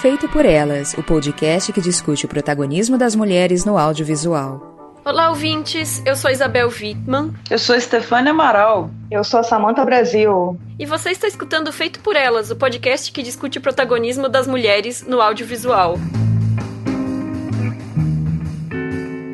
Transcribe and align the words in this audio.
Feito 0.00 0.28
por 0.28 0.46
Elas, 0.46 0.94
o 0.94 1.02
podcast 1.02 1.72
que 1.72 1.80
discute 1.80 2.24
o 2.24 2.28
protagonismo 2.28 2.96
das 2.96 3.16
mulheres 3.16 3.64
no 3.64 3.76
audiovisual. 3.76 4.94
Olá, 5.04 5.28
ouvintes. 5.28 6.00
Eu 6.06 6.14
sou 6.14 6.30
Isabel 6.30 6.68
Wittmann. 6.68 7.34
Eu 7.50 7.58
sou 7.58 7.78
Stefania 7.80 8.30
Amaral. 8.30 8.90
Eu 9.10 9.24
sou 9.24 9.42
Samantha 9.42 9.84
Brasil. 9.84 10.56
E 10.78 10.86
você 10.86 11.10
está 11.10 11.26
escutando 11.26 11.72
Feito 11.72 11.98
por 11.98 12.14
Elas, 12.14 12.48
o 12.48 12.54
podcast 12.54 13.10
que 13.10 13.24
discute 13.24 13.58
o 13.58 13.60
protagonismo 13.60 14.28
das 14.28 14.46
mulheres 14.46 15.04
no 15.04 15.20
audiovisual. 15.20 15.98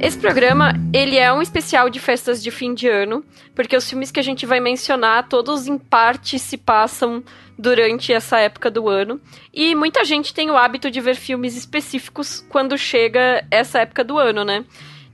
Esse 0.05 0.19
programa, 0.19 0.75
ele 0.93 1.17
é 1.17 1.33
um 1.33 1.41
especial 1.41 1.89
de 1.89 1.99
festas 1.99 2.43
de 2.43 2.51
fim 2.51 2.75
de 2.75 2.87
ano, 2.87 3.25
porque 3.55 3.75
os 3.75 3.89
filmes 3.89 4.11
que 4.11 4.21
a 4.21 4.23
gente 4.23 4.45
vai 4.45 4.61
mencionar, 4.61 5.27
todos 5.31 5.67
em 5.67 5.79
parte 5.79 6.39
se 6.39 6.59
passam 6.59 7.25
durante 7.59 8.13
essa 8.13 8.39
época 8.39 8.71
do 8.71 8.87
ano. 8.87 9.19
E 9.51 9.75
muita 9.75 10.05
gente 10.05 10.35
tem 10.35 10.51
o 10.51 10.59
hábito 10.59 10.91
de 10.91 11.01
ver 11.01 11.15
filmes 11.15 11.57
específicos 11.57 12.45
quando 12.51 12.77
chega 12.77 13.47
essa 13.51 13.79
época 13.79 14.05
do 14.05 14.19
ano, 14.19 14.45
né? 14.45 14.67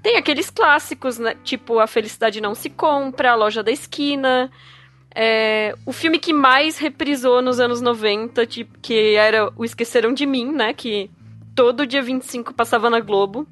Tem 0.03 0.17
aqueles 0.17 0.51
clássicos, 0.51 1.21
né? 1.21 1.37
Tipo 1.45 1.79
A 1.79 1.87
Felicidade 1.87 2.41
Não 2.41 2.57
Se 2.57 2.69
Compra, 2.69 3.31
A 3.31 3.37
Loja 3.37 3.63
da 3.63 3.71
Esquina. 3.71 4.51
É, 5.15 5.73
o 5.87 5.93
filme 5.93 6.19
que 6.19 6.33
mais 6.33 6.79
reprisou 6.79 7.41
nos 7.41 7.61
anos 7.61 7.81
90, 7.81 8.45
tipo, 8.45 8.77
que 8.83 9.15
era 9.15 9.53
O 9.55 9.65
Esqueceram 9.65 10.13
de 10.13 10.27
Mim, 10.27 10.51
né? 10.51 10.73
Que 10.73 11.09
todo 11.55 11.87
dia 11.87 12.03
25 12.03 12.53
passava 12.53 12.91
na 12.91 12.99
Globo. 12.99 13.47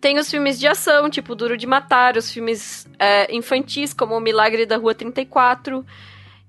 Tem 0.00 0.18
os 0.18 0.30
filmes 0.30 0.60
de 0.60 0.68
ação, 0.68 1.10
tipo 1.10 1.34
Duro 1.34 1.56
de 1.56 1.66
Matar, 1.66 2.16
os 2.16 2.30
filmes 2.30 2.86
é, 2.98 3.34
infantis, 3.34 3.92
como 3.92 4.16
O 4.16 4.20
Milagre 4.20 4.64
da 4.64 4.76
Rua 4.76 4.94
34. 4.94 5.84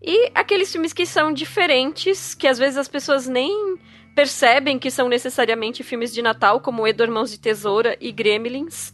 E 0.02 0.32
aqueles 0.36 0.72
filmes 0.72 0.94
que 0.94 1.06
são 1.06 1.34
diferentes, 1.34 2.36
que 2.36 2.48
às 2.48 2.60
vezes 2.60 2.78
as 2.78 2.88
pessoas 2.88 3.28
nem 3.28 3.78
percebem 4.16 4.78
que 4.78 4.92
são 4.92 5.10
necessariamente 5.10 5.84
filmes 5.84 6.14
de 6.14 6.22
Natal, 6.22 6.60
como 6.60 6.88
Edward 6.88 7.14
Mãos 7.14 7.32
de 7.32 7.40
Tesoura 7.40 7.98
e 8.00 8.12
Gremlins. 8.12 8.94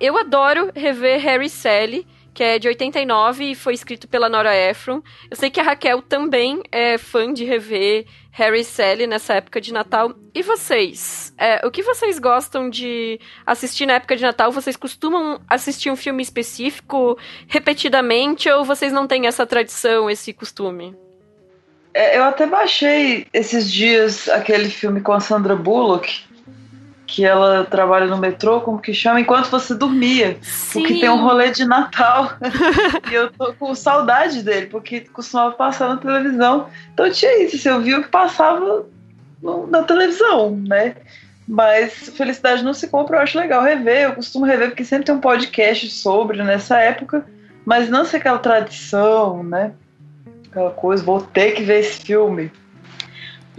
Eu 0.00 0.16
adoro 0.16 0.70
rever 0.74 1.20
Harry 1.20 1.48
Sally, 1.48 2.06
que 2.32 2.42
é 2.42 2.58
de 2.58 2.68
89 2.68 3.50
e 3.50 3.54
foi 3.54 3.74
escrito 3.74 4.08
pela 4.08 4.28
Nora 4.28 4.54
Ephron. 4.56 5.02
Eu 5.30 5.36
sei 5.36 5.50
que 5.50 5.60
a 5.60 5.62
Raquel 5.62 6.00
também 6.02 6.62
é 6.72 6.96
fã 6.96 7.32
de 7.32 7.44
rever 7.44 8.06
Harry 8.32 8.60
e 8.60 8.64
Sally 8.64 9.06
nessa 9.06 9.34
época 9.34 9.60
de 9.60 9.72
Natal. 9.72 10.14
E 10.34 10.42
vocês? 10.42 11.32
É, 11.36 11.66
o 11.66 11.70
que 11.70 11.82
vocês 11.82 12.18
gostam 12.18 12.70
de 12.70 13.20
assistir 13.44 13.86
na 13.86 13.94
época 13.94 14.16
de 14.16 14.22
Natal? 14.22 14.52
Vocês 14.52 14.76
costumam 14.76 15.40
assistir 15.48 15.90
um 15.90 15.96
filme 15.96 16.22
específico 16.22 17.18
repetidamente 17.48 18.48
ou 18.48 18.64
vocês 18.64 18.92
não 18.92 19.06
têm 19.06 19.26
essa 19.26 19.46
tradição, 19.46 20.08
esse 20.08 20.32
costume? 20.32 20.96
É, 21.92 22.16
eu 22.16 22.22
até 22.22 22.46
baixei 22.46 23.26
esses 23.32 23.70
dias 23.70 24.28
aquele 24.28 24.70
filme 24.70 25.00
com 25.00 25.12
a 25.12 25.18
Sandra 25.18 25.56
Bullock, 25.56 26.24
que 27.10 27.24
ela 27.24 27.64
trabalha 27.64 28.06
no 28.06 28.16
metrô, 28.16 28.60
como 28.60 28.78
que 28.78 28.94
chama, 28.94 29.20
enquanto 29.20 29.50
você 29.50 29.74
dormia. 29.74 30.38
Sim. 30.40 30.78
Porque 30.80 31.00
tem 31.00 31.10
um 31.10 31.20
rolê 31.20 31.50
de 31.50 31.64
Natal. 31.64 32.34
e 33.10 33.14
eu 33.14 33.32
tô 33.32 33.52
com 33.54 33.74
saudade 33.74 34.44
dele, 34.44 34.66
porque 34.66 35.00
costumava 35.00 35.52
passar 35.56 35.88
na 35.88 35.96
televisão. 35.96 36.68
Então 36.94 37.10
tinha 37.10 37.42
isso, 37.42 37.68
eu 37.68 37.80
via 37.80 37.98
o 37.98 38.02
que 38.02 38.08
passava 38.08 38.86
no, 39.42 39.66
na 39.66 39.82
televisão, 39.82 40.56
né? 40.68 40.94
Mas 41.48 42.10
Felicidade 42.10 42.62
Não 42.62 42.72
Se 42.72 42.86
Compra 42.86 43.16
eu 43.16 43.22
acho 43.22 43.36
legal 43.36 43.60
rever. 43.64 44.02
Eu 44.02 44.14
costumo 44.14 44.46
rever 44.46 44.68
porque 44.68 44.84
sempre 44.84 45.06
tem 45.06 45.14
um 45.16 45.20
podcast 45.20 45.90
sobre 45.90 46.40
nessa 46.44 46.78
época. 46.78 47.26
Mas 47.64 47.90
não 47.90 48.04
ser 48.04 48.18
aquela 48.18 48.38
tradição, 48.38 49.42
né? 49.42 49.72
Aquela 50.48 50.70
coisa, 50.70 51.02
vou 51.02 51.20
ter 51.20 51.52
que 51.52 51.64
ver 51.64 51.80
esse 51.80 52.04
filme. 52.04 52.52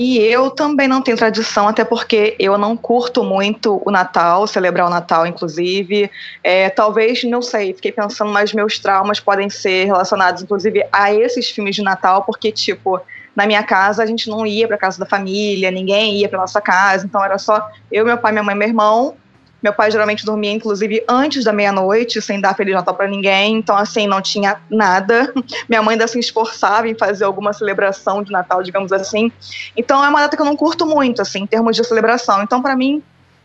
E 0.03 0.17
eu 0.17 0.49
também 0.49 0.87
não 0.87 0.99
tenho 0.99 1.15
tradição, 1.15 1.67
até 1.67 1.85
porque 1.85 2.35
eu 2.39 2.57
não 2.57 2.75
curto 2.75 3.23
muito 3.23 3.79
o 3.85 3.91
Natal, 3.91 4.47
celebrar 4.47 4.87
o 4.87 4.89
Natal, 4.89 5.27
inclusive. 5.27 6.09
É, 6.43 6.71
talvez, 6.71 7.23
não 7.23 7.39
sei, 7.39 7.71
fiquei 7.75 7.91
pensando, 7.91 8.31
mas 8.31 8.51
meus 8.51 8.79
traumas 8.79 9.19
podem 9.19 9.47
ser 9.47 9.85
relacionados, 9.85 10.41
inclusive, 10.41 10.83
a 10.91 11.13
esses 11.13 11.51
filmes 11.51 11.75
de 11.75 11.83
Natal, 11.83 12.23
porque, 12.23 12.51
tipo, 12.51 12.99
na 13.35 13.45
minha 13.45 13.61
casa 13.61 14.01
a 14.01 14.05
gente 14.07 14.27
não 14.27 14.43
ia 14.43 14.67
para 14.67 14.75
casa 14.75 14.97
da 14.97 15.05
família, 15.05 15.69
ninguém 15.69 16.17
ia 16.17 16.27
para 16.27 16.39
nossa 16.39 16.59
casa, 16.59 17.05
então 17.05 17.23
era 17.23 17.37
só 17.37 17.69
eu, 17.91 18.03
meu 18.03 18.17
pai, 18.17 18.31
minha 18.31 18.43
mãe, 18.43 18.55
meu 18.55 18.67
irmão. 18.67 19.15
Meu 19.61 19.73
pai 19.73 19.91
geralmente 19.91 20.25
dormia, 20.25 20.51
inclusive, 20.51 21.03
antes 21.07 21.43
da 21.43 21.53
meia-noite, 21.53 22.21
sem 22.21 22.41
dar 22.41 22.55
Feliz 22.55 22.73
Natal 22.73 22.95
para 22.95 23.07
ninguém. 23.07 23.57
Então, 23.57 23.77
assim, 23.77 24.07
não 24.07 24.21
tinha 24.21 24.59
nada. 24.69 25.31
Minha 25.69 25.83
mãe 25.83 25.93
ainda 25.93 26.07
se 26.07 26.19
esforçava 26.19 26.87
em 26.87 26.95
fazer 26.95 27.25
alguma 27.25 27.53
celebração 27.53 28.23
de 28.23 28.31
Natal, 28.31 28.63
digamos 28.63 28.91
assim. 28.91 29.31
Então, 29.77 30.03
é 30.03 30.09
uma 30.09 30.21
data 30.21 30.35
que 30.35 30.41
eu 30.41 30.45
não 30.45 30.55
curto 30.55 30.85
muito, 30.85 31.21
assim, 31.21 31.43
em 31.43 31.47
termos 31.47 31.75
de 31.75 31.83
celebração. 31.83 32.41
Então, 32.41 32.61
para 32.61 32.75
mim, 32.75 33.03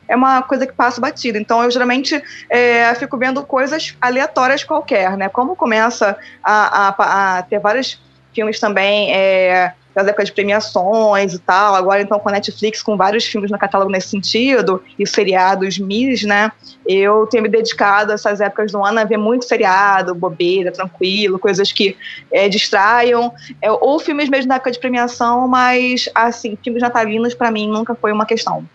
é 0.08 0.16
uma 0.16 0.42
coisa 0.42 0.66
que 0.66 0.72
passa 0.72 1.00
batida. 1.00 1.38
Então, 1.38 1.62
eu 1.62 1.70
geralmente 1.70 2.22
é, 2.48 2.94
fico 2.94 3.18
vendo 3.18 3.42
coisas 3.44 3.94
aleatórias 4.00 4.64
qualquer, 4.64 5.16
né? 5.16 5.28
Como 5.28 5.54
começa 5.54 6.16
a, 6.42 6.88
a, 6.88 7.38
a 7.38 7.42
ter 7.42 7.58
vários 7.58 8.00
filmes 8.32 8.58
também. 8.58 9.12
É, 9.14 9.74
das 9.96 10.06
épocas 10.06 10.28
de 10.28 10.34
premiações 10.34 11.32
e 11.32 11.38
tal, 11.38 11.74
agora 11.74 12.02
então 12.02 12.18
com 12.18 12.28
a 12.28 12.32
Netflix, 12.32 12.82
com 12.82 12.98
vários 12.98 13.24
filmes 13.24 13.50
no 13.50 13.58
catálogo 13.58 13.90
nesse 13.90 14.08
sentido, 14.08 14.84
e 14.98 15.06
seriados 15.06 15.78
mis, 15.78 16.22
né, 16.22 16.52
eu 16.86 17.26
tenho 17.26 17.42
me 17.42 17.48
dedicado 17.48 18.12
essas 18.12 18.42
épocas 18.42 18.70
do 18.70 18.84
ano 18.84 19.00
a 19.00 19.04
ver 19.04 19.16
muito 19.16 19.46
seriado, 19.46 20.14
bobeira, 20.14 20.70
tranquilo, 20.70 21.38
coisas 21.38 21.72
que 21.72 21.96
é, 22.30 22.46
distraiam, 22.46 23.32
é, 23.62 23.72
ou 23.72 23.98
filmes 23.98 24.28
mesmo 24.28 24.50
da 24.50 24.56
época 24.56 24.70
de 24.70 24.78
premiação, 24.78 25.48
mas, 25.48 26.10
assim, 26.14 26.58
filmes 26.62 26.82
natalinos 26.82 27.32
para 27.32 27.50
mim 27.50 27.66
nunca 27.66 27.94
foi 27.94 28.12
uma 28.12 28.26
questão. 28.26 28.68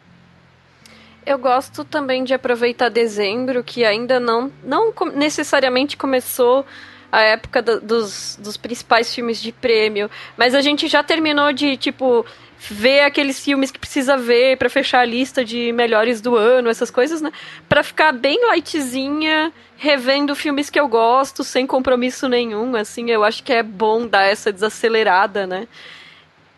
Eu 1.23 1.37
gosto 1.37 1.85
também 1.85 2.23
de 2.23 2.33
aproveitar 2.33 2.89
dezembro, 2.89 3.63
que 3.63 3.85
ainda 3.85 4.19
não, 4.19 4.51
não 4.63 4.91
necessariamente 5.13 5.95
começou 5.95 6.65
a 7.11 7.21
época 7.21 7.61
do, 7.61 7.81
dos, 7.81 8.37
dos 8.41 8.57
principais 8.57 9.13
filmes 9.13 9.41
de 9.41 9.51
prêmio, 9.51 10.09
mas 10.37 10.55
a 10.55 10.61
gente 10.61 10.87
já 10.87 11.03
terminou 11.03 11.51
de, 11.51 11.75
tipo, 11.75 12.25
ver 12.57 13.01
aqueles 13.01 13.43
filmes 13.43 13.71
que 13.71 13.79
precisa 13.79 14.15
ver 14.15 14.57
para 14.57 14.69
fechar 14.69 14.99
a 14.99 15.05
lista 15.05 15.43
de 15.43 15.71
melhores 15.73 16.21
do 16.21 16.35
ano, 16.35 16.69
essas 16.69 16.91
coisas, 16.91 17.21
né? 17.21 17.31
Para 17.67 17.83
ficar 17.83 18.11
bem 18.11 18.45
lightzinha, 18.47 19.51
revendo 19.77 20.35
filmes 20.35 20.69
que 20.69 20.79
eu 20.79 20.87
gosto, 20.87 21.43
sem 21.43 21.65
compromisso 21.65 22.29
nenhum, 22.29 22.75
assim, 22.75 23.09
eu 23.09 23.23
acho 23.23 23.43
que 23.43 23.51
é 23.51 23.63
bom 23.63 24.07
dar 24.07 24.23
essa 24.23 24.53
desacelerada, 24.53 25.47
né? 25.47 25.67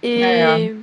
E 0.01 0.21
é. 0.21 0.75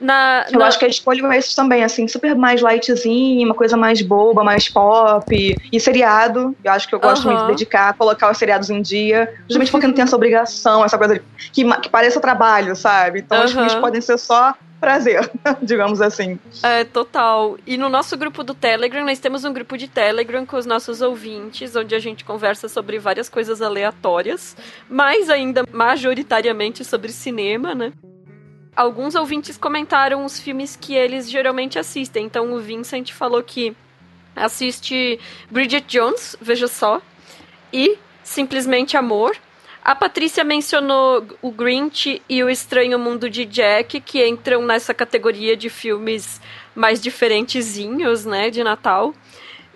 Na, 0.00 0.46
eu 0.50 0.58
na... 0.58 0.66
acho 0.66 0.78
que 0.78 0.84
a 0.84 0.88
escolha 0.88 1.26
é 1.26 1.38
esses 1.38 1.54
também, 1.54 1.82
assim, 1.82 2.06
super 2.06 2.34
mais 2.36 2.60
lightzinho, 2.60 3.46
uma 3.46 3.54
coisa 3.54 3.76
mais 3.76 4.00
boba, 4.00 4.44
mais 4.44 4.68
pop. 4.68 5.56
E 5.72 5.80
seriado, 5.80 6.56
eu 6.62 6.72
acho 6.72 6.88
que 6.88 6.94
eu 6.94 7.00
gosto 7.00 7.26
muito 7.26 7.42
de 7.42 7.48
dedicar, 7.48 7.94
colocar 7.94 8.30
os 8.30 8.38
seriados 8.38 8.70
em 8.70 8.80
dia, 8.80 9.34
justamente 9.48 9.70
porque 9.70 9.86
não 9.86 9.94
tem 9.94 10.04
essa 10.04 10.16
obrigação, 10.16 10.84
essa 10.84 10.96
coisa 10.96 11.20
que, 11.52 11.64
que 11.64 11.88
pareça 11.88 12.20
trabalho, 12.20 12.76
sabe? 12.76 13.20
Então 13.20 13.44
os 13.44 13.52
filmes 13.52 13.74
podem 13.74 14.00
ser 14.00 14.18
só 14.18 14.54
prazer, 14.78 15.30
digamos 15.60 16.00
assim. 16.00 16.38
É, 16.62 16.84
total. 16.84 17.58
E 17.66 17.76
no 17.76 17.88
nosso 17.88 18.16
grupo 18.16 18.42
do 18.42 18.54
Telegram, 18.54 19.04
nós 19.04 19.18
temos 19.18 19.44
um 19.44 19.52
grupo 19.52 19.76
de 19.76 19.88
Telegram 19.88 20.46
com 20.46 20.56
os 20.56 20.66
nossos 20.66 21.02
ouvintes, 21.02 21.74
onde 21.76 21.94
a 21.94 21.98
gente 21.98 22.24
conversa 22.24 22.68
sobre 22.68 22.98
várias 22.98 23.28
coisas 23.28 23.60
aleatórias, 23.60 24.56
mas 24.88 25.28
ainda 25.28 25.64
majoritariamente 25.72 26.84
sobre 26.84 27.12
cinema, 27.12 27.74
né? 27.74 27.92
Alguns 28.78 29.16
ouvintes 29.16 29.56
comentaram 29.56 30.24
os 30.24 30.38
filmes 30.38 30.76
que 30.76 30.94
eles 30.94 31.28
geralmente 31.28 31.80
assistem. 31.80 32.24
Então 32.26 32.52
o 32.52 32.60
Vincent 32.60 33.10
falou 33.10 33.42
que 33.42 33.76
assiste 34.36 35.18
Bridget 35.50 35.84
Jones, 35.88 36.36
veja 36.40 36.68
só, 36.68 37.02
e 37.72 37.98
Simplesmente 38.22 38.96
Amor. 38.96 39.36
A 39.84 39.96
Patrícia 39.96 40.44
mencionou 40.44 41.26
o 41.42 41.50
Grinch 41.50 42.22
e 42.28 42.44
o 42.44 42.48
Estranho 42.48 42.98
Mundo 43.00 43.28
de 43.28 43.44
Jack, 43.44 44.00
que 44.00 44.24
entram 44.24 44.62
nessa 44.62 44.94
categoria 44.94 45.56
de 45.56 45.68
filmes 45.68 46.40
mais 46.72 47.00
diferentezinhos, 47.00 48.24
né, 48.24 48.48
de 48.48 48.62
Natal. 48.62 49.12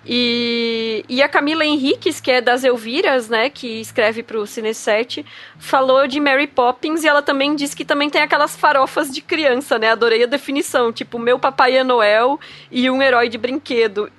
E, 0.04 1.04
e 1.08 1.22
a 1.22 1.28
Camila 1.28 1.64
Henriques, 1.64 2.20
que 2.20 2.30
é 2.30 2.40
das 2.40 2.64
Elviras, 2.64 3.28
né, 3.28 3.48
que 3.48 3.80
escreve 3.80 4.22
para 4.22 4.38
o 4.38 4.42
Cine7, 4.42 5.24
falou 5.58 6.06
de 6.08 6.18
Mary 6.18 6.48
Poppins 6.48 7.04
e 7.04 7.08
ela 7.08 7.22
também 7.22 7.54
disse 7.54 7.76
que 7.76 7.84
também 7.84 8.10
tem 8.10 8.20
aquelas 8.20 8.56
farofas 8.56 9.10
de 9.10 9.20
criança, 9.20 9.78
né? 9.78 9.90
Adorei 9.90 10.24
a 10.24 10.26
definição, 10.26 10.92
tipo, 10.92 11.18
meu 11.18 11.38
papai 11.38 11.76
é 11.76 11.84
Noel 11.84 12.40
e 12.70 12.90
um 12.90 13.00
herói 13.00 13.28
de 13.28 13.38
brinquedo. 13.38 14.10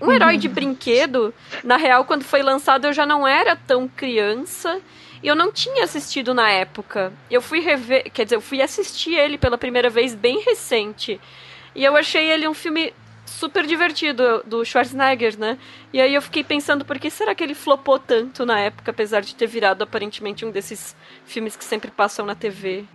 Um 0.00 0.12
herói 0.12 0.36
de 0.36 0.46
brinquedo, 0.48 1.34
na 1.64 1.76
real, 1.76 2.04
quando 2.04 2.22
foi 2.22 2.42
lançado 2.42 2.86
eu 2.86 2.92
já 2.92 3.04
não 3.04 3.26
era 3.26 3.56
tão 3.56 3.88
criança 3.88 4.80
e 5.22 5.26
eu 5.26 5.34
não 5.34 5.50
tinha 5.50 5.82
assistido 5.82 6.32
na 6.34 6.48
época. 6.50 7.12
Eu 7.28 7.42
fui 7.42 7.58
rever, 7.58 8.10
quer 8.12 8.24
dizer, 8.24 8.36
eu 8.36 8.40
fui 8.40 8.62
assistir 8.62 9.14
ele 9.14 9.36
pela 9.36 9.58
primeira 9.58 9.90
vez 9.90 10.14
bem 10.14 10.40
recente. 10.40 11.20
E 11.74 11.84
eu 11.84 11.96
achei 11.96 12.30
ele 12.30 12.46
um 12.46 12.54
filme 12.54 12.92
super 13.36 13.66
divertido 13.66 14.42
do 14.46 14.64
Schwarzenegger, 14.64 15.38
né? 15.38 15.58
E 15.92 16.00
aí 16.00 16.14
eu 16.14 16.22
fiquei 16.22 16.42
pensando 16.42 16.84
por 16.84 16.98
que 16.98 17.10
será 17.10 17.34
que 17.34 17.44
ele 17.44 17.54
flopou 17.54 17.98
tanto 17.98 18.46
na 18.46 18.58
época, 18.58 18.90
apesar 18.90 19.20
de 19.20 19.34
ter 19.34 19.46
virado 19.46 19.84
aparentemente 19.84 20.44
um 20.44 20.50
desses 20.50 20.96
filmes 21.26 21.54
que 21.54 21.64
sempre 21.64 21.90
passam 21.90 22.24
na 22.24 22.34
TV. 22.34 22.86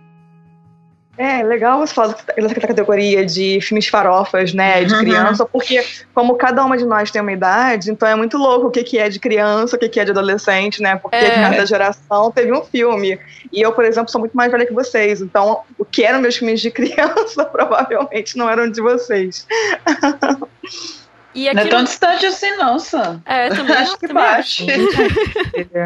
É, 1.18 1.42
legal 1.42 1.78
você 1.78 1.92
falar 1.92 2.16
dessa 2.36 2.54
categoria 2.54 3.24
de 3.26 3.60
filmes 3.60 3.86
farofas, 3.86 4.54
né, 4.54 4.82
de 4.84 4.94
uhum. 4.94 5.00
criança, 5.00 5.44
porque 5.44 5.84
como 6.14 6.34
cada 6.36 6.64
uma 6.64 6.76
de 6.76 6.86
nós 6.86 7.10
tem 7.10 7.20
uma 7.20 7.32
idade, 7.32 7.90
então 7.90 8.08
é 8.08 8.14
muito 8.14 8.38
louco 8.38 8.68
o 8.68 8.70
que, 8.70 8.82
que 8.82 8.98
é 8.98 9.10
de 9.10 9.20
criança, 9.20 9.76
o 9.76 9.78
que, 9.78 9.90
que 9.90 10.00
é 10.00 10.04
de 10.06 10.10
adolescente, 10.10 10.80
né, 10.80 10.96
porque 10.96 11.16
é. 11.16 11.30
cada 11.30 11.66
geração 11.66 12.30
teve 12.30 12.50
um 12.50 12.62
filme. 12.64 13.20
E 13.52 13.60
eu, 13.60 13.72
por 13.72 13.84
exemplo, 13.84 14.10
sou 14.10 14.20
muito 14.20 14.34
mais 14.34 14.50
velha 14.50 14.64
que 14.64 14.72
vocês, 14.72 15.20
então 15.20 15.60
o 15.78 15.84
que 15.84 16.02
eram 16.02 16.18
meus 16.18 16.36
filmes 16.36 16.62
de 16.62 16.70
criança 16.70 17.44
provavelmente 17.52 18.38
não 18.38 18.48
eram 18.48 18.70
de 18.70 18.80
vocês. 18.80 19.46
E 21.34 21.52
não 21.54 21.62
é 21.62 21.66
tão 21.66 21.82
distante 21.82 22.26
assim, 22.26 22.54
nossa. 22.56 23.18
É, 23.24 23.48
também 23.56 23.74
acho 23.74 23.98
que 23.98 24.12
baixo. 24.12 24.66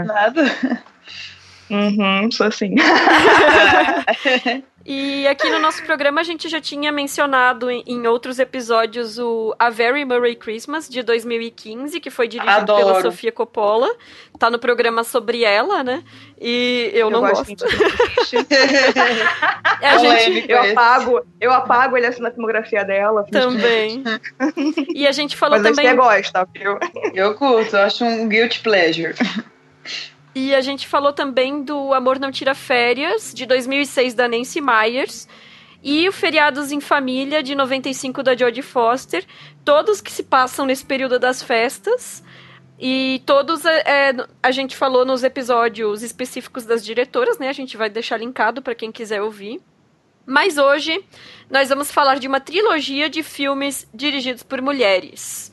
Nada. 0.04 0.82
Uhum, 1.70 2.28
sou 2.32 2.46
assim. 2.46 2.74
E 4.88 5.26
aqui 5.26 5.50
no 5.50 5.58
nosso 5.58 5.82
programa 5.82 6.20
a 6.20 6.24
gente 6.24 6.48
já 6.48 6.60
tinha 6.60 6.92
mencionado 6.92 7.68
em, 7.68 7.82
em, 7.88 8.06
outros 8.06 8.38
episódios 8.38 9.18
o 9.18 9.52
A 9.58 9.68
Very 9.68 10.04
Murray 10.04 10.36
Christmas 10.36 10.88
de 10.88 11.02
2015, 11.02 11.98
que 11.98 12.08
foi 12.08 12.28
dirigido 12.28 12.72
Adoro. 12.72 12.86
pela 12.86 13.02
Sofia 13.02 13.32
Coppola. 13.32 13.88
Tá 14.38 14.48
no 14.48 14.60
programa 14.60 15.02
sobre 15.02 15.42
ela, 15.42 15.82
né? 15.82 16.04
E 16.40 16.92
eu, 16.92 17.00
eu 17.00 17.10
não 17.10 17.20
gosto. 17.20 17.44
gosto. 17.48 17.66
é, 19.80 19.88
a 19.90 19.98
gente... 19.98 20.48
eu 20.48 20.60
apago, 20.70 21.20
eu 21.40 21.52
apago 21.52 21.96
ele 21.96 22.06
assim 22.06 22.22
na 22.22 22.30
filmografia 22.30 22.84
dela. 22.84 23.24
Também. 23.24 24.04
e 24.94 25.04
a 25.04 25.10
gente 25.10 25.36
falou 25.36 25.58
Mas 25.58 25.68
também. 25.68 25.96
Mas 25.96 25.96
gosta, 25.96 26.48
viu? 26.54 26.78
Eu 27.12 27.34
curto, 27.34 27.74
eu 27.74 27.82
acho 27.82 28.04
um 28.04 28.28
guilty 28.28 28.60
pleasure. 28.60 29.16
E 30.38 30.54
a 30.54 30.60
gente 30.60 30.86
falou 30.86 31.14
também 31.14 31.62
do 31.62 31.94
Amor 31.94 32.18
Não 32.18 32.30
Tira 32.30 32.54
Férias, 32.54 33.32
de 33.32 33.46
2006, 33.46 34.12
da 34.12 34.28
Nancy 34.28 34.60
Myers. 34.60 35.26
E 35.82 36.06
o 36.06 36.12
Feriados 36.12 36.70
em 36.70 36.78
Família, 36.78 37.42
de 37.42 37.54
95, 37.54 38.22
da 38.22 38.36
Jodie 38.36 38.60
Foster. 38.60 39.24
Todos 39.64 40.02
que 40.02 40.12
se 40.12 40.22
passam 40.22 40.66
nesse 40.66 40.84
período 40.84 41.18
das 41.18 41.42
festas. 41.42 42.22
E 42.78 43.22
todos 43.24 43.64
é, 43.64 43.78
é 43.86 44.26
a 44.42 44.50
gente 44.50 44.76
falou 44.76 45.06
nos 45.06 45.24
episódios 45.24 46.02
específicos 46.02 46.66
das 46.66 46.84
diretoras, 46.84 47.38
né? 47.38 47.48
A 47.48 47.54
gente 47.54 47.74
vai 47.74 47.88
deixar 47.88 48.18
linkado 48.18 48.60
para 48.60 48.74
quem 48.74 48.92
quiser 48.92 49.22
ouvir. 49.22 49.58
Mas 50.26 50.58
hoje 50.58 51.02
nós 51.48 51.70
vamos 51.70 51.90
falar 51.90 52.18
de 52.18 52.28
uma 52.28 52.40
trilogia 52.40 53.08
de 53.08 53.22
filmes 53.22 53.88
dirigidos 53.94 54.42
por 54.42 54.60
mulheres. 54.60 55.50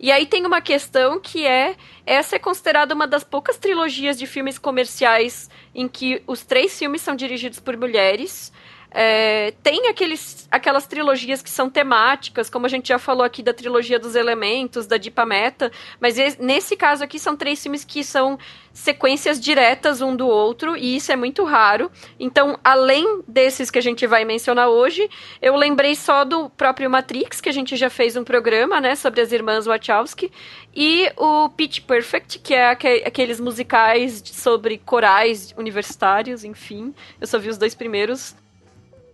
E 0.00 0.12
aí 0.12 0.26
tem 0.26 0.46
uma 0.46 0.60
questão 0.60 1.20
que 1.20 1.46
é 1.46 1.76
essa 2.06 2.36
é 2.36 2.38
considerada 2.38 2.94
uma 2.94 3.06
das 3.06 3.24
poucas 3.24 3.58
trilogias 3.58 4.16
de 4.16 4.26
filmes 4.26 4.58
comerciais 4.58 5.50
em 5.74 5.88
que 5.88 6.22
os 6.26 6.44
três 6.44 6.78
filmes 6.78 7.02
são 7.02 7.16
dirigidos 7.16 7.58
por 7.58 7.76
mulheres. 7.76 8.52
É, 8.90 9.52
tem 9.62 9.86
aqueles, 9.88 10.48
aquelas 10.50 10.86
trilogias 10.86 11.42
que 11.42 11.50
são 11.50 11.68
temáticas, 11.68 12.48
como 12.48 12.64
a 12.64 12.68
gente 12.68 12.88
já 12.88 12.98
falou 12.98 13.22
aqui 13.22 13.42
da 13.42 13.52
trilogia 13.52 13.98
dos 13.98 14.14
elementos, 14.14 14.86
da 14.86 14.96
Dipa 14.96 15.26
Meta, 15.26 15.70
mas 16.00 16.16
nesse 16.38 16.74
caso 16.74 17.04
aqui 17.04 17.18
são 17.18 17.36
três 17.36 17.62
filmes 17.62 17.84
que 17.84 18.02
são 18.02 18.38
sequências 18.72 19.40
diretas 19.40 20.00
um 20.00 20.14
do 20.14 20.26
outro, 20.26 20.76
e 20.76 20.96
isso 20.96 21.12
é 21.12 21.16
muito 21.16 21.44
raro. 21.44 21.90
Então, 22.18 22.58
além 22.62 23.22
desses 23.26 23.70
que 23.70 23.78
a 23.78 23.82
gente 23.82 24.06
vai 24.06 24.24
mencionar 24.24 24.68
hoje, 24.68 25.10
eu 25.42 25.54
lembrei 25.56 25.94
só 25.94 26.24
do 26.24 26.48
próprio 26.50 26.88
Matrix, 26.88 27.40
que 27.40 27.48
a 27.48 27.52
gente 27.52 27.76
já 27.76 27.90
fez 27.90 28.16
um 28.16 28.24
programa, 28.24 28.80
né, 28.80 28.94
sobre 28.94 29.20
as 29.20 29.32
irmãs 29.32 29.66
Wachowski, 29.66 30.30
e 30.74 31.10
o 31.16 31.48
Pitch 31.50 31.80
Perfect, 31.80 32.38
que 32.38 32.54
é 32.54 32.70
aqueles 32.70 33.40
musicais 33.40 34.22
sobre 34.24 34.78
corais 34.78 35.52
universitários, 35.58 36.44
enfim. 36.44 36.94
Eu 37.20 37.26
só 37.26 37.38
vi 37.38 37.48
os 37.48 37.58
dois 37.58 37.74
primeiros. 37.74 38.34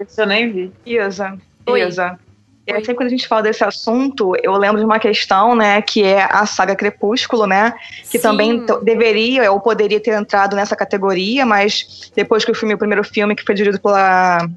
Esse 0.01 0.21
eu 0.21 0.27
nem 0.27 0.53
vi. 0.53 0.73
Isa. 0.85 1.39
Oi. 1.67 1.83
Isa. 1.83 2.19
E 2.67 2.73
é, 2.73 2.77
sempre 2.77 2.95
quando 2.95 3.07
a 3.09 3.11
gente 3.11 3.29
fala 3.29 3.43
desse 3.43 3.63
assunto, 3.63 4.35
eu 4.43 4.53
lembro 4.55 4.79
de 4.79 4.87
uma 4.87 4.99
questão, 4.99 5.55
né, 5.55 5.83
que 5.83 6.03
é 6.03 6.27
a 6.31 6.47
saga 6.47 6.75
Crepúsculo, 6.75 7.47
né, 7.47 7.75
que 8.11 8.19
Sim. 8.19 8.21
também 8.21 8.67
deveria 8.83 9.53
ou 9.53 9.61
poderia 9.61 10.01
ter 10.01 10.19
entrado 10.19 10.57
nessa 10.57 10.75
categoria, 10.75 11.45
mas 11.45 12.11
depois 12.17 12.43
que 12.43 12.51
o 12.51 12.55
filme, 12.55 12.75
o 12.75 12.79
primeiro 12.79 13.05
filme 13.05 13.37
que 13.37 13.45
foi 13.45 13.55
dirigido 13.55 13.81
pela 13.81 14.49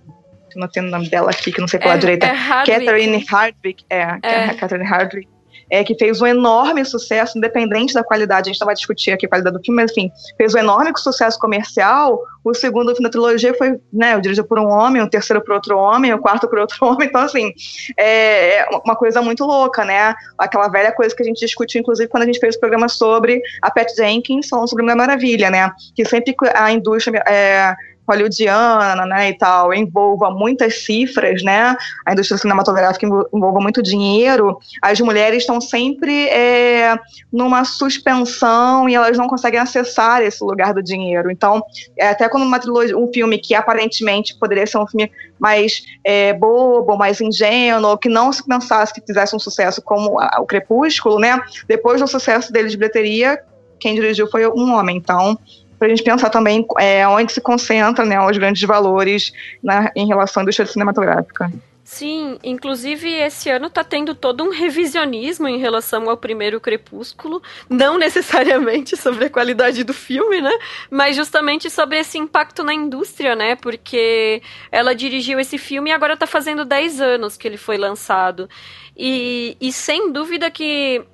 não 0.55 0.67
tenho 0.67 0.87
o 0.87 0.89
nome 0.89 1.07
dela 1.07 1.29
aqui, 1.29 1.51
que 1.51 1.61
não 1.61 1.67
sei 1.67 1.79
qual 1.79 1.91
é, 1.91 1.97
a 1.97 1.99
direita. 1.99 2.25
É 2.25 2.35
Catherine 2.65 3.23
Hardwick. 3.29 3.85
É, 3.91 4.17
é. 4.23 4.53
Catherine 4.55 4.87
Hardwick 4.87 5.27
é, 5.69 5.83
que 5.83 5.95
fez 5.95 6.21
um 6.21 6.25
enorme 6.25 6.83
sucesso, 6.85 7.37
independente 7.37 7.93
da 7.93 8.03
qualidade, 8.03 8.49
a 8.49 8.51
gente 8.51 8.59
não 8.59 8.65
vai 8.65 8.75
discutir 8.75 9.11
aqui 9.11 9.25
a 9.25 9.29
qualidade 9.29 9.57
do 9.57 9.63
filme, 9.63 9.81
mas 9.81 9.91
enfim, 9.91 10.11
fez 10.37 10.55
um 10.55 10.59
enorme 10.59 10.91
sucesso 10.97 11.37
comercial. 11.39 12.21
O 12.43 12.53
segundo 12.53 12.89
filme 12.89 13.03
da 13.03 13.09
trilogia 13.09 13.53
foi 13.53 13.79
né, 13.91 14.19
dirigido 14.19 14.47
por 14.47 14.59
um 14.59 14.69
homem, 14.69 15.01
o 15.01 15.09
terceiro 15.09 15.43
por 15.43 15.55
outro 15.55 15.77
homem, 15.77 16.13
o 16.13 16.19
quarto 16.19 16.47
por 16.47 16.59
outro 16.59 16.77
homem. 16.85 17.07
Então, 17.07 17.21
assim, 17.21 17.51
é, 17.97 18.59
é 18.59 18.69
uma 18.85 18.95
coisa 18.95 19.21
muito 19.21 19.43
louca, 19.43 19.83
né? 19.83 20.15
Aquela 20.37 20.67
velha 20.69 20.91
coisa 20.91 21.15
que 21.15 21.21
a 21.21 21.25
gente 21.25 21.39
discutiu, 21.39 21.81
inclusive, 21.81 22.09
quando 22.09 22.23
a 22.23 22.25
gente 22.25 22.39
fez 22.39 22.55
o 22.55 22.59
programa 22.59 22.87
sobre 22.87 23.41
a 23.61 23.69
Pat 23.69 23.93
Jenkins, 23.95 24.47
falando 24.47 24.69
sobre 24.69 24.83
Mulher 24.83 24.95
Maravilha, 24.95 25.49
né? 25.49 25.71
Que 25.95 26.05
sempre 26.05 26.35
a 26.53 26.71
indústria 26.71 27.23
é, 27.27 27.75
hollywoodiana, 28.07 29.05
né, 29.05 29.29
e 29.29 29.37
tal, 29.37 29.73
envolva 29.73 30.31
muitas 30.31 30.85
cifras, 30.85 31.43
né, 31.43 31.75
a 32.05 32.13
indústria 32.13 32.37
cinematográfica 32.37 33.05
envolva 33.05 33.59
muito 33.59 33.81
dinheiro, 33.83 34.57
as 34.81 34.99
mulheres 34.99 35.43
estão 35.43 35.59
sempre 35.59 36.27
é, 36.29 36.97
numa 37.31 37.65
suspensão 37.65 38.87
e 38.87 38.95
elas 38.95 39.17
não 39.17 39.27
conseguem 39.27 39.59
acessar 39.59 40.21
esse 40.21 40.43
lugar 40.43 40.73
do 40.73 40.81
dinheiro. 40.81 41.29
Então, 41.29 41.61
é, 41.97 42.09
até 42.09 42.29
quando 42.29 42.43
uma 42.43 42.59
trilogia, 42.59 42.97
um 42.97 43.11
filme 43.11 43.37
que 43.37 43.53
aparentemente 43.53 44.37
poderia 44.37 44.65
ser 44.65 44.77
um 44.77 44.87
filme 44.87 45.11
mais 45.39 45.83
é, 46.03 46.33
bobo, 46.33 46.97
mais 46.97 47.21
ingênuo, 47.21 47.97
que 47.97 48.09
não 48.09 48.31
se 48.31 48.45
pensasse 48.45 48.93
que 48.93 49.01
fizesse 49.05 49.35
um 49.35 49.39
sucesso 49.39 49.81
como 49.81 50.19
a, 50.19 50.39
o 50.39 50.45
Crepúsculo, 50.45 51.19
né, 51.19 51.39
depois 51.67 52.01
do 52.01 52.07
sucesso 52.07 52.51
dele 52.51 52.69
de 52.69 52.77
bilheteria, 52.77 53.39
quem 53.79 53.95
dirigiu 53.95 54.27
foi 54.29 54.47
um 54.47 54.73
homem. 54.73 54.97
Então, 54.97 55.37
para 55.77 55.87
a 55.87 55.89
gente 55.89 56.03
pensar 56.03 56.29
também 56.29 56.65
é, 56.79 57.07
onde 57.07 57.31
se 57.33 57.41
concentra 57.41 58.05
né, 58.05 58.19
os 58.19 58.37
grandes 58.37 58.61
valores 58.63 59.31
na, 59.63 59.91
em 59.95 60.07
relação 60.07 60.41
à 60.41 60.43
indústria 60.43 60.65
cinematográfica. 60.65 61.51
Sim, 61.87 62.37
inclusive 62.43 63.09
esse 63.09 63.49
ano 63.49 63.67
está 63.67 63.81
tendo 63.81 64.13
todo 64.13 64.43
um 64.43 64.49
revisionismo 64.49 65.47
em 65.47 65.57
relação 65.57 66.09
ao 66.09 66.17
primeiro 66.17 66.59
Crepúsculo, 66.59 67.41
não 67.69 67.97
necessariamente 67.97 68.97
sobre 68.97 69.27
a 69.27 69.29
qualidade 69.29 69.85
do 69.85 69.93
filme, 69.93 70.41
né? 70.41 70.51
Mas 70.91 71.15
justamente 71.15 71.69
sobre 71.69 71.97
esse 71.97 72.17
impacto 72.17 72.61
na 72.61 72.73
indústria, 72.73 73.37
né? 73.37 73.55
Porque 73.55 74.41
ela 74.69 74.93
dirigiu 74.93 75.39
esse 75.39 75.57
filme 75.57 75.89
e 75.89 75.93
agora 75.93 76.15
está 76.15 76.27
fazendo 76.27 76.65
10 76.65 76.99
anos 76.99 77.37
que 77.37 77.47
ele 77.47 77.55
foi 77.55 77.77
lançado. 77.77 78.49
E, 78.97 79.55
e 79.61 79.71
sem 79.71 80.11
dúvida 80.11 80.51
que 80.51 81.05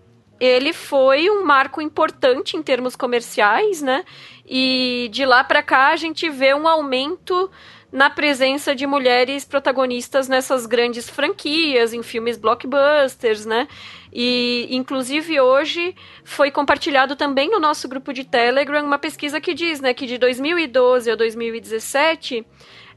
ele 0.45 0.73
foi 0.73 1.29
um 1.29 1.43
marco 1.45 1.81
importante 1.81 2.57
em 2.57 2.61
termos 2.61 2.95
comerciais, 2.95 3.81
né? 3.81 4.03
E 4.45 5.09
de 5.11 5.25
lá 5.25 5.43
para 5.43 5.63
cá 5.63 5.89
a 5.89 5.95
gente 5.95 6.29
vê 6.29 6.53
um 6.53 6.67
aumento 6.67 7.49
na 7.91 8.09
presença 8.09 8.73
de 8.73 8.87
mulheres 8.87 9.45
protagonistas 9.45 10.27
nessas 10.27 10.65
grandes 10.65 11.07
franquias, 11.07 11.93
em 11.93 12.01
filmes 12.01 12.37
blockbusters, 12.37 13.45
né? 13.45 13.67
E, 14.11 14.67
inclusive, 14.71 15.39
hoje 15.39 15.95
foi 16.23 16.49
compartilhado 16.49 17.15
também 17.15 17.51
no 17.51 17.59
nosso 17.59 17.87
grupo 17.87 18.11
de 18.11 18.23
Telegram 18.23 18.83
uma 18.83 18.97
pesquisa 18.97 19.39
que 19.39 19.53
diz, 19.53 19.79
né, 19.79 19.93
que 19.93 20.07
de 20.07 20.17
2012 20.17 21.11
a 21.11 21.15
2017, 21.15 22.45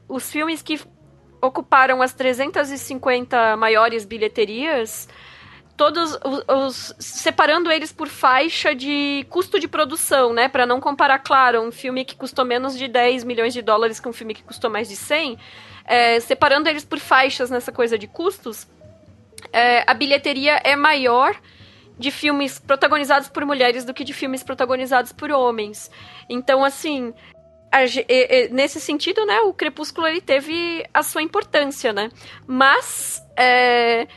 os 0.09 0.31
filmes 0.31 0.63
que 0.63 0.79
ocuparam 1.41 2.01
as 2.01 2.13
350 2.13 3.55
maiores 3.55 4.03
bilheterias 4.03 5.07
todos 5.77 6.17
os, 6.25 6.43
os, 6.47 6.95
separando 6.97 7.71
eles 7.71 7.91
por 7.91 8.07
faixa 8.07 8.73
de 8.73 9.25
custo 9.29 9.59
de 9.59 9.67
produção, 9.67 10.33
né, 10.33 10.49
para 10.49 10.65
não 10.65 10.81
comparar, 10.81 11.19
claro, 11.19 11.61
um 11.61 11.71
filme 11.71 12.03
que 12.03 12.15
custou 12.15 12.43
menos 12.43 12.75
de 12.75 12.87
10 12.87 13.23
milhões 13.23 13.53
de 13.53 13.61
dólares 13.61 13.99
com 13.99 14.09
um 14.09 14.13
filme 14.13 14.33
que 14.33 14.41
custou 14.41 14.71
mais 14.71 14.89
de 14.89 14.95
100, 14.95 15.37
é, 15.85 16.19
separando 16.19 16.67
eles 16.67 16.83
por 16.83 16.97
faixas 16.97 17.51
nessa 17.51 17.71
coisa 17.71 17.97
de 17.97 18.07
custos, 18.07 18.67
é, 19.53 19.83
a 19.85 19.93
bilheteria 19.93 20.59
é 20.63 20.75
maior 20.75 21.39
de 21.97 22.09
filmes 22.09 22.59
protagonizados 22.59 23.29
por 23.29 23.45
mulheres 23.45 23.85
do 23.85 23.93
que 23.93 24.03
de 24.03 24.13
filmes 24.13 24.43
protagonizados 24.43 25.11
por 25.11 25.31
homens. 25.31 25.91
Então, 26.27 26.63
assim, 26.63 27.13
a, 27.71 27.79
nesse 28.51 28.81
sentido, 28.81 29.25
né, 29.25 29.41
o 29.41 29.53
Crepúsculo 29.53 30.07
ele 30.07 30.21
teve 30.21 30.85
a 30.93 31.03
sua 31.03 31.21
importância, 31.21 31.93
né? 31.93 32.09
Mas 32.45 33.23
é, 33.35 34.07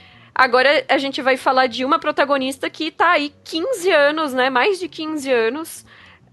agora 0.41 0.87
a 0.89 0.97
gente 0.97 1.21
vai 1.21 1.37
falar 1.37 1.67
de 1.67 1.85
uma 1.85 1.99
protagonista 1.99 2.71
que 2.71 2.91
tá 2.91 3.11
aí 3.11 3.31
15 3.45 3.91
anos, 3.91 4.33
né? 4.33 4.49
Mais 4.49 4.79
de 4.79 4.89
15 4.89 5.31
anos 5.31 5.85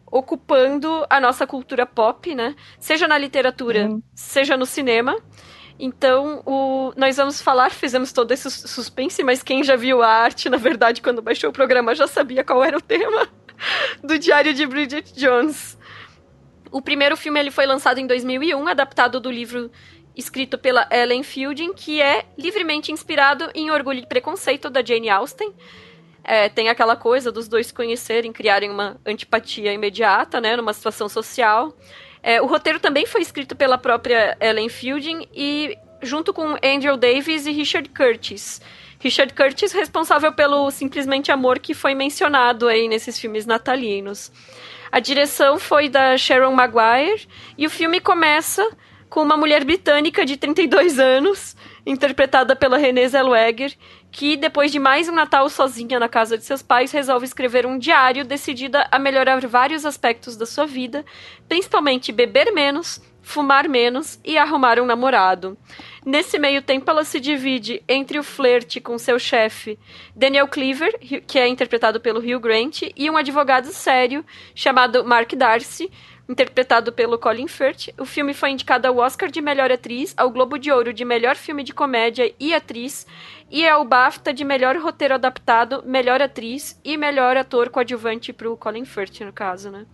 ocupando 0.10 1.06
a 1.10 1.20
nossa 1.20 1.46
cultura 1.46 1.86
pop, 1.86 2.34
né? 2.34 2.56
Seja 2.80 3.06
na 3.06 3.18
literatura, 3.18 3.90
uhum. 3.90 4.02
seja 4.16 4.56
no 4.56 4.66
cinema. 4.66 5.14
Então, 5.78 6.42
o, 6.46 6.94
nós 6.96 7.18
vamos 7.18 7.42
falar, 7.42 7.70
fizemos 7.70 8.14
todo 8.14 8.32
esse 8.32 8.50
suspense, 8.50 9.22
mas 9.24 9.44
quem 9.44 9.62
já 9.62 9.76
viu 9.76 10.02
a 10.02 10.08
arte, 10.08 10.50
na 10.50 10.58
verdade, 10.58 11.02
quando 11.02 11.22
baixou 11.22 11.50
o 11.50 11.54
programa, 11.54 11.94
já 11.94 12.08
sabia 12.08 12.46
qual 12.46 12.64
era 12.64 12.78
o 12.78 12.82
tema 12.82 13.28
do 14.02 14.18
Diário 14.18 14.54
de 14.54 14.66
Bridget 14.66 15.14
Jones. 15.14 15.78
O 16.72 16.82
primeiro 16.82 17.18
filme 17.18 17.42
ele 17.42 17.52
foi 17.52 17.66
lançado 17.66 18.00
em 18.00 18.08
2001, 18.08 18.68
adaptado 18.70 19.20
do 19.20 19.30
livro 19.30 19.70
escrito 20.17 20.57
pela 20.57 20.88
Ellen 20.91 21.24
Fielding, 21.24 21.74
que 21.74 22.01
é 22.01 22.25
livremente 22.38 22.91
inspirado 22.91 23.50
em 23.53 23.69
Orgulho 23.69 24.00
e 24.00 24.05
Preconceito, 24.05 24.69
da 24.69 24.83
Jane 24.83 25.09
Austen. 25.09 25.53
É, 26.24 26.50
tem 26.50 26.67
aquela 26.67 26.95
coisa 26.95 27.31
dos 27.31 27.47
dois 27.47 27.71
conhecerem, 27.71 28.33
criarem 28.33 28.69
uma 28.69 29.00
antipatia 29.05 29.71
imediata, 29.71 30.41
né, 30.41 30.57
numa 30.57 30.74
situação 30.74 31.07
social. 31.07 31.74
É, 32.21 32.41
o 32.41 32.45
roteiro 32.45 32.79
também 32.79 33.05
foi 33.05 33.21
escrito 33.21 33.55
pela 33.55 33.77
própria 33.77 34.36
Ellen 34.41 34.67
Fielding 34.67 35.27
e 35.33 35.77
junto 36.01 36.33
com 36.33 36.57
Andrew 36.63 36.97
Davis 36.97 37.45
e 37.45 37.51
Richard 37.51 37.89
Curtis. 37.89 38.62
Richard 39.00 39.33
Curtis 39.33 39.71
responsável 39.71 40.33
pelo 40.33 40.69
Simplesmente 40.71 41.31
Amor 41.31 41.59
que 41.59 41.74
foi 41.74 41.93
mencionado 41.93 42.67
aí 42.67 42.88
nesses 42.88 43.19
filmes 43.19 43.45
natalinos. 43.45 44.31
A 44.91 45.00
direção 45.00 45.59
foi 45.59 45.88
da 45.89 46.17
Sharon 46.17 46.53
Maguire 46.53 47.27
e 47.57 47.65
o 47.65 47.69
filme 47.69 48.00
começa 48.00 48.67
com 49.10 49.22
uma 49.22 49.38
mulher 49.38 49.64
britânica 49.64 50.26
de 50.26 50.38
32 50.38 51.00
anos, 51.00 51.56
interpretada 51.86 52.56
pela 52.56 52.78
Renée 52.78 53.08
Zellweger, 53.08 53.74
que 54.12 54.36
depois 54.36 54.72
de 54.72 54.80
mais 54.80 55.08
um 55.08 55.14
Natal 55.14 55.50
sozinha 55.50 56.00
na 56.00 56.10
casa 56.10 56.38
de 56.38 56.44
seus 56.44 56.62
pais, 56.62 56.92
resolve 56.92 57.26
escrever 57.26 57.66
um 57.66 57.78
diário 57.78 58.26
decidida 58.26 58.88
a 58.92 59.00
melhorar 59.00 59.46
vários 59.48 59.86
aspectos 59.86 60.36
da 60.36 60.46
sua 60.46 60.66
vida, 60.66 61.06
principalmente 61.48 62.12
beber 62.12 62.52
menos, 62.52 63.02
fumar 63.22 63.68
menos 63.68 64.20
e 64.24 64.38
arrumar 64.38 64.80
um 64.80 64.86
namorado. 64.86 65.58
Nesse 66.06 66.40
meio 66.40 66.62
tempo, 66.62 66.90
ela 66.90 67.04
se 67.04 67.20
divide 67.20 67.84
entre 67.88 68.18
o 68.18 68.24
flerte 68.24 68.80
com 68.80 68.98
seu 68.98 69.20
chefe, 69.20 69.78
Daniel 70.16 70.48
Cleaver, 70.48 70.98
que 71.28 71.38
é 71.38 71.48
interpretado 71.48 72.00
pelo 72.00 72.20
Hugh 72.20 72.40
Grant, 72.40 72.84
e 72.96 73.10
um 73.10 73.18
advogado 73.18 73.68
sério 73.68 74.26
chamado 74.56 75.04
Mark 75.04 75.34
Darcy, 75.34 75.92
interpretado 76.27 76.91
pelo 76.91 77.17
Colin 77.17 77.48
Firth. 77.48 77.89
O 77.98 78.05
filme 78.05 78.34
foi 78.34 78.51
indicado 78.51 78.88
ao 78.88 78.98
Oscar 78.98 79.29
de 79.29 79.41
Melhor 79.41 79.72
Atriz, 79.72 80.13
ao 80.17 80.29
Globo 80.29 80.57
de 80.57 80.72
Ouro 80.72 80.93
de 80.93 81.05
Melhor 81.05 81.36
Filme 81.36 81.63
de 81.63 81.74
Comédia 81.74 82.34
e 82.39 82.53
Atriz, 82.53 83.07
e 83.50 83.67
ao 83.67 83.86
BAFTA 83.86 84.34
de 84.34 84.43
Melhor 84.43 84.75
Roteiro 84.77 85.13
Adaptado, 85.13 85.84
Melhor 85.86 86.22
Atriz 86.22 86.79
e 86.84 86.98
Melhor 86.98 87.38
Ator 87.38 87.69
Coadjuvante 87.69 88.34
para 88.34 88.50
o 88.50 88.57
Colin 88.57 88.86
Firth, 88.86 89.22
no 89.22 89.31
caso, 89.31 89.72
né? 89.72 89.86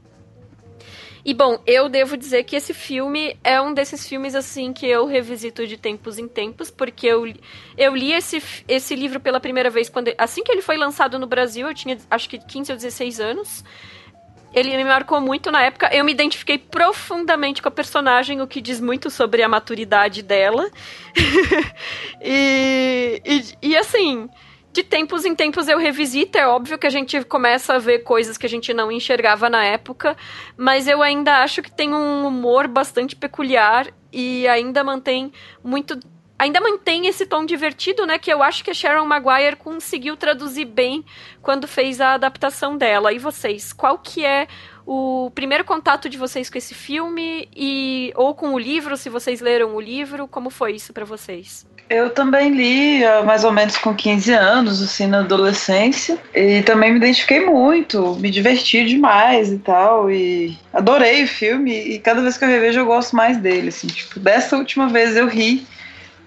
E 1.25 1.33
bom, 1.33 1.57
eu 1.65 1.87
devo 1.87 2.17
dizer 2.17 2.43
que 2.43 2.53
esse 2.53 2.73
filme 2.73 3.37
é 3.41 3.61
um 3.61 3.73
desses 3.73 4.05
filmes 4.05 4.35
assim 4.35 4.73
que 4.73 4.85
eu 4.85 5.05
revisito 5.05 5.65
de 5.65 5.77
tempos 5.77 6.19
em 6.19 6.27
tempos, 6.27 6.69
porque 6.69 7.07
eu, 7.07 7.23
eu 7.77 7.95
li 7.95 8.11
esse, 8.11 8.43
esse 8.67 8.93
livro 8.93 9.21
pela 9.21 9.39
primeira 9.39 9.69
vez 9.69 9.87
quando 9.87 10.13
assim 10.17 10.43
que 10.43 10.51
ele 10.51 10.61
foi 10.61 10.75
lançado 10.75 11.17
no 11.17 11.25
Brasil, 11.25 11.65
eu 11.65 11.73
tinha 11.73 11.97
acho 12.11 12.29
que 12.29 12.37
15 12.37 12.73
ou 12.73 12.77
16 12.77 13.19
anos. 13.21 13.63
Ele 14.53 14.75
me 14.77 14.83
marcou 14.83 15.19
muito 15.19 15.51
na 15.51 15.61
época. 15.63 15.89
Eu 15.93 16.03
me 16.05 16.11
identifiquei 16.11 16.57
profundamente 16.57 17.61
com 17.61 17.67
a 17.67 17.71
personagem, 17.71 18.41
o 18.41 18.47
que 18.47 18.61
diz 18.61 18.79
muito 18.79 19.09
sobre 19.09 19.41
a 19.41 19.49
maturidade 19.49 20.21
dela. 20.21 20.69
e, 22.21 23.21
e, 23.25 23.69
e 23.69 23.77
assim, 23.77 24.29
de 24.73 24.83
tempos 24.83 25.23
em 25.23 25.35
tempos 25.35 25.67
eu 25.67 25.77
revisito. 25.77 26.37
É 26.37 26.47
óbvio 26.47 26.77
que 26.77 26.87
a 26.87 26.89
gente 26.89 27.23
começa 27.23 27.75
a 27.75 27.79
ver 27.79 27.99
coisas 27.99 28.37
que 28.37 28.45
a 28.45 28.49
gente 28.49 28.73
não 28.73 28.91
enxergava 28.91 29.49
na 29.49 29.63
época, 29.63 30.17
mas 30.57 30.87
eu 30.87 31.01
ainda 31.01 31.43
acho 31.43 31.61
que 31.61 31.71
tem 31.71 31.93
um 31.93 32.27
humor 32.27 32.67
bastante 32.67 33.15
peculiar 33.15 33.87
e 34.11 34.47
ainda 34.47 34.83
mantém 34.83 35.31
muito. 35.63 35.99
Ainda 36.37 36.59
mantém 36.59 37.07
esse 37.07 37.25
tom 37.25 37.45
divertido, 37.45 38.05
né? 38.05 38.17
Que 38.17 38.33
eu 38.33 38.43
acho 38.43 38.63
que 38.63 38.71
a 38.71 38.73
Sharon 38.73 39.05
Maguire 39.05 39.55
conseguiu 39.55 40.17
traduzir 40.17 40.65
bem 40.65 41.05
quando 41.41 41.67
fez 41.67 42.01
a 42.01 42.15
adaptação 42.15 42.75
dela. 42.75 43.13
E 43.13 43.19
vocês, 43.19 43.71
qual 43.71 43.97
que 43.97 44.25
é 44.25 44.47
o 44.85 45.31
primeiro 45.33 45.63
contato 45.63 46.09
de 46.09 46.17
vocês 46.17 46.49
com 46.49 46.57
esse 46.57 46.73
filme 46.73 47.47
e 47.55 48.11
ou 48.15 48.35
com 48.35 48.53
o 48.53 48.59
livro, 48.59 48.97
se 48.97 49.09
vocês 49.09 49.39
leram 49.39 49.75
o 49.75 49.79
livro, 49.79 50.27
como 50.27 50.49
foi 50.49 50.73
isso 50.73 50.91
para 50.91 51.05
vocês? 51.05 51.65
Eu 51.89 52.09
também 52.09 52.49
li 52.49 53.01
mais 53.25 53.43
ou 53.43 53.51
menos 53.51 53.77
com 53.77 53.93
15 53.93 54.33
anos, 54.33 54.81
assim, 54.81 55.05
na 55.05 55.19
adolescência. 55.19 56.17
E 56.33 56.61
também 56.63 56.91
me 56.91 56.97
identifiquei 56.97 57.45
muito, 57.45 58.15
me 58.15 58.31
diverti 58.31 58.83
demais 58.85 59.51
e 59.51 59.59
tal. 59.59 60.09
E 60.09 60.57
adorei 60.73 61.23
o 61.23 61.27
filme. 61.27 61.71
E 61.71 61.99
cada 61.99 62.21
vez 62.21 62.37
que 62.37 62.43
eu 62.43 62.49
revejo, 62.49 62.79
eu 62.79 62.85
gosto 62.85 63.15
mais 63.15 63.37
dele. 63.37 63.69
Assim, 63.69 63.87
tipo, 63.87 64.19
dessa 64.19 64.57
última 64.57 64.87
vez 64.87 65.15
eu 65.15 65.27
ri 65.27 65.65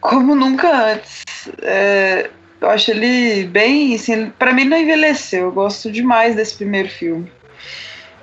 como 0.09 0.35
nunca 0.35 0.93
antes. 0.93 1.25
É, 1.63 2.31
eu 2.61 2.71
acho 2.71 2.91
ele 2.91 3.45
bem, 3.45 3.95
assim, 3.95 4.31
para 4.39 4.53
mim 4.53 4.65
não 4.65 4.79
envelheceu. 4.79 5.47
Eu 5.47 5.53
gosto 5.53 5.91
demais 5.91 6.37
desse 6.37 6.57
primeiro 6.57 6.89
filme. 6.89 7.31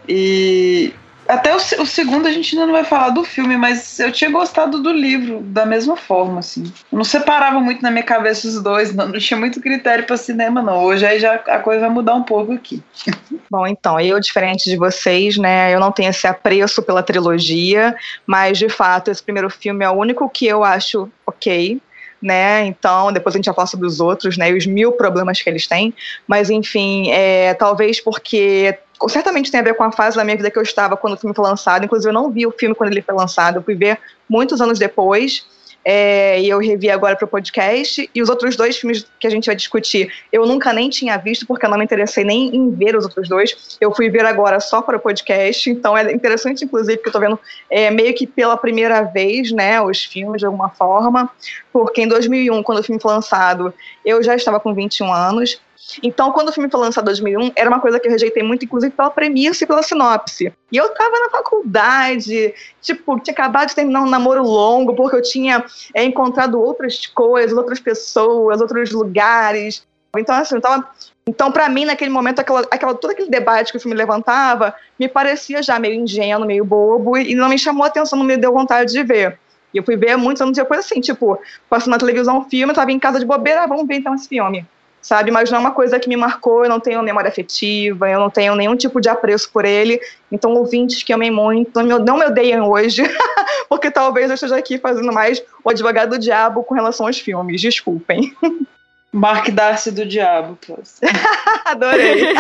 E 0.08 0.94
até 1.28 1.54
o, 1.54 1.58
o, 1.58 1.86
segundo 1.86 2.28
a 2.28 2.32
gente 2.32 2.56
ainda 2.56 2.66
não 2.66 2.74
vai 2.74 2.84
falar 2.84 3.10
do 3.10 3.24
filme, 3.24 3.56
mas 3.56 4.00
eu 4.00 4.12
tinha 4.12 4.30
gostado 4.30 4.82
do 4.82 4.92
livro 4.92 5.42
da 5.42 5.66
mesma 5.66 5.96
forma, 5.96 6.40
assim. 6.40 6.64
Eu 6.92 6.98
não 6.98 7.04
separava 7.04 7.60
muito 7.60 7.82
na 7.82 7.92
minha 7.92 8.04
cabeça 8.04 8.48
os 8.48 8.62
dois, 8.62 8.94
não, 8.94 9.08
não 9.08 9.20
tinha 9.20 9.40
muito 9.40 9.62
critério 9.62 10.06
para 10.06 10.18
cinema, 10.18 10.62
não. 10.62 10.84
Hoje 10.84 11.06
aí 11.06 11.20
já 11.20 11.36
a 11.36 11.60
coisa 11.60 11.82
vai 11.82 11.90
mudar 11.90 12.16
um 12.16 12.24
pouco 12.24 12.54
aqui. 12.54 12.84
Bom, 13.50 13.66
então, 13.68 14.00
eu, 14.00 14.20
diferente 14.20 14.70
de 14.70 14.76
vocês, 14.76 15.38
né, 15.38 15.74
eu 15.74 15.80
não 15.80 15.92
tenho 15.92 16.10
esse 16.10 16.28
apreço 16.28 16.82
pela 16.82 17.04
trilogia, 17.04 17.96
mas 18.26 18.58
de 18.58 18.70
fato 18.70 19.10
esse 19.10 19.24
primeiro 19.24 19.50
filme 19.50 19.86
é 19.86 19.90
o 19.90 19.94
único 19.94 20.30
que 20.30 20.46
eu 20.46 20.64
acho 20.64 21.10
ok 21.26 21.82
né? 22.24 22.66
Então, 22.66 23.12
depois 23.12 23.36
a 23.36 23.38
gente 23.38 23.46
já 23.46 23.54
fala 23.54 23.68
sobre 23.68 23.86
os 23.86 24.00
outros, 24.00 24.38
né? 24.38 24.50
E 24.50 24.58
os 24.58 24.66
mil 24.66 24.94
problemas 24.94 25.42
que 25.42 25.50
eles 25.50 25.68
têm. 25.68 25.94
Mas, 26.26 26.50
enfim, 26.50 27.12
é, 27.12 27.54
talvez 27.54 28.00
porque 28.00 28.80
certamente 29.08 29.52
tem 29.52 29.60
a 29.60 29.64
ver 29.64 29.76
com 29.76 29.84
a 29.84 29.92
fase 29.92 30.18
da 30.18 30.24
minha 30.24 30.38
vida 30.38 30.50
que 30.50 30.58
eu 30.58 30.64
estava 30.64 30.96
quando 30.96 31.14
o 31.14 31.18
filme 31.18 31.36
foi 31.36 31.46
lançado. 31.46 31.86
Inclusive, 31.86 32.10
eu 32.10 32.14
não 32.14 32.32
vi 32.32 32.46
o 32.46 32.52
filme 32.52 32.76
quando 32.76 32.92
ele 32.92 33.02
foi 33.02 33.16
lançado, 33.16 33.58
eu 33.58 33.64
fui 33.64 33.76
ver 33.76 34.00
muitos 34.30 34.62
anos 34.62 34.80
depois. 34.80 35.46
É, 35.86 36.40
e 36.40 36.48
eu 36.48 36.60
revi 36.60 36.90
agora 36.90 37.16
para 37.16 37.26
o 37.26 37.28
podcast. 37.28 38.10
E 38.14 38.22
os 38.22 38.30
outros 38.30 38.56
dois 38.56 38.78
filmes 38.78 39.06
que 39.20 39.28
a 39.28 39.30
gente 39.30 39.48
vai 39.48 39.56
discutir, 39.56 40.12
eu 40.32 40.46
nunca 40.46 40.72
nem 40.72 40.90
tinha 40.90 41.18
visto, 41.18 41.46
porque 41.46 41.66
eu 41.66 41.70
não 41.70 41.78
me 41.78 41.84
interessei 41.84 42.24
nem 42.24 42.56
em 42.56 42.72
ver 42.72 42.96
os 42.96 43.04
outros 43.04 43.28
dois. 43.28 43.78
Eu 43.82 43.94
fui 43.94 44.10
ver 44.10 44.26
agora 44.26 44.60
só 44.60 44.82
para 44.82 44.98
o 44.98 45.00
podcast. 45.00 45.70
Então 45.70 45.98
é 45.98 46.12
interessante, 46.12 46.64
inclusive, 46.64 46.98
que 46.98 47.08
eu 47.08 47.10
estou 47.10 47.22
vendo 47.22 47.40
é, 47.70 47.92
meio 47.92 48.14
que 48.14 48.26
pela 48.26 48.56
primeira 48.56 49.02
vez, 49.02 49.52
né, 49.52 49.82
os 49.82 50.06
filmes 50.06 50.40
de 50.40 50.46
alguma 50.46 50.70
forma. 50.70 51.30
Porque 51.72 52.02
em 52.02 52.08
2001, 52.08 52.64
quando 52.64 52.80
o 52.80 52.84
filme 52.84 53.02
foi 53.02 53.12
lançado, 53.12 53.74
eu 54.06 54.24
já 54.24 54.36
estava 54.36 54.60
com 54.60 54.74
21 54.74 55.12
anos. 55.12 55.60
Então, 56.02 56.32
quando 56.32 56.50
o 56.50 56.52
filme 56.52 56.70
foi 56.70 56.80
lançado 56.80 57.04
em 57.04 57.06
2001, 57.06 57.52
era 57.56 57.70
uma 57.70 57.80
coisa 57.80 58.00
que 58.00 58.08
eu 58.08 58.12
rejeitei 58.12 58.42
muito, 58.42 58.66
inclusive 58.66 58.94
pela 58.94 59.10
premissa 59.10 59.64
e 59.64 59.68
pela 59.68 59.84
sinopse. 59.84 60.54
E 60.72 60.78
eu 60.78 60.90
tava 60.94 61.20
na 61.20 61.30
faculdade, 61.30 62.54
tipo, 62.82 63.20
tinha 63.20 63.34
acabado 63.34 63.70
de 63.70 63.76
terminar 63.76 64.02
um 64.02 64.10
namoro 64.10 64.44
longo, 64.44 64.96
porque 64.96 65.16
eu 65.18 65.22
tinha 65.22 65.64
é, 65.94 66.04
encontrado 66.04 66.60
outras 66.60 67.06
coisas, 67.08 67.58
outras 67.58 67.80
pessoas, 67.80 68.62
outros 68.62 68.92
lugares. 68.92 69.86
Então, 70.16 70.36
assim, 70.36 70.56
eu 70.56 70.62
tava 70.62 70.90
então, 71.26 71.52
para 71.52 71.70
mim, 71.70 71.86
naquele 71.86 72.12
momento, 72.12 72.40
aquela, 72.40 72.62
aquela, 72.70 72.94
todo 72.94 73.12
aquele 73.12 73.30
debate 73.30 73.72
que 73.72 73.78
o 73.78 73.80
filme 73.80 73.96
levantava 73.96 74.76
me 75.00 75.08
parecia 75.08 75.64
já 75.64 75.80
meio 75.80 75.96
ingênuo, 75.96 76.46
meio 76.46 76.66
bobo, 76.66 77.18
e 77.18 77.34
não 77.34 77.48
me 77.48 77.58
chamou 77.58 77.86
a 77.86 77.88
atenção, 77.88 78.20
não 78.20 78.26
me 78.26 78.36
deu 78.36 78.52
vontade 78.52 78.92
de 78.92 79.02
ver. 79.04 79.40
E 79.74 79.78
eu 79.78 79.84
fui 79.84 79.96
ver 79.96 80.18
muitos 80.18 80.42
anos 80.42 80.58
depois, 80.58 80.82
assim, 80.82 81.00
tipo, 81.00 81.40
passando 81.70 81.92
na 81.92 81.98
televisão 81.98 82.40
um 82.40 82.50
filme, 82.50 82.72
eu 82.72 82.76
tava 82.76 82.92
em 82.92 83.00
casa 83.00 83.20
de 83.20 83.26
bobeira, 83.26 83.64
ah, 83.64 83.68
vamos 83.68 83.88
ver 83.88 83.96
então 83.96 84.14
esse 84.14 84.28
filme 84.28 84.66
sabe? 85.04 85.30
Mas 85.30 85.52
não 85.52 85.58
é 85.58 85.62
uma 85.62 85.72
coisa 85.72 86.00
que 86.00 86.10
me 86.10 86.16
marcou, 86.16 86.64
eu 86.64 86.70
não 86.70 86.80
tenho 86.80 87.04
memória 87.04 87.30
afetiva, 87.30 88.10
eu 88.10 88.20
não 88.20 88.30
tenho 88.30 88.56
nenhum 88.56 88.76
tipo 88.76 89.00
de 89.00 89.10
apreço 89.10 89.52
por 89.52 89.66
ele. 89.66 90.00
Então, 90.32 90.56
ouvintes 90.56 91.04
que 91.04 91.14
amei 91.14 91.30
muito, 91.30 91.84
não 91.84 92.18
me 92.18 92.26
odeiem 92.26 92.62
hoje, 92.62 93.04
porque 93.70 93.92
talvez 93.92 94.30
eu 94.30 94.36
esteja 94.36 94.56
aqui 94.56 94.80
fazendo 94.80 95.12
mais 95.14 95.44
o 95.64 95.70
advogado 95.70 96.12
do 96.12 96.20
diabo 96.20 96.64
com 96.64 96.74
relação 96.74 97.06
aos 97.06 97.20
filmes, 97.20 97.62
desculpem. 97.62 98.36
Mark 99.14 99.50
Darcy 99.50 99.92
do 99.92 100.08
Diabo. 100.08 100.58
Adorei. 101.66 102.34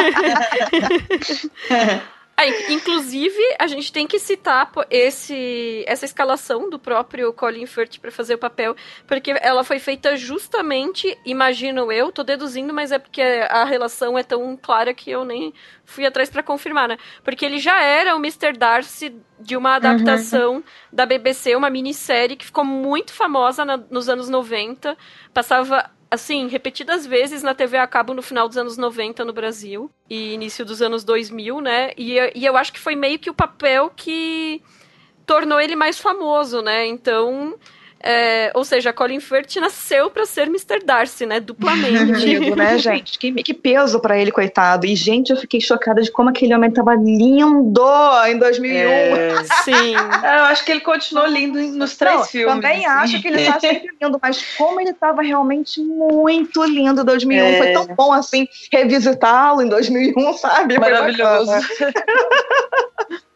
Aí, 2.35 2.73
inclusive, 2.73 3.39
a 3.59 3.67
gente 3.67 3.93
tem 3.93 4.07
que 4.07 4.17
citar 4.17 4.71
esse, 4.89 5.83
essa 5.87 6.03
escalação 6.03 6.67
do 6.67 6.79
próprio 6.79 7.31
Colin 7.31 7.67
Firth 7.67 7.99
para 7.99 8.11
fazer 8.11 8.33
o 8.33 8.39
papel, 8.39 8.75
porque 9.05 9.35
ela 9.39 9.63
foi 9.63 9.77
feita 9.77 10.17
justamente, 10.17 11.15
imagino 11.23 11.91
eu, 11.91 12.11
tô 12.11 12.23
deduzindo, 12.23 12.73
mas 12.73 12.91
é 12.91 12.97
porque 12.97 13.21
a 13.21 13.63
relação 13.65 14.17
é 14.17 14.23
tão 14.23 14.57
clara 14.57 14.95
que 14.95 15.11
eu 15.11 15.23
nem 15.23 15.53
fui 15.85 16.05
atrás 16.07 16.29
para 16.29 16.41
confirmar, 16.41 16.87
né? 16.87 16.97
Porque 17.23 17.45
ele 17.45 17.59
já 17.59 17.81
era 17.81 18.15
o 18.15 18.19
Mr. 18.19 18.57
Darcy 18.57 19.15
de 19.39 19.55
uma 19.55 19.75
adaptação 19.75 20.55
uhum. 20.55 20.63
da 20.91 21.05
BBC, 21.05 21.55
uma 21.55 21.69
minissérie 21.69 22.35
que 22.35 22.45
ficou 22.45 22.65
muito 22.65 23.13
famosa 23.13 23.63
na, 23.63 23.77
nos 23.77 24.09
anos 24.09 24.27
90, 24.27 24.97
passava 25.31 25.89
assim, 26.13 26.47
repetidas 26.47 27.07
vezes 27.07 27.41
na 27.41 27.55
TV 27.55 27.75
a 27.75 27.87
cabo 27.87 28.13
no 28.13 28.21
final 28.21 28.47
dos 28.47 28.55
anos 28.55 28.77
90 28.77 29.25
no 29.25 29.33
Brasil 29.33 29.89
e 30.07 30.33
início 30.33 30.63
dos 30.63 30.79
anos 30.79 31.03
2000, 31.03 31.59
né? 31.59 31.91
E, 31.97 32.17
e 32.35 32.45
eu 32.45 32.55
acho 32.55 32.71
que 32.71 32.79
foi 32.79 32.95
meio 32.95 33.17
que 33.17 33.31
o 33.31 33.33
papel 33.33 33.91
que 33.95 34.61
tornou 35.25 35.59
ele 35.59 35.75
mais 35.75 35.97
famoso, 35.97 36.61
né? 36.61 36.85
Então, 36.85 37.57
é, 38.05 38.51
ou 38.53 38.65
seja, 38.65 38.91
Colin 38.91 39.21
Firth 39.21 39.55
nasceu 39.55 40.09
para 40.09 40.25
ser 40.25 40.47
Mr. 40.47 40.83
Darcy, 40.83 41.25
né? 41.25 41.39
Duplamente. 41.39 41.93
Né, 42.53 42.77
gente? 42.77 43.17
Que, 43.17 43.31
que 43.31 43.53
peso 43.53 43.99
para 43.99 44.17
ele, 44.17 44.31
coitado. 44.31 44.85
E, 44.85 44.95
gente, 44.95 45.29
eu 45.29 45.37
fiquei 45.37 45.61
chocada 45.61 46.01
de 46.01 46.11
como 46.11 46.29
aquele 46.29 46.53
homem 46.53 46.69
tava 46.69 46.93
lindo 46.95 47.81
em 48.27 48.37
2001. 48.37 48.89
É, 48.89 49.43
sim. 49.63 49.93
Eu 50.23 50.43
acho 50.45 50.65
que 50.65 50.71
ele 50.71 50.81
continuou 50.81 51.25
lindo 51.27 51.59
nos 51.59 51.95
três 51.95 52.15
Não, 52.15 52.23
filmes. 52.25 52.55
Também 52.55 52.85
assim. 52.85 53.15
acho 53.15 53.21
que 53.21 53.27
ele 53.27 53.45
tá 53.45 53.59
sempre 53.61 53.89
lindo, 54.01 54.19
mas 54.21 54.43
como 54.57 54.81
ele 54.81 54.93
tava 54.93 55.21
realmente 55.21 55.81
muito 55.81 56.63
lindo 56.63 57.01
em 57.01 57.05
2001. 57.05 57.45
É. 57.45 57.57
Foi 57.57 57.71
tão 57.71 57.95
bom, 57.95 58.11
assim, 58.11 58.47
revisitá-lo 58.71 59.61
em 59.61 59.69
2001, 59.69 60.33
sabe? 60.33 60.77
Maravilhoso. 60.77 61.51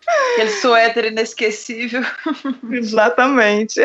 Aquele 0.08 0.52
suéter 0.52 1.06
inesquecível. 1.06 2.02
Exatamente. 2.72 3.82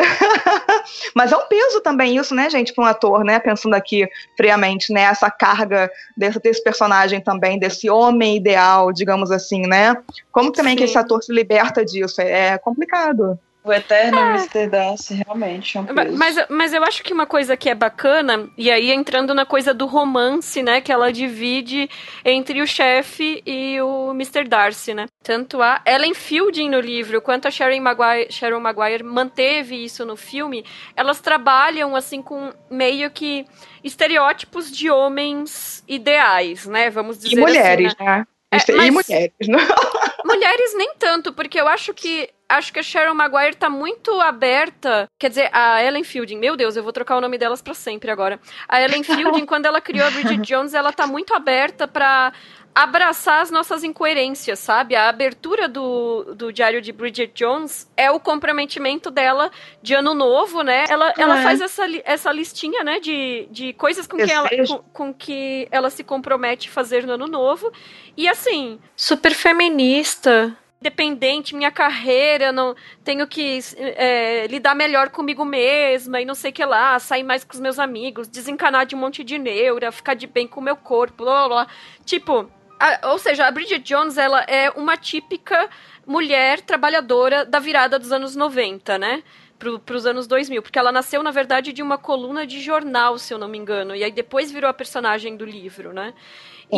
Mas 1.13 1.31
é 1.31 1.37
um 1.37 1.47
peso 1.47 1.81
também 1.81 2.15
isso, 2.17 2.33
né, 2.33 2.49
gente, 2.49 2.73
para 2.73 2.83
um 2.83 2.87
ator, 2.87 3.23
né? 3.25 3.39
Pensando 3.39 3.73
aqui 3.73 4.07
friamente, 4.37 4.93
né? 4.93 5.01
Essa 5.01 5.29
carga 5.29 5.91
desse, 6.15 6.39
desse 6.39 6.63
personagem 6.63 7.19
também, 7.19 7.59
desse 7.59 7.89
homem 7.89 8.37
ideal, 8.37 8.93
digamos 8.93 9.31
assim, 9.31 9.67
né? 9.67 9.95
Como 10.31 10.51
também 10.51 10.73
Sim. 10.73 10.77
que 10.77 10.83
esse 10.85 10.97
ator 10.97 11.21
se 11.21 11.33
liberta 11.33 11.83
disso? 11.83 12.21
É 12.21 12.57
complicado. 12.57 13.37
O 13.63 13.71
eterno 13.71 14.19
é. 14.19 14.31
Mr. 14.31 14.67
Darcy, 14.67 15.13
realmente. 15.13 15.77
É 15.77 15.81
um 15.81 15.85
mas, 16.17 16.35
mas 16.49 16.73
eu 16.73 16.83
acho 16.83 17.01
que 17.01 17.13
uma 17.13 17.25
coisa 17.25 17.55
que 17.55 17.69
é 17.69 17.75
bacana, 17.75 18.49
e 18.57 18.69
aí 18.69 18.91
entrando 18.91 19.33
na 19.33 19.45
coisa 19.45 19.73
do 19.73 19.85
romance, 19.85 20.61
né? 20.61 20.81
Que 20.81 20.91
ela 20.91 21.13
divide 21.13 21.89
entre 22.25 22.61
o 22.61 22.67
chefe 22.67 23.41
e 23.45 23.79
o 23.81 24.11
Mr. 24.11 24.43
Darcy, 24.43 24.93
né? 24.93 25.05
Tanto 25.23 25.61
a 25.61 25.81
Ellen 25.85 26.13
Fielding 26.13 26.69
no 26.69 26.81
livro, 26.81 27.21
quanto 27.21 27.47
a 27.47 27.51
Sharon 27.51 27.79
Maguire, 27.79 28.29
Sharon 28.29 28.59
Maguire 28.59 29.03
manteve 29.03 29.81
isso 29.81 30.05
no 30.05 30.17
filme, 30.17 30.65
elas 30.93 31.21
trabalham, 31.21 31.95
assim, 31.95 32.21
com 32.21 32.51
meio 32.69 33.09
que 33.11 33.45
estereótipos 33.81 34.69
de 34.69 34.89
homens 34.89 35.83
ideais, 35.87 36.65
né? 36.65 36.89
Vamos 36.89 37.17
dizer 37.17 37.37
e 37.37 37.39
mulheres, 37.39 37.93
assim, 37.93 38.03
né? 38.03 38.17
né? 38.17 38.27
É, 38.51 38.87
e 38.87 38.91
mulheres, 38.91 39.47
né? 39.47 39.57
Mulheres 40.25 40.73
nem 40.75 40.93
tanto, 40.97 41.33
porque 41.33 41.59
eu 41.59 41.67
acho 41.67 41.93
que 41.93 42.29
acho 42.57 42.71
que 42.71 42.79
a 42.79 42.83
Sharon 42.83 43.13
Maguire 43.13 43.55
tá 43.55 43.69
muito 43.69 44.19
aberta. 44.21 45.07
Quer 45.19 45.29
dizer, 45.29 45.49
a 45.51 45.83
Ellen 45.83 46.03
Fielding, 46.03 46.37
meu 46.37 46.55
Deus, 46.55 46.75
eu 46.75 46.83
vou 46.83 46.93
trocar 46.93 47.17
o 47.17 47.21
nome 47.21 47.37
delas 47.37 47.61
para 47.61 47.73
sempre 47.73 48.11
agora. 48.11 48.39
A 48.67 48.81
Ellen 48.81 49.03
Fielding, 49.03 49.45
quando 49.47 49.65
ela 49.65 49.81
criou 49.81 50.07
a 50.07 50.11
Bridget 50.11 50.41
Jones, 50.41 50.73
ela 50.73 50.91
tá 50.91 51.07
muito 51.07 51.33
aberta 51.33 51.87
para 51.87 52.33
abraçar 52.75 53.41
as 53.41 53.51
nossas 53.51 53.83
incoerências, 53.83 54.59
sabe? 54.59 54.95
A 54.95 55.07
abertura 55.07 55.67
do, 55.67 56.33
do 56.35 56.51
Diário 56.51 56.81
de 56.81 56.91
Bridget 56.91 57.31
Jones 57.35 57.89
é 57.95 58.09
o 58.09 58.19
comprometimento 58.19 59.11
dela 59.11 59.51
de 59.81 59.93
ano 59.93 60.13
novo, 60.13 60.63
né? 60.63 60.85
Ela, 60.89 61.13
ela 61.17 61.39
é. 61.39 61.43
faz 61.43 61.61
essa, 61.61 61.83
essa 62.03 62.31
listinha, 62.31 62.83
né, 62.83 62.99
de, 62.99 63.47
de 63.51 63.73
coisas 63.73 64.07
com 64.07 64.17
que, 64.17 64.31
ela, 64.31 64.49
com, 64.49 64.77
com, 64.91 65.13
que 65.13 65.67
ela 65.71 65.89
se 65.89 66.03
compromete 66.03 66.69
fazer 66.69 67.05
no 67.05 67.13
ano 67.13 67.27
novo. 67.27 67.71
E 68.17 68.27
assim, 68.27 68.79
super 68.95 69.33
feminista. 69.33 70.57
Dependente, 70.83 71.55
minha 71.55 71.71
carreira, 71.71 72.51
não 72.51 72.75
tenho 73.05 73.25
que 73.25 73.59
é, 73.77 74.47
lidar 74.47 74.75
melhor 74.75 75.09
comigo 75.09 75.45
mesma 75.45 76.19
e 76.19 76.25
não 76.25 76.35
sei 76.35 76.51
o 76.51 76.53
que 76.53 76.65
lá, 76.65 76.99
sair 76.99 77.23
mais 77.23 77.45
com 77.45 77.53
os 77.53 77.59
meus 77.61 77.79
amigos, 77.79 78.27
desencanar 78.27 78.85
de 78.85 78.93
um 78.93 78.99
monte 78.99 79.23
de 79.23 79.37
neura, 79.37 79.93
ficar 79.93 80.13
de 80.13 80.27
bem 80.27 80.45
com 80.45 80.59
o 80.59 80.63
meu 80.63 80.75
corpo, 80.75 81.23
blá 81.23 81.47
blá 81.47 81.47
blá. 81.47 81.67
Tipo, 82.03 82.51
a, 82.77 83.11
ou 83.11 83.17
seja, 83.17 83.47
a 83.47 83.51
Bridget 83.51 83.81
Jones, 83.81 84.17
ela 84.17 84.41
é 84.41 84.69
uma 84.71 84.97
típica 84.97 85.69
mulher 86.05 86.59
trabalhadora 86.59 87.45
da 87.45 87.59
virada 87.59 87.97
dos 87.97 88.11
anos 88.11 88.35
90, 88.35 88.97
né? 88.97 89.23
Para 89.57 89.95
os 89.95 90.05
anos 90.05 90.27
2000, 90.27 90.61
porque 90.61 90.77
ela 90.77 90.91
nasceu, 90.91 91.23
na 91.23 91.31
verdade, 91.31 91.71
de 91.71 91.81
uma 91.81 91.97
coluna 91.97 92.45
de 92.45 92.59
jornal, 92.59 93.17
se 93.17 93.33
eu 93.33 93.37
não 93.37 93.47
me 93.47 93.57
engano, 93.57 93.95
e 93.95 94.03
aí 94.03 94.11
depois 94.11 94.51
virou 94.51 94.69
a 94.69 94.73
personagem 94.73 95.37
do 95.37 95.45
livro, 95.45 95.93
né? 95.93 96.13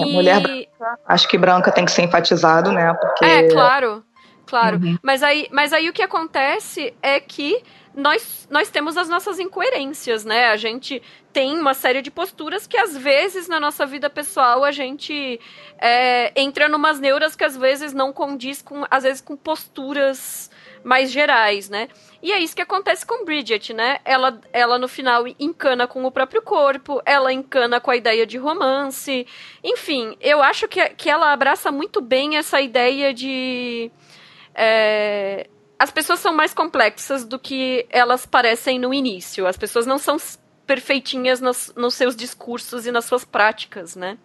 É, 0.03 0.07
e... 0.07 0.13
mulher 0.13 0.41
branca, 0.41 0.99
acho 1.07 1.27
que 1.27 1.37
branca 1.37 1.71
tem 1.71 1.85
que 1.85 1.91
ser 1.91 2.03
enfatizado, 2.03 2.71
né? 2.71 2.93
Porque... 2.93 3.25
É, 3.25 3.47
claro, 3.49 4.03
claro. 4.45 4.77
Uhum. 4.77 4.97
Mas, 5.01 5.23
aí, 5.23 5.47
mas 5.51 5.73
aí 5.73 5.89
o 5.89 5.93
que 5.93 6.01
acontece 6.01 6.93
é 7.01 7.19
que 7.19 7.61
nós, 7.95 8.47
nós 8.51 8.69
temos 8.69 8.97
as 8.97 9.07
nossas 9.07 9.39
incoerências, 9.39 10.25
né? 10.25 10.47
A 10.47 10.57
gente 10.57 11.01
tem 11.31 11.57
uma 11.57 11.73
série 11.73 12.01
de 12.01 12.11
posturas 12.11 12.67
que 12.67 12.77
às 12.77 12.95
vezes 12.95 13.47
na 13.47 13.59
nossa 13.59 13.85
vida 13.85 14.09
pessoal 14.09 14.63
a 14.63 14.71
gente 14.71 15.39
é, 15.79 16.31
entra 16.39 16.67
numas 16.67 16.99
neuras 16.99 17.35
que 17.35 17.43
às 17.43 17.55
vezes 17.55 17.93
não 17.93 18.11
condiz 18.11 18.61
com, 18.61 18.85
às 18.91 19.03
vezes, 19.03 19.21
com 19.21 19.35
posturas 19.35 20.51
mais 20.85 21.11
gerais, 21.11 21.67
né? 21.67 21.89
E 22.21 22.31
é 22.31 22.37
isso 22.37 22.55
que 22.55 22.61
acontece 22.61 23.03
com 23.03 23.25
Bridget, 23.25 23.73
né? 23.73 23.97
Ela, 24.05 24.39
ela 24.53 24.77
no 24.77 24.87
final 24.87 25.25
encana 25.39 25.87
com 25.87 26.05
o 26.05 26.11
próprio 26.11 26.43
corpo, 26.43 27.01
ela 27.03 27.33
encana 27.33 27.81
com 27.81 27.89
a 27.89 27.95
ideia 27.95 28.23
de 28.23 28.37
romance. 28.37 29.25
Enfim, 29.63 30.15
eu 30.21 30.43
acho 30.43 30.67
que, 30.67 30.89
que 30.89 31.09
ela 31.09 31.33
abraça 31.33 31.71
muito 31.71 32.01
bem 32.01 32.37
essa 32.37 32.61
ideia 32.61 33.11
de. 33.11 33.91
É, 34.53 35.47
as 35.79 35.89
pessoas 35.89 36.19
são 36.19 36.35
mais 36.35 36.53
complexas 36.53 37.25
do 37.25 37.39
que 37.39 37.87
elas 37.89 38.27
parecem 38.27 38.77
no 38.77 38.93
início. 38.93 39.47
As 39.47 39.57
pessoas 39.57 39.87
não 39.87 39.97
são 39.97 40.17
perfeitinhas 40.67 41.41
nos, 41.41 41.73
nos 41.75 41.95
seus 41.95 42.15
discursos 42.15 42.85
e 42.85 42.91
nas 42.91 43.05
suas 43.05 43.25
práticas, 43.25 43.95
né? 43.95 44.19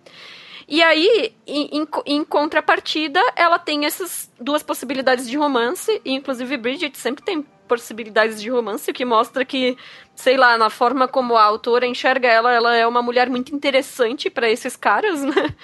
E 0.71 0.85
aí, 0.85 1.35
em, 1.45 1.85
em, 2.07 2.25
contrapartida, 2.25 3.21
ela 3.35 3.59
tem 3.59 3.87
essas 3.87 4.31
duas 4.41 4.63
possibilidades 4.63 5.29
de 5.29 5.37
romance, 5.37 6.01
e 6.05 6.13
inclusive 6.13 6.57
Bridget 6.57 6.97
sempre 6.97 7.25
tem 7.25 7.45
possibilidades 7.67 8.41
de 8.41 8.49
romance, 8.51 8.89
o 8.89 8.95
que 8.95 9.05
mostra 9.05 9.45
que, 9.45 9.77
sei 10.15 10.37
lá, 10.37 10.57
na 10.57 10.71
forma 10.71 11.09
como 11.09 11.37
a 11.37 11.43
autora 11.43 11.87
enxerga 11.87 12.29
ela, 12.29 12.53
ela 12.53 12.77
é 12.77 12.87
uma 12.87 13.03
mulher 13.03 13.29
muito 13.29 13.53
interessante 13.53 14.31
para 14.31 14.49
esses 14.49 14.77
caras, 14.77 15.23
né? 15.27 15.55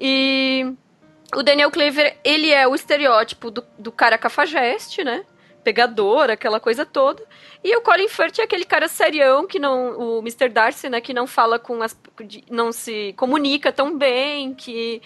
E 0.00 0.74
o 1.32 1.44
Daniel 1.44 1.70
Cleaver, 1.70 2.18
ele 2.24 2.50
é 2.50 2.66
o 2.66 2.74
estereótipo 2.74 3.52
do, 3.52 3.64
do 3.78 3.92
cara 3.92 4.18
cafajeste, 4.18 5.04
né? 5.04 5.24
Pegador, 5.62 6.30
aquela 6.30 6.58
coisa 6.58 6.86
toda. 6.86 7.22
E 7.62 7.76
o 7.76 7.82
Colin 7.82 8.08
Firth 8.08 8.38
é 8.38 8.42
aquele 8.42 8.64
cara 8.64 8.88
serião 8.88 9.46
que 9.46 9.58
não. 9.58 9.98
O 9.98 10.18
Mr. 10.20 10.48
Darcy, 10.48 10.88
né? 10.88 11.00
Que 11.00 11.12
não 11.12 11.26
fala 11.26 11.58
com 11.58 11.82
as. 11.82 11.98
não 12.50 12.72
se 12.72 13.12
comunica 13.16 13.72
tão 13.72 13.96
bem, 13.96 14.54
que. 14.54 15.02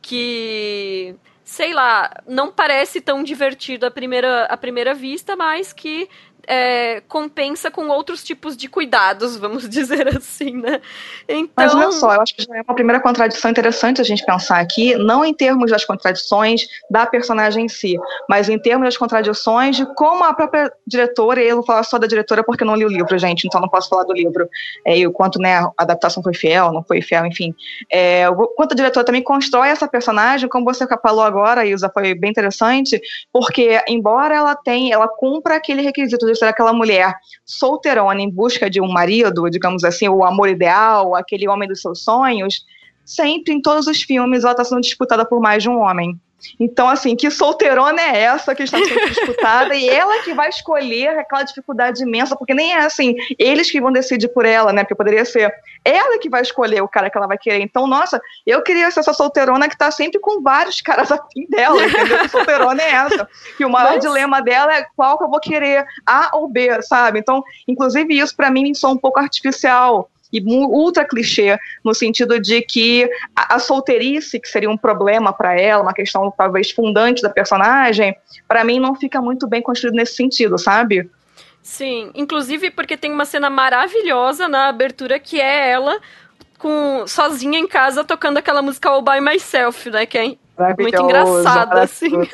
que. 0.00 1.14
sei 1.44 1.72
lá, 1.72 2.10
não 2.26 2.50
parece 2.50 3.00
tão 3.00 3.22
divertido 3.22 3.86
à 3.86 3.90
primeira, 3.90 4.44
à 4.46 4.56
primeira 4.56 4.94
vista, 4.94 5.36
mas 5.36 5.72
que 5.72 6.08
é, 6.46 7.00
compensa 7.08 7.70
com 7.70 7.88
outros 7.88 8.22
tipos 8.22 8.56
de 8.56 8.68
cuidados, 8.68 9.36
vamos 9.36 9.68
dizer 9.70 10.08
assim, 10.16 10.52
né? 10.52 10.80
Então... 11.28 11.48
Mas 11.56 11.74
olha 11.74 11.92
só, 11.92 12.14
eu 12.14 12.20
acho 12.20 12.34
que 12.34 12.42
já 12.42 12.56
é 12.56 12.62
uma 12.62 12.74
primeira 12.74 13.00
contradição 13.00 13.50
interessante 13.50 14.00
a 14.00 14.04
gente 14.04 14.24
pensar 14.24 14.58
aqui, 14.58 14.94
não 14.96 15.24
em 15.24 15.32
termos 15.32 15.70
das 15.70 15.84
contradições 15.84 16.66
da 16.90 17.06
personagem 17.06 17.66
em 17.66 17.68
si, 17.68 17.96
mas 18.28 18.48
em 18.48 18.58
termos 18.58 18.86
das 18.86 18.96
contradições 18.96 19.76
de 19.76 19.86
como 19.94 20.24
a 20.24 20.34
própria 20.34 20.72
diretora, 20.86 21.42
e 21.42 21.48
eu 21.48 21.56
vou 21.56 21.64
falar 21.64 21.82
só 21.84 21.98
da 21.98 22.06
diretora 22.06 22.42
porque 22.44 22.64
eu 22.64 22.66
não 22.66 22.74
li 22.74 22.84
o 22.84 22.88
livro, 22.88 23.16
gente, 23.18 23.46
então 23.46 23.60
não 23.60 23.68
posso 23.68 23.88
falar 23.88 24.04
do 24.04 24.12
livro, 24.12 24.48
é, 24.86 24.98
e 24.98 25.06
o 25.06 25.12
quanto 25.12 25.38
né, 25.38 25.58
a 25.58 25.72
adaptação 25.78 26.22
foi 26.22 26.34
fiel, 26.34 26.72
não 26.72 26.82
foi 26.82 27.00
fiel, 27.00 27.24
enfim. 27.26 27.54
É, 27.90 28.28
o 28.28 28.48
quanto 28.48 28.72
a 28.72 28.76
diretora 28.76 29.06
também 29.06 29.22
constrói 29.22 29.68
essa 29.68 29.86
personagem, 29.86 30.48
como 30.48 30.64
você 30.64 30.86
falou 31.02 31.24
agora, 31.24 31.64
Isa, 31.64 31.90
foi 31.92 32.14
bem 32.14 32.30
interessante, 32.30 33.00
porque 33.32 33.82
embora 33.88 34.34
ela 34.34 34.54
tenha, 34.54 34.94
ela 34.94 35.08
cumpra 35.08 35.56
aquele 35.56 35.82
requisito 35.82 36.26
de 36.26 36.31
ser 36.34 36.46
aquela 36.46 36.72
mulher 36.72 37.14
solteirona 37.44 38.20
em 38.20 38.30
busca 38.30 38.68
de 38.68 38.80
um 38.80 38.90
marido, 38.90 39.48
digamos 39.50 39.84
assim, 39.84 40.08
o 40.08 40.24
amor 40.24 40.48
ideal, 40.48 41.14
aquele 41.14 41.48
homem 41.48 41.68
dos 41.68 41.80
seus 41.80 42.02
sonhos, 42.02 42.64
sempre, 43.04 43.52
em 43.52 43.60
todos 43.60 43.86
os 43.86 44.02
filmes, 44.02 44.44
ela 44.44 44.52
está 44.52 44.64
sendo 44.64 44.80
disputada 44.80 45.24
por 45.24 45.40
mais 45.40 45.62
de 45.62 45.68
um 45.68 45.78
homem. 45.78 46.18
Então, 46.58 46.88
assim, 46.88 47.14
que 47.16 47.30
solteirona 47.30 48.00
é 48.00 48.22
essa 48.22 48.54
que 48.54 48.62
está 48.62 48.78
sendo 48.78 49.06
disputada 49.08 49.74
e 49.74 49.88
ela 49.88 50.22
que 50.22 50.34
vai 50.34 50.48
escolher 50.48 51.18
aquela 51.18 51.42
dificuldade 51.42 52.02
imensa, 52.02 52.36
porque 52.36 52.54
nem 52.54 52.72
é 52.72 52.84
assim, 52.84 53.16
eles 53.38 53.70
que 53.70 53.80
vão 53.80 53.92
decidir 53.92 54.28
por 54.28 54.44
ela, 54.44 54.72
né? 54.72 54.82
Porque 54.82 54.94
poderia 54.94 55.24
ser 55.24 55.52
ela 55.84 56.18
que 56.18 56.28
vai 56.28 56.42
escolher 56.42 56.82
o 56.82 56.88
cara 56.88 57.10
que 57.10 57.16
ela 57.16 57.26
vai 57.26 57.38
querer. 57.38 57.60
Então, 57.60 57.86
nossa, 57.86 58.20
eu 58.46 58.62
queria 58.62 58.90
ser 58.90 59.00
essa 59.00 59.12
solteirona 59.12 59.68
que 59.68 59.76
tá 59.76 59.90
sempre 59.90 60.20
com 60.20 60.42
vários 60.42 60.80
caras 60.82 61.10
afim 61.10 61.46
dela, 61.48 61.84
entendeu? 61.84 62.18
Que 62.18 62.28
solteirona 62.28 62.82
é 62.82 62.90
essa. 62.90 63.28
Que 63.56 63.64
o 63.64 63.70
maior 63.70 63.92
Mas... 63.92 64.00
dilema 64.00 64.40
dela 64.40 64.74
é 64.74 64.86
qual 64.96 65.18
que 65.18 65.24
eu 65.24 65.30
vou 65.30 65.40
querer, 65.40 65.84
A 66.06 66.30
ou 66.36 66.48
B, 66.48 66.82
sabe? 66.82 67.18
Então, 67.18 67.42
inclusive, 67.66 68.18
isso 68.18 68.36
para 68.36 68.50
mim 68.50 68.74
sou 68.74 68.92
um 68.92 68.98
pouco 68.98 69.18
artificial 69.18 70.08
e 70.32 70.42
ultra 70.42 71.04
clichê, 71.04 71.58
no 71.84 71.94
sentido 71.94 72.40
de 72.40 72.62
que 72.62 73.08
a, 73.36 73.56
a 73.56 73.58
solteirice, 73.58 74.40
que 74.40 74.48
seria 74.48 74.70
um 74.70 74.76
problema 74.76 75.32
para 75.32 75.58
ela, 75.60 75.82
uma 75.82 75.92
questão 75.92 76.32
talvez 76.36 76.70
fundante 76.70 77.22
da 77.22 77.28
personagem, 77.28 78.16
para 78.48 78.64
mim 78.64 78.80
não 78.80 78.94
fica 78.94 79.20
muito 79.20 79.46
bem 79.46 79.60
construído 79.60 79.94
nesse 79.94 80.14
sentido, 80.14 80.58
sabe? 80.58 81.10
Sim, 81.62 82.10
inclusive 82.14 82.70
porque 82.70 82.96
tem 82.96 83.12
uma 83.12 83.24
cena 83.24 83.48
maravilhosa 83.48 84.48
na 84.48 84.68
abertura 84.68 85.18
que 85.18 85.40
é 85.40 85.70
ela 85.70 86.00
com 86.58 87.04
sozinha 87.06 87.58
em 87.58 87.66
casa 87.66 88.04
tocando 88.04 88.38
aquela 88.38 88.62
música 88.62 88.88
All 88.88 89.02
By 89.02 89.20
Myself, 89.20 89.90
né? 89.90 90.06
Que 90.06 90.18
é 90.18 90.36
muito 90.78 91.02
engraçada, 91.02 91.82
assim. 91.82 92.12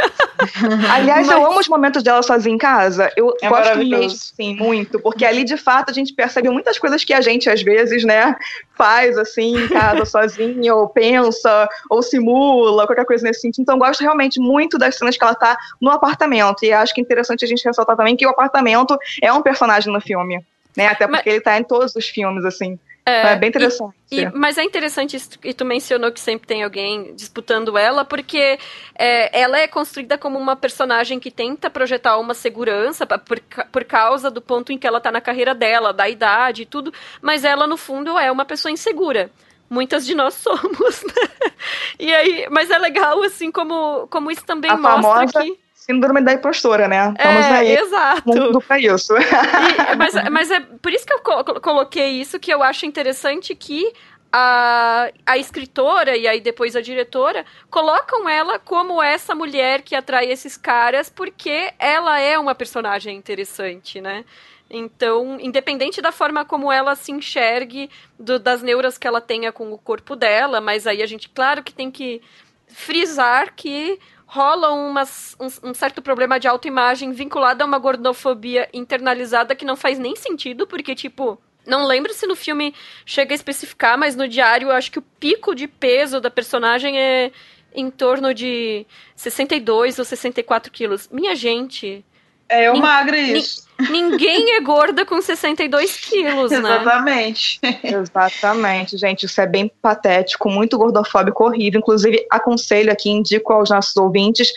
Aliás, 0.93 1.27
Mas... 1.27 1.37
eu 1.37 1.47
amo 1.47 1.59
os 1.59 1.69
momentos 1.69 2.03
dela 2.03 2.23
sozinha 2.23 2.55
em 2.55 2.59
casa. 2.59 3.11
Eu 3.17 3.35
é 3.41 3.49
gosto 3.49 3.79
mesmo, 3.79 4.11
sim, 4.11 4.57
muito. 4.57 4.99
Porque 5.01 5.25
ali, 5.25 5.45
de 5.45 5.57
fato, 5.57 5.91
a 5.91 5.93
gente 5.93 6.13
percebe 6.13 6.51
muitas 6.51 6.79
coisas 6.79 7.05
que 7.05 7.13
a 7.13 7.21
gente, 7.21 7.49
às 7.49 7.63
vezes, 7.63 8.05
né, 8.05 8.37
faz, 8.77 9.17
assim, 9.17 9.57
em 9.57 9.69
casa, 9.69 10.05
sozinha, 10.07 10.75
ou 10.75 10.89
pensa, 10.89 11.69
ou 11.89 12.03
simula, 12.03 12.87
qualquer 12.87 13.05
coisa 13.05 13.25
nesse 13.25 13.41
sentido. 13.41 13.63
Então, 13.63 13.77
eu 13.77 13.81
gosto 13.81 14.01
realmente 14.01 14.41
muito 14.41 14.79
das 14.79 14.97
cenas 14.97 15.17
que 15.17 15.25
ela 15.25 15.35
tá 15.35 15.57
no 15.81 15.91
apartamento. 15.91 16.65
E 16.65 16.73
acho 16.73 16.95
que 16.95 17.01
é 17.01 17.05
interessante 17.05 17.45
a 17.45 17.49
gente 17.49 17.65
ressaltar 17.65 17.97
também 17.97 18.17
que 18.17 18.27
o 18.27 18.31
apartamento 18.31 18.97
é 19.23 19.33
um 19.33 19.43
personagem 19.43 19.93
no 19.93 20.01
filme. 20.01 20.45
Né? 20.77 20.87
Até 20.87 21.07
porque 21.07 21.29
Mas... 21.29 21.35
ele 21.35 21.41
tá 21.41 21.59
em 21.59 21.65
todos 21.65 21.95
os 21.95 22.09
filmes, 22.09 22.45
assim. 22.45 22.79
É, 23.09 23.33
é 23.33 23.37
bem 23.37 23.49
interessante. 23.49 23.97
E, 24.11 24.21
e, 24.21 24.31
mas 24.31 24.59
é 24.59 24.63
interessante 24.63 25.17
isso 25.17 25.39
que 25.39 25.55
tu 25.55 25.65
mencionou 25.65 26.13
que 26.13 26.21
sempre 26.21 26.47
tem 26.47 26.63
alguém 26.63 27.15
disputando 27.15 27.79
ela, 27.79 28.05
porque 28.05 28.59
é, 28.95 29.41
ela 29.41 29.59
é 29.59 29.67
construída 29.67 30.19
como 30.19 30.39
uma 30.39 30.55
personagem 30.55 31.19
que 31.19 31.31
tenta 31.31 31.71
projetar 31.71 32.19
uma 32.19 32.35
segurança 32.35 33.07
por, 33.07 33.41
por 33.73 33.85
causa 33.85 34.31
do 34.31 34.43
ponto 34.43 34.73
em 34.73 34.79
que 34.79 34.87
ela 34.87 34.99
está 34.99 35.11
na 35.11 35.21
carreira 35.21 35.55
dela, 35.55 35.93
da 35.93 36.09
idade 36.09 36.63
e 36.63 36.67
tudo, 36.67 36.93
mas 37.23 37.45
ela, 37.45 37.67
no 37.67 37.77
fundo, 37.77 38.19
é 38.19 38.31
uma 38.31 38.45
pessoa 38.45 38.71
insegura 38.71 39.31
muitas 39.71 40.07
de 40.07 40.15
nós 40.15 40.33
somos, 40.41 41.03
né? 41.05 41.51
E 41.99 42.15
aí, 42.15 42.47
mas 42.51 42.71
é 42.71 42.79
legal 42.79 43.23
assim 43.23 43.51
como 43.51 44.07
como 44.09 44.31
isso 44.31 44.45
também 44.45 44.71
a 44.71 44.77
mostra 44.77 45.03
famosa, 45.03 45.43
que 45.43 45.59
síndrome 45.89 46.21
da 46.21 46.35
impostora, 46.35 46.87
né? 46.87 47.15
Estamos 47.17 47.47
é, 47.47 47.51
aí 47.51 47.77
exato. 47.77 48.29
mundo 48.29 48.61
pra 48.61 48.79
isso. 48.79 49.15
E, 49.17 49.97
mas, 49.97 50.15
mas 50.31 50.51
é 50.51 50.61
por 50.61 50.93
isso 50.93 51.07
que 51.07 51.13
eu 51.13 51.21
coloquei 51.61 52.21
isso, 52.21 52.39
que 52.39 52.53
eu 52.53 52.63
acho 52.63 52.85
interessante 52.85 53.55
que 53.55 53.93
a, 54.31 55.11
a 55.25 55.39
escritora 55.39 56.15
e 56.17 56.29
aí 56.29 56.41
depois 56.41 56.77
a 56.77 56.83
diretora 56.83 57.47
colocam 57.71 58.29
ela 58.29 58.59
como 58.59 59.03
essa 59.03 59.35
mulher 59.35 59.81
que 59.81 59.95
atrai 59.95 60.27
esses 60.31 60.57
caras 60.57 61.09
porque 61.09 61.73
ela 61.79 62.21
é 62.21 62.39
uma 62.39 62.55
personagem 62.55 63.17
interessante, 63.17 64.01
né? 64.01 64.25
Então, 64.71 65.39
independente 65.41 66.03
da 66.03 66.13
forma 66.13 66.45
como 66.45 66.71
ela 66.71 66.95
se 66.95 67.11
enxergue, 67.11 67.89
do, 68.19 68.39
das 68.39 68.61
neuras 68.61 68.99
que 68.99 69.07
ela 69.07 69.21
tenha 69.21 69.51
com 69.51 69.73
o 69.73 69.79
corpo 69.79 70.15
dela, 70.15 70.61
mas 70.61 70.87
aí 70.87 71.03
a 71.03 71.07
gente, 71.07 71.31
claro 71.31 71.63
que 71.63 71.73
tem 71.73 71.91
que 71.91 72.21
frisar 72.67 73.55
que 73.57 73.99
rola 74.29 74.71
umas, 74.73 75.35
um, 75.41 75.71
um, 75.71 75.75
certo 75.75 76.03
problema 76.03 76.39
de 76.39 76.47
autoimagem 76.47 77.13
vinculado 77.13 77.63
a 77.63 77.67
uma 77.67 77.79
gordofobia 77.79 78.69
internalizada 78.75 79.57
que 79.57 79.65
não 79.65 79.75
faz 79.75 79.99
nem 79.99 80.15
sentido, 80.15 80.67
porque, 80.67 80.95
tipo, 80.95 81.41
não 81.67 81.87
lembro 81.87 82.13
se 82.13 82.27
no 82.27 82.37
filme 82.37 82.75
chega 83.07 83.33
a 83.33 83.35
especificar, 83.35 83.97
mas 83.97 84.15
no 84.15 84.29
diário 84.29 84.69
eu 84.69 84.73
acho 84.73 84.93
que 84.93 84.99
o 84.99 85.05
pico 85.19 85.55
de 85.55 85.67
peso 85.67 86.21
da 86.21 86.31
personagem 86.31 87.01
é 87.01 87.33
em 87.75 87.91
torno 87.91 88.35
de 88.35 88.87
62 89.17 89.99
ou 89.99 90.05
64 90.05 90.71
quilos. 90.71 91.09
Minha 91.11 91.35
gente. 91.35 92.05
É, 92.51 92.69
eu 92.69 92.77
magra 92.77 93.19
isso. 93.19 93.68
Ninguém 93.91 94.57
é 94.57 94.61
gorda 94.61 95.07
com 95.07 95.23
62 95.23 95.97
quilos, 96.01 96.51
né? 96.51 96.59
Exatamente. 96.59 97.61
Exatamente, 97.85 98.97
gente. 98.97 99.27
Isso 99.27 99.41
é 99.41 99.47
bem 99.47 99.71
patético, 99.81 100.51
muito 100.51 100.77
gordofóbico, 100.77 101.45
horrível. 101.45 101.79
Inclusive, 101.79 102.27
aconselho 102.29 102.91
aqui, 102.91 103.09
indico 103.09 103.53
aos 103.53 103.71
nossos 103.71 103.97
ouvintes. 103.97 104.53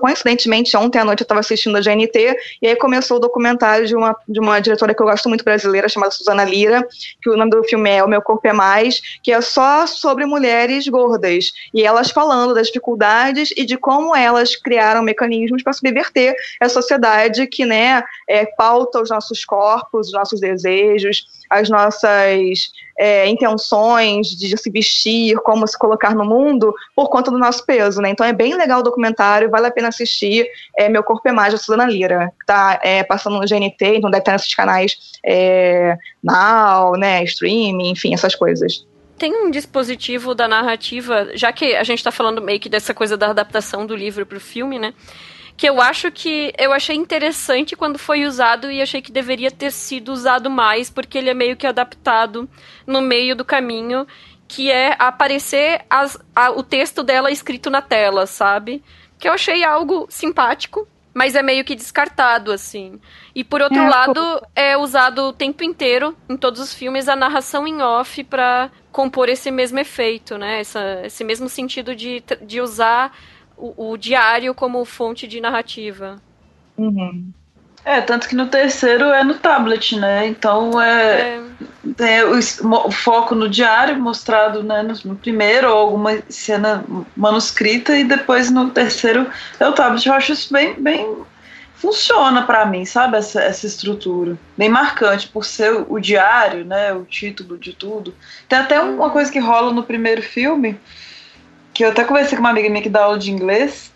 Coincidentemente, 0.00 0.76
ontem 0.76 0.98
à 0.98 1.04
noite 1.04 1.20
eu 1.20 1.24
estava 1.24 1.38
assistindo 1.38 1.76
a 1.76 1.80
GNT 1.80 2.36
e 2.60 2.66
aí 2.66 2.74
começou 2.74 3.18
o 3.18 3.20
documentário 3.20 3.86
de 3.86 3.94
uma, 3.94 4.16
de 4.28 4.40
uma 4.40 4.58
diretora 4.58 4.92
que 4.92 5.00
eu 5.00 5.06
gosto 5.06 5.28
muito 5.28 5.44
brasileira, 5.44 5.88
chamada 5.88 6.10
Suzana 6.10 6.42
Lira, 6.42 6.86
que 7.22 7.30
o 7.30 7.36
nome 7.36 7.52
do 7.52 7.62
filme 7.62 7.88
é 7.88 8.02
O 8.02 8.08
Meu 8.08 8.20
Corpo 8.20 8.46
é 8.48 8.52
Mais, 8.52 9.00
que 9.22 9.32
é 9.32 9.40
só 9.40 9.86
sobre 9.86 10.26
mulheres 10.26 10.88
gordas. 10.88 11.52
E 11.72 11.84
elas 11.84 12.10
falando 12.10 12.54
das 12.54 12.66
dificuldades 12.66 13.50
e 13.56 13.64
de 13.64 13.76
como 13.76 14.16
elas 14.16 14.56
criaram 14.56 15.02
mecanismos 15.02 15.62
para 15.62 15.72
subverter 15.72 16.34
a 16.60 16.68
sociedade 16.68 17.46
que, 17.46 17.64
né, 17.64 18.02
é, 18.28 18.47
pauta 18.56 19.00
os 19.00 19.10
nossos 19.10 19.44
corpos, 19.44 20.08
os 20.08 20.12
nossos 20.12 20.40
desejos, 20.40 21.26
as 21.50 21.68
nossas 21.68 22.70
é, 22.98 23.28
intenções 23.28 24.28
de 24.28 24.56
se 24.56 24.70
vestir, 24.70 25.36
como 25.38 25.66
se 25.66 25.78
colocar 25.78 26.14
no 26.14 26.24
mundo, 26.24 26.74
por 26.94 27.08
conta 27.08 27.30
do 27.30 27.38
nosso 27.38 27.64
peso, 27.64 28.00
né? 28.00 28.10
Então 28.10 28.26
é 28.26 28.32
bem 28.32 28.54
legal 28.54 28.80
o 28.80 28.82
documentário, 28.82 29.50
vale 29.50 29.66
a 29.66 29.70
pena 29.70 29.88
assistir. 29.88 30.46
É, 30.76 30.88
Meu 30.88 31.02
Corpo 31.02 31.28
é 31.28 31.32
da 31.32 31.56
Suzana 31.56 31.86
Lira, 31.86 32.32
tá 32.46 32.80
é, 32.82 33.02
passando 33.02 33.38
no 33.38 33.46
GNT, 33.46 33.96
então 33.96 34.10
deve 34.10 34.22
estar 34.22 34.32
nesses 34.32 34.54
canais 34.54 35.18
é, 35.24 35.96
Now, 36.22 36.92
né, 36.92 37.22
streaming, 37.24 37.90
enfim, 37.90 38.12
essas 38.14 38.34
coisas 38.34 38.86
tem 39.18 39.34
um 39.34 39.50
dispositivo 39.50 40.32
da 40.32 40.46
narrativa, 40.46 41.30
já 41.34 41.52
que 41.52 41.74
a 41.74 41.82
gente 41.82 41.98
está 41.98 42.12
falando 42.12 42.40
meio 42.40 42.60
que 42.60 42.68
dessa 42.68 42.94
coisa 42.94 43.16
da 43.16 43.30
adaptação 43.30 43.84
do 43.84 43.96
livro 43.96 44.24
para 44.24 44.38
o 44.38 44.40
filme, 44.40 44.78
né? 44.78 44.94
Que 45.58 45.68
eu 45.68 45.82
acho 45.82 46.12
que 46.12 46.54
eu 46.56 46.72
achei 46.72 46.94
interessante 46.94 47.74
quando 47.74 47.98
foi 47.98 48.24
usado 48.24 48.70
e 48.70 48.80
achei 48.80 49.02
que 49.02 49.10
deveria 49.10 49.50
ter 49.50 49.72
sido 49.72 50.12
usado 50.12 50.48
mais, 50.48 50.88
porque 50.88 51.18
ele 51.18 51.30
é 51.30 51.34
meio 51.34 51.56
que 51.56 51.66
adaptado 51.66 52.48
no 52.86 53.02
meio 53.02 53.34
do 53.34 53.44
caminho, 53.44 54.06
que 54.46 54.70
é 54.70 54.94
aparecer 54.96 55.84
as, 55.90 56.16
a, 56.34 56.52
o 56.52 56.62
texto 56.62 57.02
dela 57.02 57.32
escrito 57.32 57.70
na 57.70 57.82
tela, 57.82 58.24
sabe? 58.24 58.84
Que 59.18 59.28
eu 59.28 59.32
achei 59.32 59.64
algo 59.64 60.06
simpático, 60.08 60.86
mas 61.12 61.34
é 61.34 61.42
meio 61.42 61.64
que 61.64 61.74
descartado, 61.74 62.52
assim. 62.52 63.00
E 63.34 63.42
por 63.42 63.60
outro 63.60 63.82
é, 63.82 63.88
lado, 63.88 64.14
pô. 64.14 64.46
é 64.54 64.76
usado 64.76 65.24
o 65.24 65.32
tempo 65.32 65.64
inteiro, 65.64 66.16
em 66.28 66.36
todos 66.36 66.60
os 66.60 66.72
filmes, 66.72 67.08
a 67.08 67.16
narração 67.16 67.66
em 67.66 67.82
off 67.82 68.22
para 68.22 68.70
compor 68.92 69.28
esse 69.28 69.50
mesmo 69.50 69.80
efeito, 69.80 70.38
né? 70.38 70.60
Essa, 70.60 71.00
esse 71.04 71.24
mesmo 71.24 71.48
sentido 71.48 71.96
de, 71.96 72.22
de 72.42 72.60
usar 72.60 73.12
o, 73.58 73.90
o 73.90 73.96
diário 73.96 74.54
como 74.54 74.84
fonte 74.84 75.26
de 75.26 75.40
narrativa. 75.40 76.20
Uhum. 76.76 77.32
É, 77.84 78.00
tanto 78.00 78.28
que 78.28 78.34
no 78.34 78.46
terceiro 78.46 79.06
é 79.06 79.24
no 79.24 79.34
tablet, 79.34 79.96
né? 79.96 80.26
Então 80.26 80.80
é, 80.80 81.40
é. 81.98 82.24
o, 82.24 82.38
o, 82.86 82.90
foco 82.90 83.34
no 83.34 83.48
diário 83.48 83.98
mostrado 83.98 84.62
né, 84.62 84.82
no, 84.82 84.94
no, 85.04 85.16
primeiro, 85.16 85.70
ou 85.70 85.76
alguma 85.76 86.18
cena 86.28 86.84
manuscrita, 87.16 87.96
e 87.96 88.04
depois 88.04 88.50
no 88.50 88.70
terceiro 88.70 89.26
é 89.58 89.66
o 89.66 89.72
tablet. 89.72 90.06
Eu 90.06 90.14
acho 90.14 90.32
isso 90.32 90.52
bem. 90.52 90.74
bem 90.74 91.16
funciona 91.76 92.42
para 92.42 92.66
mim, 92.66 92.84
sabe? 92.84 93.16
Essa, 93.16 93.40
essa 93.40 93.64
estrutura. 93.64 94.36
Bem 94.56 94.68
marcante, 94.68 95.28
por 95.28 95.44
ser 95.44 95.72
o, 95.72 95.86
o 95.94 96.00
diário, 96.00 96.64
né? 96.64 96.92
O 96.92 97.04
título 97.04 97.56
de 97.56 97.72
tudo. 97.72 98.12
Tem 98.48 98.58
até 98.58 98.80
uma 98.80 99.10
coisa 99.10 99.30
que 99.30 99.38
rola 99.38 99.72
no 99.72 99.84
primeiro 99.84 100.20
filme 100.20 100.78
que 101.78 101.84
eu 101.84 101.90
até 101.90 102.02
conversei 102.02 102.36
com 102.36 102.42
uma 102.42 102.50
amiga 102.50 102.68
minha 102.68 102.82
que 102.82 102.88
dá 102.88 103.04
aula 103.04 103.20
de 103.20 103.30
inglês, 103.30 103.92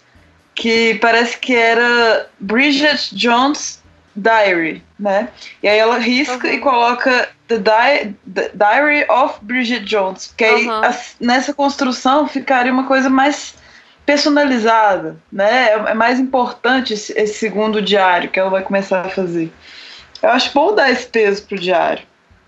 que 0.55 0.95
parece 1.01 1.37
que 1.37 1.53
era 1.53 2.29
Bridget 2.39 3.13
Jones 3.13 3.83
Diary, 4.15 4.85
né? 4.97 5.31
E 5.61 5.69
aí 5.69 5.79
ela 5.79 5.99
risca 5.99 6.47
uhum. 6.47 6.55
e 6.55 6.59
coloca 6.59 7.29
The, 7.49 7.59
Di 7.59 8.15
The, 8.33 8.53
Diary 8.55 9.05
of 9.11 9.41
Bridget 9.43 9.85
Jones, 9.85 10.33
que 10.37 10.45
aí 10.45 10.69
uhum. 10.69 10.81
nessa 11.19 11.53
construção 11.53 12.29
ficaria 12.29 12.73
uma 12.73 12.87
coisa 12.87 13.11
mais 13.11 13.57
personalizada, 14.07 15.17
né? 15.33 15.71
É, 15.71 15.73
é 15.73 15.95
mais 15.95 16.21
importante 16.21 16.93
esse, 16.93 17.13
esse, 17.19 17.35
segundo 17.35 17.83
diário 17.83 18.31
que 18.31 18.39
ela 18.39 18.49
vai 18.51 18.63
começar 18.63 19.01
a 19.01 19.09
fazer. 19.09 19.53
Eu 20.23 20.29
acho 20.29 20.53
bom 20.55 20.73
dar 20.73 20.89
esse 20.89 21.09
peso 21.09 21.43
pro 21.43 21.59
diário. 21.59 22.05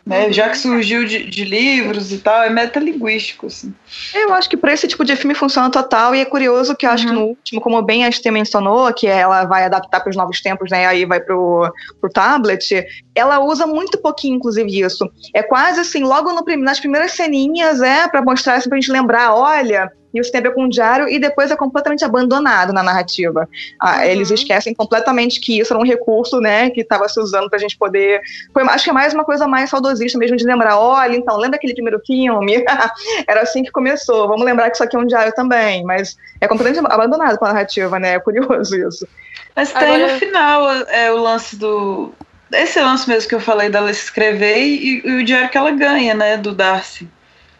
Né? 0.07 0.27
Uhum. 0.27 0.33
Já 0.33 0.51
que 0.51 0.59
surgiu 0.59 1.07
de, 1.07 1.25
de, 1.25 1.45
livros 1.45 2.13
e 2.13 2.19
tal, 2.19 2.43
é 2.43 2.51
metalinguístico, 2.51 3.47
assim. 3.47 3.75
Eu 4.15 4.35
acho 4.35 4.51
que 4.51 4.57
para 4.57 4.73
esse 4.73 4.87
tipo 4.87 5.03
de 5.03 5.17
filme 5.17 5.35
funciona 5.35 5.71
total, 5.71 6.15
e 6.15 6.21
é 6.21 6.25
curioso 6.27 6.77
que 6.77 6.85
eu 6.85 6.91
acho 6.91 7.05
uhum. 7.05 7.11
que 7.11 7.17
no 7.17 7.27
último, 7.27 7.61
como 7.61 7.81
bem 7.81 8.05
a 8.05 8.09
Estê 8.09 8.31
mencionou, 8.31 8.93
que 8.93 9.07
ela 9.07 9.45
vai 9.45 9.65
adaptar 9.65 10.01
para 10.01 10.11
os 10.11 10.17
novos 10.17 10.43
tempos, 10.43 10.71
né? 10.71 10.87
Aí 10.87 11.07
vai 11.07 11.21
pro, 11.21 11.73
pro 12.01 12.11
tablet, 12.11 12.85
ela 13.15 13.41
usa 13.41 13.67
muito 13.67 13.97
pouquinho, 13.97 14.37
inclusive, 14.37 14.81
isso. 14.81 15.11
É 15.35 15.43
quase 15.43 15.81
assim, 15.81 16.05
logo 16.05 16.31
no, 16.33 16.45
nas 16.59 16.79
primeiras 16.79 17.13
ceninhas, 17.13 17.81
é, 17.81 18.07
para 18.07 18.21
mostrar 18.21 18.57
assim, 18.57 18.69
pra 18.69 18.79
gente 18.79 18.93
lembrar, 18.93 19.35
olha, 19.35 19.91
isso 20.19 20.31
tem 20.31 20.41
a 20.41 20.45
ver 20.45 20.55
com 20.55 20.65
o 20.65 20.69
diário, 20.69 21.09
e 21.09 21.19
depois 21.19 21.51
é 21.51 21.57
completamente 21.57 22.05
abandonado 22.05 22.73
na 22.73 22.83
narrativa. 22.83 23.49
Ah, 23.81 23.99
uhum. 23.99 24.03
Eles 24.05 24.31
esquecem 24.31 24.75
completamente 24.75 25.41
que 25.41 25.59
isso 25.59 25.73
era 25.73 25.81
um 25.81 25.87
recurso, 25.87 26.41
né, 26.41 26.71
que 26.71 26.81
estava 26.81 27.09
se 27.09 27.21
usando 27.21 27.49
pra 27.49 27.59
gente 27.59 27.77
poder. 27.77 28.21
Foi, 28.53 28.63
acho 28.65 28.85
que 28.85 28.91
é 28.91 28.93
mais 28.93 29.15
uma 29.15 29.25
coisa 29.25 29.47
mais 29.47 29.71
saudosista 29.71 30.19
mesmo 30.19 30.37
de 30.37 30.45
lembrar, 30.45 30.79
olha, 30.79 31.17
então, 31.17 31.37
lembra 31.37 31.57
aquele 31.57 31.75
primeiro 31.75 32.01
filme? 32.07 32.65
era 33.29 33.43
assim 33.43 33.63
que 33.63 33.71
começou. 33.71 34.29
Vamos 34.29 34.45
lembrar 34.45 34.71
que 34.71 34.77
isso 34.77 34.85
aqui 34.85 34.97
é 34.97 34.99
um 34.99 35.07
diário 35.07 35.35
também, 35.35 35.85
mas 35.85 36.17
é 36.41 36.49
completamente 36.49 36.85
abandonado 36.85 37.39
a 37.41 37.47
narrativa, 37.47 37.99
né? 37.99 38.15
É 38.15 38.21
curioso 38.21 38.77
isso. 38.77 39.07
Mas 39.55 39.73
tem 39.73 39.95
Agora... 39.95 40.13
no 40.13 40.19
final 40.19 40.73
é, 40.89 41.13
o 41.13 41.17
lance 41.17 41.57
do. 41.57 42.13
Esse 42.53 42.81
lance 42.81 43.09
mesmo 43.09 43.29
que 43.29 43.35
eu 43.35 43.41
falei 43.41 43.69
dela 43.69 43.91
escrever 43.91 44.59
e, 44.59 45.03
e 45.05 45.17
o 45.17 45.25
diário 45.25 45.49
que 45.49 45.59
ela 45.59 45.71
ganha, 45.71 46.15
né, 46.15 46.37
do 46.37 46.53
Darcy. 46.53 47.09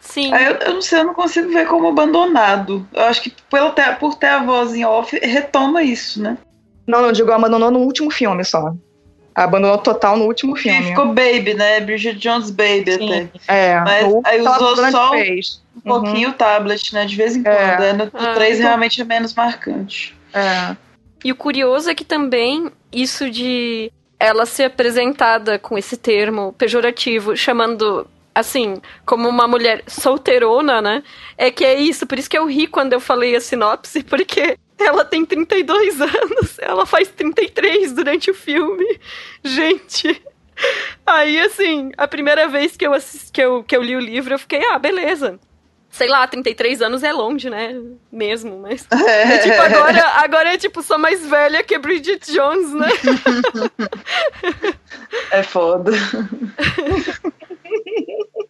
Sim. 0.05 0.33
Aí 0.33 0.45
eu, 0.45 0.53
eu, 0.53 0.73
não 0.75 0.81
sei, 0.81 0.99
eu 0.99 1.03
não 1.03 1.13
consigo 1.13 1.49
ver 1.49 1.67
como 1.67 1.87
abandonado. 1.87 2.87
Eu 2.93 3.03
acho 3.03 3.21
que 3.21 3.33
pelo 3.49 3.71
ter, 3.71 3.97
por 3.97 4.15
ter 4.15 4.27
a 4.27 4.43
voz 4.43 4.73
em 4.73 4.85
off, 4.85 5.17
retoma 5.21 5.83
isso, 5.83 6.21
né? 6.21 6.37
Não, 6.87 7.01
não, 7.01 7.11
digo, 7.11 7.31
abandonou 7.31 7.71
no 7.71 7.79
último 7.79 8.11
filme 8.11 8.45
só. 8.45 8.73
Abandonou 9.33 9.79
total 9.79 10.15
no 10.15 10.25
último 10.25 10.55
filme. 10.55 10.79
E 10.79 10.83
ficou 10.89 11.07
Baby, 11.07 11.55
né? 11.55 11.81
Bridget 11.81 12.17
Jones 12.19 12.51
Baby 12.51 12.93
Sim. 12.93 13.13
até. 13.13 13.29
É. 13.47 13.79
Mas 13.81 14.13
aí 14.23 14.41
usou 14.41 14.91
só 14.91 15.09
fez. 15.11 15.61
um 15.83 15.91
uhum. 15.91 16.01
pouquinho 16.01 16.29
o 16.29 16.33
tablet, 16.33 16.93
né? 16.93 17.05
De 17.05 17.15
vez 17.15 17.35
em 17.35 17.43
quando. 17.43 17.55
É. 17.55 17.91
No, 17.91 18.05
no 18.05 18.11
ah, 18.13 18.33
3 18.35 18.55
então... 18.55 18.67
realmente 18.67 19.01
é 19.01 19.03
menos 19.03 19.33
marcante. 19.33 20.15
É. 20.33 20.77
E 21.23 21.31
o 21.31 21.35
curioso 21.35 21.89
é 21.89 21.95
que 21.95 22.05
também 22.05 22.71
isso 22.93 23.29
de 23.29 23.91
ela 24.19 24.45
ser 24.45 24.65
apresentada 24.65 25.59
com 25.59 25.77
esse 25.77 25.97
termo 25.97 26.53
pejorativo, 26.53 27.35
chamando 27.35 28.07
assim, 28.35 28.81
como 29.05 29.29
uma 29.29 29.47
mulher 29.47 29.81
solteirona, 29.87 30.81
né? 30.81 31.01
É 31.37 31.49
que 31.49 31.63
é 31.63 31.79
isso, 31.79 32.05
por 32.05 32.19
isso 32.19 32.29
que 32.29 32.37
eu 32.37 32.45
ri 32.45 32.67
quando 32.67 32.91
eu 32.91 32.99
falei 32.99 33.33
a 33.33 33.39
sinopse, 33.39 34.03
porque 34.03 34.59
ela 34.77 35.05
tem 35.05 35.25
32 35.25 36.01
anos, 36.01 36.59
ela 36.59 36.85
faz 36.85 37.07
33 37.07 37.93
durante 37.93 38.29
o 38.29 38.33
filme. 38.33 38.99
Gente. 39.41 40.21
Aí, 41.05 41.39
assim, 41.39 41.91
a 41.97 42.07
primeira 42.07 42.47
vez 42.47 42.75
que 42.75 42.85
eu, 42.85 42.93
assisti, 42.93 43.31
que 43.31 43.41
eu, 43.41 43.63
que 43.63 43.75
eu 43.75 43.81
li 43.81 43.95
o 43.95 43.99
livro, 43.99 44.33
eu 44.33 44.39
fiquei, 44.39 44.63
ah, 44.65 44.77
beleza. 44.77 45.39
Sei 45.89 46.09
lá, 46.09 46.27
33 46.27 46.81
anos 46.81 47.03
é 47.03 47.13
longe, 47.13 47.49
né? 47.49 47.73
Mesmo, 48.11 48.59
mas. 48.59 48.85
É. 48.91 49.35
É, 49.35 49.37
tipo, 49.37 49.61
agora, 49.61 50.03
agora 50.17 50.53
é 50.53 50.57
tipo, 50.57 50.83
sou 50.83 50.97
mais 50.97 51.25
velha 51.25 51.63
que 51.63 51.77
Bridget 51.77 52.33
Jones, 52.33 52.73
né? 52.73 52.89
É 55.31 55.41
foda. 55.41 55.91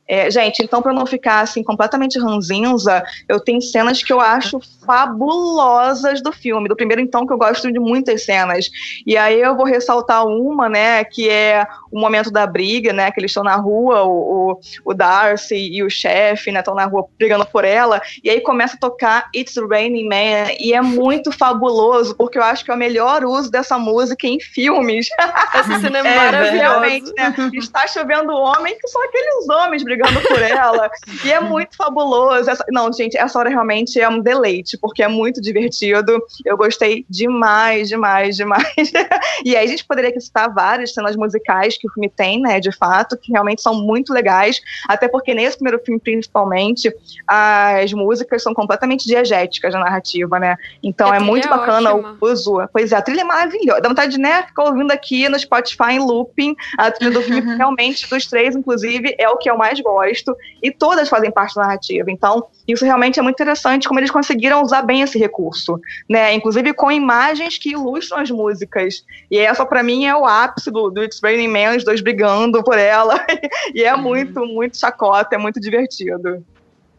É, 0.07 0.29
gente, 0.29 0.63
então 0.63 0.81
para 0.81 0.93
não 0.93 1.05
ficar 1.05 1.39
assim 1.39 1.63
completamente 1.63 2.19
ranzinza, 2.19 3.03
eu 3.27 3.39
tenho 3.39 3.61
cenas 3.61 4.03
que 4.03 4.13
eu 4.13 4.21
acho 4.21 4.59
fabulosas 4.85 6.21
do 6.21 6.31
filme. 6.31 6.69
Do 6.69 6.75
primeiro 6.75 7.01
então 7.01 7.25
que 7.25 7.33
eu 7.33 7.37
gosto 7.37 7.71
de 7.71 7.79
muitas 7.79 8.23
cenas. 8.23 8.69
E 9.05 9.17
aí 9.17 9.41
eu 9.41 9.55
vou 9.55 9.65
ressaltar 9.65 10.25
uma, 10.25 10.69
né, 10.69 11.03
que 11.03 11.29
é 11.29 11.65
o 11.91 11.99
momento 11.99 12.29
da 12.29 12.45
briga, 12.45 12.93
né, 12.93 13.11
que 13.11 13.19
eles 13.19 13.31
estão 13.31 13.43
na 13.43 13.55
rua, 13.55 14.03
o, 14.03 14.59
o, 14.83 14.93
Darcy 14.93 15.55
e 15.55 15.83
o 15.83 15.89
chefe, 15.89 16.51
né, 16.51 16.59
estão 16.59 16.75
na 16.75 16.85
rua 16.85 17.07
brigando 17.17 17.45
por 17.45 17.63
ela, 17.65 18.01
e 18.23 18.29
aí 18.29 18.41
começa 18.41 18.75
a 18.75 18.79
tocar 18.79 19.29
It's 19.35 19.55
Raining 19.57 20.07
Man, 20.07 20.53
e 20.59 20.73
é 20.73 20.81
muito 20.81 21.31
fabuloso, 21.31 22.15
porque 22.15 22.37
eu 22.37 22.43
acho 22.43 22.63
que 22.63 22.71
é 22.71 22.73
o 22.73 22.77
melhor 22.77 23.23
uso 23.23 23.49
dessa 23.49 23.77
música 23.79 24.27
em 24.27 24.39
filmes. 24.39 25.07
Essa 25.53 25.79
cena 25.79 25.99
é, 25.99 26.01
é 26.05 26.15
maravilhosa. 26.15 27.13
Né? 27.15 27.33
Está 27.53 27.87
chovendo 27.87 28.31
homem, 28.31 28.77
que 28.77 28.87
são 28.87 29.03
aqueles 29.03 29.49
homens 29.49 29.83
brigando 29.83 29.94
brigando 29.95 30.21
por 30.21 30.41
ela. 30.41 30.89
e 31.23 31.31
é 31.31 31.39
muito 31.39 31.75
fabuloso. 31.75 32.49
Essa... 32.49 32.65
Não, 32.69 32.91
gente, 32.91 33.17
essa 33.17 33.39
hora 33.39 33.49
realmente 33.49 33.99
é 33.99 34.07
um 34.07 34.19
deleite, 34.19 34.77
porque 34.77 35.01
é 35.01 35.07
muito 35.07 35.41
divertido. 35.41 36.21
Eu 36.45 36.57
gostei 36.57 37.05
demais, 37.09 37.87
demais, 37.87 38.35
demais. 38.35 38.65
e 39.43 39.55
aí 39.55 39.65
a 39.65 39.67
gente 39.67 39.85
poderia 39.85 40.17
citar 40.19 40.53
várias 40.53 40.93
cenas 40.93 41.15
musicais 41.15 41.77
que 41.77 41.87
o 41.87 41.91
filme 41.91 42.09
tem, 42.09 42.41
né, 42.41 42.59
de 42.59 42.71
fato, 42.71 43.17
que 43.17 43.31
realmente 43.31 43.61
são 43.61 43.75
muito 43.75 44.13
legais. 44.13 44.61
Até 44.87 45.07
porque 45.07 45.33
nesse 45.33 45.57
primeiro 45.57 45.81
filme, 45.83 45.99
principalmente, 45.99 46.93
as 47.27 47.93
músicas 47.93 48.43
são 48.43 48.53
completamente 48.53 49.05
diegéticas 49.05 49.73
na 49.73 49.79
narrativa, 49.79 50.39
né? 50.39 50.57
Então 50.83 51.13
é 51.13 51.19
muito 51.19 51.47
é 51.47 51.49
bacana 51.49 51.93
ótima. 51.93 52.17
o 52.19 52.25
uso. 52.25 52.55
Pois 52.71 52.91
é, 52.91 52.95
a 52.95 53.01
trilha 53.01 53.21
é 53.21 53.23
maravilhosa. 53.23 53.81
Dá 53.81 53.89
vontade 53.89 54.13
de 54.13 54.19
né, 54.19 54.43
ficar 54.43 54.63
ouvindo 54.63 54.91
aqui 54.91 55.27
no 55.29 55.39
Spotify 55.39 55.93
em 55.93 55.99
looping. 55.99 56.55
A 56.77 56.91
trilha 56.91 57.11
do 57.11 57.21
filme, 57.21 57.55
realmente, 57.55 58.07
dos 58.09 58.25
três, 58.27 58.55
inclusive, 58.55 59.15
é 59.17 59.29
o 59.29 59.37
que 59.37 59.49
eu 59.49 59.57
mais 59.57 59.79
gosto, 59.85 60.35
e 60.61 60.71
todas 60.71 61.07
fazem 61.07 61.29
parte 61.29 61.55
da 61.55 61.61
narrativa. 61.61 62.09
Então, 62.09 62.47
isso 62.67 62.83
realmente 62.83 63.19
é 63.19 63.21
muito 63.21 63.35
interessante 63.35 63.87
como 63.87 63.99
eles 63.99 64.09
conseguiram 64.09 64.63
usar 64.63 64.81
bem 64.81 65.01
esse 65.01 65.19
recurso, 65.19 65.79
né? 66.09 66.33
Inclusive 66.33 66.73
com 66.73 66.91
imagens 66.91 67.59
que 67.59 67.71
ilustram 67.71 68.19
as 68.19 68.31
músicas. 68.31 69.05
E 69.29 69.37
essa, 69.37 69.65
para 69.65 69.83
mim, 69.83 70.05
é 70.05 70.15
o 70.15 70.25
ápice 70.25 70.71
do, 70.71 70.89
do 70.89 71.03
It's 71.03 71.19
Raining 71.21 71.49
Man, 71.49 71.77
os 71.77 71.83
dois 71.83 72.01
brigando 72.01 72.63
por 72.63 72.77
ela. 72.77 73.23
e 73.73 73.83
é 73.83 73.95
muito, 73.95 74.45
muito 74.45 74.77
chacota, 74.77 75.35
é 75.35 75.37
muito 75.37 75.59
divertido. 75.59 76.43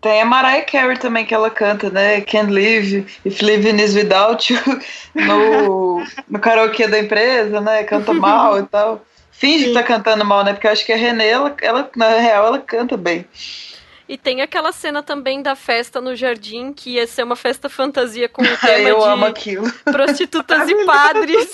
Tem 0.01 0.23
a 0.23 0.25
Mariah 0.25 0.65
Carey 0.65 0.97
também 0.99 1.25
que 1.25 1.35
ela 1.35 1.51
canta, 1.51 1.91
né? 1.91 2.21
Can't 2.21 2.53
Live, 2.53 3.07
If 3.25 3.41
Living 3.41 3.83
is 3.83 3.97
Without 3.97 4.53
You, 4.53 4.61
no, 5.27 6.05
no 6.29 6.39
karaokê 6.39 6.87
da 6.87 6.99
empresa, 6.99 7.61
né? 7.61 7.83
Canta 7.83 8.13
mal 8.15 8.61
e 8.61 8.63
tal. 8.65 9.03
Finge 9.39 9.65
Sim. 9.65 9.69
que 9.69 9.75
tá 9.75 9.83
cantando 9.83 10.25
mal, 10.25 10.43
né? 10.43 10.53
Porque 10.53 10.67
eu 10.67 10.71
acho 10.73 10.85
que 10.85 10.93
a 10.93 10.97
Renée, 10.97 11.29
ela, 11.29 11.55
ela, 11.61 11.91
na 11.95 12.09
real, 12.19 12.47
ela 12.47 12.59
canta 12.59 12.97
bem. 12.97 13.27
E 14.09 14.17
tem 14.17 14.41
aquela 14.41 14.71
cena 14.73 15.03
também 15.03 15.43
da 15.43 15.57
festa 15.57 16.01
no 16.01 16.15
jardim, 16.15 16.73
que 16.73 16.91
ia 16.91 17.07
ser 17.07 17.25
uma 17.25 17.35
festa 17.37 17.69
fantasia 17.69 18.29
com 18.29 18.41
o 18.43 18.47
tema 18.59 18.89
eu 18.89 18.99
de 19.01 19.05
amo 19.05 19.27
aquilo. 19.27 19.71
prostitutas 19.85 20.69
e 20.69 20.75
padres. 20.87 21.53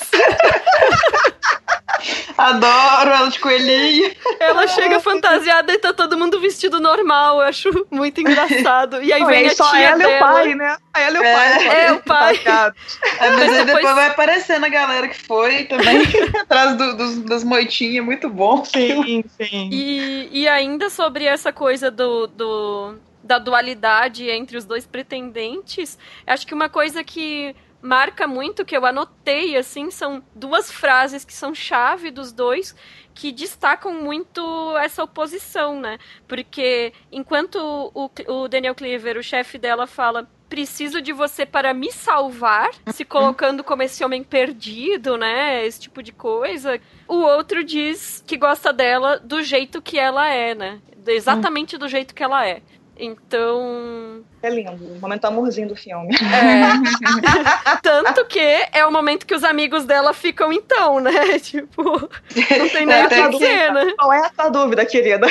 Adoro 2.36 3.10
ela 3.10 3.28
de 3.28 3.38
coelhinho. 3.38 4.12
Ela 4.40 4.66
chega 4.66 4.98
fantasiada 5.00 5.72
e 5.72 5.78
tá 5.78 5.92
todo 5.92 6.18
mundo 6.18 6.40
vestido 6.40 6.80
normal. 6.80 7.40
Eu 7.40 7.46
acho 7.46 7.86
muito 7.90 8.20
engraçado. 8.20 9.02
E 9.02 9.12
aí 9.12 9.20
Não, 9.20 9.28
vem 9.28 9.46
a 9.46 9.54
só 9.54 9.70
tia 9.70 9.80
ela 9.80 9.98
dela. 9.98 10.12
e 10.12 10.16
o 10.16 10.20
pai, 10.20 10.54
né? 10.54 10.76
Aí 10.92 11.04
ela 11.04 11.16
e 11.16 11.20
o 11.20 11.24
é, 11.24 11.34
pai. 11.34 11.68
É, 11.68 11.92
o 11.92 12.02
pai. 12.02 12.40
É, 12.44 13.30
mas, 13.30 13.52
aí 13.52 13.64
depois... 13.64 13.94
vai 13.94 14.06
aparecendo 14.08 14.64
a 14.64 14.68
galera 14.68 15.08
que 15.08 15.18
foi 15.26 15.64
também 15.64 16.02
atrás 16.40 16.76
do, 16.76 16.96
dos, 16.96 17.18
das 17.22 17.44
moitinhas. 17.44 18.04
Muito 18.04 18.28
bom. 18.28 18.64
Sim, 18.64 19.24
sim. 19.40 19.70
E, 19.72 20.28
e 20.32 20.48
ainda 20.48 20.90
sobre 20.90 21.24
essa 21.24 21.52
coisa 21.52 21.90
do, 21.90 22.26
do 22.26 22.96
da 23.22 23.38
dualidade 23.38 24.28
entre 24.28 24.56
os 24.56 24.64
dois 24.64 24.84
pretendentes, 24.84 25.96
acho 26.26 26.44
que 26.46 26.52
uma 26.52 26.68
coisa 26.68 27.04
que 27.04 27.54
marca 27.82 28.26
muito, 28.28 28.64
que 28.64 28.76
eu 28.76 28.86
anotei, 28.86 29.56
assim, 29.56 29.90
são 29.90 30.22
duas 30.34 30.70
frases 30.70 31.24
que 31.24 31.32
são 31.34 31.54
chave 31.54 32.10
dos 32.10 32.32
dois, 32.32 32.74
que 33.12 33.32
destacam 33.32 33.92
muito 33.92 34.76
essa 34.78 35.02
oposição, 35.02 35.78
né? 35.80 35.98
Porque 36.26 36.92
enquanto 37.10 37.56
o, 37.92 38.10
o 38.28 38.48
Daniel 38.48 38.74
Cleaver, 38.74 39.18
o 39.18 39.22
chefe 39.22 39.58
dela, 39.58 39.86
fala 39.86 40.30
preciso 40.48 41.00
de 41.00 41.14
você 41.14 41.46
para 41.46 41.72
me 41.72 41.90
salvar, 41.90 42.70
se 42.92 43.04
colocando 43.04 43.64
como 43.64 43.82
esse 43.82 44.04
homem 44.04 44.22
perdido, 44.22 45.16
né? 45.16 45.66
Esse 45.66 45.80
tipo 45.80 46.02
de 46.02 46.12
coisa. 46.12 46.80
O 47.08 47.16
outro 47.16 47.64
diz 47.64 48.22
que 48.26 48.36
gosta 48.36 48.72
dela 48.72 49.18
do 49.18 49.42
jeito 49.42 49.82
que 49.82 49.98
ela 49.98 50.28
é, 50.28 50.54
né? 50.54 50.80
Exatamente 51.06 51.76
do 51.76 51.88
jeito 51.88 52.14
que 52.14 52.22
ela 52.22 52.46
é. 52.46 52.62
Então. 53.04 54.22
É 54.40 54.48
lindo. 54.48 54.70
O 54.96 55.00
momento 55.00 55.24
amorzinho 55.24 55.66
do 55.66 55.74
filme. 55.74 56.14
É. 56.14 57.80
Tanto 57.82 58.24
que 58.26 58.38
é 58.72 58.86
o 58.86 58.92
momento 58.92 59.26
que 59.26 59.34
os 59.34 59.42
amigos 59.42 59.84
dela 59.84 60.14
ficam, 60.14 60.52
então, 60.52 61.00
né? 61.00 61.10
Tipo, 61.42 61.82
não 61.82 62.68
tem 62.68 62.86
nem 62.86 63.04
o 63.04 63.08
que 63.08 63.28
dizer, 63.30 63.72
né? 63.72 63.92
Qual 63.98 64.12
é 64.12 64.18
essa 64.20 64.48
dúvida, 64.48 64.86
querida? 64.86 65.26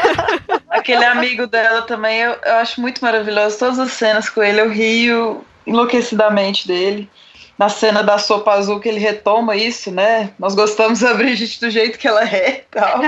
Aquele 0.70 1.04
amigo 1.04 1.46
dela 1.46 1.82
também, 1.82 2.20
eu, 2.20 2.34
eu 2.42 2.54
acho 2.54 2.80
muito 2.80 3.04
maravilhoso. 3.04 3.58
Todas 3.58 3.78
as 3.78 3.92
cenas 3.92 4.30
com 4.30 4.42
ele, 4.42 4.62
eu 4.62 4.70
rio 4.70 5.44
enlouquecidamente 5.66 6.66
dele 6.66 7.10
na 7.58 7.68
cena 7.68 8.02
da 8.02 8.16
sopa 8.16 8.54
azul 8.54 8.80
que 8.80 8.88
ele 8.88 8.98
retoma 8.98 9.54
isso, 9.54 9.90
né? 9.90 10.30
Nós 10.38 10.54
gostamos 10.54 11.00
da 11.00 11.12
Brigitte 11.12 11.60
do 11.60 11.70
jeito 11.70 11.98
que 11.98 12.08
ela 12.08 12.26
é 12.26 12.48
e 12.48 12.64
tal. 12.70 13.00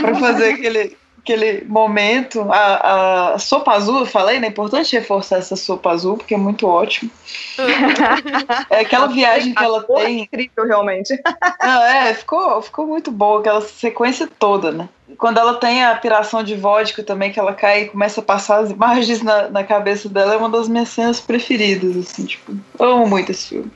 pra 0.00 0.14
fazer 0.14 0.54
aquele, 0.54 0.96
aquele 1.22 1.64
momento. 1.64 2.46
A, 2.50 3.34
a 3.34 3.38
sopa 3.38 3.72
azul, 3.72 4.00
eu 4.00 4.06
falei, 4.06 4.38
né? 4.38 4.48
É 4.48 4.50
importante 4.50 4.94
reforçar 4.96 5.38
essa 5.38 5.56
sopa 5.56 5.90
azul, 5.90 6.16
porque 6.16 6.34
é 6.34 6.38
muito 6.38 6.66
ótimo. 6.66 7.10
é 8.68 8.80
aquela 8.80 9.06
viagem 9.06 9.54
que 9.54 9.64
ela 9.64 9.82
tem. 9.82 10.22
incrível, 10.22 10.66
realmente. 10.66 11.18
Não, 11.62 11.82
é, 11.84 12.12
ficou, 12.14 12.60
ficou 12.60 12.86
muito 12.86 13.10
boa 13.10 13.40
aquela 13.40 13.60
sequência 13.60 14.28
toda, 14.38 14.70
né? 14.70 14.88
quando 15.18 15.38
ela 15.38 15.54
tem 15.54 15.84
a 15.84 15.94
piração 15.94 16.42
de 16.42 16.54
vodka 16.54 17.02
também, 17.02 17.30
que 17.30 17.38
ela 17.38 17.52
cai 17.52 17.82
e 17.82 17.88
começa 17.88 18.20
a 18.20 18.24
passar 18.24 18.60
as 18.60 18.70
imagens 18.72 19.22
na, 19.22 19.48
na 19.48 19.62
cabeça 19.62 20.08
dela, 20.08 20.34
é 20.34 20.36
uma 20.36 20.48
das 20.48 20.68
minhas 20.68 20.88
cenas 20.88 21.20
preferidas, 21.20 21.96
assim, 21.96 22.24
tipo, 22.24 22.56
amo 22.78 23.06
muito 23.06 23.30
esse 23.30 23.50
filme. 23.50 23.70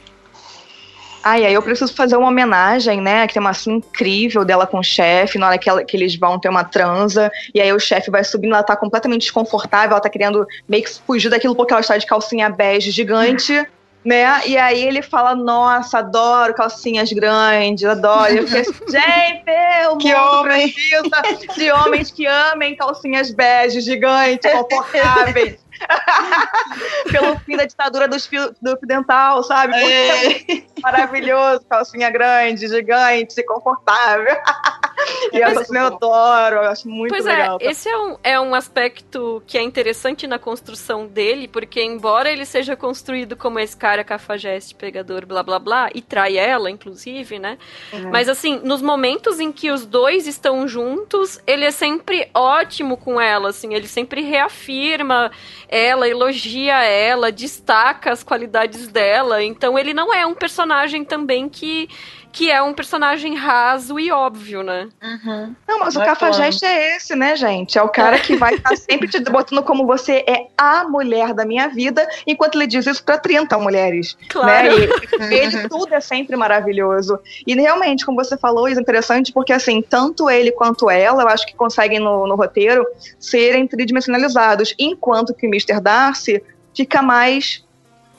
Ah, 1.28 1.40
e 1.40 1.44
aí 1.44 1.54
eu 1.54 1.60
preciso 1.60 1.92
fazer 1.92 2.14
uma 2.14 2.28
homenagem, 2.28 3.00
né? 3.00 3.26
Que 3.26 3.34
tem 3.34 3.40
uma 3.40 3.52
cena 3.52 3.78
incrível 3.78 4.44
dela 4.44 4.64
com 4.64 4.78
o 4.78 4.82
chefe, 4.82 5.38
na 5.38 5.48
hora 5.48 5.58
que, 5.58 5.68
ela, 5.68 5.82
que 5.82 5.96
eles 5.96 6.14
vão 6.14 6.38
ter 6.38 6.48
uma 6.48 6.62
transa, 6.62 7.32
e 7.52 7.60
aí 7.60 7.72
o 7.72 7.80
chefe 7.80 8.12
vai 8.12 8.22
subindo, 8.22 8.54
ela 8.54 8.62
tá 8.62 8.76
completamente 8.76 9.22
desconfortável, 9.22 9.90
ela 9.90 10.00
tá 10.00 10.08
querendo 10.08 10.46
meio 10.68 10.84
que 10.84 11.00
fugir 11.04 11.28
daquilo 11.28 11.56
porque 11.56 11.72
ela 11.72 11.80
está 11.80 11.98
de 11.98 12.06
calcinha 12.06 12.48
bege 12.48 12.92
gigante. 12.92 13.52
Né? 14.06 14.24
E 14.46 14.56
aí 14.56 14.84
ele 14.84 15.02
fala, 15.02 15.34
nossa, 15.34 15.98
adoro 15.98 16.54
calcinhas 16.54 17.12
grandes, 17.12 17.84
adoro. 17.84 18.32
E 18.32 18.36
eu 18.36 18.46
fiquei 18.46 18.60
assim, 18.60 18.72
gente, 18.88 19.88
o 19.90 19.96
que 19.96 20.14
homem. 20.14 20.72
precisa 20.72 21.54
de 21.56 21.72
homens 21.72 22.12
que 22.12 22.24
amem 22.24 22.76
calcinhas 22.76 23.32
bege 23.32 23.80
gigantes, 23.80 24.48
confortáveis. 24.52 25.58
Pelo 27.10 27.38
fim 27.40 27.56
da 27.56 27.64
ditadura 27.64 28.08
dos 28.08 28.26
fio, 28.26 28.54
do 28.60 28.76
fio 28.76 28.86
dental, 28.86 29.42
sabe? 29.42 29.74
É. 29.74 30.64
Maravilhoso, 30.82 31.64
calcinha 31.68 32.10
grande, 32.10 32.68
gigante, 32.68 33.42
confortável. 33.44 34.36
e 35.32 35.40
essa 35.40 35.64
cena 35.64 35.80
eu 35.80 35.86
adoro, 35.86 36.56
eu 36.56 36.70
acho 36.70 36.88
muito 36.88 37.10
pois 37.10 37.24
legal. 37.24 37.58
É, 37.60 37.70
esse 37.70 37.88
é 37.88 37.98
um, 37.98 38.16
é 38.22 38.40
um 38.40 38.54
aspecto 38.54 39.42
que 39.46 39.58
é 39.58 39.62
interessante 39.62 40.26
na 40.26 40.38
construção 40.38 41.06
dele, 41.06 41.48
porque 41.48 41.82
embora 41.82 42.30
ele 42.30 42.44
seja 42.44 42.76
construído 42.76 43.36
como 43.36 43.58
esse 43.58 43.76
cara 43.76 44.04
cafajeste, 44.04 44.74
pegador, 44.74 45.26
blá 45.26 45.42
blá 45.42 45.58
blá, 45.58 45.90
e 45.94 46.00
trai 46.00 46.36
ela, 46.36 46.70
inclusive, 46.70 47.38
né? 47.38 47.58
Uhum. 47.92 48.10
Mas 48.10 48.28
assim, 48.28 48.60
nos 48.62 48.82
momentos 48.82 49.40
em 49.40 49.52
que 49.52 49.70
os 49.70 49.86
dois 49.86 50.26
estão 50.26 50.66
juntos, 50.66 51.40
ele 51.46 51.64
é 51.64 51.70
sempre 51.70 52.28
ótimo 52.34 52.96
com 52.96 53.20
ela, 53.20 53.50
assim, 53.50 53.74
ele 53.74 53.88
sempre 53.88 54.22
reafirma 54.22 55.30
ela, 55.68 56.08
elogia 56.08 56.82
ela, 56.84 57.32
destaca 57.32 58.12
as 58.12 58.22
qualidades 58.22 58.88
dela. 58.88 59.42
Então 59.42 59.78
ele 59.78 59.92
não 59.92 60.12
é 60.12 60.26
um 60.26 60.34
personagem 60.34 61.04
também 61.04 61.48
que 61.48 61.88
que 62.36 62.50
é 62.50 62.62
um 62.62 62.74
personagem 62.74 63.34
raso 63.34 63.98
e 63.98 64.12
óbvio, 64.12 64.62
né? 64.62 64.90
Uhum. 65.02 65.54
Não, 65.66 65.78
mas 65.78 65.96
o 65.96 66.00
cafajeste 66.00 66.66
é 66.66 66.94
esse, 66.94 67.16
né, 67.16 67.34
gente? 67.34 67.78
É 67.78 67.82
o 67.82 67.88
cara 67.88 68.18
que 68.18 68.36
vai 68.36 68.56
estar 68.56 68.76
sempre 68.76 69.08
te 69.08 69.18
botando 69.20 69.62
como 69.62 69.86
você 69.86 70.22
é 70.28 70.48
a 70.54 70.84
mulher 70.84 71.32
da 71.32 71.46
minha 71.46 71.66
vida, 71.68 72.06
enquanto 72.26 72.56
ele 72.56 72.66
diz 72.66 72.86
isso 72.86 73.02
para 73.02 73.16
30 73.16 73.56
mulheres. 73.56 74.18
Né? 74.20 74.26
Claro. 74.28 74.68
Né? 74.68 74.86
E 75.30 75.32
ele 75.34 75.66
tudo 75.66 75.94
é 75.94 76.00
sempre 76.02 76.36
maravilhoso. 76.36 77.18
E 77.46 77.54
realmente, 77.54 78.04
como 78.04 78.22
você 78.22 78.36
falou, 78.36 78.68
isso 78.68 78.78
é 78.78 78.82
interessante 78.82 79.32
porque, 79.32 79.54
assim, 79.54 79.80
tanto 79.80 80.28
ele 80.28 80.52
quanto 80.52 80.90
ela, 80.90 81.22
eu 81.22 81.28
acho 81.28 81.46
que 81.46 81.56
conseguem 81.56 82.00
no, 82.00 82.26
no 82.26 82.34
roteiro 82.34 82.84
serem 83.18 83.66
tridimensionalizados, 83.66 84.74
enquanto 84.78 85.32
que 85.32 85.46
o 85.46 85.48
Mr. 85.48 85.80
Darcy 85.80 86.44
fica 86.74 87.00
mais 87.00 87.64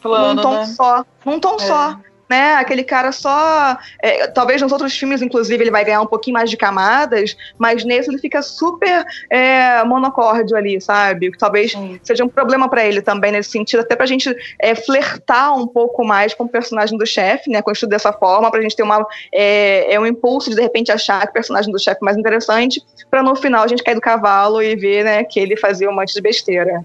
Plano, 0.01 0.33
num 0.33 0.41
tom 0.41 0.55
né? 0.55 0.65
só. 0.65 1.05
Num 1.23 1.39
tom 1.39 1.55
é. 1.57 1.59
só 1.59 1.99
né? 2.29 2.55
Aquele 2.55 2.83
cara 2.83 3.11
só. 3.11 3.77
É, 4.01 4.27
talvez 4.27 4.61
nos 4.61 4.71
outros 4.71 4.97
filmes, 4.97 5.21
inclusive, 5.21 5.63
ele 5.63 5.71
vai 5.71 5.85
ganhar 5.85 6.01
um 6.01 6.07
pouquinho 6.07 6.33
mais 6.33 6.49
de 6.49 6.57
camadas, 6.57 7.35
mas 7.57 7.83
nesse 7.83 8.09
ele 8.09 8.19
fica 8.19 8.41
super 8.41 9.05
é, 9.29 9.83
monocórdio 9.83 10.57
ali, 10.57 10.79
sabe? 10.81 11.31
Que 11.31 11.37
talvez 11.37 11.71
Sim. 11.71 11.99
seja 12.03 12.23
um 12.23 12.29
problema 12.29 12.69
para 12.69 12.85
ele 12.85 13.01
também 13.01 13.31
nesse 13.31 13.51
sentido, 13.51 13.81
até 13.81 13.95
pra 13.95 14.05
gente 14.05 14.35
é, 14.59 14.75
flertar 14.75 15.57
um 15.57 15.65
pouco 15.65 16.05
mais 16.05 16.33
com 16.33 16.43
o 16.43 16.49
personagem 16.49 16.97
do 16.97 17.05
chefe, 17.05 17.49
né? 17.49 17.61
Construído 17.61 17.91
dessa 17.91 18.11
forma, 18.11 18.51
pra 18.51 18.61
gente 18.61 18.75
ter 18.75 18.83
uma, 18.83 19.05
é, 19.33 19.93
é 19.93 19.99
um 19.99 20.05
impulso 20.05 20.49
de 20.49 20.57
de 20.57 20.61
repente 20.61 20.91
achar 20.91 21.21
que 21.21 21.29
o 21.29 21.33
personagem 21.33 21.71
do 21.71 21.79
chefe 21.79 21.99
é 22.01 22.05
mais 22.05 22.17
interessante, 22.17 22.83
para 23.09 23.23
no 23.23 23.35
final 23.35 23.63
a 23.63 23.67
gente 23.67 23.83
cair 23.83 23.95
do 23.95 24.01
cavalo 24.01 24.61
e 24.61 24.75
ver, 24.75 25.05
né, 25.05 25.23
que 25.23 25.39
ele 25.39 25.55
fazia 25.55 25.89
um 25.89 25.93
monte 25.93 26.13
de 26.13 26.21
besteira. 26.21 26.83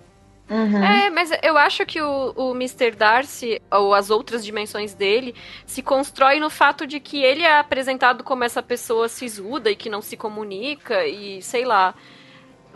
Uhum. 0.51 0.85
É, 0.85 1.09
mas 1.09 1.31
eu 1.43 1.57
acho 1.57 1.87
que 1.87 2.01
o, 2.01 2.33
o 2.37 2.55
Mr. 2.55 2.91
Darcy, 2.91 3.61
ou 3.71 3.95
as 3.95 4.11
outras 4.11 4.45
dimensões 4.45 4.93
dele, 4.95 5.35
se 5.65 5.83
constrói 5.83 6.39
no 6.39 6.51
fato 6.51 6.87
de 6.87 7.01
que 7.01 7.23
ele 7.23 7.43
é 7.43 7.59
apresentado 7.59 8.23
como 8.23 8.45
essa 8.45 8.63
pessoa 8.63 9.09
sisuda 9.09 9.71
e 9.71 9.77
que 9.77 9.89
não 9.89 10.03
se 10.03 10.17
comunica 10.17 11.07
e, 11.07 11.41
sei 11.41 11.65
lá, 11.65 11.95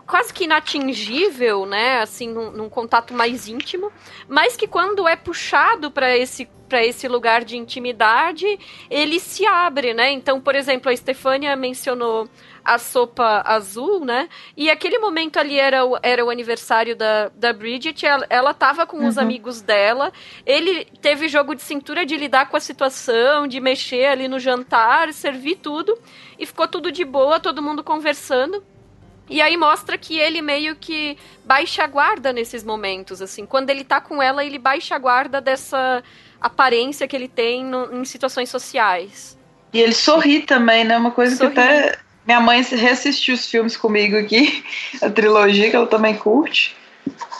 quase 0.06 0.32
que 0.32 0.44
inatingível, 0.44 1.66
né? 1.66 2.00
Assim, 2.00 2.28
num, 2.28 2.50
num, 2.50 2.68
contato 2.68 3.12
mais 3.12 3.48
íntimo, 3.48 3.90
mas 4.28 4.56
que 4.56 4.66
quando 4.66 5.06
é 5.08 5.16
puxado 5.16 5.90
para 5.90 6.16
esse 6.16 6.48
para 6.68 6.84
esse 6.84 7.06
lugar 7.06 7.44
de 7.44 7.56
intimidade, 7.56 8.58
ele 8.90 9.20
se 9.20 9.46
abre, 9.46 9.94
né? 9.94 10.10
Então, 10.10 10.40
por 10.40 10.56
exemplo, 10.56 10.90
a 10.90 10.96
Stefania 10.96 11.54
mencionou 11.54 12.28
a 12.64 12.76
sopa 12.76 13.42
azul, 13.46 14.04
né? 14.04 14.28
E 14.56 14.68
aquele 14.68 14.98
momento 14.98 15.38
ali 15.38 15.60
era 15.60 15.84
o, 15.84 15.96
era 16.02 16.24
o 16.24 16.28
aniversário 16.28 16.96
da, 16.96 17.28
da 17.28 17.52
Bridget, 17.52 18.04
ela, 18.04 18.26
ela 18.28 18.52
tava 18.52 18.84
com 18.84 18.96
uhum. 18.98 19.06
os 19.06 19.16
amigos 19.16 19.62
dela, 19.62 20.12
ele 20.44 20.86
teve 21.00 21.28
jogo 21.28 21.54
de 21.54 21.62
cintura 21.62 22.04
de 22.04 22.16
lidar 22.16 22.48
com 22.50 22.56
a 22.56 22.60
situação, 22.60 23.46
de 23.46 23.60
mexer 23.60 24.06
ali 24.06 24.26
no 24.26 24.40
jantar, 24.40 25.12
servir 25.12 25.56
tudo, 25.56 25.96
e 26.36 26.44
ficou 26.44 26.66
tudo 26.66 26.90
de 26.90 27.04
boa, 27.04 27.38
todo 27.38 27.62
mundo 27.62 27.84
conversando. 27.84 28.64
E 29.28 29.40
aí 29.40 29.56
mostra 29.56 29.98
que 29.98 30.18
ele 30.18 30.40
meio 30.40 30.76
que 30.76 31.16
baixa 31.44 31.82
a 31.82 31.86
guarda 31.86 32.32
nesses 32.32 32.62
momentos, 32.62 33.20
assim. 33.20 33.44
Quando 33.44 33.70
ele 33.70 33.84
tá 33.84 34.00
com 34.00 34.22
ela, 34.22 34.44
ele 34.44 34.58
baixa 34.58 34.94
a 34.94 34.98
guarda 34.98 35.40
dessa 35.40 36.02
aparência 36.40 37.08
que 37.08 37.16
ele 37.16 37.28
tem 37.28 37.64
no, 37.64 38.00
em 38.00 38.04
situações 38.04 38.48
sociais. 38.48 39.36
E 39.72 39.80
ele 39.80 39.94
sorri 39.94 40.42
também, 40.42 40.84
né? 40.84 40.96
Uma 40.96 41.10
coisa 41.10 41.34
sorri. 41.34 41.52
que 41.52 41.60
até 41.60 41.98
minha 42.26 42.40
mãe 42.40 42.62
reassistiu 42.62 43.34
os 43.34 43.46
filmes 43.46 43.76
comigo 43.76 44.16
aqui, 44.16 44.64
a 45.02 45.10
trilogia, 45.10 45.70
que 45.70 45.76
ela 45.76 45.86
também 45.86 46.16
curte. 46.16 46.76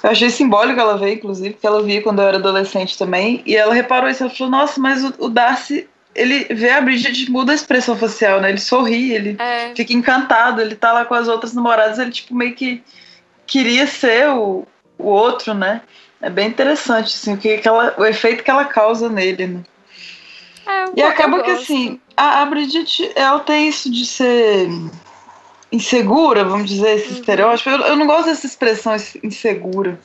Eu 0.02 0.10
achei 0.10 0.30
simbólico 0.30 0.78
ela 0.78 0.96
ver, 0.96 1.14
inclusive, 1.14 1.54
porque 1.54 1.66
ela 1.66 1.82
via 1.82 2.02
quando 2.02 2.20
eu 2.20 2.28
era 2.28 2.36
adolescente 2.36 2.96
também. 2.96 3.42
E 3.44 3.56
ela 3.56 3.74
reparou 3.74 4.08
isso, 4.08 4.22
ela 4.22 4.32
falou, 4.32 4.50
nossa, 4.50 4.80
mas 4.80 5.04
o, 5.04 5.14
o 5.18 5.28
Darcy, 5.28 5.88
ele 6.16 6.44
vê 6.54 6.70
a 6.70 6.80
Bridget, 6.80 7.30
muda 7.30 7.52
a 7.52 7.54
expressão 7.54 7.96
facial, 7.96 8.40
né? 8.40 8.48
Ele 8.48 8.58
sorri, 8.58 9.12
ele 9.12 9.36
é. 9.38 9.72
fica 9.74 9.92
encantado, 9.92 10.60
ele 10.60 10.74
tá 10.74 10.92
lá 10.92 11.04
com 11.04 11.14
as 11.14 11.28
outras 11.28 11.52
namoradas, 11.52 11.98
ele 11.98 12.10
tipo 12.10 12.34
meio 12.34 12.54
que 12.54 12.82
queria 13.46 13.86
ser 13.86 14.28
o, 14.30 14.66
o 14.98 15.06
outro, 15.06 15.54
né? 15.54 15.82
É 16.20 16.30
bem 16.30 16.48
interessante, 16.48 17.14
assim, 17.14 17.34
o, 17.34 17.36
que, 17.36 17.58
que 17.58 17.68
ela, 17.68 17.94
o 17.98 18.04
efeito 18.04 18.42
que 18.42 18.50
ela 18.50 18.64
causa 18.64 19.08
nele, 19.08 19.46
né? 19.46 19.60
É, 20.66 20.84
e 20.96 21.02
acaba 21.02 21.42
que 21.42 21.50
assim, 21.50 22.00
a, 22.16 22.42
a 22.42 22.46
Bridget, 22.46 23.12
ela 23.14 23.38
tem 23.40 23.68
isso 23.68 23.90
de 23.90 24.04
ser 24.04 24.68
insegura, 25.70 26.44
vamos 26.44 26.68
dizer, 26.68 26.96
esse 26.96 27.08
uhum. 27.08 27.20
estereótipo. 27.20 27.70
Eu, 27.70 27.80
eu, 27.80 27.96
não 27.96 28.06
gosto 28.06 28.26
dessa 28.26 28.46
expressão 28.46 28.96
insegura. 29.22 30.00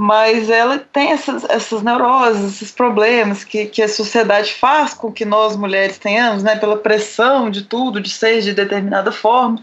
Mas 0.00 0.48
ela 0.48 0.78
tem 0.78 1.10
essas, 1.10 1.42
essas 1.50 1.82
neuroses, 1.82 2.54
esses 2.54 2.70
problemas 2.70 3.42
que, 3.42 3.66
que 3.66 3.82
a 3.82 3.88
sociedade 3.88 4.54
faz 4.54 4.94
com 4.94 5.10
que 5.10 5.24
nós 5.24 5.56
mulheres 5.56 5.98
tenhamos, 5.98 6.44
né? 6.44 6.54
Pela 6.54 6.76
pressão 6.76 7.50
de 7.50 7.62
tudo, 7.64 8.00
de 8.00 8.08
ser 8.08 8.40
de 8.40 8.54
determinada 8.54 9.10
forma. 9.10 9.60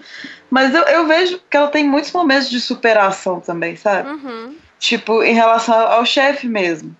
Mas 0.50 0.76
eu, 0.76 0.82
eu 0.84 1.08
vejo 1.08 1.40
que 1.50 1.56
ela 1.56 1.70
tem 1.70 1.88
muitos 1.88 2.12
momentos 2.12 2.50
de 2.50 2.60
superação 2.60 3.40
também, 3.40 3.78
sabe? 3.78 4.10
Uhum. 4.10 4.58
Tipo, 4.78 5.24
em 5.24 5.34
relação 5.34 5.74
ao 5.74 6.06
chefe 6.06 6.50
mesmo. 6.50 6.94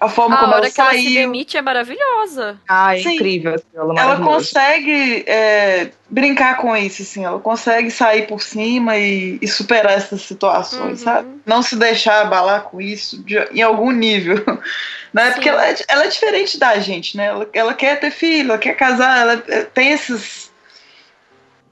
A 0.00 0.08
forma 0.08 0.36
a 0.36 0.38
como 0.38 0.52
hora 0.52 0.66
ela 0.66 0.70
que 0.70 0.80
ela 0.80 0.92
se 0.92 1.14
demite 1.14 1.56
é 1.56 1.62
maravilhosa. 1.62 2.58
Ah, 2.68 2.96
é 2.96 3.00
incrível. 3.00 3.60
Ela, 3.74 4.00
ela 4.00 4.16
consegue 4.20 5.24
é, 5.26 5.90
brincar 6.08 6.56
com 6.58 6.76
isso, 6.76 7.02
assim. 7.02 7.24
Ela 7.24 7.40
consegue 7.40 7.90
sair 7.90 8.26
por 8.26 8.40
cima 8.40 8.96
e, 8.96 9.38
e 9.42 9.48
superar 9.48 9.94
essas 9.94 10.22
situações, 10.22 11.00
uhum. 11.00 11.04
sabe? 11.04 11.28
Não 11.44 11.62
se 11.62 11.74
deixar 11.74 12.22
abalar 12.22 12.62
com 12.64 12.80
isso 12.80 13.22
de, 13.24 13.36
em 13.52 13.62
algum 13.62 13.90
nível. 13.90 14.36
Né? 15.10 15.30
Porque 15.30 15.48
ela 15.48 15.66
é, 15.66 15.74
ela 15.88 16.04
é 16.04 16.08
diferente 16.08 16.58
da 16.58 16.78
gente, 16.80 17.16
né? 17.16 17.28
Ela, 17.28 17.48
ela 17.54 17.74
quer 17.74 17.98
ter 17.98 18.10
filho, 18.10 18.50
ela 18.50 18.58
quer 18.58 18.74
casar, 18.74 19.18
ela 19.18 19.42
é, 19.48 19.62
tem 19.62 19.92
esses 19.92 20.48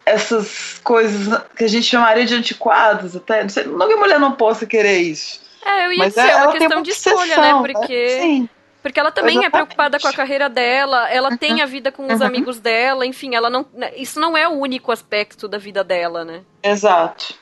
essas 0.07 0.81
coisas 0.83 1.43
que 1.55 1.65
a 1.65 1.69
gente 1.69 1.85
chamaria 1.85 2.25
de 2.25 2.35
antiquados 2.35 3.15
até. 3.15 3.43
Não, 3.43 3.49
sei, 3.51 3.65
não 3.65 3.87
que 3.87 3.93
a 3.93 3.99
mulher 3.99 4.19
não 4.19 4.33
possa 4.33 4.65
querer 4.65 4.99
isso. 5.01 5.45
É, 5.65 5.87
eu 5.87 5.93
ia 5.93 5.99
Mas 5.99 6.15
dizer, 6.15 6.29
é 6.29 6.37
uma 6.37 6.53
questão 6.53 6.83
de 6.83 6.91
escolha, 6.91 7.37
né? 7.37 7.53
Porque. 7.55 8.39
Né? 8.41 8.49
Porque 8.83 9.01
ela 9.01 9.11
também 9.11 9.39
Exatamente. 9.39 9.47
é 9.49 9.51
preocupada 9.51 9.99
com 9.99 10.07
a 10.07 10.13
carreira 10.13 10.49
dela, 10.49 11.11
ela 11.11 11.31
uhum. 11.31 11.37
tem 11.37 11.61
a 11.61 11.67
vida 11.67 11.91
com 11.91 12.07
os 12.07 12.21
uhum. 12.21 12.27
amigos 12.27 12.61
dela, 12.61 13.05
enfim, 13.05 13.35
ela 13.35 13.51
não. 13.51 13.67
Né, 13.75 13.91
isso 13.97 14.21
não 14.21 14.37
é 14.37 14.47
o 14.47 14.53
único 14.53 14.93
aspecto 14.93 15.49
da 15.49 15.59
vida 15.59 15.83
dela, 15.83 16.25
né? 16.25 16.43
Exato. 16.63 17.35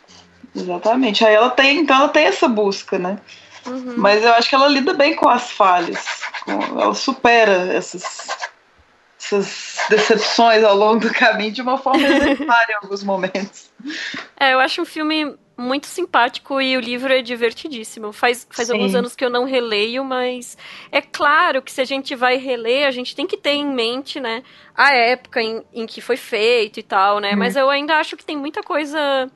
Exatamente. 0.57 1.23
Aí 1.23 1.35
ela 1.35 1.51
tem, 1.51 1.81
então 1.81 1.97
ela 1.97 2.09
tem 2.09 2.25
essa 2.25 2.49
busca, 2.49 2.99
né? 2.99 3.19
Uhum. 3.67 3.95
Mas 3.97 4.23
eu 4.25 4.33
acho 4.33 4.49
que 4.49 4.55
ela 4.55 4.69
lida 4.69 4.95
bem 4.95 5.15
com 5.15 5.29
as 5.29 5.51
falhas. 5.51 6.03
Ela 6.47 6.95
supera 6.95 7.73
essas, 7.75 8.29
essas 9.21 9.77
decepções 9.91 10.63
ao 10.65 10.75
longo 10.75 11.01
do 11.01 11.13
caminho 11.13 11.53
de 11.53 11.63
uma 11.63 11.77
forma 11.77 12.01
exemplar 12.09 12.65
em 12.71 12.75
alguns 12.75 13.03
momentos. 13.03 13.71
É, 14.39 14.55
eu 14.55 14.61
acho 14.61 14.81
um 14.81 14.87
filme 14.87 15.37
muito 15.57 15.87
simpático 15.87 16.61
e 16.61 16.77
o 16.77 16.81
livro 16.81 17.13
é 17.13 17.23
divertidíssimo. 17.23 18.13
Faz, 18.13 18.47
faz 18.51 18.71
alguns 18.71 18.95
anos 18.95 19.15
que 19.15 19.25
eu 19.25 19.31
não 19.31 19.45
releio, 19.45 20.05
mas 20.05 20.59
é 20.91 21.01
claro 21.01 21.63
que 21.63 21.71
se 21.71 21.81
a 21.81 21.85
gente 21.85 22.15
vai 22.15 22.37
reler, 22.37 22.87
a 22.87 22.91
gente 22.91 23.15
tem 23.15 23.27
que 23.27 23.37
ter 23.37 23.53
em 23.53 23.67
mente, 23.67 24.19
né, 24.21 24.43
a 24.75 24.93
época 24.93 25.41
em, 25.41 25.63
em 25.73 25.87
que 25.87 26.01
foi 26.01 26.17
feito 26.17 26.81
e 26.81 26.83
tal, 26.83 27.21
né? 27.21 27.35
Hum. 27.35 27.39
Mas 27.39 27.57
eu 27.57 27.71
ainda 27.71 27.97
acho 27.97 28.17
que 28.17 28.25
tem 28.25 28.37
muita 28.37 28.63
coisa 28.63 29.31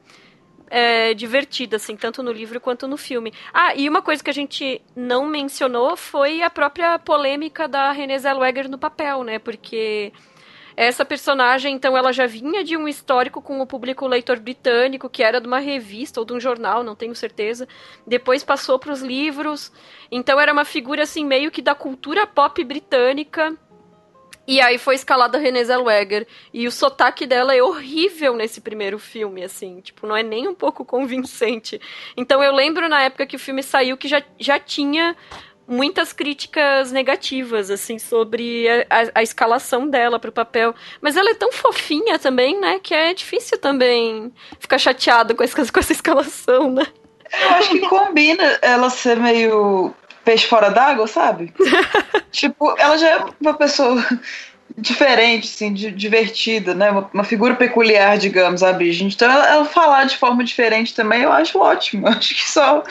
é, 0.70 1.14
divertida, 1.14 1.76
assim, 1.76 1.96
tanto 1.96 2.22
no 2.22 2.32
livro 2.32 2.60
quanto 2.60 2.86
no 2.86 2.96
filme. 2.96 3.32
Ah, 3.52 3.74
e 3.74 3.88
uma 3.88 4.02
coisa 4.02 4.22
que 4.22 4.30
a 4.30 4.34
gente 4.34 4.80
não 4.94 5.26
mencionou 5.26 5.96
foi 5.96 6.42
a 6.42 6.50
própria 6.50 6.98
polêmica 6.98 7.66
da 7.68 7.92
Renée 7.92 8.18
Zellweger 8.18 8.68
no 8.68 8.78
papel, 8.78 9.22
né? 9.22 9.38
Porque 9.38 10.12
essa 10.86 11.04
personagem, 11.04 11.74
então, 11.74 11.96
ela 11.96 12.12
já 12.12 12.24
vinha 12.24 12.62
de 12.62 12.76
um 12.76 12.86
histórico 12.86 13.42
com 13.42 13.60
o 13.60 13.66
público 13.66 14.06
leitor 14.06 14.38
britânico, 14.38 15.10
que 15.10 15.24
era 15.24 15.40
de 15.40 15.48
uma 15.48 15.58
revista 15.58 16.20
ou 16.20 16.24
de 16.24 16.32
um 16.32 16.38
jornal, 16.38 16.84
não 16.84 16.94
tenho 16.94 17.16
certeza. 17.16 17.66
Depois 18.06 18.44
passou 18.44 18.78
para 18.78 18.92
os 18.92 19.02
livros. 19.02 19.72
Então 20.08 20.38
era 20.38 20.52
uma 20.52 20.64
figura 20.64 21.02
assim 21.02 21.24
meio 21.24 21.50
que 21.50 21.60
da 21.60 21.74
cultura 21.74 22.28
pop 22.28 22.62
britânica. 22.62 23.56
E 24.46 24.60
aí 24.60 24.78
foi 24.78 24.94
escalada 24.94 25.36
Renée 25.36 25.64
Zellweger. 25.64 26.28
E 26.54 26.68
o 26.68 26.70
sotaque 26.70 27.26
dela 27.26 27.52
é 27.56 27.60
horrível 27.60 28.36
nesse 28.36 28.60
primeiro 28.60 29.00
filme, 29.00 29.42
assim. 29.42 29.80
Tipo, 29.80 30.06
não 30.06 30.16
é 30.16 30.22
nem 30.22 30.46
um 30.46 30.54
pouco 30.54 30.84
convincente. 30.86 31.80
Então 32.16 32.40
eu 32.40 32.54
lembro 32.54 32.88
na 32.88 33.02
época 33.02 33.26
que 33.26 33.34
o 33.34 33.38
filme 33.38 33.64
saiu 33.64 33.96
que 33.96 34.06
já, 34.06 34.22
já 34.38 34.60
tinha 34.60 35.16
muitas 35.68 36.14
críticas 36.14 36.90
negativas, 36.90 37.70
assim, 37.70 37.98
sobre 37.98 38.66
a, 38.68 38.86
a, 38.88 39.10
a 39.16 39.22
escalação 39.22 39.86
dela 39.86 40.18
para 40.18 40.30
o 40.30 40.32
papel. 40.32 40.74
Mas 41.00 41.16
ela 41.16 41.30
é 41.30 41.34
tão 41.34 41.52
fofinha 41.52 42.18
também, 42.18 42.58
né? 42.58 42.80
Que 42.82 42.94
é 42.94 43.12
difícil 43.12 43.58
também 43.58 44.32
ficar 44.58 44.78
chateado 44.78 45.34
com 45.34 45.44
essa, 45.44 45.54
com 45.70 45.80
essa 45.80 45.92
escalação, 45.92 46.70
né? 46.72 46.86
Eu 47.42 47.50
acho 47.50 47.70
que 47.70 47.80
combina 47.80 48.58
ela 48.62 48.88
ser 48.88 49.18
meio 49.18 49.94
peixe 50.24 50.46
fora 50.46 50.70
d'água, 50.70 51.06
sabe? 51.06 51.52
tipo, 52.32 52.74
ela 52.78 52.96
já 52.96 53.08
é 53.08 53.24
uma 53.38 53.54
pessoa 53.54 54.02
diferente, 54.78 55.48
assim, 55.48 55.72
de, 55.72 55.90
divertida, 55.90 56.74
né? 56.74 56.90
Uma, 56.90 57.10
uma, 57.12 57.24
figura 57.24 57.54
peculiar, 57.54 58.16
digamos, 58.16 58.62
a 58.62 58.72
Bridget. 58.72 59.14
Então, 59.14 59.30
ela, 59.30 59.46
ela, 59.46 59.64
falar 59.64 60.04
de 60.04 60.16
forma 60.16 60.44
diferente 60.44 60.94
também, 60.94 61.22
eu 61.22 61.32
acho 61.32 61.58
ótimo. 61.58 62.06
Eu 62.08 62.12
acho 62.12 62.34
que 62.34 62.48
só 62.48 62.82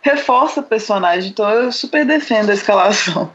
reforça 0.00 0.60
o 0.60 0.62
personagem. 0.62 1.30
Então, 1.30 1.48
eu 1.48 1.70
super 1.70 2.04
defendo 2.04 2.50
a 2.50 2.54
escalação. 2.54 3.30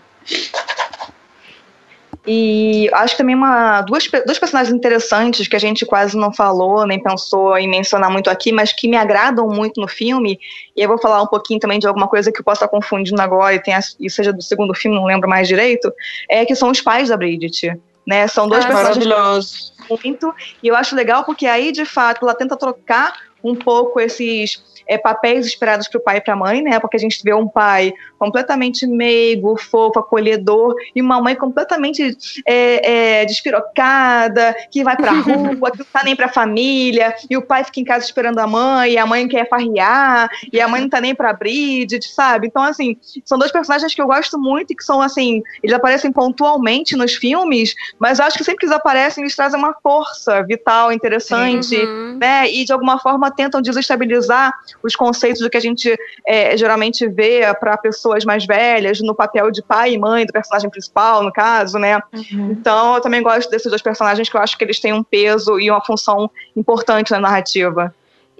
E 2.25 2.89
acho 2.93 3.13
que 3.13 3.17
também 3.17 3.35
uma, 3.35 3.81
duas, 3.81 4.07
dois 4.25 4.37
personagens 4.37 4.75
interessantes 4.75 5.47
que 5.47 5.55
a 5.55 5.59
gente 5.59 5.85
quase 5.85 6.15
não 6.15 6.31
falou, 6.31 6.85
nem 6.85 7.01
pensou 7.01 7.57
em 7.57 7.67
mencionar 7.67 8.11
muito 8.11 8.29
aqui, 8.29 8.51
mas 8.51 8.71
que 8.71 8.87
me 8.87 8.95
agradam 8.95 9.47
muito 9.47 9.81
no 9.81 9.87
filme. 9.87 10.39
E 10.75 10.81
eu 10.81 10.87
vou 10.87 10.99
falar 10.99 11.21
um 11.21 11.27
pouquinho 11.27 11.59
também 11.59 11.79
de 11.79 11.87
alguma 11.87 12.07
coisa 12.07 12.31
que 12.31 12.39
eu 12.39 12.43
possa 12.43 12.65
estar 12.65 12.67
confundindo 12.67 13.21
agora 13.21 13.55
e, 13.55 13.59
tenha, 13.59 13.79
e 13.99 14.09
seja 14.09 14.31
do 14.31 14.41
segundo 14.41 14.73
filme, 14.73 14.97
não 14.97 15.05
lembro 15.05 15.29
mais 15.29 15.47
direito. 15.47 15.91
É 16.29 16.45
que 16.45 16.55
são 16.55 16.69
os 16.69 16.81
pais 16.81 17.09
da 17.09 17.17
Bridget 17.17 17.71
né? 18.05 18.27
São 18.27 18.47
dois 18.47 18.65
ah, 18.65 18.67
personagens 18.67 19.73
muito 19.89 20.33
e 20.63 20.67
eu 20.67 20.75
acho 20.75 20.95
legal 20.95 21.23
porque 21.23 21.45
aí 21.45 21.71
de 21.71 21.85
fato 21.85 22.23
ela 22.23 22.33
tenta 22.33 22.55
trocar 22.55 23.13
um 23.43 23.55
pouco 23.55 23.99
esses 23.99 24.63
é, 24.87 24.97
papéis 24.97 25.45
esperados 25.45 25.87
para 25.87 25.99
o 25.99 26.03
pai 26.03 26.17
e 26.17 26.21
para 26.21 26.33
a 26.33 26.37
mãe, 26.37 26.61
né? 26.61 26.79
Porque 26.79 26.97
a 26.97 26.99
gente 26.99 27.21
vê 27.23 27.33
um 27.33 27.47
pai 27.47 27.93
completamente 28.17 28.85
meigo, 28.85 29.57
fofo, 29.57 29.99
acolhedor, 29.99 30.75
e 30.95 31.01
uma 31.01 31.21
mãe 31.21 31.35
completamente 31.35 32.15
é, 32.47 33.21
é, 33.21 33.25
despirocada, 33.25 34.55
que 34.69 34.83
vai 34.83 34.95
para 34.95 35.11
a 35.11 35.15
rua, 35.21 35.71
que 35.71 35.79
não 35.79 35.85
tá 35.91 36.03
nem 36.03 36.15
para 36.15 36.27
a 36.27 36.29
família, 36.29 37.15
e 37.29 37.35
o 37.35 37.41
pai 37.41 37.63
fica 37.63 37.79
em 37.79 37.83
casa 37.83 38.05
esperando 38.05 38.39
a 38.39 38.47
mãe, 38.47 38.91
e 38.91 38.97
a 38.97 39.05
mãe 39.05 39.27
quer 39.27 39.49
farrear, 39.49 40.29
e 40.51 40.61
a 40.61 40.67
mãe 40.67 40.81
não 40.81 40.89
tá 40.89 41.01
nem 41.01 41.15
para 41.15 41.33
Bridget, 41.33 42.07
sabe? 42.13 42.47
Então, 42.47 42.61
assim, 42.61 42.97
são 43.25 43.39
dois 43.39 43.51
personagens 43.51 43.93
que 43.93 44.01
eu 44.01 44.07
gosto 44.07 44.37
muito 44.37 44.71
e 44.71 44.75
que 44.75 44.83
são, 44.83 45.01
assim, 45.01 45.41
eles 45.63 45.75
aparecem 45.75 46.11
pontualmente 46.11 46.95
nos 46.95 47.15
filmes, 47.15 47.73
mas 47.97 48.19
eu 48.19 48.25
acho 48.25 48.37
que 48.37 48.43
sempre 48.43 48.59
que 48.59 48.65
eles 48.65 48.75
aparecem, 48.75 49.23
eles 49.23 49.35
trazem 49.35 49.59
uma 49.59 49.73
força 49.81 50.43
vital, 50.43 50.91
interessante, 50.91 51.75
uhum. 51.75 52.17
né? 52.19 52.49
E 52.51 52.65
de 52.65 52.71
alguma 52.71 52.99
forma 52.99 53.31
tentam 53.31 53.61
desestabilizar 53.61 54.53
os 54.83 54.95
conceitos 54.95 55.41
do 55.41 55.49
que 55.49 55.57
a 55.57 55.61
gente 55.61 55.95
é, 56.25 56.55
geralmente 56.57 57.07
vê 57.07 57.41
para 57.59 57.77
pessoas 57.77 58.25
mais 58.25 58.45
velhas 58.45 58.99
no 59.01 59.15
papel 59.15 59.51
de 59.51 59.61
pai 59.61 59.93
e 59.93 59.97
mãe 59.97 60.25
do 60.25 60.33
personagem 60.33 60.69
principal, 60.69 61.23
no 61.23 61.31
caso, 61.31 61.77
né? 61.77 61.99
Uhum. 62.13 62.51
Então, 62.51 62.95
eu 62.95 63.01
também 63.01 63.21
gosto 63.21 63.49
desses 63.49 63.69
dois 63.69 63.81
personagens 63.81 64.29
que 64.29 64.35
eu 64.35 64.41
acho 64.41 64.57
que 64.57 64.63
eles 64.63 64.79
têm 64.79 64.93
um 64.93 65.03
peso 65.03 65.59
e 65.59 65.69
uma 65.69 65.83
função 65.83 66.29
importante 66.55 67.11
na 67.11 67.19
narrativa. 67.19 67.93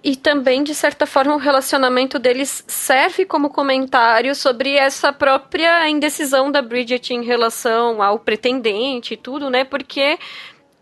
E 0.03 0.15
também, 0.15 0.63
de 0.63 0.73
certa 0.73 1.05
forma, 1.05 1.35
o 1.35 1.37
relacionamento 1.37 2.17
deles 2.17 2.63
serve 2.67 3.23
como 3.23 3.51
comentário 3.51 4.33
sobre 4.33 4.75
essa 4.75 5.13
própria 5.13 5.87
indecisão 5.87 6.51
da 6.51 6.59
Bridget 6.59 7.13
em 7.13 7.23
relação 7.23 8.01
ao 8.01 8.17
pretendente 8.17 9.13
e 9.13 9.17
tudo, 9.17 9.47
né? 9.47 9.63
Porque 9.63 10.17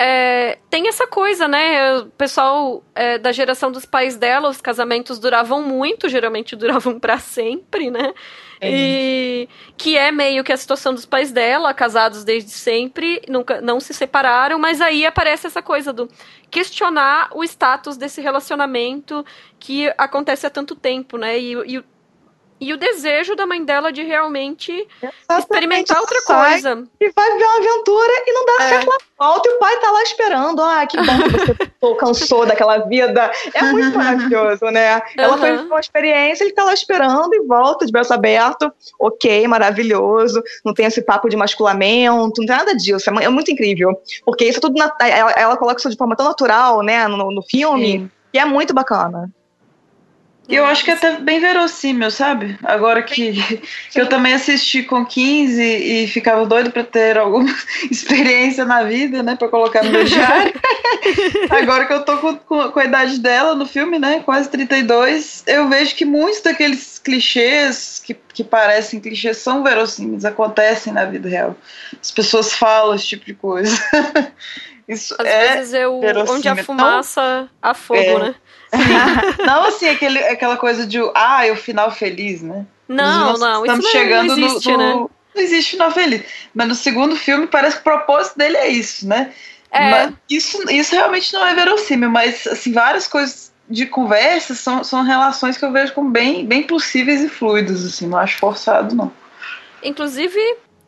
é, 0.01 0.57
tem 0.69 0.87
essa 0.87 1.05
coisa, 1.05 1.45
né? 1.45 1.97
O 1.97 2.05
pessoal 2.05 2.81
é, 2.95 3.17
da 3.17 3.33
geração 3.33 3.69
dos 3.69 3.85
pais 3.85 4.15
dela, 4.15 4.47
os 4.47 4.61
casamentos 4.61 5.19
duravam 5.19 5.61
muito, 5.61 6.07
geralmente 6.07 6.55
duravam 6.57 6.97
para 6.97 7.19
sempre, 7.19 7.91
né? 7.91 8.13
É. 8.61 8.69
E 8.71 9.49
que 9.77 9.97
é 9.97 10.09
meio 10.09 10.41
que 10.41 10.53
a 10.53 10.57
situação 10.57 10.93
dos 10.93 11.05
pais 11.05 11.33
dela, 11.33 11.73
casados 11.73 12.23
desde 12.23 12.51
sempre, 12.51 13.21
nunca 13.27 13.59
não 13.59 13.81
se 13.81 13.93
separaram, 13.93 14.57
mas 14.57 14.79
aí 14.79 15.05
aparece 15.05 15.47
essa 15.47 15.61
coisa 15.61 15.91
do 15.91 16.07
questionar 16.49 17.29
o 17.33 17.43
status 17.43 17.97
desse 17.97 18.21
relacionamento 18.21 19.25
que 19.59 19.93
acontece 19.97 20.47
há 20.47 20.49
tanto 20.49 20.75
tempo, 20.75 21.17
né? 21.17 21.37
E, 21.37 21.77
e 21.77 21.83
e 22.59 22.73
o 22.73 22.77
desejo 22.77 23.35
da 23.35 23.45
mãe 23.45 23.63
dela 23.63 23.91
de 23.91 24.03
realmente 24.03 24.71
Exatamente. 25.01 25.39
experimentar 25.39 25.99
outra 25.99 26.21
coisa. 26.23 26.83
E 26.99 27.11
vai 27.11 27.31
viver 27.33 27.45
uma 27.45 27.57
aventura 27.57 28.23
e 28.27 28.33
não 28.33 28.45
dá 28.45 28.63
é. 28.63 28.69
certo 28.69 28.89
lá 28.89 28.97
volta 29.19 29.49
e 29.49 29.53
o 29.53 29.59
pai 29.59 29.79
tá 29.79 29.91
lá 29.91 30.03
esperando. 30.03 30.61
Ah, 30.61 30.85
que 30.85 30.97
bom 30.97 31.17
que 31.23 31.77
você 31.81 31.95
cansou 31.99 32.45
daquela 32.45 32.77
vida. 32.79 33.29
É 33.53 33.63
muito 33.63 33.97
maravilhoso, 33.97 34.65
né? 34.65 35.01
Ela 35.17 35.33
uhum. 35.33 35.39
foi 35.39 35.57
uma 35.57 35.79
experiência, 35.79 36.43
ele 36.45 36.53
tá 36.53 36.63
lá 36.63 36.73
esperando 36.73 37.33
e 37.33 37.45
volta 37.45 37.85
de 37.85 37.91
braço 37.91 38.13
aberto. 38.13 38.71
Ok, 38.99 39.45
maravilhoso. 39.47 40.41
Não 40.63 40.73
tem 40.73 40.85
esse 40.85 41.01
papo 41.01 41.27
de 41.27 41.35
masculamento, 41.35 42.15
não 42.15 42.31
tem 42.31 42.45
nada 42.45 42.75
disso. 42.75 43.09
É, 43.09 43.25
é 43.25 43.29
muito 43.29 43.51
incrível. 43.51 43.99
Porque 44.25 44.45
isso 44.45 44.59
é 44.59 44.61
tudo. 44.61 44.75
Na, 44.77 44.93
ela, 45.01 45.31
ela, 45.31 45.57
coloca 45.57 45.79
isso 45.79 45.89
de 45.89 45.97
forma 45.97 46.15
tão 46.15 46.25
natural, 46.25 46.81
né, 46.81 47.07
no, 47.07 47.31
no 47.31 47.41
filme, 47.41 47.91
Sim. 47.91 48.11
que 48.31 48.39
é 48.39 48.45
muito 48.45 48.73
bacana. 48.73 49.29
E 50.49 50.55
eu 50.55 50.65
acho 50.65 50.83
que 50.83 50.89
é 50.89 50.95
até 50.95 51.17
bem 51.17 51.39
verossímil, 51.39 52.09
sabe? 52.09 52.57
Agora 52.63 53.03
que, 53.03 53.33
que 53.91 54.01
eu 54.01 54.07
também 54.07 54.33
assisti 54.33 54.81
com 54.81 55.05
15 55.05 55.61
e 55.61 56.07
ficava 56.07 56.43
doido 56.43 56.71
para 56.71 56.83
ter 56.83 57.19
alguma 57.19 57.53
experiência 57.89 58.65
na 58.65 58.81
vida, 58.81 59.21
né? 59.21 59.35
Para 59.35 59.47
colocar 59.47 59.83
no 59.83 59.91
meu 59.91 60.03
diário. 60.03 60.53
Agora 61.51 61.85
que 61.85 61.93
eu 61.93 62.03
tô 62.03 62.17
com, 62.17 62.35
com, 62.71 62.79
a 62.79 62.83
idade 62.83 63.19
dela 63.19 63.53
no 63.53 63.67
filme, 63.67 63.99
né? 63.99 64.21
Quase 64.25 64.49
32, 64.49 65.43
eu 65.45 65.69
vejo 65.69 65.95
que 65.95 66.03
muitos 66.03 66.41
daqueles 66.41 66.97
clichês 66.97 68.01
que, 68.03 68.15
que 68.33 68.43
parecem 68.43 68.99
clichês 68.99 69.37
são 69.37 69.63
verossímeis, 69.63 70.25
acontecem 70.25 70.91
na 70.91 71.05
vida 71.05 71.29
real. 71.29 71.55
As 72.01 72.09
pessoas 72.09 72.53
falam 72.53 72.95
esse 72.95 73.05
tipo 73.05 73.25
de 73.25 73.35
coisa. 73.35 73.77
Isso 74.87 75.15
Às 75.19 75.27
é 75.27 75.55
vezes 75.55 75.73
eu. 75.75 76.01
Onde 76.27 76.49
a 76.49 76.55
fumaça, 76.55 77.47
há 77.61 77.75
fogo, 77.75 77.99
é. 77.99 78.19
né? 78.19 78.35
não 79.45 79.65
assim, 79.65 79.87
aquele, 79.87 80.19
aquela 80.19 80.57
coisa 80.57 80.85
de, 80.85 80.99
ah, 81.15 81.45
é 81.45 81.51
o 81.51 81.55
final 81.55 81.91
feliz, 81.91 82.41
né? 82.41 82.65
Não, 82.87 83.37
não, 83.37 83.65
estamos 83.65 83.85
isso 83.85 83.91
chegando 83.91 84.35
não 84.35 84.47
existe, 84.47 84.71
no, 84.71 84.77
no, 84.77 84.83
né? 84.83 85.09
Não 85.35 85.43
existe 85.43 85.71
final 85.71 85.91
feliz. 85.91 86.23
Mas 86.53 86.67
no 86.67 86.75
segundo 86.75 87.15
filme 87.15 87.47
parece 87.47 87.75
que 87.75 87.81
o 87.81 87.83
propósito 87.83 88.37
dele 88.37 88.57
é 88.57 88.67
isso, 88.67 89.07
né? 89.07 89.31
É. 89.71 89.91
Mas 89.91 90.13
isso, 90.29 90.71
isso 90.71 90.95
realmente 90.95 91.31
não 91.33 91.45
é 91.45 91.53
verossímil, 91.53 92.09
mas 92.09 92.47
assim, 92.47 92.71
várias 92.71 93.07
coisas 93.07 93.51
de 93.69 93.85
conversa 93.85 94.55
são, 94.55 94.83
são 94.83 95.03
relações 95.03 95.57
que 95.57 95.63
eu 95.63 95.71
vejo 95.71 95.93
como 95.93 96.09
bem, 96.09 96.45
bem 96.45 96.63
possíveis 96.63 97.21
e 97.21 97.29
fluidas, 97.29 97.85
assim, 97.85 98.07
não 98.07 98.17
acho 98.17 98.39
forçado, 98.39 98.95
não. 98.95 99.11
Inclusive, 99.83 100.39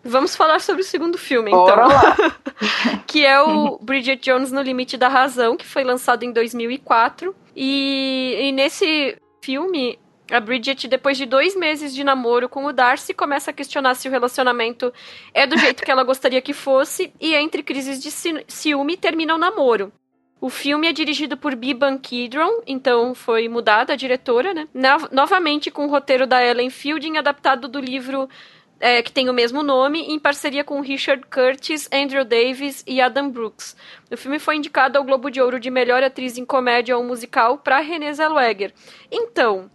Vamos 0.04 0.36
falar 0.36 0.60
sobre 0.62 0.82
o 0.82 0.86
segundo 0.86 1.18
filme, 1.18 1.52
Bora 1.52 1.86
então. 1.86 1.88
Lá. 1.88 3.02
que 3.06 3.26
é 3.26 3.40
o 3.42 3.78
Bridget 3.80 4.22
Jones 4.24 4.52
no 4.52 4.62
Limite 4.62 4.98
da 4.98 5.08
Razão, 5.08 5.56
que 5.56 5.66
foi 5.66 5.84
lançado 5.84 6.24
em 6.24 6.32
2004. 6.32 7.36
E, 7.56 8.38
e 8.40 8.52
nesse 8.52 9.18
filme, 9.42 10.00
a 10.32 10.40
Bridget, 10.40 10.88
depois 10.88 11.18
de 11.18 11.26
dois 11.26 11.56
meses 11.56 11.94
de 11.94 12.04
namoro 12.04 12.50
com 12.50 12.66
o 12.66 12.74
Darcy, 12.74 13.14
começa 13.14 13.52
a 13.52 13.54
questionar 13.54 13.96
se 13.96 14.08
o 14.08 14.12
relacionamento 14.12 14.92
é 15.34 15.46
do 15.46 15.58
jeito 15.58 15.84
que 15.84 15.92
ela 15.92 16.04
gostaria 16.04 16.42
que 16.42 16.54
fosse, 16.54 17.14
e 17.20 17.36
entre 17.36 17.62
crises 17.62 18.02
de 18.02 18.10
ciúme 18.48 18.98
termina 18.98 19.36
o 19.36 19.38
namoro. 19.38 19.92
O 20.40 20.50
filme 20.50 20.88
é 20.88 20.94
dirigido 20.94 21.38
por 21.38 21.54
Biban 21.54 22.00
Kidron, 22.00 22.64
então 22.66 23.14
foi 23.14 23.48
mudada 23.48 23.94
a 23.94 23.96
diretora, 23.96 24.56
né? 24.56 24.68
novamente 25.12 25.70
com 25.70 25.86
o 25.86 25.90
roteiro 25.90 26.26
da 26.26 26.44
Ellen 26.44 26.72
Fielding, 26.72 27.18
adaptado 27.18 27.68
do 27.68 27.80
livro 27.80 28.28
é, 28.82 29.02
que 29.02 29.12
tem 29.12 29.30
o 29.30 29.34
mesmo 29.34 29.62
nome, 29.62 30.02
em 30.02 30.20
parceria 30.20 30.64
com 30.64 30.82
Richard 30.82 31.24
Curtis, 31.28 31.88
Andrew 31.94 32.26
Davis 32.26 32.84
e 32.88 33.00
Adam 33.00 33.30
Brooks. 33.30 33.78
O 34.12 34.18
filme 34.18 34.40
foi 34.40 34.56
indicado 34.56 34.98
ao 34.98 35.04
Globo 35.04 35.30
de 35.30 35.40
Ouro 35.40 35.60
de 35.60 35.70
melhor 35.70 36.04
atriz 36.04 36.38
em 36.38 36.44
comédia 36.44 36.98
ou 36.98 37.04
musical 37.04 37.60
para 37.60 37.80
Renée 37.80 38.12
Zellweger. 38.12 38.74
Então, 39.12 39.70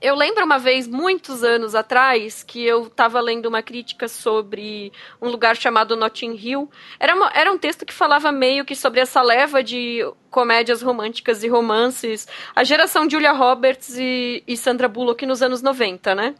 eu 0.00 0.14
lembro 0.14 0.44
uma 0.46 0.58
vez, 0.58 0.86
muitos 0.86 1.44
anos 1.44 1.74
atrás, 1.74 2.42
que 2.42 2.64
eu 2.64 2.86
estava 2.86 3.20
lendo 3.20 3.46
uma 3.46 3.62
crítica 3.62 4.08
sobre 4.08 4.92
um 5.20 5.28
lugar 5.28 5.56
chamado 5.56 5.96
Notting 5.96 6.38
Hill. 6.40 6.70
Era, 6.98 7.14
uma, 7.14 7.30
era 7.34 7.52
um 7.52 7.58
texto 7.58 7.84
que 7.84 7.92
falava 7.92 8.32
meio 8.32 8.64
que 8.64 8.74
sobre 8.74 9.00
essa 9.00 9.20
leva 9.20 9.62
de 9.62 10.00
comédias 10.30 10.80
românticas 10.80 11.42
e 11.42 11.48
romances, 11.48 12.26
a 12.54 12.64
geração 12.64 13.10
Julia 13.10 13.32
Roberts 13.32 13.98
e, 13.98 14.42
e 14.46 14.56
Sandra 14.56 14.88
Bullock 14.88 15.26
nos 15.26 15.42
anos 15.42 15.60
90, 15.60 16.14
né? 16.14 16.34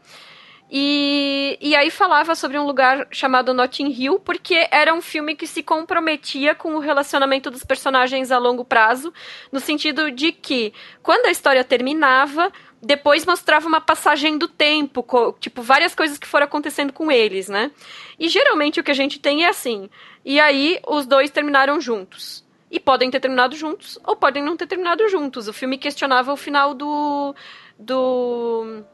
E, 0.72 1.58
e 1.60 1.74
aí 1.74 1.90
falava 1.90 2.36
sobre 2.36 2.56
um 2.56 2.64
lugar 2.64 3.08
chamado 3.10 3.52
Notting 3.52 3.88
Hill, 3.88 4.20
porque 4.20 4.68
era 4.70 4.94
um 4.94 5.00
filme 5.00 5.34
que 5.34 5.46
se 5.46 5.64
comprometia 5.64 6.54
com 6.54 6.76
o 6.76 6.78
relacionamento 6.78 7.50
dos 7.50 7.64
personagens 7.64 8.30
a 8.30 8.38
longo 8.38 8.64
prazo, 8.64 9.12
no 9.50 9.58
sentido 9.58 10.12
de 10.12 10.30
que, 10.30 10.72
quando 11.02 11.26
a 11.26 11.30
história 11.30 11.64
terminava, 11.64 12.52
depois 12.80 13.26
mostrava 13.26 13.66
uma 13.66 13.80
passagem 13.80 14.38
do 14.38 14.46
tempo, 14.46 15.04
tipo, 15.40 15.60
várias 15.60 15.92
coisas 15.92 16.18
que 16.18 16.26
foram 16.26 16.44
acontecendo 16.44 16.92
com 16.92 17.10
eles, 17.10 17.48
né? 17.48 17.72
E 18.16 18.28
geralmente 18.28 18.78
o 18.78 18.84
que 18.84 18.92
a 18.92 18.94
gente 18.94 19.18
tem 19.18 19.44
é 19.44 19.48
assim. 19.48 19.90
E 20.24 20.38
aí 20.38 20.80
os 20.86 21.04
dois 21.04 21.30
terminaram 21.30 21.80
juntos. 21.80 22.44
E 22.70 22.78
podem 22.78 23.10
ter 23.10 23.18
terminado 23.18 23.56
juntos, 23.56 23.98
ou 24.04 24.14
podem 24.14 24.44
não 24.44 24.56
ter 24.56 24.68
terminado 24.68 25.08
juntos. 25.08 25.48
O 25.48 25.52
filme 25.52 25.76
questionava 25.76 26.32
o 26.32 26.36
final 26.36 26.72
do. 26.72 27.34
do 27.76 28.84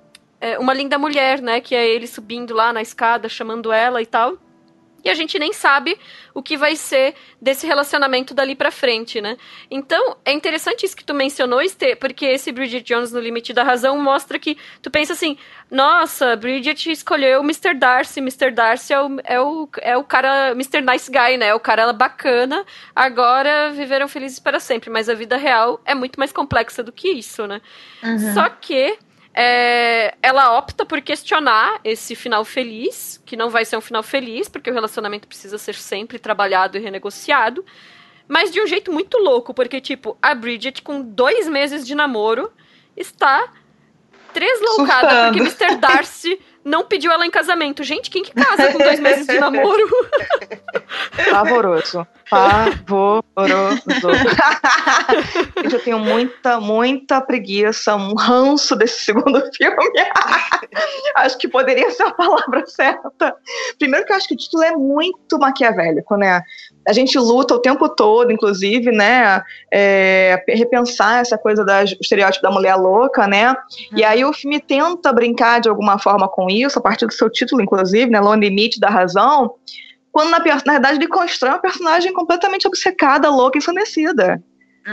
é, 0.41 0.59
Uma 0.59 0.75
Linda 0.75 0.99
Mulher, 0.99 1.41
né? 1.41 1.61
Que 1.61 1.75
é 1.75 1.87
ele 1.87 2.07
subindo 2.07 2.55
lá 2.55 2.73
na 2.73 2.83
escada, 2.83 3.29
chamando 3.29 3.73
ela 3.73 4.01
e 4.03 4.07
tal. 4.07 4.39
E 5.07 5.09
a 5.09 5.15
gente 5.15 5.39
nem 5.39 5.53
sabe 5.53 5.97
o 6.35 6.43
que 6.43 6.57
vai 6.57 6.75
ser 6.75 7.15
desse 7.41 7.65
relacionamento 7.65 8.35
dali 8.35 8.57
pra 8.57 8.73
frente, 8.73 9.21
né? 9.21 9.37
Então, 9.71 10.17
é 10.25 10.33
interessante 10.33 10.85
isso 10.85 10.97
que 10.97 11.05
tu 11.05 11.15
mencionou, 11.15 11.63
Estê, 11.63 11.95
porque 11.95 12.27
esse 12.27 12.51
Bridget 12.51 12.83
Jones 12.83 13.13
no 13.13 13.21
Limite 13.21 13.53
da 13.53 13.63
Razão 13.63 14.03
mostra 14.03 14.37
que 14.37 14.59
tu 14.83 14.91
pensa 14.91 15.13
assim, 15.13 15.39
nossa, 15.71 16.35
Bridget 16.35 16.91
escolheu 16.91 17.41
o 17.41 17.45
Mr. 17.45 17.75
Darcy, 17.75 18.19
Mr. 18.19 18.51
Darcy 18.51 18.95
é 18.95 19.01
o, 19.01 19.17
é 19.23 19.41
o, 19.41 19.69
é 19.81 19.97
o 19.97 20.03
cara, 20.03 20.51
Mr. 20.51 20.81
Nice 20.81 21.09
Guy, 21.09 21.37
né? 21.37 21.55
O 21.55 21.61
cara 21.61 21.93
bacana, 21.93 22.67
agora 22.93 23.71
viveram 23.71 24.09
felizes 24.09 24.41
para 24.41 24.59
sempre, 24.59 24.91
mas 24.91 25.09
a 25.09 25.15
vida 25.15 25.37
real 25.37 25.81
é 25.85 25.95
muito 25.95 26.19
mais 26.19 26.33
complexa 26.33 26.83
do 26.83 26.91
que 26.91 27.11
isso, 27.11 27.47
né? 27.47 27.61
Uhum. 28.03 28.35
Só 28.35 28.49
que 28.49 28.99
é, 29.39 30.15
ela 30.23 30.57
opta 30.57 30.87
por 30.87 31.03
questionar 31.03 31.79
esse 31.85 32.15
final 32.15 32.43
feliz, 32.43 33.23
que 33.27 33.37
não 33.37 33.51
vai 33.51 33.67
ser 33.67 33.77
um 33.77 33.83
final 33.83 34.03
feliz, 34.03 34.49
porque 34.49 34.71
o 34.71 34.73
relacionamento 34.73 35.29
precisa 35.29 35.59
ser 35.59 35.75
sempre 35.75 36.19
trabalhado 36.19 36.79
e 36.79 36.81
renegociado, 36.81 37.63
mas 38.27 38.51
de 38.51 38.63
um 38.63 38.67
jeito 38.67 38.91
muito 38.91 39.19
louco, 39.19 39.53
porque, 39.53 39.79
tipo, 39.79 40.17
a 40.23 40.35
Bridget, 40.35 40.81
com 40.81 41.03
dois 41.03 41.47
meses 41.49 41.87
de 41.87 41.95
namoro, 41.95 42.51
está 42.97 43.53
tresloucada 44.33 45.27
porque 45.27 45.41
Mr. 45.41 45.77
Darcy 45.77 46.41
não 46.67 46.85
pediu 46.85 47.13
ela 47.13 47.25
em 47.25 47.31
casamento. 47.31 47.85
Gente, 47.85 48.11
quem 48.11 48.25
que 48.25 48.33
casa 48.33 48.73
com 48.73 48.79
dois 48.79 48.99
meses 48.99 49.25
de 49.25 49.39
namoro? 49.39 49.89
Pavoroso. 51.31 52.05
Pavoroso. 52.29 53.23
eu 55.73 55.81
tenho 55.85 56.01
muita, 56.01 56.61
muita 56.61 57.21
preguiça, 57.21 57.95
um 57.95 58.17
ranço 58.17 58.75
desse 58.75 59.05
segundo 59.05 59.41
filme. 59.55 59.77
acho 61.15 61.39
que 61.39 61.47
poderia 61.47 61.89
ser 61.93 62.03
a 62.03 62.11
palavra 62.11 62.67
certa. 62.67 63.37
Primeiro 63.79 64.05
que 64.05 64.13
eu 64.13 64.17
acho 64.17 64.27
que 64.27 64.35
o 64.35 64.39
título 64.39 64.65
é 64.65 64.73
muito 64.73 65.39
maquiavélico, 65.39 66.17
né? 66.17 66.43
A 66.87 66.93
gente 66.93 67.19
luta 67.19 67.55
o 67.55 67.59
tempo 67.59 67.89
todo, 67.89 68.31
inclusive, 68.31 68.93
né, 68.93 69.43
é, 69.73 70.43
repensar 70.49 71.21
essa 71.21 71.37
coisa 71.37 71.65
do 71.65 71.73
estereótipo 72.01 72.43
da 72.43 72.51
mulher 72.51 72.77
louca, 72.77 73.27
né, 73.27 73.51
uhum. 73.51 73.57
e 73.99 74.05
aí 74.05 74.25
o 74.25 74.33
filme 74.33 74.61
tenta 74.61 75.13
brincar 75.13 75.61
de 75.61 75.69
alguma 75.69 75.99
forma 75.99 76.29
com 76.29 76.49
isso, 76.49 76.79
a 76.79 76.83
partir 76.83 77.07
do 77.07 77.13
seu 77.13 77.29
título, 77.29 77.63
inclusive, 77.63 78.11
né, 78.11 78.21
No 78.21 78.35
Limite 78.35 78.79
da 78.79 78.89
Razão, 78.89 79.55
quando 80.13 80.31
na, 80.31 80.39
na 80.39 80.73
verdade 80.73 80.97
ele 80.97 81.09
constrói 81.09 81.53
uma 81.53 81.59
personagem 81.59 82.13
completamente 82.13 82.67
obcecada, 82.67 83.29
louca, 83.29 83.59
ensandecida. 83.59 84.43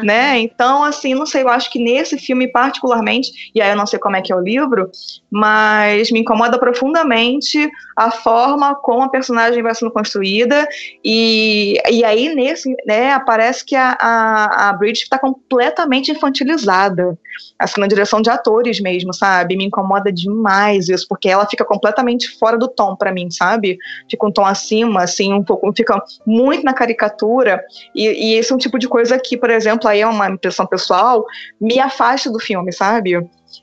Né? 0.01 0.39
Então, 0.39 0.83
assim, 0.83 1.13
não 1.13 1.25
sei, 1.25 1.43
eu 1.43 1.49
acho 1.49 1.69
que 1.71 1.77
nesse 1.77 2.17
filme 2.17 2.47
particularmente, 2.47 3.51
e 3.53 3.61
aí 3.61 3.69
eu 3.69 3.75
não 3.75 3.85
sei 3.85 3.99
como 3.99 4.15
é 4.15 4.21
que 4.21 4.33
é 4.33 4.35
o 4.35 4.39
livro, 4.39 4.89
mas 5.29 6.09
me 6.09 6.21
incomoda 6.21 6.57
profundamente 6.57 7.69
a 7.95 8.09
forma 8.09 8.73
como 8.75 9.03
a 9.03 9.09
personagem 9.09 9.61
vai 9.61 9.75
sendo 9.75 9.91
construída, 9.91 10.67
e, 11.03 11.79
e 11.91 12.03
aí 12.03 12.33
nesse, 12.33 12.75
né, 12.87 13.19
parece 13.19 13.63
que 13.63 13.75
a, 13.75 13.95
a, 13.99 14.69
a 14.69 14.73
Bridget 14.73 15.03
está 15.03 15.19
completamente 15.19 16.11
infantilizada, 16.11 17.15
assim, 17.59 17.79
na 17.79 17.87
direção 17.87 18.19
de 18.19 18.31
atores 18.31 18.79
mesmo, 18.79 19.13
sabe? 19.13 19.55
Me 19.55 19.65
incomoda 19.65 20.11
demais 20.11 20.89
isso, 20.89 21.05
porque 21.07 21.29
ela 21.29 21.45
fica 21.45 21.63
completamente 21.63 22.29
fora 22.39 22.57
do 22.57 22.67
tom 22.67 22.95
para 22.95 23.11
mim, 23.11 23.29
sabe? 23.29 23.77
Fica 24.09 24.25
um 24.25 24.31
tom 24.31 24.45
acima, 24.45 25.03
assim, 25.03 25.33
um 25.33 25.43
pouco, 25.43 25.71
fica 25.75 26.01
muito 26.25 26.63
na 26.63 26.73
caricatura, 26.73 27.63
e, 27.95 28.07
e 28.07 28.33
esse 28.35 28.51
é 28.51 28.55
um 28.55 28.59
tipo 28.59 28.79
de 28.79 28.87
coisa 28.87 29.19
que, 29.19 29.37
por 29.37 29.51
exemplo, 29.51 29.82
aí 29.87 30.01
é 30.01 30.07
uma 30.07 30.29
impressão 30.29 30.65
pessoal, 30.65 31.25
me 31.59 31.79
afasta 31.79 32.31
do 32.31 32.39
filme, 32.39 32.71
sabe? 32.71 33.13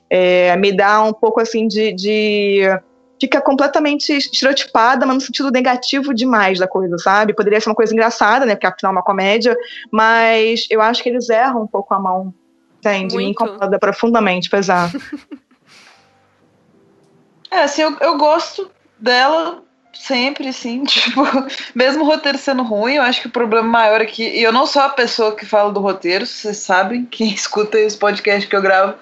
É, 0.09 0.55
me 0.57 0.71
dá 0.71 1.03
um 1.03 1.13
pouco 1.13 1.39
assim 1.39 1.67
de, 1.67 1.93
de 1.93 2.61
fica 3.19 3.39
completamente 3.39 4.11
estereotipada, 4.11 5.05
mas 5.05 5.15
no 5.15 5.21
sentido 5.21 5.51
negativo 5.51 6.13
demais 6.13 6.57
da 6.57 6.67
coisa, 6.67 6.97
sabe? 6.97 7.35
Poderia 7.35 7.61
ser 7.61 7.69
uma 7.69 7.75
coisa 7.75 7.93
engraçada, 7.93 8.45
né? 8.45 8.55
Porque 8.55 8.65
afinal 8.65 8.91
é 8.91 8.95
uma 8.95 9.03
comédia, 9.03 9.55
mas 9.91 10.65
eu 10.71 10.81
acho 10.81 11.03
que 11.03 11.09
eles 11.09 11.29
erram 11.29 11.61
um 11.61 11.67
pouco 11.67 11.93
a 11.93 11.99
mão, 11.99 12.33
entende? 12.79 13.13
Muito. 13.13 13.17
Me 13.17 13.31
incomoda 13.31 13.77
profundamente, 13.77 14.49
pesar. 14.49 14.91
é, 17.51 17.63
assim, 17.63 17.83
eu, 17.83 17.95
eu 17.99 18.17
gosto 18.17 18.71
dela 18.99 19.63
sempre, 19.93 20.51
sim, 20.53 20.83
tipo, 20.85 21.21
mesmo 21.75 22.03
o 22.03 22.07
roteiro 22.07 22.37
sendo 22.37 22.63
ruim, 22.63 22.95
eu 22.95 23.03
acho 23.03 23.21
que 23.21 23.27
o 23.27 23.31
problema 23.31 23.67
maior 23.67 24.01
é 24.01 24.05
que, 24.05 24.23
e 24.23 24.41
eu 24.41 24.51
não 24.51 24.65
sou 24.65 24.81
a 24.81 24.89
pessoa 24.89 25.35
que 25.35 25.45
fala 25.45 25.71
do 25.71 25.79
roteiro, 25.79 26.25
vocês 26.25 26.57
sabem, 26.57 27.05
quem 27.05 27.27
escuta 27.33 27.77
os 27.77 27.95
podcasts 27.95 28.49
que 28.49 28.55
eu 28.55 28.61
gravo, 28.61 28.95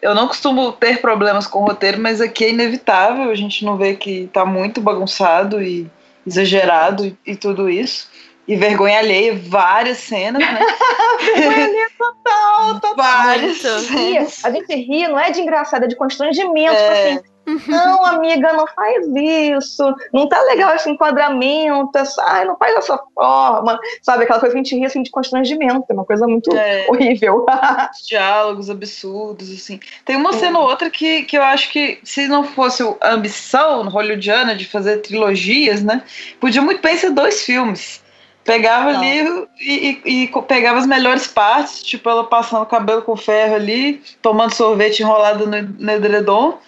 eu 0.00 0.14
não 0.14 0.26
costumo 0.26 0.72
ter 0.72 1.00
problemas 1.00 1.46
com 1.46 1.60
o 1.60 1.66
roteiro, 1.66 2.00
mas 2.00 2.20
aqui 2.20 2.44
é 2.44 2.50
inevitável, 2.50 3.30
a 3.30 3.34
gente 3.34 3.64
não 3.64 3.76
vê 3.76 3.94
que 3.94 4.28
tá 4.32 4.44
muito 4.44 4.80
bagunçado 4.80 5.62
e 5.62 5.88
exagerado 6.26 7.06
e, 7.06 7.16
e 7.24 7.36
tudo 7.36 7.70
isso. 7.70 8.10
E 8.48 8.56
vergonha 8.56 8.98
alheia, 8.98 9.40
várias 9.40 9.98
cenas, 9.98 10.42
né? 10.42 10.58
vergonha 11.36 11.64
alheia 11.66 11.88
total, 11.96 12.80
total. 12.80 12.96
Várias 12.96 13.58
cenas. 13.58 14.44
A 14.44 14.50
gente 14.50 14.74
ri, 14.74 15.06
não 15.06 15.20
é 15.20 15.30
de 15.30 15.40
engraçado, 15.40 15.84
é 15.84 15.86
de 15.86 15.94
constrangimento, 15.94 16.74
tipo 16.74 16.92
é. 16.92 17.12
assim 17.12 17.31
não, 17.68 18.04
amiga, 18.04 18.52
não 18.52 18.66
faz 18.68 19.06
isso. 19.14 19.82
Não 20.12 20.28
tá 20.28 20.40
legal 20.42 20.74
esse 20.74 20.88
enquadramento. 20.88 21.96
Essa, 21.96 22.22
ai, 22.24 22.44
não 22.44 22.56
faz 22.56 22.74
dessa 22.74 22.98
forma. 23.14 23.78
Sabe, 24.00 24.24
aquela 24.24 24.40
coisa 24.40 24.54
que 24.54 24.60
a 24.60 24.62
gente 24.62 24.76
ri 24.76 24.84
assim, 24.84 25.02
de 25.02 25.10
constrangimento. 25.10 25.84
É 25.88 25.92
uma 25.92 26.04
coisa 26.04 26.26
muito 26.26 26.54
é. 26.56 26.86
horrível. 26.88 27.46
Diálogos 28.08 28.70
absurdos, 28.70 29.50
assim. 29.50 29.80
Tem 30.04 30.16
uma 30.16 30.32
cena 30.32 30.58
ou 30.58 30.68
outra 30.68 30.90
que, 30.90 31.22
que 31.22 31.36
eu 31.36 31.42
acho 31.42 31.70
que, 31.70 31.98
se 32.04 32.28
não 32.28 32.44
fosse 32.44 32.82
a 33.00 33.12
ambição 33.12 33.88
hollywoodiana 33.88 34.54
de 34.54 34.66
fazer 34.66 34.98
trilogias, 34.98 35.82
né? 35.82 36.02
Podia 36.40 36.62
muito 36.62 36.80
bem 36.80 36.96
ser 36.96 37.10
dois 37.10 37.42
filmes. 37.42 38.02
Pegava 38.44 38.92
não. 38.92 39.00
ali 39.00 39.48
e, 39.60 40.00
e, 40.04 40.24
e, 40.24 40.42
pegava 40.42 40.78
as 40.78 40.86
melhores 40.86 41.28
partes, 41.28 41.80
tipo 41.80 42.10
ela 42.10 42.24
passando 42.24 42.62
o 42.62 42.66
cabelo 42.66 43.02
com 43.02 43.16
ferro 43.16 43.54
ali, 43.54 44.02
tomando 44.20 44.52
sorvete 44.52 45.00
enrolado 45.00 45.46
no, 45.46 45.62
no 45.62 45.92
edredom 45.92 46.58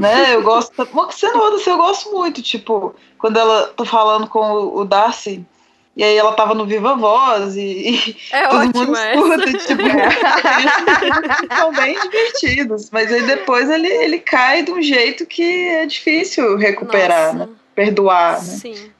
né? 0.00 0.34
Eu 0.34 0.42
gosto. 0.42 0.72
Cena 1.10 1.36
outra 1.36 1.56
assim, 1.56 1.70
eu 1.70 1.76
gosto 1.76 2.10
muito, 2.10 2.42
tipo, 2.42 2.94
quando 3.18 3.38
ela 3.38 3.68
tá 3.68 3.84
falando 3.84 4.26
com 4.26 4.40
o, 4.78 4.84
Darcy. 4.84 5.44
E 5.96 6.04
aí 6.04 6.16
ela 6.16 6.32
tava 6.32 6.54
no 6.54 6.64
Viva 6.64 6.94
Voz 6.94 7.56
e, 7.56 8.16
é 8.32 8.46
todo 8.46 8.68
ótimo, 8.68 8.86
mundo 8.86 8.96
escuta, 8.96 9.58
tipo, 9.58 9.82
são 11.54 11.72
bem 11.72 12.00
divertidos. 12.00 12.90
Mas 12.90 13.12
aí 13.12 13.22
depois 13.22 13.68
ele, 13.68 13.88
ele 13.88 14.18
cai 14.20 14.62
de 14.62 14.70
um 14.70 14.80
jeito 14.80 15.26
que 15.26 15.42
é 15.42 15.84
difícil 15.84 16.56
recuperar, 16.56 17.34
né? 17.34 17.48
Perdoar, 17.74 18.34
né? 18.34 18.40
Sim. 18.40 18.90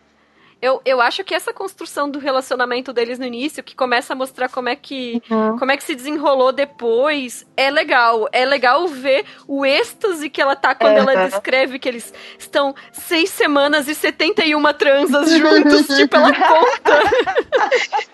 Eu, 0.63 0.81
eu 0.85 1.01
acho 1.01 1.25
que 1.25 1.35
essa 1.35 1.53
construção 1.53 2.11
do 2.11 2.19
relacionamento 2.19 2.93
deles 2.93 3.19
no 3.19 3.25
início, 3.25 3.63
que 3.63 3.75
começa 3.75 4.13
a 4.13 4.17
mostrar 4.17 4.49
como 4.49 4.69
é 4.69 4.77
que 4.77 5.23
uhum. 5.31 5.59
como 5.59 5.73
é 5.73 5.77
que 5.77 5.83
se 5.83 5.95
desenrolou 5.95 6.53
depois, 6.53 7.47
é 7.57 7.71
legal. 7.71 8.29
É 8.31 8.45
legal 8.45 8.87
ver 8.87 9.25
o 9.49 9.65
êxtase 9.65 10.29
que 10.29 10.41
ela 10.41 10.55
tá 10.55 10.75
quando 10.75 10.99
uhum. 10.99 11.11
ela 11.11 11.27
descreve 11.27 11.79
que 11.79 11.89
eles 11.89 12.13
estão 12.39 12.75
seis 12.93 13.31
semanas 13.31 13.89
e 13.89 13.95
71 13.95 14.63
transas 14.75 15.31
juntos, 15.31 15.87
tipo, 15.97 16.17
ela 16.17 16.33
conta. 16.33 17.03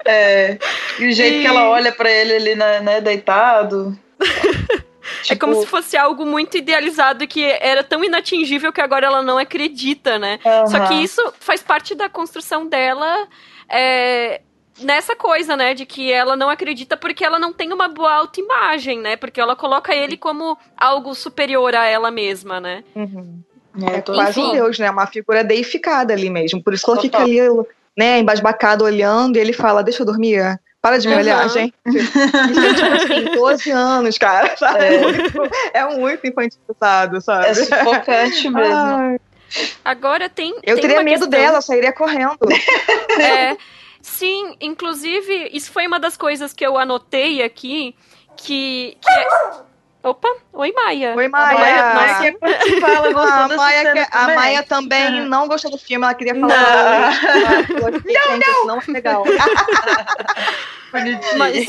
É. 0.04 0.58
E 1.00 1.08
o 1.08 1.12
jeito 1.12 1.38
e... 1.38 1.40
que 1.40 1.46
ela 1.46 1.68
olha 1.68 1.90
para 1.90 2.10
ele 2.10 2.34
ali, 2.34 2.54
né, 2.54 2.80
né 2.80 3.00
deitado. 3.00 3.98
Tipo... 5.22 5.32
É 5.34 5.36
como 5.36 5.60
se 5.60 5.66
fosse 5.66 5.96
algo 5.96 6.24
muito 6.24 6.56
idealizado 6.56 7.24
e 7.24 7.26
que 7.26 7.44
era 7.44 7.82
tão 7.82 8.02
inatingível 8.04 8.72
que 8.72 8.80
agora 8.80 9.06
ela 9.06 9.22
não 9.22 9.38
acredita, 9.38 10.18
né? 10.18 10.38
Uhum. 10.44 10.66
Só 10.66 10.86
que 10.86 10.94
isso 10.94 11.32
faz 11.40 11.62
parte 11.62 11.94
da 11.94 12.08
construção 12.08 12.66
dela. 12.66 13.28
É, 13.68 14.40
nessa 14.80 15.16
coisa, 15.16 15.56
né, 15.56 15.74
de 15.74 15.86
que 15.86 16.12
ela 16.12 16.36
não 16.36 16.48
acredita 16.48 16.96
porque 16.96 17.24
ela 17.24 17.38
não 17.38 17.52
tem 17.52 17.72
uma 17.72 17.88
boa 17.88 18.12
autoimagem, 18.12 18.98
né? 18.98 19.16
Porque 19.16 19.40
ela 19.40 19.56
coloca 19.56 19.94
ele 19.94 20.16
como 20.16 20.56
algo 20.76 21.14
superior 21.14 21.74
a 21.74 21.86
ela 21.86 22.10
mesma, 22.10 22.60
né? 22.60 22.84
Uhum. 22.94 23.42
É, 23.82 23.96
é 23.96 24.00
quase 24.00 24.40
um 24.40 24.52
deus, 24.52 24.78
né? 24.78 24.90
Uma 24.90 25.06
figura 25.06 25.44
deificada 25.44 26.12
ali 26.12 26.30
mesmo. 26.30 26.62
Por 26.62 26.72
isso 26.72 26.84
que 26.84 26.90
ela 26.90 27.00
fica 27.00 27.18
ali, 27.18 27.38
né, 27.96 28.18
embasbacada 28.18 28.84
olhando 28.84 29.36
e 29.36 29.40
ele 29.40 29.52
fala, 29.52 29.82
deixa 29.82 30.02
eu 30.02 30.06
dormir. 30.06 30.58
Para 30.86 30.98
de 30.98 31.08
me 31.08 31.14
uhum. 31.14 31.20
olhar, 31.20 31.48
gente. 31.48 31.74
Isso 31.84 32.18
é 32.20 32.74
tipo 32.74 32.94
assim, 32.94 33.24
12 33.34 33.70
anos, 33.72 34.18
cara, 34.18 34.56
sabe? 34.56 34.84
É, 34.84 35.00
muito, 35.00 35.42
é 35.74 35.84
muito 35.96 36.26
infantilizado, 36.28 37.20
sabe? 37.20 37.46
É 37.48 37.54
sufocante 37.54 38.48
mesmo. 38.48 38.72
Ai. 38.72 39.20
Agora 39.84 40.28
tem. 40.28 40.54
Eu 40.62 40.76
tem 40.76 40.82
teria 40.82 41.02
medo 41.02 41.26
questão... 41.26 41.28
dela, 41.28 41.58
eu 41.58 41.62
sairia 41.62 41.92
correndo. 41.92 42.38
É. 43.20 43.56
Sim, 44.00 44.54
inclusive, 44.60 45.50
isso 45.52 45.72
foi 45.72 45.88
uma 45.88 45.98
das 45.98 46.16
coisas 46.16 46.52
que 46.52 46.64
eu 46.64 46.78
anotei 46.78 47.42
aqui, 47.42 47.96
que, 48.36 48.96
que 49.00 49.10
é... 49.10 49.26
Opa, 50.06 50.32
oi 50.52 50.70
Maia. 50.70 51.16
Oi 51.16 51.26
Maia. 51.26 51.84
A 51.84 52.22
gostou 53.12 53.28
a 53.28 53.48
Maia, 53.56 54.08
a 54.12 54.28
Maia 54.28 54.62
também 54.62 55.26
não 55.26 55.48
gostou 55.48 55.72
do 55.72 55.78
filme, 55.78 56.04
ela 56.04 56.14
queria 56.14 56.32
falar. 56.32 57.10
Não, 57.68 57.80
não, 57.80 57.90
não. 58.38 58.66
não 58.66 58.78
é 58.78 58.92
legal. 58.92 59.24
mas, 61.36 61.66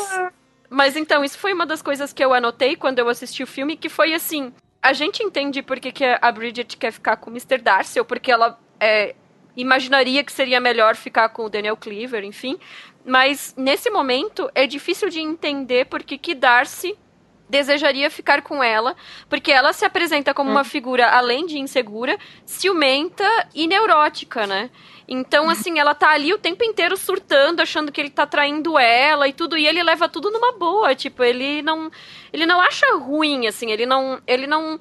mas 0.70 0.96
então, 0.96 1.24
isso 1.24 1.40
foi 1.40 1.52
uma 1.52 1.66
das 1.66 1.82
coisas 1.82 2.14
que 2.14 2.24
eu 2.24 2.32
anotei 2.32 2.76
quando 2.76 3.00
eu 3.00 3.10
assisti 3.10 3.42
o 3.42 3.48
filme, 3.48 3.76
que 3.76 3.90
foi 3.90 4.14
assim, 4.14 4.54
a 4.84 4.94
gente 4.94 5.24
entende 5.24 5.64
por 5.64 5.80
que, 5.80 5.92
que 5.92 6.06
a 6.06 6.32
Bridget 6.32 6.78
quer 6.78 6.92
ficar 6.92 7.18
com 7.18 7.32
o 7.32 7.34
Mr. 7.34 7.58
Darcy, 7.58 7.98
ou 7.98 8.06
porque 8.06 8.32
ela 8.32 8.56
é, 8.80 9.16
imaginaria 9.56 10.24
que 10.24 10.32
seria 10.32 10.60
melhor 10.60 10.96
ficar 10.96 11.30
com 11.30 11.46
o 11.46 11.50
Daniel 11.50 11.76
Cleaver, 11.76 12.24
enfim. 12.24 12.60
Mas 13.04 13.56
nesse 13.58 13.90
momento 13.90 14.48
é 14.54 14.68
difícil 14.68 15.10
de 15.10 15.22
entender 15.22 15.88
porque 15.88 16.20
que 16.20 16.36
Darcy 16.36 16.96
desejaria 17.50 18.10
ficar 18.10 18.42
com 18.42 18.64
ela, 18.64 18.96
porque 19.30 19.52
ela 19.52 19.72
se 19.74 19.86
apresenta 19.86 20.34
como 20.34 20.52
uma 20.52 20.62
hum. 20.62 20.66
figura, 20.66 21.10
além 21.10 21.46
de 21.46 21.58
insegura, 21.58 22.18
ciumenta 22.46 23.26
e 23.56 23.68
neurótica, 23.68 24.46
né? 24.46 24.70
Então, 25.08 25.46
hum. 25.46 25.50
assim, 25.50 25.80
ela 25.80 25.96
tá 25.96 26.10
ali 26.10 26.34
o 26.34 26.38
tempo 26.38 26.64
inteiro 26.64 26.98
surtando, 26.98 27.62
achando 27.62 27.92
que 27.92 28.02
ele 28.02 28.10
tá 28.10 28.26
traindo 28.26 28.78
ela 28.78 29.28
e 29.28 29.34
tudo, 29.34 29.58
e 29.58 29.66
ele 29.66 29.82
leva 29.82 30.10
tudo 30.10 30.30
numa 30.30 30.54
boa, 30.54 30.94
tipo, 30.94 31.24
ele 31.24 31.62
não 31.62 31.90
ele 32.34 32.46
não 32.46 32.60
acha 32.60 32.96
ruim, 32.96 33.48
assim, 33.48 33.72
ele 33.72 33.86
não 33.86 34.22
ele 34.28 34.46
não 34.46 34.80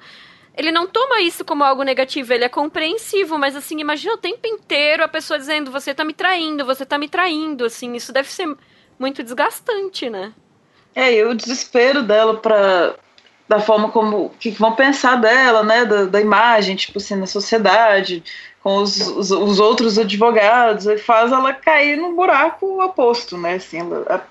ele 0.57 0.71
não 0.71 0.87
toma 0.87 1.21
isso 1.21 1.45
como 1.45 1.63
algo 1.63 1.83
negativo, 1.83 2.33
ele 2.33 2.43
é 2.43 2.49
compreensivo, 2.49 3.37
mas 3.37 3.55
assim, 3.55 3.79
imagina 3.79 4.15
o 4.15 4.17
tempo 4.17 4.45
inteiro 4.47 5.03
a 5.03 5.07
pessoa 5.07 5.37
dizendo, 5.37 5.71
você 5.71 5.93
tá 5.93 6.03
me 6.03 6.13
traindo, 6.13 6.65
você 6.65 6.83
tá 6.85 6.97
me 6.97 7.07
traindo, 7.07 7.63
assim, 7.63 7.93
isso 7.95 8.11
deve 8.11 8.29
ser 8.29 8.57
muito 8.99 9.21
desgastante, 9.23 10.09
né? 10.09 10.33
É, 10.99 11.13
e 11.13 11.23
o 11.23 11.35
desespero 11.35 12.01
dela 12.01 12.37
pra. 12.37 12.95
da 13.47 13.59
forma 13.59 13.89
como. 13.91 14.31
que 14.39 14.49
vão 14.51 14.73
pensar 14.73 15.15
dela, 15.17 15.63
né? 15.63 15.85
Da, 15.85 16.05
da 16.05 16.19
imagem, 16.19 16.75
tipo 16.75 16.97
assim, 16.97 17.15
na 17.15 17.27
sociedade, 17.27 18.23
com 18.63 18.77
os, 18.77 19.07
os, 19.07 19.29
os 19.29 19.59
outros 19.59 19.99
advogados, 19.99 20.87
e 20.87 20.97
faz 20.97 21.31
ela 21.31 21.53
cair 21.53 21.97
num 21.97 22.15
buraco 22.15 22.81
oposto, 22.83 23.37
né? 23.37 23.55
Assim, 23.55 23.79
ela, 23.79 24.05
a, 24.09 24.21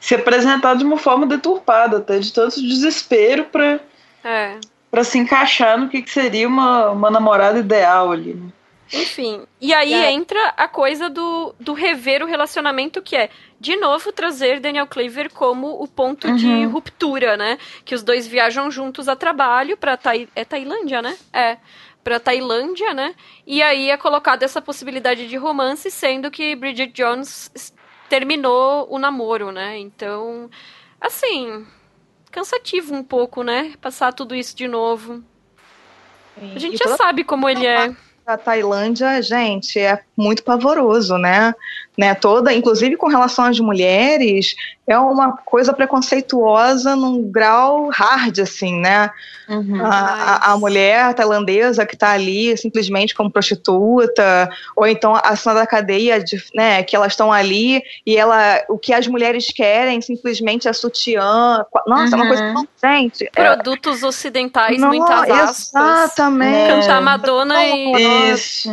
se 0.00 0.14
apresentar 0.14 0.74
de 0.74 0.84
uma 0.84 0.96
forma 0.96 1.26
deturpada, 1.26 1.98
até 1.98 2.18
de 2.18 2.32
tanto 2.32 2.60
desespero 2.60 3.44
pra. 3.44 3.78
É 4.24 4.56
para 4.92 5.04
se 5.04 5.18
encaixar 5.18 5.78
no 5.78 5.88
que, 5.88 6.02
que 6.02 6.10
seria 6.10 6.46
uma, 6.46 6.90
uma 6.90 7.10
namorada 7.10 7.58
ideal 7.58 8.12
ali. 8.12 8.34
Né? 8.34 8.50
Enfim, 8.92 9.46
e 9.60 9.72
aí 9.72 9.94
entra 9.94 10.52
a 10.56 10.68
coisa 10.68 11.08
do, 11.08 11.54
do 11.58 11.72
rever 11.72 12.22
o 12.22 12.26
relacionamento, 12.26 13.00
que 13.00 13.16
é, 13.16 13.30
de 13.58 13.74
novo, 13.76 14.12
trazer 14.12 14.60
Daniel 14.60 14.86
Cleaver 14.86 15.32
como 15.32 15.82
o 15.82 15.88
ponto 15.88 16.28
uhum. 16.28 16.36
de 16.36 16.64
ruptura, 16.64 17.36
né? 17.36 17.58
Que 17.84 17.94
os 17.94 18.02
dois 18.02 18.26
viajam 18.26 18.70
juntos 18.70 19.08
a 19.08 19.16
trabalho 19.16 19.76
pra 19.76 19.96
Tai 19.96 20.28
é 20.36 20.44
Tailândia, 20.44 21.00
né? 21.00 21.16
É. 21.32 21.56
Pra 22.04 22.20
Tailândia, 22.20 22.92
né? 22.92 23.14
E 23.46 23.62
aí 23.62 23.88
é 23.88 23.96
colocada 23.96 24.44
essa 24.44 24.60
possibilidade 24.60 25.26
de 25.26 25.36
romance, 25.36 25.90
sendo 25.90 26.30
que 26.30 26.54
Bridget 26.54 26.92
Jones 26.92 27.50
terminou 28.10 28.86
o 28.90 28.98
namoro, 28.98 29.50
né? 29.50 29.78
Então, 29.78 30.50
assim, 31.00 31.66
cansativo 32.30 32.94
um 32.94 33.02
pouco, 33.02 33.42
né? 33.42 33.72
Passar 33.80 34.12
tudo 34.12 34.34
isso 34.34 34.54
de 34.54 34.68
novo. 34.68 35.22
A 36.36 36.58
gente 36.58 36.76
já 36.76 36.96
sabe 36.96 37.24
como 37.24 37.48
ele 37.48 37.66
é. 37.66 37.94
A 38.24 38.36
Tailândia, 38.36 39.20
gente, 39.20 39.78
é 39.78 40.00
muito 40.16 40.44
pavoroso, 40.44 41.18
né? 41.18 41.52
Né? 41.96 42.14
Toda, 42.14 42.52
inclusive 42.52 42.96
com 42.96 43.06
relação 43.06 43.44
às 43.44 43.60
mulheres, 43.60 44.54
é 44.86 44.98
uma 44.98 45.36
coisa 45.36 45.72
preconceituosa 45.72 46.96
num 46.96 47.30
grau 47.30 47.88
hard, 47.92 48.38
assim, 48.40 48.80
né? 48.80 49.10
Uhum, 49.48 49.84
a, 49.84 50.52
a, 50.52 50.56
mulher 50.56 51.12
tailandesa 51.14 51.84
que 51.84 51.94
está 51.94 52.12
ali 52.12 52.56
simplesmente 52.56 53.14
como 53.14 53.30
prostituta, 53.30 54.48
ou 54.74 54.86
então 54.86 55.14
a 55.14 55.36
cena 55.36 55.56
da 55.56 55.66
cadeia, 55.66 56.22
de, 56.22 56.42
né, 56.54 56.82
que 56.82 56.96
elas 56.96 57.12
estão 57.12 57.30
ali 57.30 57.82
e 58.06 58.16
ela, 58.16 58.62
o 58.68 58.78
que 58.78 58.94
as 58.94 59.06
mulheres 59.06 59.48
querem 59.48 60.00
simplesmente 60.00 60.68
é 60.68 60.72
sutiã. 60.72 61.64
Nossa, 61.86 62.16
uhum. 62.16 62.22
é 62.22 62.24
uma 62.24 62.26
coisa 62.26 62.42
uhum. 62.44 62.54
tão, 62.54 62.68
gente. 62.90 63.30
É 63.36 63.54
Produtos 63.54 64.02
é... 64.02 64.06
ocidentais, 64.06 64.80
Não, 64.80 64.88
muitas 64.88 65.30
aspas. 65.30 66.04
Exatamente. 66.04 66.80
Cantar 66.80 67.02
Madonna 67.02 67.64
e. 67.66 68.32
Isso. 68.32 68.70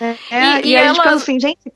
É, 0.00 0.60
e, 0.62 0.66
e, 0.66 0.68
e 0.68 0.74
ela... 0.76 0.90
a 0.90 0.94
gente 0.94 1.02
pensa 1.02 1.16
assim, 1.16 1.40
gente, 1.40 1.72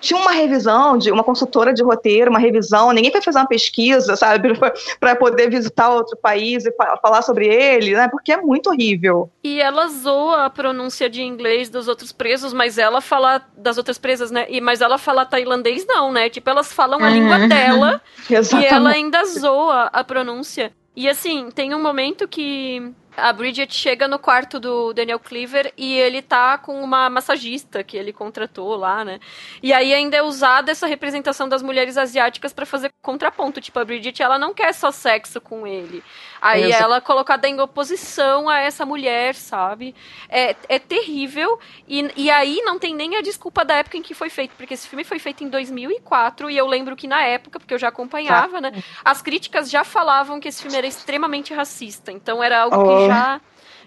tinha 0.00 0.20
uma 0.20 0.32
revisão 0.32 0.96
de 0.98 1.10
uma 1.10 1.24
consultora 1.24 1.72
de 1.72 1.82
roteiro, 1.82 2.30
uma 2.30 2.38
revisão, 2.38 2.92
ninguém 2.92 3.10
foi 3.10 3.22
fazer 3.22 3.38
uma 3.38 3.46
pesquisa, 3.46 4.16
sabe, 4.16 4.52
para 5.00 5.16
poder 5.16 5.50
visitar 5.50 5.90
outro 5.90 6.16
país 6.16 6.64
e 6.66 6.72
falar 7.02 7.22
sobre 7.22 7.46
ele, 7.46 7.92
né? 7.94 8.08
Porque 8.08 8.32
é 8.32 8.36
muito 8.36 8.70
horrível. 8.70 9.30
E 9.42 9.60
ela 9.60 9.88
zoa 9.88 10.46
a 10.46 10.50
pronúncia 10.50 11.08
de 11.08 11.22
inglês 11.22 11.68
dos 11.68 11.88
outros 11.88 12.12
presos, 12.12 12.52
mas 12.52 12.78
ela 12.78 13.00
fala 13.00 13.42
das 13.56 13.78
outras 13.78 13.98
presas, 13.98 14.30
né? 14.30 14.46
E 14.48 14.60
mas 14.60 14.80
ela 14.80 14.98
fala 14.98 15.24
tailandês 15.24 15.86
não, 15.86 16.12
né? 16.12 16.28
Tipo, 16.28 16.50
elas 16.50 16.72
falam 16.72 17.02
a 17.02 17.08
língua 17.08 17.38
uhum. 17.38 17.48
dela 17.48 18.00
e 18.28 18.64
ela 18.64 18.90
ainda 18.90 19.24
zoa 19.24 19.90
a 19.92 20.04
pronúncia. 20.04 20.72
E 20.96 21.08
assim, 21.08 21.48
tem 21.54 21.74
um 21.74 21.82
momento 21.82 22.26
que 22.26 22.92
a 23.20 23.32
Bridget 23.32 23.74
chega 23.74 24.06
no 24.06 24.18
quarto 24.18 24.60
do 24.60 24.92
Daniel 24.92 25.18
Cleaver 25.18 25.72
e 25.76 25.94
ele 25.94 26.22
tá 26.22 26.56
com 26.58 26.82
uma 26.82 27.10
massagista 27.10 27.82
que 27.82 27.96
ele 27.96 28.12
contratou 28.12 28.76
lá, 28.76 29.04
né? 29.04 29.18
E 29.62 29.72
aí 29.72 29.92
ainda 29.92 30.16
é 30.16 30.22
usada 30.22 30.70
essa 30.70 30.86
representação 30.86 31.48
das 31.48 31.62
mulheres 31.62 31.96
asiáticas 31.96 32.52
para 32.52 32.64
fazer 32.64 32.90
contraponto. 33.02 33.60
Tipo, 33.60 33.78
a 33.80 33.84
Bridget, 33.84 34.22
ela 34.22 34.38
não 34.38 34.54
quer 34.54 34.72
só 34.72 34.90
sexo 34.90 35.40
com 35.40 35.66
ele. 35.66 36.02
Aí 36.40 36.70
ela 36.70 37.00
colocada 37.00 37.48
em 37.48 37.60
oposição 37.60 38.48
a 38.48 38.60
essa 38.60 38.86
mulher, 38.86 39.34
sabe? 39.34 39.94
É, 40.28 40.54
é 40.68 40.78
terrível. 40.78 41.58
E, 41.86 42.10
e 42.16 42.30
aí 42.30 42.60
não 42.64 42.78
tem 42.78 42.94
nem 42.94 43.16
a 43.16 43.20
desculpa 43.20 43.64
da 43.64 43.74
época 43.74 43.96
em 43.96 44.02
que 44.02 44.14
foi 44.14 44.30
feito, 44.30 44.54
porque 44.56 44.74
esse 44.74 44.88
filme 44.88 45.04
foi 45.04 45.18
feito 45.18 45.42
em 45.42 45.48
2004 45.48 46.50
e 46.50 46.56
eu 46.56 46.66
lembro 46.66 46.96
que 46.96 47.06
na 47.06 47.22
época, 47.22 47.58
porque 47.58 47.74
eu 47.74 47.78
já 47.78 47.88
acompanhava, 47.88 48.60
tá. 48.60 48.70
né? 48.70 48.82
As 49.04 49.20
críticas 49.20 49.70
já 49.70 49.84
falavam 49.84 50.40
que 50.40 50.48
esse 50.48 50.62
filme 50.62 50.76
era 50.76 50.86
extremamente 50.86 51.52
racista. 51.52 52.12
Então 52.12 52.42
era 52.42 52.62
algo 52.62 52.76
oh. 52.76 52.84
que 52.84 53.06
já, 53.06 53.40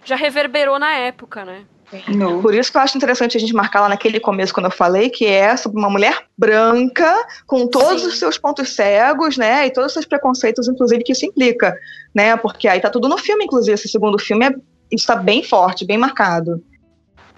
já 0.03 0.15
reverberou 0.15 0.77
na 0.77 0.93
época, 0.93 1.45
né? 1.45 1.65
No. 2.07 2.41
Por 2.41 2.53
isso 2.53 2.71
que 2.71 2.77
eu 2.77 2.81
acho 2.81 2.97
interessante 2.97 3.35
a 3.35 3.39
gente 3.39 3.53
marcar 3.53 3.81
lá 3.81 3.89
naquele 3.89 4.19
começo, 4.19 4.53
quando 4.53 4.67
eu 4.67 4.71
falei, 4.71 5.09
que 5.09 5.25
é 5.25 5.55
sobre 5.57 5.77
uma 5.79 5.89
mulher 5.89 6.25
branca, 6.37 7.25
com 7.45 7.67
todos 7.67 8.01
Sim. 8.01 8.07
os 8.07 8.19
seus 8.19 8.37
pontos 8.37 8.69
cegos, 8.75 9.37
né? 9.37 9.67
E 9.67 9.71
todos 9.71 9.87
os 9.87 9.93
seus 9.93 10.05
preconceitos, 10.05 10.67
inclusive, 10.67 11.03
que 11.03 11.11
isso 11.11 11.25
implica, 11.25 11.75
né? 12.13 12.35
Porque 12.37 12.67
aí 12.67 12.79
tá 12.79 12.89
tudo 12.89 13.09
no 13.09 13.17
filme, 13.17 13.45
inclusive. 13.45 13.73
Esse 13.73 13.89
segundo 13.89 14.17
filme 14.17 14.45
é, 14.45 14.55
está 14.91 15.15
bem 15.15 15.43
forte, 15.43 15.85
bem 15.85 15.97
marcado. 15.97 16.63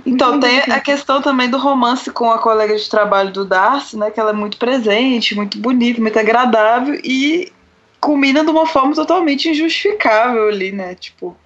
Então, 0.06 0.39
tem 0.39 0.60
a 0.60 0.80
questão 0.80 1.22
também 1.22 1.49
do 1.49 1.58
romance 1.58 2.12
com 2.12 2.30
a 2.30 2.38
colega 2.38 2.76
de 2.76 2.89
trabalho 2.89 3.32
do 3.32 3.45
Darcy, 3.45 3.97
né? 3.97 4.12
Que 4.12 4.20
ela 4.20 4.32
é 4.32 4.34
muito 4.34 4.58
presente, 4.58 5.36
muito 5.36 5.58
bonita, 5.58 6.01
muito 6.01 6.20
agradável 6.20 6.99
e 7.04 7.51
culmina 7.99 8.43
de 8.43 8.51
uma 8.51 8.66
forma 8.66 8.93
totalmente 8.93 9.49
injustificável 9.49 10.49
ali, 10.49 10.72
né? 10.72 10.93
Tipo. 10.95 11.38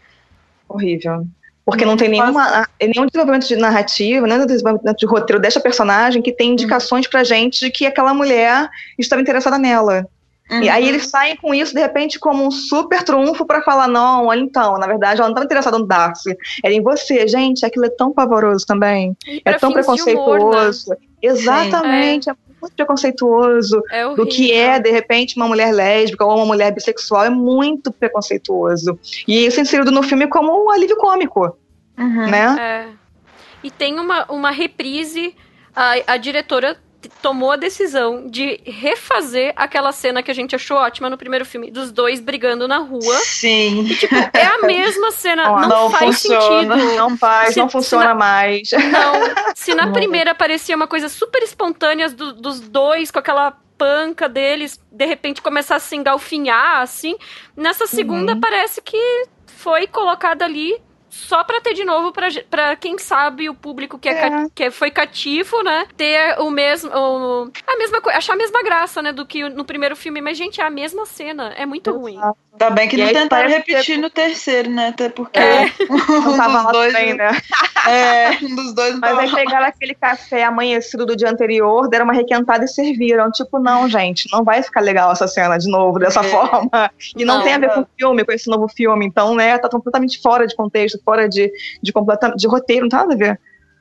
Horrível. 0.68 1.26
Porque 1.68 1.84
não 1.84 1.98
tem 1.98 2.08
nenhuma, 2.08 2.66
nenhum 2.80 3.06
desenvolvimento 3.08 3.46
de 3.46 3.58
narrativa, 3.58 4.26
nem 4.26 4.46
desenvolvimento 4.46 4.98
de 4.98 5.06
roteiro 5.06 5.42
desta 5.42 5.60
personagem 5.60 6.22
que 6.22 6.32
tem 6.32 6.54
indicações 6.54 7.06
pra 7.08 7.26
gente 7.26 7.60
de 7.60 7.70
que 7.70 7.86
aquela 7.86 8.14
mulher 8.14 8.70
estava 8.98 9.22
interessada 9.22 9.58
nela. 9.58 10.08
Uhum. 10.50 10.64
E 10.64 10.70
aí 10.70 10.84
uhum. 10.84 10.90
eles 10.90 11.08
saem 11.08 11.36
com 11.36 11.54
isso, 11.54 11.74
de 11.74 11.82
repente, 11.82 12.18
como 12.20 12.48
um 12.48 12.50
super 12.50 13.04
trunfo 13.04 13.46
para 13.46 13.62
falar: 13.64 13.90
não, 13.90 14.28
olha 14.28 14.40
então, 14.40 14.78
na 14.78 14.88
verdade, 14.88 15.20
ela 15.20 15.28
não 15.28 15.34
estava 15.34 15.44
interessada 15.44 15.78
no 15.78 15.86
Darcy, 15.86 16.38
era 16.64 16.74
em 16.74 16.82
você. 16.82 17.28
Gente, 17.28 17.66
aquilo 17.66 17.84
é 17.84 17.90
tão 17.90 18.14
pavoroso 18.14 18.66
também. 18.66 19.14
É 19.44 19.52
tão 19.52 19.74
preconceituoso. 19.74 20.86
Humor, 20.86 20.98
né? 20.98 21.08
Exatamente, 21.22 22.24
Sim. 22.24 22.32
é 22.32 22.47
muito 22.62 22.76
preconceituoso 22.76 23.82
é 23.92 24.16
do 24.16 24.26
que 24.26 24.52
é, 24.52 24.80
de 24.80 24.92
repente, 24.92 25.38
uma 25.38 25.48
mulher 25.48 25.74
lésbica 25.74 26.26
ou 26.26 26.36
uma 26.36 26.46
mulher 26.46 26.74
bissexual. 26.74 27.26
É 27.26 27.30
muito 27.30 27.92
preconceituoso. 27.92 29.00
E 29.28 29.46
isso 29.46 29.60
é 29.60 29.64
inserido 29.64 29.92
no 29.92 30.04
filme 30.04 30.28
como 30.28 30.66
um 30.66 30.72
alívio 30.72 30.98
cômico. 30.98 31.58
Uhum. 31.98 32.30
Né? 32.30 32.58
É. 32.60 32.88
E 33.64 33.72
tem 33.72 34.00
uma, 34.00 34.26
uma 34.30 34.52
reprise. 34.52 35.36
A, 35.76 36.14
a 36.14 36.18
diretora 36.18 36.76
tomou 37.22 37.52
a 37.52 37.56
decisão 37.56 38.28
de 38.28 38.60
refazer 38.66 39.54
aquela 39.56 39.92
cena 39.92 40.24
que 40.24 40.32
a 40.32 40.34
gente 40.34 40.56
achou 40.56 40.78
ótima 40.78 41.10
no 41.10 41.18
primeiro 41.18 41.46
filme, 41.46 41.72
dos 41.72 41.92
dois 41.92 42.20
brigando 42.20 42.68
na 42.68 42.78
rua. 42.78 43.16
Sim. 43.24 43.82
E, 43.82 43.96
tipo, 43.96 44.16
é 44.16 44.46
a 44.46 44.60
mesma 44.66 45.12
cena. 45.12 45.52
Oh, 45.52 45.60
não, 45.62 45.70
não, 45.70 45.90
faz 45.92 46.22
funciona, 46.22 46.76
sentido. 46.76 46.96
Não 46.98 47.18
faz, 47.18 47.54
se, 47.54 47.60
não 47.60 47.70
funciona 47.70 48.06
na, 48.06 48.16
mais. 48.16 48.70
Não. 48.72 49.54
Se 49.56 49.74
na 49.74 49.92
primeira 49.92 50.34
parecia 50.34 50.76
uma 50.76 50.88
coisa 50.88 51.10
super 51.10 51.42
espontânea 51.44 52.10
do, 52.10 52.34
dos 52.34 52.60
dois, 52.60 53.12
com 53.12 53.20
aquela 53.20 53.52
panca 53.78 54.28
deles, 54.28 54.80
de 54.92 55.06
repente 55.06 55.42
começar 55.42 55.76
a 55.76 55.80
se 55.80 55.96
engalfinhar, 55.96 56.82
assim. 56.82 57.16
Nessa 57.56 57.86
segunda 57.86 58.34
uhum. 58.34 58.40
parece 58.40 58.82
que 58.82 59.28
foi 59.46 59.88
colocada 59.88 60.46
ali 60.46 60.80
só 61.18 61.44
pra 61.44 61.60
ter 61.60 61.74
de 61.74 61.84
novo, 61.84 62.12
pra, 62.12 62.28
pra 62.50 62.76
quem 62.76 62.98
sabe 62.98 63.50
o 63.50 63.56
público 63.56 63.98
que, 63.98 64.08
é, 64.08 64.28
é. 64.28 64.48
que 64.54 64.70
foi 64.70 64.92
cativo, 64.92 65.64
né? 65.64 65.88
Ter 65.98 66.40
o 66.40 66.52
mesmo. 66.52 66.92
O, 66.92 67.52
a 67.66 67.78
mesma 67.78 68.00
coisa, 68.00 68.18
achar 68.18 68.34
a 68.34 68.38
mesma 68.38 68.62
graça, 68.62 69.02
né? 69.02 69.12
Do 69.12 69.26
que 69.26 69.48
no 69.50 69.66
primeiro 69.66 69.96
filme. 69.96 70.22
Mas, 70.22 70.38
gente, 70.38 70.62
é 70.62 70.64
a 70.64 70.70
mesma 70.70 71.06
cena. 71.06 71.54
É 71.58 71.66
muito 71.66 71.90
Exato. 71.90 72.02
ruim. 72.02 72.20
Ainda 72.60 72.72
bem 72.72 72.90
que 72.90 72.96
e 72.96 73.06
não 73.06 73.14
tentaram 73.14 73.48
repetir 73.48 73.96
que... 73.96 73.98
no 74.02 74.10
terceiro, 74.10 74.70
né? 74.72 74.88
Até 74.88 75.10
porque 75.10 75.38
é. 75.38 75.72
um 75.90 76.22
não 76.22 76.38
tava 76.38 76.64
lá 76.64 76.72
dois, 76.72 76.92
também, 76.92 77.14
né? 77.14 77.32
É, 77.88 78.32
um 78.44 78.54
dos 78.54 78.74
dois 78.76 78.94
não 78.94 79.00
Mas 79.00 79.18
aí 79.18 79.32
pegaram 79.32 79.66
aquele 79.66 79.96
café 79.96 80.44
amanhecido 80.44 81.06
do 81.06 81.16
dia 81.16 81.30
anterior, 81.30 81.88
deram 81.88 82.04
uma 82.04 82.14
requentada 82.14 82.66
e 82.66 82.68
serviram. 82.68 83.32
Tipo, 83.32 83.60
não, 83.60 83.88
gente, 83.88 84.28
não 84.30 84.44
vai 84.44 84.62
ficar 84.62 84.82
legal 84.82 85.10
essa 85.10 85.26
cena 85.26 85.58
de 85.58 85.72
novo, 85.72 85.98
dessa 85.98 86.20
é. 86.20 86.24
forma. 86.24 86.92
E 87.16 87.24
não, 87.24 87.38
não, 87.38 87.44
tem 87.44 87.54
a 87.54 87.60
ver 87.60 87.70
com 87.70 87.82
o 87.82 87.88
filme, 87.98 88.26
com 88.26 88.32
esse 88.34 88.50
novo 88.50 88.68
filme. 88.68 89.06
Então, 89.06 89.34
né, 89.36 89.58
tá 89.58 89.70
completamente 89.70 90.22
fora 90.22 90.46
de 90.46 90.54
contexto, 90.54 91.00
fora 91.06 91.30
de, 91.30 91.50
de, 91.82 91.94
completa, 91.94 92.34
de 92.36 92.46
roteiro, 92.46 92.82
não 92.82 92.90
tem 92.90 93.00
nada 93.00 93.14
a 93.14 93.18
ver. 93.18 93.40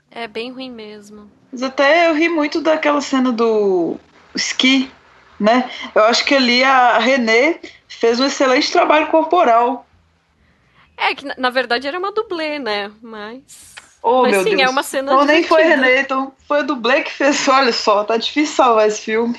É 0.09 0.29
bem 0.29 0.53
ruim 0.53 0.71
mesmo. 0.71 1.29
Mas 1.51 1.65
até 1.65 2.09
eu 2.09 2.15
ri 2.15 2.29
muito 2.29 2.61
daquela 2.61 3.01
cena 3.01 3.33
do 3.33 3.97
ski, 4.37 4.89
né? 5.41 5.69
Eu 5.95 6.05
acho 6.05 6.25
que 6.25 6.35
ali 6.35 6.63
a 6.63 6.99
Renée 6.99 7.59
fez 7.89 8.19
um 8.21 8.27
excelente 8.27 8.71
trabalho 8.71 9.09
corporal. 9.09 9.87
É, 10.97 11.15
que 11.15 11.25
na 11.39 11.51
verdade 11.51 11.87
era 11.87 11.99
uma 11.99 12.13
dublê, 12.13 12.59
né? 12.59 12.91
Mas. 13.03 13.75
Oh, 14.03 14.23
Mas 14.23 14.33
meu 14.33 14.43
sim, 14.45 14.51
Deus. 14.51 14.63
é 14.63 14.69
uma 14.69 14.83
cena. 14.83 15.13
Então 15.13 15.25
nem 15.25 15.43
foi 15.43 15.63
René, 15.63 16.01
então 16.01 16.33
foi 16.47 16.61
a 16.61 16.63
dublê 16.63 17.03
que 17.03 17.11
fez. 17.11 17.47
Olha 17.49 17.73
só, 17.73 18.05
tá 18.05 18.17
difícil 18.17 18.55
salvar 18.55 18.87
esse 18.87 19.01
filme. 19.01 19.39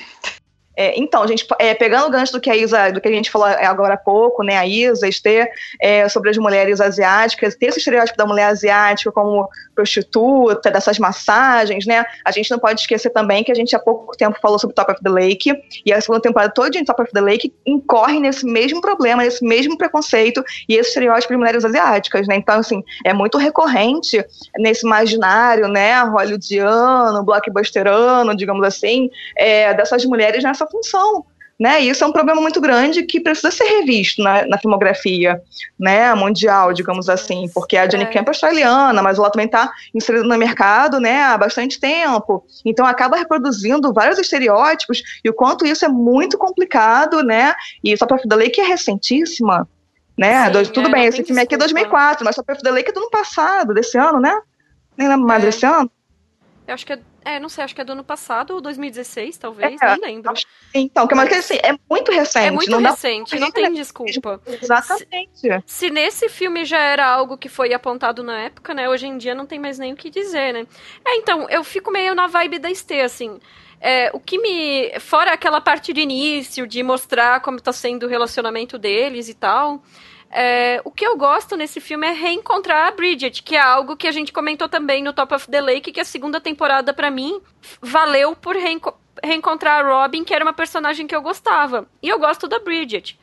É, 0.78 0.96
então, 0.96 1.26
gente, 1.26 1.44
é, 1.58 1.74
pegando 1.74 2.06
o 2.06 2.10
gancho 2.10 2.32
do 2.32 2.40
que 2.40 2.48
a 2.48 2.54
Isa, 2.54 2.92
do 2.92 3.00
que 3.00 3.08
a 3.08 3.10
gente 3.10 3.32
falou 3.32 3.48
agora 3.48 3.94
há 3.94 3.96
pouco, 3.96 4.44
né, 4.44 4.56
a 4.56 4.64
Isa, 4.64 5.08
Esther, 5.08 5.50
é, 5.82 6.08
sobre 6.08 6.30
as 6.30 6.38
mulheres 6.38 6.80
asiáticas, 6.80 7.56
ter 7.56 7.66
esse 7.66 7.80
estereótipo 7.80 8.16
da 8.16 8.24
mulher 8.24 8.44
asiática 8.44 9.10
como 9.10 9.48
prostituta, 9.74 10.70
dessas 10.70 10.96
massagens, 11.00 11.84
né, 11.84 12.06
a 12.24 12.30
gente 12.30 12.48
não 12.52 12.60
pode 12.60 12.80
esquecer 12.80 13.10
também 13.10 13.42
que 13.42 13.50
a 13.50 13.56
gente 13.56 13.74
há 13.74 13.78
pouco 13.80 14.16
tempo 14.16 14.38
falou 14.40 14.56
sobre 14.56 14.72
Top 14.76 14.92
of 14.92 15.02
the 15.02 15.10
Lake, 15.10 15.52
e 15.84 15.92
a 15.92 16.00
segunda 16.00 16.20
temporada 16.20 16.52
toda 16.54 16.70
de 16.70 16.84
Top 16.84 17.02
of 17.02 17.10
the 17.10 17.20
Lake 17.20 17.52
incorre 17.66 18.20
nesse 18.20 18.46
mesmo 18.46 18.80
problema, 18.80 19.24
nesse 19.24 19.44
mesmo 19.44 19.76
preconceito 19.76 20.44
e 20.68 20.76
esse 20.76 20.90
estereótipo 20.90 21.32
de 21.32 21.38
mulheres 21.38 21.64
asiáticas, 21.64 22.28
né, 22.28 22.36
então, 22.36 22.60
assim, 22.60 22.84
é 23.04 23.12
muito 23.12 23.36
recorrente 23.36 24.24
nesse 24.56 24.86
imaginário, 24.86 25.66
né, 25.66 26.00
hollywoodiano, 26.02 27.24
blockbusterano, 27.24 28.36
digamos 28.36 28.64
assim, 28.64 29.10
é, 29.36 29.74
dessas 29.74 30.04
mulheres 30.04 30.44
nessa 30.44 30.67
função. 30.70 31.24
Né? 31.58 31.82
E 31.82 31.88
isso 31.88 32.04
é 32.04 32.06
um 32.06 32.12
problema 32.12 32.40
muito 32.40 32.60
grande 32.60 33.02
que 33.02 33.18
precisa 33.18 33.50
ser 33.50 33.64
revisto 33.64 34.22
na, 34.22 34.46
na 34.46 34.58
filmografia 34.58 35.42
né, 35.76 36.14
mundial, 36.14 36.72
digamos 36.72 37.08
assim, 37.08 37.50
porque 37.52 37.76
a 37.76 37.88
Jenny 37.88 38.04
é. 38.04 38.06
Camp 38.06 38.28
é 38.28 38.30
australiana, 38.30 39.02
mas 39.02 39.18
ela 39.18 39.28
também 39.28 39.46
está 39.46 39.68
inserida 39.92 40.22
no 40.22 40.38
mercado 40.38 41.00
né, 41.00 41.20
há 41.20 41.36
bastante 41.36 41.80
tempo. 41.80 42.46
Então 42.64 42.86
acaba 42.86 43.16
reproduzindo 43.16 43.92
vários 43.92 44.20
estereótipos 44.20 45.02
e 45.24 45.28
o 45.28 45.34
quanto 45.34 45.66
isso 45.66 45.84
é 45.84 45.88
muito 45.88 46.38
complicado, 46.38 47.24
né? 47.24 47.52
E 47.82 47.96
só 47.96 48.06
para 48.06 48.36
Lei 48.36 48.50
que 48.50 48.60
é 48.60 48.64
recentíssima. 48.64 49.68
Né? 50.16 50.46
Sim, 50.46 50.52
Dois, 50.52 50.70
tudo 50.70 50.88
é, 50.88 50.92
bem, 50.92 51.04
esse 51.06 51.24
filme 51.24 51.42
aqui 51.42 51.56
é 51.56 51.58
2004, 51.58 52.24
mas 52.24 52.36
só 52.36 52.42
para 52.44 52.56
Lei 52.70 52.84
que 52.84 52.90
é 52.90 52.92
do 52.92 53.00
ano 53.00 53.10
passado, 53.10 53.74
desse 53.74 53.98
ano, 53.98 54.20
né? 54.20 54.40
Nem 54.96 55.08
lembro 55.08 55.26
mais 55.26 55.42
é. 55.42 55.46
desse 55.46 55.66
ano. 55.66 55.90
Eu 56.68 56.74
acho 56.74 56.86
que 56.86 56.92
é 56.92 56.98
é, 57.28 57.40
não 57.40 57.48
sei, 57.48 57.64
acho 57.64 57.74
que 57.74 57.80
é 57.80 57.84
do 57.84 57.92
ano 57.92 58.04
passado 58.04 58.54
ou 58.54 58.60
2016, 58.60 59.36
talvez, 59.36 59.80
é, 59.80 59.86
nem 59.86 60.00
lembro. 60.00 60.32
Então, 60.74 61.06
que 61.06 61.14
mas 61.14 61.32
assim, 61.32 61.58
é 61.62 61.74
muito 61.88 62.10
recente. 62.10 62.46
É 62.46 62.50
muito 62.50 62.70
não 62.70 62.80
recente, 62.80 63.34
dá... 63.34 63.40
não 63.40 63.50
tem 63.50 63.72
desculpa. 63.72 64.40
Exatamente. 64.46 65.30
Se, 65.34 65.62
se, 65.66 65.90
nesse 65.90 66.28
filme 66.28 66.64
já 66.64 66.80
era 66.80 67.06
algo 67.06 67.36
que 67.36 67.48
foi 67.48 67.72
apontado 67.74 68.22
na 68.22 68.40
época, 68.40 68.72
né, 68.72 68.88
hoje 68.88 69.06
em 69.06 69.18
dia 69.18 69.34
não 69.34 69.46
tem 69.46 69.58
mais 69.58 69.78
nem 69.78 69.92
o 69.92 69.96
que 69.96 70.10
dizer, 70.10 70.52
né. 70.52 70.66
É, 71.06 71.16
então, 71.16 71.48
eu 71.50 71.62
fico 71.62 71.90
meio 71.90 72.14
na 72.14 72.26
vibe 72.26 72.58
da 72.58 72.70
Estê, 72.70 73.00
assim, 73.02 73.38
é, 73.80 74.10
o 74.12 74.18
que 74.18 74.38
me. 74.38 74.98
Fora 74.98 75.32
aquela 75.32 75.60
parte 75.60 75.92
de 75.92 76.00
início, 76.00 76.66
de 76.66 76.82
mostrar 76.82 77.40
como 77.40 77.60
tá 77.60 77.72
sendo 77.72 78.06
o 78.06 78.08
relacionamento 78.08 78.76
deles 78.78 79.28
e 79.28 79.34
tal. 79.34 79.82
É, 80.30 80.80
o 80.84 80.90
que 80.90 81.06
eu 81.06 81.16
gosto 81.16 81.56
nesse 81.56 81.80
filme 81.80 82.06
é 82.06 82.12
reencontrar 82.12 82.88
a 82.88 82.90
Bridget, 82.90 83.42
que 83.42 83.56
é 83.56 83.60
algo 83.60 83.96
que 83.96 84.06
a 84.06 84.12
gente 84.12 84.32
comentou 84.32 84.68
também 84.68 85.02
no 85.02 85.12
Top 85.12 85.34
of 85.34 85.48
the 85.48 85.60
Lake, 85.60 85.92
que 85.92 86.00
a 86.00 86.04
segunda 86.04 86.40
temporada, 86.40 86.92
para 86.92 87.10
mim, 87.10 87.40
valeu 87.80 88.36
por 88.36 88.54
reenco 88.54 88.94
reencontrar 89.20 89.84
a 89.84 89.88
Robin, 89.88 90.22
que 90.22 90.32
era 90.32 90.44
uma 90.44 90.52
personagem 90.52 91.04
que 91.04 91.16
eu 91.16 91.20
gostava. 91.20 91.88
E 92.00 92.08
eu 92.08 92.20
gosto 92.20 92.46
da 92.46 92.60
Bridget. 92.60 93.18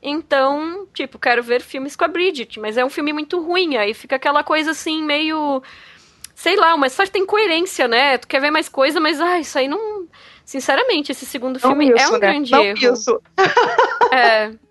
Então, 0.00 0.86
tipo, 0.94 1.18
quero 1.18 1.42
ver 1.42 1.60
filmes 1.60 1.96
com 1.96 2.04
a 2.04 2.08
Bridget, 2.08 2.60
mas 2.60 2.76
é 2.76 2.84
um 2.84 2.88
filme 2.88 3.12
muito 3.12 3.40
ruim, 3.40 3.76
aí 3.76 3.92
fica 3.92 4.16
aquela 4.16 4.44
coisa 4.44 4.70
assim, 4.70 5.02
meio. 5.02 5.60
Sei 6.34 6.56
lá, 6.56 6.74
uma 6.74 6.88
certa 6.88 7.18
incoerência, 7.18 7.88
né? 7.88 8.16
Tu 8.16 8.28
quer 8.28 8.40
ver 8.40 8.50
mais 8.50 8.68
coisa, 8.68 9.00
mas 9.00 9.20
ah, 9.20 9.38
isso 9.40 9.58
aí 9.58 9.66
não. 9.68 10.06
Sinceramente, 10.44 11.12
esse 11.12 11.26
segundo 11.26 11.58
filme 11.58 11.92
isso, 11.92 11.98
é 11.98 12.08
um 12.08 12.12
né? 12.12 12.18
grande 12.18 12.52
não 12.52 12.62
erro. 12.62 12.94
Isso. 12.94 13.22
É. 14.12 14.52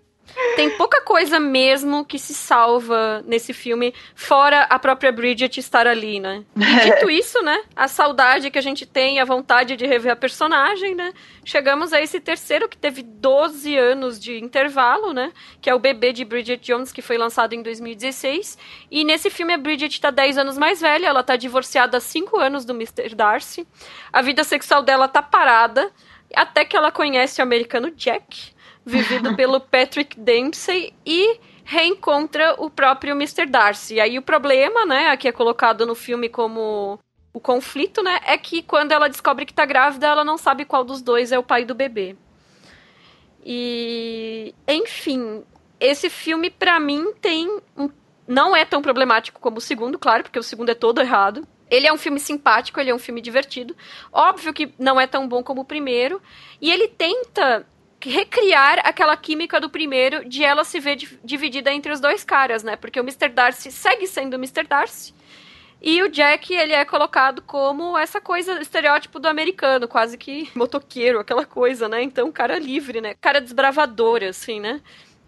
Tem 0.56 0.70
pouca 0.76 1.00
coisa 1.00 1.40
mesmo 1.40 2.04
que 2.04 2.18
se 2.18 2.34
salva 2.34 3.22
nesse 3.26 3.52
filme, 3.52 3.94
fora 4.14 4.62
a 4.62 4.78
própria 4.78 5.12
Bridget 5.12 5.58
estar 5.58 5.86
ali, 5.86 6.20
né? 6.20 6.44
E 6.56 6.80
dito 6.90 7.10
isso, 7.10 7.40
né? 7.42 7.62
A 7.74 7.88
saudade 7.88 8.50
que 8.50 8.58
a 8.58 8.62
gente 8.62 8.84
tem, 8.84 9.20
a 9.20 9.24
vontade 9.24 9.76
de 9.76 9.86
rever 9.86 10.12
a 10.12 10.16
personagem, 10.16 10.94
né? 10.94 11.12
Chegamos 11.44 11.92
a 11.92 12.00
esse 12.00 12.20
terceiro 12.20 12.68
que 12.68 12.76
teve 12.76 13.02
12 13.02 13.76
anos 13.76 14.20
de 14.20 14.38
intervalo, 14.38 15.12
né? 15.12 15.32
Que 15.60 15.70
é 15.70 15.74
o 15.74 15.78
bebê 15.78 16.12
de 16.12 16.24
Bridget 16.24 16.62
Jones, 16.62 16.92
que 16.92 17.02
foi 17.02 17.16
lançado 17.16 17.54
em 17.54 17.62
2016. 17.62 18.58
E 18.90 19.04
nesse 19.04 19.30
filme 19.30 19.54
a 19.54 19.58
Bridget 19.58 20.00
tá 20.00 20.10
10 20.10 20.38
anos 20.38 20.58
mais 20.58 20.80
velha, 20.80 21.06
ela 21.06 21.22
tá 21.22 21.36
divorciada 21.36 21.96
há 21.96 22.00
5 22.00 22.38
anos 22.38 22.64
do 22.64 22.74
Mr. 22.74 23.14
Darcy. 23.14 23.66
A 24.12 24.22
vida 24.22 24.44
sexual 24.44 24.82
dela 24.82 25.08
tá 25.08 25.22
parada, 25.22 25.90
até 26.34 26.64
que 26.64 26.76
ela 26.76 26.92
conhece 26.92 27.40
o 27.40 27.42
americano 27.42 27.90
Jack 27.90 28.52
vivido 28.84 29.34
pelo 29.36 29.60
Patrick 29.60 30.18
Dempsey 30.18 30.92
e 31.04 31.38
reencontra 31.64 32.54
o 32.58 32.68
próprio 32.68 33.12
Mr. 33.12 33.46
Darcy. 33.46 33.94
E 33.94 34.00
aí 34.00 34.18
o 34.18 34.22
problema, 34.22 34.84
né, 34.84 35.08
aqui 35.08 35.28
é 35.28 35.32
colocado 35.32 35.86
no 35.86 35.94
filme 35.94 36.28
como 36.28 36.98
o 37.32 37.40
conflito, 37.40 38.02
né, 38.02 38.18
é 38.26 38.36
que 38.36 38.62
quando 38.62 38.92
ela 38.92 39.08
descobre 39.08 39.46
que 39.46 39.54
tá 39.54 39.64
grávida, 39.64 40.08
ela 40.08 40.24
não 40.24 40.36
sabe 40.36 40.64
qual 40.64 40.82
dos 40.82 41.00
dois 41.00 41.30
é 41.30 41.38
o 41.38 41.42
pai 41.42 41.64
do 41.64 41.74
bebê. 41.74 42.16
E, 43.44 44.54
enfim, 44.68 45.44
esse 45.78 46.10
filme 46.10 46.50
para 46.50 46.78
mim 46.78 47.12
tem 47.20 47.48
um, 47.76 47.88
não 48.26 48.54
é 48.54 48.64
tão 48.64 48.82
problemático 48.82 49.40
como 49.40 49.58
o 49.58 49.60
segundo, 49.60 49.98
claro, 49.98 50.22
porque 50.22 50.38
o 50.38 50.42
segundo 50.42 50.70
é 50.70 50.74
todo 50.74 51.00
errado. 51.00 51.46
Ele 51.70 51.86
é 51.86 51.92
um 51.92 51.98
filme 51.98 52.20
simpático, 52.20 52.80
ele 52.80 52.90
é 52.90 52.94
um 52.94 52.98
filme 52.98 53.20
divertido. 53.20 53.76
Óbvio 54.12 54.52
que 54.52 54.74
não 54.78 55.00
é 55.00 55.06
tão 55.06 55.26
bom 55.26 55.42
como 55.42 55.62
o 55.62 55.64
primeiro. 55.64 56.20
E 56.60 56.70
ele 56.70 56.88
tenta 56.88 57.66
recriar 58.08 58.80
aquela 58.84 59.16
química 59.16 59.60
do 59.60 59.68
primeiro 59.68 60.28
de 60.28 60.44
ela 60.44 60.64
se 60.64 60.80
ver 60.80 60.96
dividida 61.22 61.72
entre 61.72 61.92
os 61.92 62.00
dois 62.00 62.24
caras, 62.24 62.62
né? 62.62 62.76
Porque 62.76 62.98
o 62.98 63.02
Mr. 63.02 63.28
Darcy 63.28 63.70
segue 63.70 64.06
sendo 64.06 64.34
o 64.34 64.36
Mr. 64.36 64.64
Darcy. 64.66 65.14
E 65.82 66.02
o 66.02 66.08
Jack, 66.08 66.52
ele 66.52 66.74
é 66.74 66.84
colocado 66.84 67.40
como 67.40 67.96
essa 67.96 68.20
coisa, 68.20 68.60
estereótipo 68.60 69.18
do 69.18 69.28
americano, 69.28 69.88
quase 69.88 70.18
que 70.18 70.50
motoqueiro, 70.54 71.18
aquela 71.18 71.46
coisa, 71.46 71.88
né? 71.88 72.02
Então, 72.02 72.30
cara 72.30 72.58
livre, 72.58 73.00
né? 73.00 73.14
Cara 73.20 73.40
desbravador, 73.40 74.22
assim, 74.22 74.60
né? 74.60 74.80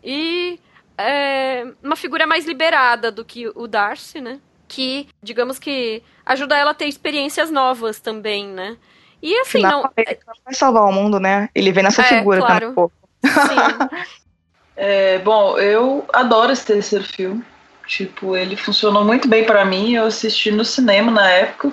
E 0.04 0.60
é, 0.98 1.66
uma 1.82 1.96
figura 1.96 2.26
mais 2.26 2.46
liberada 2.46 3.10
do 3.10 3.24
que 3.24 3.48
o 3.54 3.66
Darcy, 3.66 4.20
né? 4.20 4.40
Que, 4.68 5.08
digamos 5.22 5.58
que, 5.58 6.02
ajuda 6.24 6.56
ela 6.56 6.72
a 6.72 6.74
ter 6.74 6.86
experiências 6.86 7.50
novas 7.50 7.98
também, 7.98 8.46
né? 8.46 8.76
E 9.22 9.38
assim, 9.38 9.58
Final, 9.58 9.82
não. 9.82 9.90
Ele 9.96 10.18
não 10.26 10.34
vai 10.44 10.54
salvar 10.54 10.84
o 10.84 10.92
mundo, 10.92 11.20
né? 11.20 11.48
Ele 11.54 11.70
vem 11.70 11.84
nessa 11.84 12.02
é, 12.02 12.04
figura 12.06 12.40
claro. 12.40 12.70
um 12.70 12.74
pouco. 12.74 12.94
Sim. 13.24 13.98
é, 14.76 15.18
bom, 15.18 15.56
eu 15.58 16.04
adoro 16.12 16.52
esse 16.52 16.66
terceiro 16.66 17.04
filme. 17.04 17.44
Tipo, 17.86 18.36
ele 18.36 18.56
funcionou 18.56 19.04
muito 19.04 19.28
bem 19.28 19.44
para 19.44 19.64
mim. 19.64 19.94
Eu 19.94 20.06
assisti 20.06 20.50
no 20.50 20.64
cinema 20.64 21.10
na 21.10 21.30
época, 21.30 21.72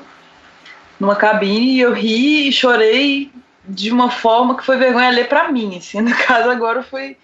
numa 0.99 1.15
cabine, 1.15 1.75
e 1.75 1.79
eu 1.79 1.93
ri 1.93 2.47
e 2.47 2.51
chorei 2.51 3.31
de 3.69 3.91
uma 3.91 4.09
forma 4.09 4.57
que 4.57 4.65
foi 4.65 4.77
vergonha 4.77 5.11
ler 5.11 5.27
para 5.27 5.51
mim, 5.51 5.77
assim, 5.77 6.01
no 6.01 6.15
caso 6.15 6.49
agora 6.49 6.81
foi 6.81 7.15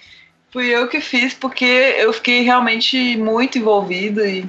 fui 0.52 0.68
eu 0.68 0.88
que 0.88 1.02
fiz 1.02 1.34
porque 1.34 1.66
eu 1.66 2.14
fiquei 2.14 2.44
realmente 2.44 3.18
muito 3.18 3.58
envolvida 3.58 4.26
e 4.26 4.46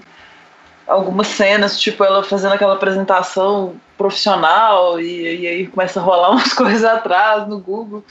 algumas 0.87 1.26
cenas, 1.28 1.80
tipo 1.80 2.05
ela 2.05 2.22
fazendo 2.22 2.55
aquela 2.55 2.74
apresentação 2.74 3.76
profissional 3.99 5.01
e, 5.01 5.41
e 5.41 5.47
aí 5.47 5.66
começa 5.66 6.01
a 6.01 6.03
rolar 6.03 6.30
umas 6.32 6.53
coisas 6.53 6.84
atrás 6.84 7.49
no 7.49 7.59
Google. 7.59 8.05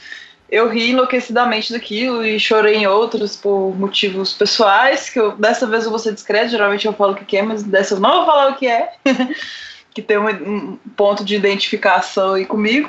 Eu 0.48 0.68
ri 0.68 0.90
enlouquecidamente 0.90 1.72
daquilo 1.72 2.24
e 2.24 2.38
chorei 2.38 2.76
em 2.76 2.86
outros 2.86 3.34
por 3.34 3.74
motivos 3.76 4.32
pessoais, 4.32 5.10
que 5.10 5.18
eu, 5.18 5.32
dessa 5.36 5.66
vez 5.66 5.84
eu 5.84 5.90
vou 5.90 5.98
ser 5.98 6.14
discreto, 6.14 6.50
geralmente 6.50 6.86
eu 6.86 6.92
falo 6.92 7.14
o 7.14 7.16
que 7.16 7.36
é, 7.36 7.42
mas 7.42 7.64
dessa 7.64 7.94
eu 7.94 8.00
não 8.00 8.18
vou 8.18 8.26
falar 8.26 8.52
o 8.52 8.54
que 8.54 8.68
é, 8.68 8.92
que 9.92 10.00
tem 10.00 10.18
um, 10.18 10.28
um 10.28 10.78
ponto 10.96 11.24
de 11.24 11.34
identificação 11.34 12.34
aí 12.34 12.46
comigo. 12.46 12.88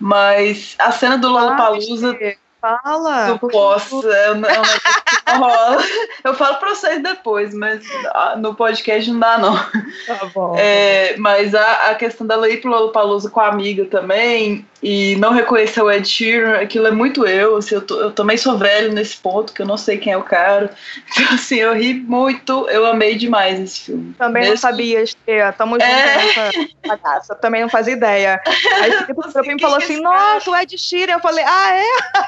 Mas 0.00 0.74
a 0.78 0.90
cena 0.90 1.18
do 1.18 1.28
Lollapalooza... 1.28 2.18
Ah, 2.20 2.49
Fala! 2.60 3.28
Eu 3.28 3.38
posso, 3.38 4.06
eu 4.06 4.34
não, 4.34 4.48
não, 4.48 5.38
rola. 5.38 5.82
Eu 6.22 6.34
falo 6.34 6.56
pra 6.56 6.74
vocês 6.74 7.02
depois, 7.02 7.54
mas 7.54 7.82
ah, 8.14 8.36
no 8.36 8.54
podcast 8.54 9.10
não 9.10 9.18
dá, 9.18 9.38
não. 9.38 9.56
Tá 10.06 10.26
bom. 10.34 10.54
É, 10.58 11.16
mas 11.16 11.54
a, 11.54 11.90
a 11.90 11.94
questão 11.94 12.26
dela 12.26 12.48
ir 12.48 12.60
pro 12.60 12.70
Lollapalooza 12.70 13.30
com 13.30 13.40
a 13.40 13.48
amiga 13.48 13.86
também, 13.86 14.66
e 14.82 15.16
não 15.16 15.32
reconhecer 15.32 15.82
o 15.82 15.90
Ed 15.90 16.08
Sheeran, 16.08 16.60
aquilo 16.60 16.86
é 16.86 16.90
muito 16.90 17.26
eu, 17.26 17.56
assim, 17.56 17.74
eu, 17.74 17.82
tô, 17.82 18.00
eu 18.00 18.12
também 18.12 18.36
sou 18.36 18.56
velho 18.56 18.92
nesse 18.92 19.16
ponto, 19.16 19.52
que 19.52 19.60
eu 19.60 19.66
não 19.66 19.76
sei 19.76 19.98
quem 19.98 20.12
é 20.12 20.16
o 20.16 20.22
cara. 20.22 20.70
Então, 21.20 21.34
assim, 21.34 21.56
eu 21.56 21.74
ri 21.74 21.94
muito, 21.94 22.68
eu 22.70 22.86
amei 22.86 23.16
demais 23.16 23.58
esse 23.58 23.80
filme. 23.80 24.14
Também 24.14 24.42
Mesmo... 24.42 24.54
não 24.54 24.60
sabia, 24.60 25.02
Estê, 25.02 25.52
tamo 25.56 25.72
junto 25.72 25.84
é... 25.84 26.50
nessa 26.86 27.34
também 27.34 27.62
não 27.62 27.68
fazia 27.68 27.94
ideia. 27.94 28.40
Aí 28.80 29.14
você 29.14 29.42
mim 29.42 29.58
falou 29.58 29.78
assim, 29.78 30.00
nossa, 30.00 30.50
o 30.50 30.56
Ed 30.56 30.78
Sheeran, 30.78 31.14
eu 31.14 31.20
falei, 31.20 31.44
ah, 31.46 31.76
é? 31.76 31.84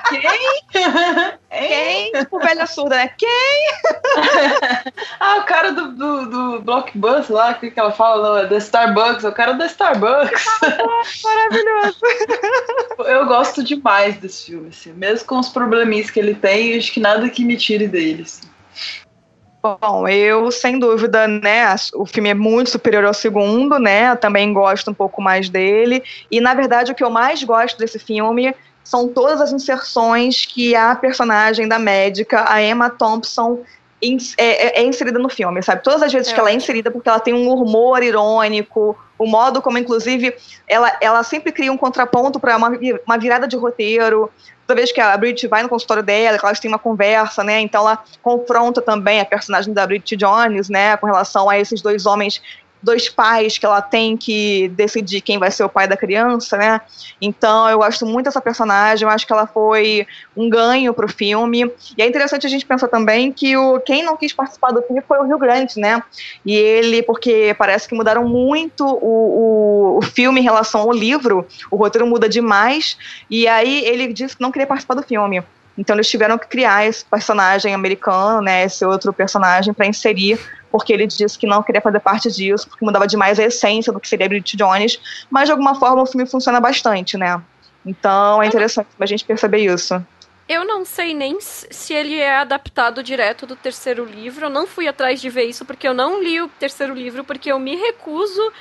Quem? 0.08 1.32
Quem? 1.68 2.12
Tipo, 2.12 2.38
velha 2.38 2.66
surda, 2.66 2.96
né? 2.96 3.10
Quem? 3.16 3.68
ah, 5.20 5.36
o 5.38 5.44
cara 5.44 5.72
do, 5.72 5.92
do, 5.92 6.26
do 6.26 6.60
Blockbuster 6.60 7.34
lá, 7.34 7.54
que, 7.54 7.70
que 7.70 7.78
ela 7.78 7.92
fala, 7.92 8.46
da 8.46 8.56
Starbucks, 8.56 9.24
o 9.24 9.32
cara 9.32 9.52
da 9.52 9.66
Starbucks. 9.66 10.44
Maravilhoso. 11.22 12.00
Eu 12.98 13.26
gosto 13.26 13.62
demais 13.62 14.16
desse 14.16 14.46
filme, 14.46 14.68
assim, 14.68 14.92
mesmo 14.92 15.26
com 15.26 15.38
os 15.38 15.48
probleminhas 15.48 16.10
que 16.10 16.20
ele 16.20 16.34
tem, 16.34 16.76
acho 16.76 16.92
que 16.92 17.00
nada 17.00 17.28
que 17.28 17.44
me 17.44 17.56
tire 17.56 17.88
dele. 17.88 18.22
Assim. 18.22 18.48
Bom, 19.62 20.08
eu, 20.08 20.50
sem 20.50 20.78
dúvida, 20.78 21.28
né, 21.28 21.72
o 21.94 22.04
filme 22.04 22.30
é 22.30 22.34
muito 22.34 22.70
superior 22.70 23.04
ao 23.04 23.14
segundo, 23.14 23.78
né, 23.78 24.10
eu 24.10 24.16
também 24.16 24.52
gosto 24.52 24.90
um 24.90 24.94
pouco 24.94 25.22
mais 25.22 25.48
dele, 25.48 26.02
e 26.28 26.40
na 26.40 26.52
verdade 26.52 26.90
o 26.90 26.94
que 26.96 27.04
eu 27.04 27.10
mais 27.10 27.44
gosto 27.44 27.78
desse 27.78 27.96
filme 27.96 28.52
são 28.82 29.06
todas 29.06 29.40
as 29.40 29.52
inserções 29.52 30.44
que 30.44 30.74
a 30.74 30.96
personagem 30.96 31.68
da 31.68 31.78
médica, 31.78 32.44
a 32.48 32.60
Emma 32.60 32.90
Thompson, 32.90 33.60
é, 34.36 34.44
é, 34.44 34.80
é, 34.80 34.84
inserida 34.84 35.18
no 35.18 35.28
filme, 35.28 35.62
sabe? 35.62 35.82
Todas 35.82 36.02
as 36.02 36.12
vezes 36.12 36.32
é. 36.32 36.34
que 36.34 36.40
ela 36.40 36.50
é 36.50 36.54
inserida, 36.54 36.90
porque 36.90 37.08
ela 37.08 37.20
tem 37.20 37.32
um 37.32 37.52
humor 37.52 38.02
irônico, 38.02 38.98
o 39.16 39.26
modo 39.26 39.62
como, 39.62 39.78
inclusive, 39.78 40.34
ela, 40.66 40.92
ela 41.00 41.22
sempre 41.22 41.52
cria 41.52 41.72
um 41.72 41.76
contraponto 41.76 42.40
para 42.40 42.56
uma, 42.56 42.72
uma 43.06 43.16
virada 43.16 43.46
de 43.46 43.56
roteiro. 43.56 44.28
Toda 44.66 44.80
vez 44.80 44.90
que 44.90 45.00
a 45.00 45.16
Bridget 45.16 45.46
vai 45.46 45.62
no 45.62 45.68
consultório 45.68 46.02
dela, 46.02 46.38
que 46.38 46.44
elas 46.44 46.58
têm 46.58 46.68
uma 46.68 46.78
conversa, 46.78 47.44
né? 47.44 47.60
Então 47.60 47.82
ela 47.82 48.02
confronta 48.20 48.82
também 48.82 49.20
a 49.20 49.24
personagem 49.24 49.72
da 49.72 49.86
Bridget 49.86 50.16
Jones, 50.16 50.68
né? 50.68 50.96
Com 50.96 51.06
relação 51.06 51.48
a 51.48 51.58
esses 51.58 51.80
dois 51.80 52.04
homens 52.04 52.42
dois 52.82 53.08
pais 53.08 53.56
que 53.58 53.64
ela 53.64 53.80
tem 53.80 54.16
que 54.16 54.68
decidir 54.70 55.20
quem 55.20 55.38
vai 55.38 55.50
ser 55.50 55.64
o 55.64 55.68
pai 55.68 55.86
da 55.86 55.96
criança, 55.96 56.56
né? 56.56 56.80
Então 57.20 57.68
eu 57.68 57.78
gosto 57.78 58.04
muito 58.04 58.24
dessa 58.24 58.40
personagem, 58.40 59.06
eu 59.06 59.12
acho 59.12 59.26
que 59.26 59.32
ela 59.32 59.46
foi 59.46 60.06
um 60.36 60.48
ganho 60.48 60.92
pro 60.92 61.08
filme. 61.08 61.70
E 61.96 62.02
é 62.02 62.06
interessante 62.06 62.46
a 62.46 62.50
gente 62.50 62.66
pensar 62.66 62.88
também 62.88 63.32
que 63.32 63.56
o 63.56 63.80
quem 63.80 64.02
não 64.02 64.16
quis 64.16 64.32
participar 64.32 64.72
do 64.72 64.82
filme 64.82 65.02
foi 65.06 65.18
o 65.18 65.24
Rio 65.24 65.38
Grande, 65.38 65.78
né? 65.78 66.02
E 66.44 66.54
ele, 66.54 67.02
porque 67.02 67.54
parece 67.58 67.88
que 67.88 67.94
mudaram 67.94 68.26
muito 68.26 68.84
o, 68.84 69.94
o, 69.94 69.98
o 69.98 70.02
filme 70.02 70.40
em 70.40 70.44
relação 70.44 70.80
ao 70.80 70.92
livro, 70.92 71.46
o 71.70 71.76
roteiro 71.76 72.06
muda 72.06 72.28
demais, 72.28 72.96
e 73.30 73.46
aí 73.46 73.84
ele 73.84 74.12
disse 74.12 74.36
que 74.36 74.42
não 74.42 74.50
queria 74.50 74.66
participar 74.66 74.94
do 74.94 75.02
filme. 75.02 75.42
Então 75.76 75.96
eles 75.96 76.08
tiveram 76.08 76.38
que 76.38 76.46
criar 76.46 76.86
esse 76.86 77.04
personagem 77.04 77.74
americano, 77.74 78.42
né, 78.42 78.64
esse 78.64 78.84
outro 78.84 79.12
personagem 79.12 79.72
para 79.72 79.86
inserir 79.86 80.38
porque 80.72 80.92
ele 80.92 81.06
disse 81.06 81.38
que 81.38 81.46
não 81.46 81.62
queria 81.62 81.82
fazer 81.82 82.00
parte 82.00 82.32
disso, 82.32 82.66
porque 82.66 82.84
mudava 82.84 83.06
demais 83.06 83.38
a 83.38 83.44
essência 83.44 83.92
do 83.92 84.00
que 84.00 84.08
seria 84.08 84.26
Bridget 84.26 84.56
Jones, 84.56 84.98
mas 85.30 85.44
de 85.44 85.52
alguma 85.52 85.74
forma 85.74 86.02
o 86.02 86.06
filme 86.06 86.26
funciona 86.26 86.58
bastante, 86.58 87.18
né? 87.18 87.40
Então 87.84 88.42
é 88.42 88.46
interessante 88.46 88.88
a 88.98 89.06
gente 89.06 89.24
perceber 89.24 89.58
isso. 89.58 90.02
Eu 90.48 90.64
não 90.64 90.84
sei 90.84 91.14
nem 91.14 91.38
se 91.40 91.92
ele 91.92 92.18
é 92.18 92.36
adaptado 92.36 93.02
direto 93.02 93.46
do 93.46 93.54
terceiro 93.54 94.04
livro. 94.04 94.46
Eu 94.46 94.50
não 94.50 94.66
fui 94.66 94.88
atrás 94.88 95.20
de 95.20 95.30
ver 95.30 95.44
isso 95.44 95.64
porque 95.64 95.86
eu 95.86 95.94
não 95.94 96.22
li 96.22 96.40
o 96.40 96.48
terceiro 96.48 96.94
livro, 96.94 97.22
porque 97.22 97.52
eu 97.52 97.58
me 97.58 97.76
recuso 97.76 98.52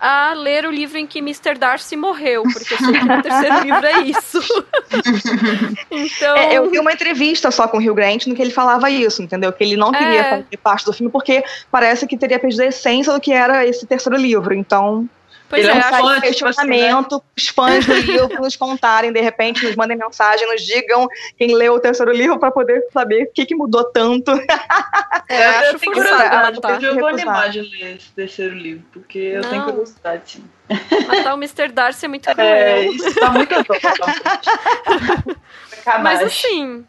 a 0.00 0.32
ler 0.34 0.66
o 0.66 0.70
livro 0.70 0.98
em 0.98 1.06
que 1.06 1.18
Mr. 1.18 1.54
Darcy 1.58 1.96
morreu, 1.96 2.42
porque 2.42 2.74
eu 2.74 2.78
sei 2.78 2.92
que 2.92 3.04
no 3.04 3.22
terceiro 3.22 3.60
livro 3.60 3.86
é 3.86 4.00
isso. 4.02 4.40
então... 5.90 6.36
É, 6.36 6.56
eu 6.56 6.70
vi 6.70 6.78
uma 6.78 6.92
entrevista 6.92 7.50
só 7.50 7.66
com 7.68 7.76
o 7.76 7.80
Rio 7.80 7.94
Grant 7.94 8.26
no 8.26 8.34
que 8.34 8.42
ele 8.42 8.50
falava 8.50 8.90
isso, 8.90 9.22
entendeu? 9.22 9.52
Que 9.52 9.64
ele 9.64 9.76
não 9.76 9.92
queria 9.92 10.20
é... 10.20 10.30
fazer 10.30 10.56
parte 10.62 10.84
do 10.84 10.92
filme 10.92 11.10
porque 11.10 11.42
parece 11.70 12.06
que 12.06 12.16
teria 12.16 12.38
perdido 12.38 12.62
a 12.62 12.66
essência 12.66 13.12
do 13.12 13.20
que 13.20 13.32
era 13.32 13.66
esse 13.66 13.86
terceiro 13.86 14.18
livro. 14.18 14.54
Então, 14.54 15.08
Pois 15.48 15.64
ele 15.64 15.72
é, 15.72 15.76
é 15.76 15.78
um 15.78 15.82
fã, 15.82 16.14
tipo 16.14 16.26
questionamento, 16.26 17.16
né? 17.16 17.22
os 17.36 17.48
fãs 17.48 17.86
do 17.86 17.94
livro 17.94 18.40
nos 18.40 18.54
contarem, 18.54 19.12
de 19.12 19.20
repente, 19.20 19.64
nos 19.64 19.74
mandem 19.76 19.96
mensagem, 19.96 20.46
nos 20.46 20.62
digam 20.62 21.08
quem 21.38 21.54
leu 21.54 21.74
o 21.74 21.80
terceiro 21.80 22.12
livro 22.12 22.38
para 22.38 22.50
poder 22.50 22.84
saber 22.92 23.24
o 23.24 23.32
que, 23.32 23.46
que 23.46 23.54
mudou 23.54 23.84
tanto. 23.84 24.32
É, 25.30 25.44
eu, 25.44 25.50
acho 25.50 25.74
eu, 25.74 25.80
curiosidade, 25.80 26.60
tá? 26.60 26.78
eu 26.80 26.94
vou 26.94 27.08
animar 27.08 27.50
de 27.50 27.60
ler 27.60 27.96
esse 27.96 28.10
terceiro 28.12 28.54
livro, 28.54 28.82
porque 28.92 29.18
eu 29.18 29.42
Não. 29.42 29.50
tenho 29.50 29.64
curiosidade, 29.64 30.32
sim. 30.32 30.44
Matar 31.06 31.34
o 31.34 31.36
Mr. 31.36 31.68
Darcy 31.68 32.04
é 32.04 32.08
muito 32.08 32.28
é, 32.28 32.34
cruel. 32.34 32.48
É, 32.48 32.86
isso 32.86 33.14
tá 33.14 33.30
muito 33.30 33.54
Mas 36.02 36.22
assim, 36.22 36.84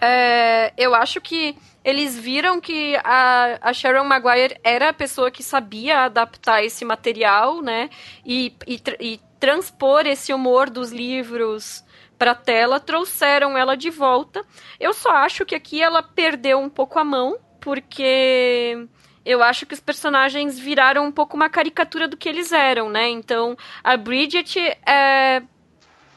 é, 0.00 0.72
eu 0.76 0.94
acho 0.94 1.20
que 1.20 1.56
eles 1.84 2.18
viram 2.18 2.60
que 2.60 2.96
a, 3.04 3.58
a 3.60 3.72
Sharon 3.72 4.04
Maguire 4.04 4.58
era 4.64 4.88
a 4.88 4.92
pessoa 4.92 5.30
que 5.30 5.42
sabia 5.42 6.00
adaptar 6.00 6.64
esse 6.64 6.84
material, 6.84 7.60
né? 7.60 7.90
E, 8.24 8.56
e, 8.66 8.80
e 9.00 9.20
transpor 9.38 10.06
esse 10.06 10.32
humor 10.32 10.70
dos 10.70 10.90
livros 10.90 11.84
para 12.18 12.34
tela, 12.34 12.80
trouxeram 12.80 13.58
ela 13.58 13.76
de 13.76 13.90
volta. 13.90 14.42
Eu 14.80 14.94
só 14.94 15.10
acho 15.10 15.44
que 15.44 15.54
aqui 15.54 15.82
ela 15.82 16.02
perdeu 16.02 16.58
um 16.58 16.70
pouco 16.70 16.98
a 16.98 17.04
mão, 17.04 17.36
porque 17.60 18.88
eu 19.24 19.42
acho 19.42 19.66
que 19.66 19.74
os 19.74 19.80
personagens 19.80 20.58
viraram 20.58 21.06
um 21.06 21.12
pouco 21.12 21.36
uma 21.36 21.50
caricatura 21.50 22.08
do 22.08 22.16
que 22.16 22.28
eles 22.28 22.52
eram, 22.52 22.88
né? 22.88 23.08
Então, 23.08 23.56
a 23.82 23.96
Bridget 23.96 24.58
é, 24.86 25.42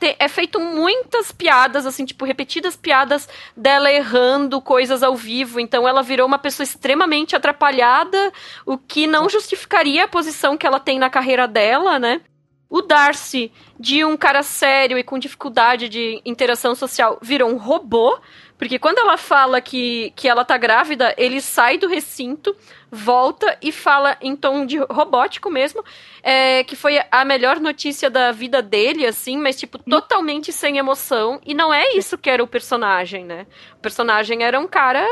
é 0.01 0.27
feito 0.27 0.59
muitas 0.59 1.31
piadas, 1.31 1.85
assim, 1.85 2.05
tipo, 2.05 2.25
repetidas 2.25 2.75
piadas 2.75 3.27
dela 3.55 3.91
errando 3.91 4.61
coisas 4.61 5.03
ao 5.03 5.15
vivo. 5.15 5.59
Então 5.59 5.87
ela 5.87 6.01
virou 6.01 6.27
uma 6.27 6.39
pessoa 6.39 6.63
extremamente 6.63 7.35
atrapalhada, 7.35 8.31
o 8.65 8.77
que 8.77 9.07
não 9.07 9.29
justificaria 9.29 10.03
a 10.03 10.07
posição 10.07 10.57
que 10.57 10.67
ela 10.67 10.79
tem 10.79 10.99
na 10.99 11.09
carreira 11.09 11.47
dela, 11.47 11.97
né? 11.99 12.21
O 12.69 12.81
Darcy, 12.81 13.51
de 13.79 14.03
um 14.03 14.17
cara 14.17 14.43
sério 14.43 14.97
e 14.97 15.03
com 15.03 15.17
dificuldade 15.17 15.87
de 15.87 16.21
interação 16.25 16.75
social, 16.75 17.17
virou 17.21 17.49
um 17.49 17.57
robô. 17.57 18.19
Porque 18.57 18.79
quando 18.79 18.97
ela 18.97 19.17
fala 19.17 19.61
que, 19.61 20.11
que 20.15 20.27
ela 20.27 20.43
tá 20.43 20.57
grávida, 20.57 21.13
ele 21.17 21.39
sai 21.39 21.77
do 21.77 21.87
recinto, 21.87 22.55
volta 22.91 23.57
e 23.61 23.71
fala 23.71 24.17
em 24.19 24.35
tom 24.35 24.65
de 24.65 24.77
robótico 24.79 25.49
mesmo, 25.51 25.83
é, 26.23 26.63
que 26.63 26.75
foi 26.75 26.99
a 27.11 27.23
melhor 27.23 27.59
notícia 27.59 28.09
da 28.09 28.31
vida 28.31 28.61
dele, 28.61 29.05
assim, 29.05 29.37
mas, 29.37 29.59
tipo, 29.59 29.77
totalmente 29.77 30.51
sem 30.51 30.77
emoção. 30.77 31.39
E 31.45 31.53
não 31.53 31.71
é 31.71 31.93
isso 31.95 32.17
que 32.17 32.29
era 32.29 32.43
o 32.43 32.47
personagem, 32.47 33.23
né? 33.23 33.45
O 33.73 33.81
personagem 33.81 34.43
era 34.43 34.59
um 34.59 34.67
cara 34.67 35.05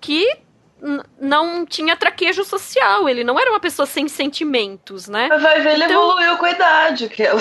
que 0.00 0.28
não 1.20 1.66
tinha 1.66 1.96
traquejo 1.96 2.44
social, 2.44 3.08
ele 3.08 3.22
não 3.22 3.38
era 3.38 3.50
uma 3.50 3.60
pessoa 3.60 3.86
sem 3.86 4.08
sentimentos, 4.08 5.08
né? 5.08 5.28
Mas 5.28 5.42
vai 5.42 5.60
ver, 5.60 5.74
ele 5.74 5.84
então, 5.84 6.02
evoluiu 6.02 6.36
com 6.36 6.46
a 6.46 6.50
idade. 6.50 7.08
Que 7.08 7.22
É, 7.24 7.34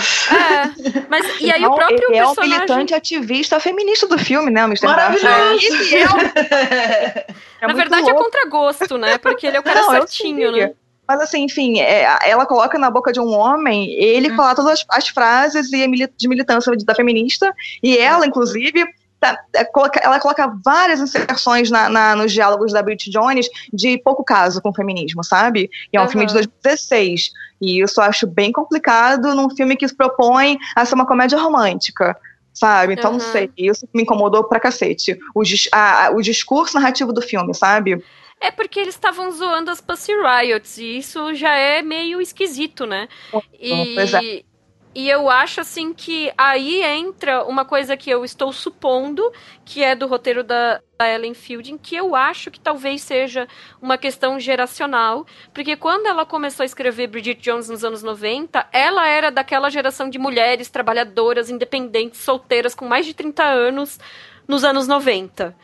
mas 1.10 1.26
e 1.40 1.52
aí 1.52 1.60
então, 1.60 1.72
o 1.72 1.76
próprio 1.76 1.98
ele 1.98 2.20
personagem... 2.20 2.54
é 2.54 2.56
o 2.56 2.58
militante 2.58 2.94
ativista 2.94 3.60
feminista 3.60 4.08
do 4.08 4.18
filme, 4.18 4.52
né, 4.52 4.64
Mr. 4.64 4.86
Maravilhoso! 4.86 5.96
É, 5.96 7.26
é 7.62 7.66
Na 7.68 7.74
verdade 7.74 8.04
louco. 8.04 8.20
é 8.20 8.24
contragosto, 8.24 8.98
né? 8.98 9.18
Porque 9.18 9.48
ele 9.48 9.58
é 9.58 9.60
o 9.60 9.64
cara 9.64 9.82
não, 9.84 9.92
certinho, 9.92 10.52
né? 10.52 10.74
Mas 11.08 11.22
assim, 11.22 11.44
enfim, 11.44 11.80
é, 11.80 12.08
ela 12.24 12.46
coloca 12.46 12.78
na 12.78 12.92
boca 12.92 13.12
de 13.12 13.20
um 13.20 13.34
homem 13.34 13.90
ele 13.94 14.32
hum. 14.32 14.36
falar 14.36 14.54
todas 14.54 14.74
as, 14.74 14.86
as 14.90 15.08
frases 15.08 15.68
de 15.68 16.28
militância 16.28 16.72
da 16.86 16.94
feminista, 16.94 17.52
e 17.82 17.98
ela, 17.98 18.28
inclusive, 18.28 18.86
tá, 19.20 19.38
é, 19.56 19.70
ela 20.02 20.20
coloca 20.20 20.54
várias 20.64 21.00
inserções 21.00 21.70
na, 21.70 21.90
na, 21.90 22.16
nos 22.16 22.32
diálogos 22.32 22.72
da 22.72 22.82
Bridget 22.82 23.12
Jones 23.12 23.50
de 23.74 23.98
pouco 24.00 24.24
caso 24.24 24.62
com 24.62 24.70
o 24.70 24.76
feminismo, 24.76 25.24
sabe? 25.24 25.70
E 25.92 25.98
é 25.98 26.00
um 26.00 26.04
uhum. 26.04 26.10
filme 26.10 26.26
de 26.26 26.34
2016. 26.34 27.32
E 27.62 27.82
isso 27.82 28.00
eu 28.00 28.06
acho 28.06 28.26
bem 28.26 28.52
complicado 28.52 29.36
num 29.36 29.50
filme 29.50 29.76
que 29.76 29.88
se 29.88 29.96
propõe 29.96 30.58
a 30.76 30.86
ser 30.86 30.96
uma 30.96 31.06
comédia 31.06 31.38
romântica 31.38 32.18
sabe? 32.52 32.94
Então, 32.94 33.12
uhum. 33.12 33.18
não 33.18 33.26
sei, 33.26 33.50
isso 33.58 33.88
me 33.94 34.04
incomodou 34.04 34.44
pra 34.44 34.60
cacete. 34.60 35.18
O, 35.34 35.42
a, 35.72 36.12
o 36.14 36.22
discurso 36.22 36.78
narrativo 36.78 37.14
do 37.14 37.22
filme, 37.22 37.54
sabe? 37.54 38.04
É 38.42 38.52
porque 38.52 38.80
eles 38.80 38.96
estavam 38.96 39.32
zoando 39.32 39.70
as 39.70 39.82
Pussy 39.82 40.14
Riots, 40.14 40.78
e 40.78 40.98
isso 40.98 41.34
já 41.36 41.56
é 41.56 41.82
meio 41.82 42.22
esquisito, 42.22 42.86
né? 42.86 43.08
E, 43.60 43.96
pois 43.96 44.14
é. 44.14 44.44
E 44.94 45.08
eu 45.08 45.30
acho 45.30 45.62
assim 45.62 45.94
que 45.94 46.32
aí 46.36 46.82
entra 46.82 47.44
uma 47.44 47.64
coisa 47.64 47.96
que 47.96 48.10
eu 48.10 48.26
estou 48.26 48.52
supondo, 48.52 49.32
que 49.64 49.84
é 49.84 49.94
do 49.94 50.08
roteiro 50.08 50.44
da, 50.44 50.82
da 50.98 51.08
Ellen 51.08 51.36
Fielding, 51.36 51.78
que 51.78 51.96
eu 51.96 52.16
acho 52.16 52.50
que 52.50 52.60
talvez 52.60 53.04
seja 53.04 53.48
uma 53.80 54.00
questão 54.00 54.40
geracional, 54.40 55.28
porque 55.54 55.76
quando 55.76 56.08
ela 56.08 56.26
começou 56.26 56.64
a 56.64 56.66
escrever 56.66 57.08
Bridget 57.08 57.40
Jones 57.40 57.70
nos 57.70 57.84
anos 57.84 58.02
90, 58.02 58.68
ela 58.72 59.08
era 59.08 59.30
daquela 59.30 59.70
geração 59.70 60.10
de 60.10 60.18
mulheres 60.18 60.70
trabalhadoras, 60.70 61.52
independentes, 61.52 62.22
solteiras 62.22 62.74
com 62.74 62.86
mais 62.86 63.06
de 63.06 63.14
30 63.14 63.44
anos 63.44 64.00
nos 64.48 64.64
anos 64.64 64.88
90. 64.88 65.56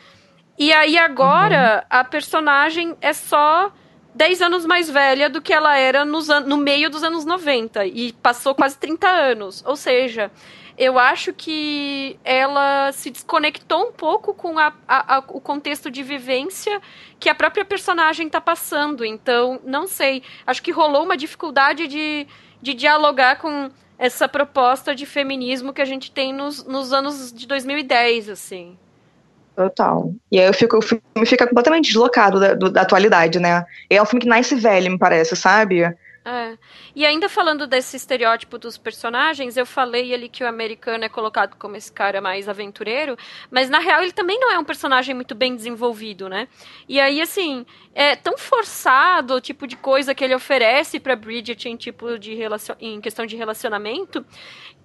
E 0.56 0.72
aí 0.72 0.96
agora 0.96 1.82
uhum. 1.82 1.98
a 1.98 2.04
personagem 2.04 2.96
é 3.00 3.12
só 3.12 3.72
10 4.16 4.40
anos 4.40 4.64
mais 4.64 4.88
velha 4.88 5.28
do 5.28 5.42
que 5.42 5.52
ela 5.52 5.76
era 5.76 6.02
nos 6.02 6.28
no 6.46 6.56
meio 6.56 6.88
dos 6.88 7.04
anos 7.04 7.26
90 7.26 7.84
e 7.84 8.14
passou 8.14 8.54
quase 8.54 8.78
30 8.78 9.06
anos. 9.06 9.62
Ou 9.66 9.76
seja, 9.76 10.32
eu 10.78 10.98
acho 10.98 11.34
que 11.34 12.18
ela 12.24 12.92
se 12.92 13.10
desconectou 13.10 13.88
um 13.88 13.92
pouco 13.92 14.32
com 14.32 14.58
a, 14.58 14.72
a, 14.88 15.16
a, 15.16 15.18
o 15.28 15.38
contexto 15.38 15.90
de 15.90 16.02
vivência 16.02 16.80
que 17.20 17.28
a 17.28 17.34
própria 17.34 17.64
personagem 17.64 18.26
está 18.26 18.40
passando. 18.40 19.04
Então, 19.04 19.60
não 19.62 19.86
sei. 19.86 20.22
Acho 20.46 20.62
que 20.62 20.70
rolou 20.70 21.04
uma 21.04 21.16
dificuldade 21.16 21.86
de, 21.86 22.26
de 22.62 22.72
dialogar 22.72 23.36
com 23.36 23.70
essa 23.98 24.26
proposta 24.26 24.94
de 24.94 25.04
feminismo 25.04 25.74
que 25.74 25.82
a 25.82 25.86
gente 25.86 26.10
tem 26.10 26.32
nos, 26.32 26.64
nos 26.64 26.90
anos 26.90 27.30
de 27.30 27.46
2010, 27.46 28.30
assim. 28.30 28.78
Total. 29.56 30.12
E 30.30 30.38
aí 30.38 30.46
eu 30.46 30.52
fico, 30.52 30.76
o 30.76 30.82
filme 30.82 31.02
fica 31.24 31.46
completamente 31.46 31.86
deslocado 31.86 32.38
da, 32.38 32.52
da 32.52 32.82
atualidade, 32.82 33.40
né? 33.40 33.64
É 33.88 34.02
um 34.02 34.04
filme 34.04 34.20
que 34.20 34.28
nasce 34.28 34.54
velho, 34.54 34.90
me 34.90 34.98
parece, 34.98 35.34
sabe? 35.34 35.82
É. 36.28 36.58
E 36.92 37.06
ainda 37.06 37.28
falando 37.28 37.68
desse 37.68 37.96
estereótipo 37.96 38.58
dos 38.58 38.76
personagens, 38.76 39.56
eu 39.56 39.64
falei 39.64 40.12
ali 40.12 40.28
que 40.28 40.42
o 40.42 40.48
americano 40.48 41.04
é 41.04 41.08
colocado 41.08 41.54
como 41.56 41.76
esse 41.76 41.92
cara 41.92 42.20
mais 42.20 42.48
aventureiro, 42.48 43.16
mas 43.48 43.70
na 43.70 43.78
real 43.78 44.02
ele 44.02 44.10
também 44.10 44.36
não 44.40 44.50
é 44.50 44.58
um 44.58 44.64
personagem 44.64 45.14
muito 45.14 45.36
bem 45.36 45.54
desenvolvido, 45.54 46.28
né? 46.28 46.48
E 46.88 47.00
aí, 47.00 47.20
assim, 47.20 47.64
é 47.94 48.16
tão 48.16 48.36
forçado 48.36 49.34
o 49.34 49.40
tipo 49.40 49.68
de 49.68 49.76
coisa 49.76 50.16
que 50.16 50.24
ele 50.24 50.34
oferece 50.34 50.98
pra 50.98 51.14
Bridget 51.14 51.68
em 51.68 51.76
tipo 51.76 52.18
de 52.18 52.34
relacion... 52.34 52.74
em 52.80 53.00
questão 53.00 53.24
de 53.24 53.36
relacionamento, 53.36 54.26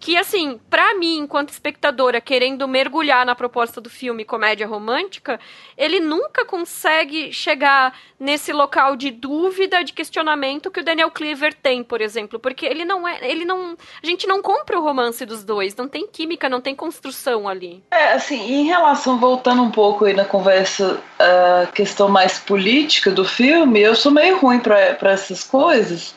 que, 0.01 0.17
assim, 0.17 0.59
pra 0.67 0.95
mim, 0.95 1.19
enquanto 1.19 1.49
espectadora, 1.49 2.19
querendo 2.19 2.67
mergulhar 2.67 3.23
na 3.23 3.35
proposta 3.35 3.79
do 3.79 3.87
filme 3.87 4.25
comédia 4.25 4.65
romântica, 4.65 5.39
ele 5.77 5.99
nunca 5.99 6.43
consegue 6.43 7.31
chegar 7.31 7.93
nesse 8.19 8.51
local 8.51 8.95
de 8.95 9.11
dúvida, 9.11 9.83
de 9.83 9.93
questionamento 9.93 10.71
que 10.71 10.79
o 10.79 10.83
Daniel 10.83 11.11
Cleaver 11.11 11.53
tem, 11.53 11.83
por 11.83 12.01
exemplo, 12.01 12.39
porque 12.39 12.65
ele 12.65 12.83
não 12.83 13.07
é, 13.07 13.19
ele 13.21 13.45
não, 13.45 13.77
a 14.01 14.05
gente 14.05 14.25
não 14.25 14.41
compra 14.41 14.79
o 14.79 14.83
romance 14.83 15.23
dos 15.23 15.43
dois, 15.43 15.75
não 15.75 15.87
tem 15.87 16.07
química, 16.07 16.49
não 16.49 16.59
tem 16.59 16.75
construção 16.75 17.47
ali. 17.47 17.83
É, 17.91 18.13
assim, 18.13 18.39
em 18.53 18.63
relação, 18.65 19.19
voltando 19.19 19.61
um 19.61 19.69
pouco 19.69 20.05
aí 20.05 20.15
na 20.15 20.25
conversa, 20.25 20.99
a 21.19 21.67
questão 21.67 22.09
mais 22.09 22.39
política 22.39 23.11
do 23.11 23.23
filme, 23.23 23.79
eu 23.79 23.95
sou 23.95 24.11
meio 24.11 24.39
ruim 24.39 24.59
para 24.59 25.11
essas 25.11 25.43
coisas, 25.43 26.15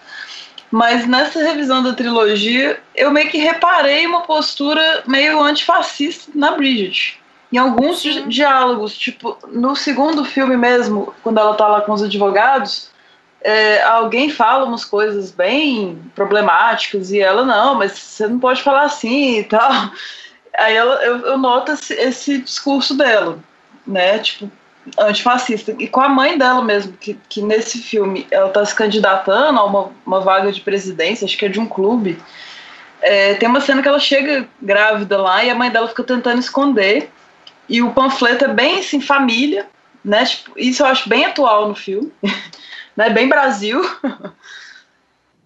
mas 0.75 1.07
nessa 1.07 1.39
revisão 1.39 1.85
da 1.85 1.93
trilogia, 1.93 2.81
eu 2.97 3.09
meio 3.13 3.31
que 3.31 3.39
reparei 3.39 4.05
uma 4.09 4.23
postura 4.23 5.05
meio 5.07 5.41
antifascista 5.41 6.33
na 6.35 6.51
Bridget. 6.51 7.21
Em 7.53 7.59
alguns 7.59 8.03
di 8.03 8.23
diálogos, 8.23 8.99
tipo, 8.99 9.39
no 9.47 9.77
segundo 9.77 10.25
filme 10.25 10.57
mesmo, 10.57 11.15
quando 11.23 11.39
ela 11.39 11.55
tá 11.55 11.69
lá 11.69 11.83
com 11.83 11.93
os 11.93 12.03
advogados, 12.03 12.91
é, 13.41 13.85
alguém 13.85 14.29
fala 14.29 14.65
umas 14.65 14.85
coisas 14.85 15.31
bem 15.31 16.03
problemáticas 16.13 17.13
e 17.13 17.21
ela, 17.21 17.45
não, 17.45 17.77
mas 17.77 17.93
você 17.93 18.27
não 18.27 18.41
pode 18.41 18.61
falar 18.61 18.83
assim 18.83 19.39
e 19.39 19.45
tal. 19.45 19.71
Aí 20.59 20.75
ela, 20.75 20.97
eu, 21.05 21.19
eu 21.19 21.39
noto 21.39 21.71
esse, 21.71 21.95
esse 21.95 22.39
discurso 22.39 22.97
dela, 22.97 23.39
né? 23.87 24.19
Tipo, 24.19 24.51
antifascista. 24.99 25.75
E 25.79 25.89
com 25.89 26.01
a 26.01 26.09
mãe 26.09 26.37
dela 26.37 26.63
mesmo, 26.63 26.93
que, 26.93 27.19
que 27.29 27.43
nesse 27.43 27.79
filme 27.79 28.27
ela 28.31 28.49
está 28.49 28.65
se 28.65 28.75
candidatando 28.75 29.59
a 29.59 29.65
uma, 29.65 29.91
uma 30.05 30.21
vaga 30.21 30.53
de 30.53 30.61
presidência, 30.61 31.25
acho 31.25 31.37
que 31.37 31.47
é 31.47 31.49
de 31.49 31.61
um 31.61 31.67
clube. 31.67 32.19
É, 33.01 33.35
tem 33.35 33.49
uma 33.49 33.61
cena 33.61 33.83
que 33.83 33.89
ela 33.89 33.99
chega 33.99 34.49
grávida 34.61 35.21
lá 35.21 35.45
e 35.45 35.51
a 35.51 35.55
mãe 35.55 35.71
dela 35.71 35.89
fica 35.89 36.03
tentando 36.03 36.41
esconder. 36.41 37.11
E 37.69 37.83
o 37.83 37.93
panfleto 37.93 38.45
é 38.45 38.49
bem 38.49 38.79
assim, 38.79 39.01
família, 39.01 39.67
né? 40.05 40.25
Tipo, 40.25 40.53
isso 40.57 40.83
eu 40.83 40.87
acho 40.87 41.09
bem 41.09 41.25
atual 41.25 41.69
no 41.69 41.75
filme, 41.75 42.13
né? 42.97 43.11
Bem 43.11 43.29
Brasil. 43.29 43.83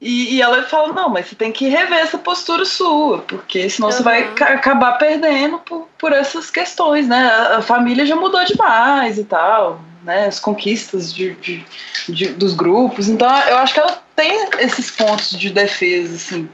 E, 0.01 0.37
e, 0.37 0.43
ela 0.43 0.63
fala, 0.63 0.93
não, 0.93 1.09
mas 1.09 1.27
você 1.27 1.35
tem 1.35 1.51
que 1.51 1.69
rever 1.69 1.99
essa 1.99 2.19
postura 2.19 2.65
sua, 2.65 3.19
porque 3.19 3.69
senão 3.69 3.89
uhum. 3.89 3.95
você 3.95 4.03
vai 4.03 4.23
acabar 4.23 4.93
perdendo 4.93 5.59
por, 5.59 5.89
por 5.99 6.13
essas 6.13 6.51
questões, 6.51 7.09
né? 7.09 7.27
A, 7.27 7.57
a, 7.57 7.63
família 7.63 8.07
já 8.07 8.15
mudou 8.15 8.45
demais 8.45 9.19
e 9.19 9.25
tal, 9.25 9.81
né? 10.05 10.27
As 10.27 10.39
conquistas 10.39 11.13
de, 11.13 11.35
de, 11.35 11.67
de, 12.09 12.29
dos 12.29 12.55
grupos. 12.55 13.09
Então 13.09 13.29
eu 13.49 13.59
acho 13.59 13.75
que 13.75 13.81
ela 13.81 14.01
tem 14.15 14.49
esses 14.61 14.89
pontos 14.93 15.33
de 15.33 15.51
defesa, 15.51 16.15
assim, 16.15 16.49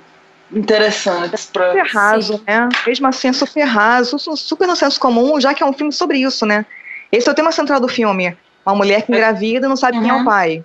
interessantes 0.51 1.45
para 1.53 1.69
super 1.69 1.87
raso, 1.87 2.43
né? 2.47 2.69
Mesmo 2.87 3.07
assim, 3.09 3.29
é 3.29 3.33
super 3.35 3.65
raso, 3.65 4.19
super 4.19 4.67
no 4.67 4.75
senso 4.75 4.99
comum, 4.99 5.39
já 5.39 5.53
que 5.53 5.63
é 5.63 5.67
um 5.67 5.73
filme 5.75 5.93
sobre 5.93 6.19
isso, 6.19 6.47
né? 6.47 6.65
Esse 7.13 7.29
é 7.29 7.33
o 7.33 7.35
tema 7.35 7.53
central 7.53 7.79
do 7.79 7.89
filme. 7.89 8.35
Uma 8.65 8.75
mulher 8.75 9.03
que 9.03 9.13
é. 9.13 9.17
engravida 9.17 9.67
e 9.67 9.69
não 9.69 9.77
sabe 9.77 9.99
uhum. 9.99 10.03
quem 10.03 10.11
é 10.11 10.15
o 10.15 10.19
uhum. 10.19 10.25
pai. 10.25 10.65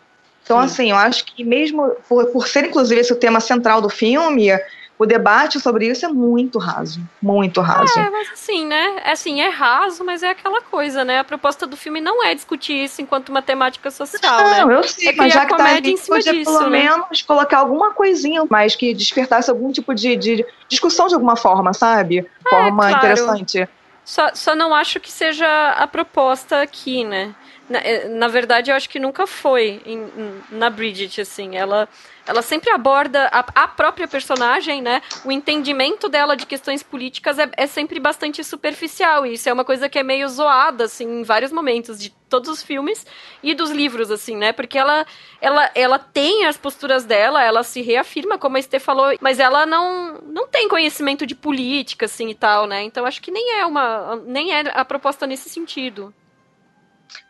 Então, 0.49 0.57
Sim. 0.61 0.65
assim, 0.65 0.89
eu 0.89 0.97
acho 0.97 1.25
que 1.25 1.43
mesmo 1.43 1.91
por, 2.09 2.25
por 2.31 2.47
ser, 2.47 2.65
inclusive, 2.65 2.99
esse 2.99 3.13
o 3.13 3.15
tema 3.15 3.39
central 3.39 3.79
do 3.81 3.87
filme, 3.87 4.49
o 4.97 5.05
debate 5.05 5.59
sobre 5.59 5.85
isso 5.85 6.07
é 6.07 6.09
muito 6.09 6.57
raso, 6.57 6.99
muito 7.21 7.61
raso. 7.61 7.99
É, 7.99 8.09
mas 8.09 8.31
assim, 8.31 8.65
né? 8.65 8.99
É 9.05 9.11
assim, 9.11 9.41
é 9.41 9.49
raso, 9.49 10.03
mas 10.03 10.23
é 10.23 10.31
aquela 10.31 10.59
coisa, 10.59 11.05
né? 11.05 11.19
A 11.19 11.23
proposta 11.23 11.67
do 11.67 11.77
filme 11.77 12.01
não 12.01 12.23
é 12.23 12.33
discutir 12.33 12.83
isso 12.83 12.99
enquanto 12.99 13.29
uma 13.29 13.43
temática 13.43 13.91
social, 13.91 14.41
não, 14.43 14.67
né? 14.69 14.75
eu 14.77 14.83
sei, 14.85 15.09
é 15.09 15.15
mas 15.15 15.31
já 15.31 15.45
que 15.45 15.55
tá 15.55 15.65
ali, 15.65 15.91
em 15.91 15.97
cima 15.97 16.17
podia 16.17 16.33
disso, 16.33 16.51
pelo 16.51 16.67
né? 16.67 16.79
menos 16.79 17.21
colocar 17.21 17.59
alguma 17.59 17.91
coisinha 17.91 18.43
mais 18.49 18.75
que 18.75 18.91
despertasse 18.91 19.51
algum 19.51 19.71
tipo 19.71 19.93
de, 19.93 20.15
de 20.15 20.43
discussão 20.67 21.05
de 21.05 21.13
alguma 21.13 21.35
forma, 21.35 21.73
sabe? 21.73 22.27
É, 22.47 22.49
forma 22.49 22.89
claro. 22.89 22.97
interessante. 22.97 23.69
Só, 24.03 24.31
só 24.33 24.55
não 24.55 24.73
acho 24.73 24.99
que 24.99 25.11
seja 25.11 25.47
a 25.73 25.85
proposta 25.85 26.63
aqui, 26.63 27.03
né? 27.03 27.35
Na, 27.70 27.80
eh, 27.80 28.07
na, 28.07 28.28
verdade, 28.28 28.72
eu 28.72 28.76
acho 28.76 28.89
que 28.89 28.99
nunca 28.99 29.28
foi 29.28 29.80
em, 29.86 30.09
na 30.49 30.72
Bridget, 30.72 31.22
assim. 31.22 31.55
Ela, 31.55 31.88
ela 32.26 32.41
sempre 32.41 32.72
aborda 32.72 33.28
a, 33.32 33.39
a, 33.63 33.67
própria 33.67 34.07
personagem, 34.07 34.82
né? 34.82 35.03
O 35.24 35.32
entendimento 35.32 36.09
dela 36.09 36.36
de 36.36 36.47
questões 36.47 36.82
políticas 36.82 37.38
é, 37.38 37.47
é, 37.55 37.67
sempre 37.67 37.99
bastante 37.99 38.43
superficial. 38.43 39.24
E 39.24 39.34
isso 39.34 39.47
é 39.47 39.53
uma 39.53 39.63
coisa 39.63 39.88
que 39.88 39.99
é 39.99 40.03
meio 40.03 40.28
zoada, 40.28 40.86
assim, 40.86 41.20
em 41.20 41.24
vários 41.24 41.51
momentos 41.51 41.99
de 41.99 42.09
todos 42.28 42.49
os 42.49 42.63
filmes 42.63 43.05
e 43.43 43.53
dos 43.53 43.70
livros, 43.70 44.09
assim, 44.09 44.36
né? 44.36 44.51
Porque 44.51 44.78
ela, 44.78 45.05
ela, 45.39 45.70
ela 45.76 45.99
tem 45.99 46.45
as 46.45 46.57
posturas 46.57 47.05
dela, 47.05 47.43
ela 47.43 47.61
se 47.61 47.82
reafirma, 47.82 48.38
como 48.38 48.57
a 48.57 48.59
Estê 48.59 48.80
falou, 48.80 49.15
mas 49.22 49.39
ela 49.39 49.65
não, 49.67 50.20
não 50.24 50.47
tem 50.47 50.67
conhecimento 50.67 51.26
de 51.26 51.36
política, 51.36 52.05
assim, 52.05 52.30
e 52.30 52.36
tal, 52.36 52.65
né? 52.65 52.82
Então 52.84 53.05
acho 53.05 53.22
que 53.22 53.32
nem 53.32 53.59
é 53.59 53.65
uma. 53.65 54.15
nem 54.26 54.53
é 54.53 54.63
a 54.74 54.84
proposta 54.84 55.28
nesse 55.28 55.49
sentido. 55.49 56.11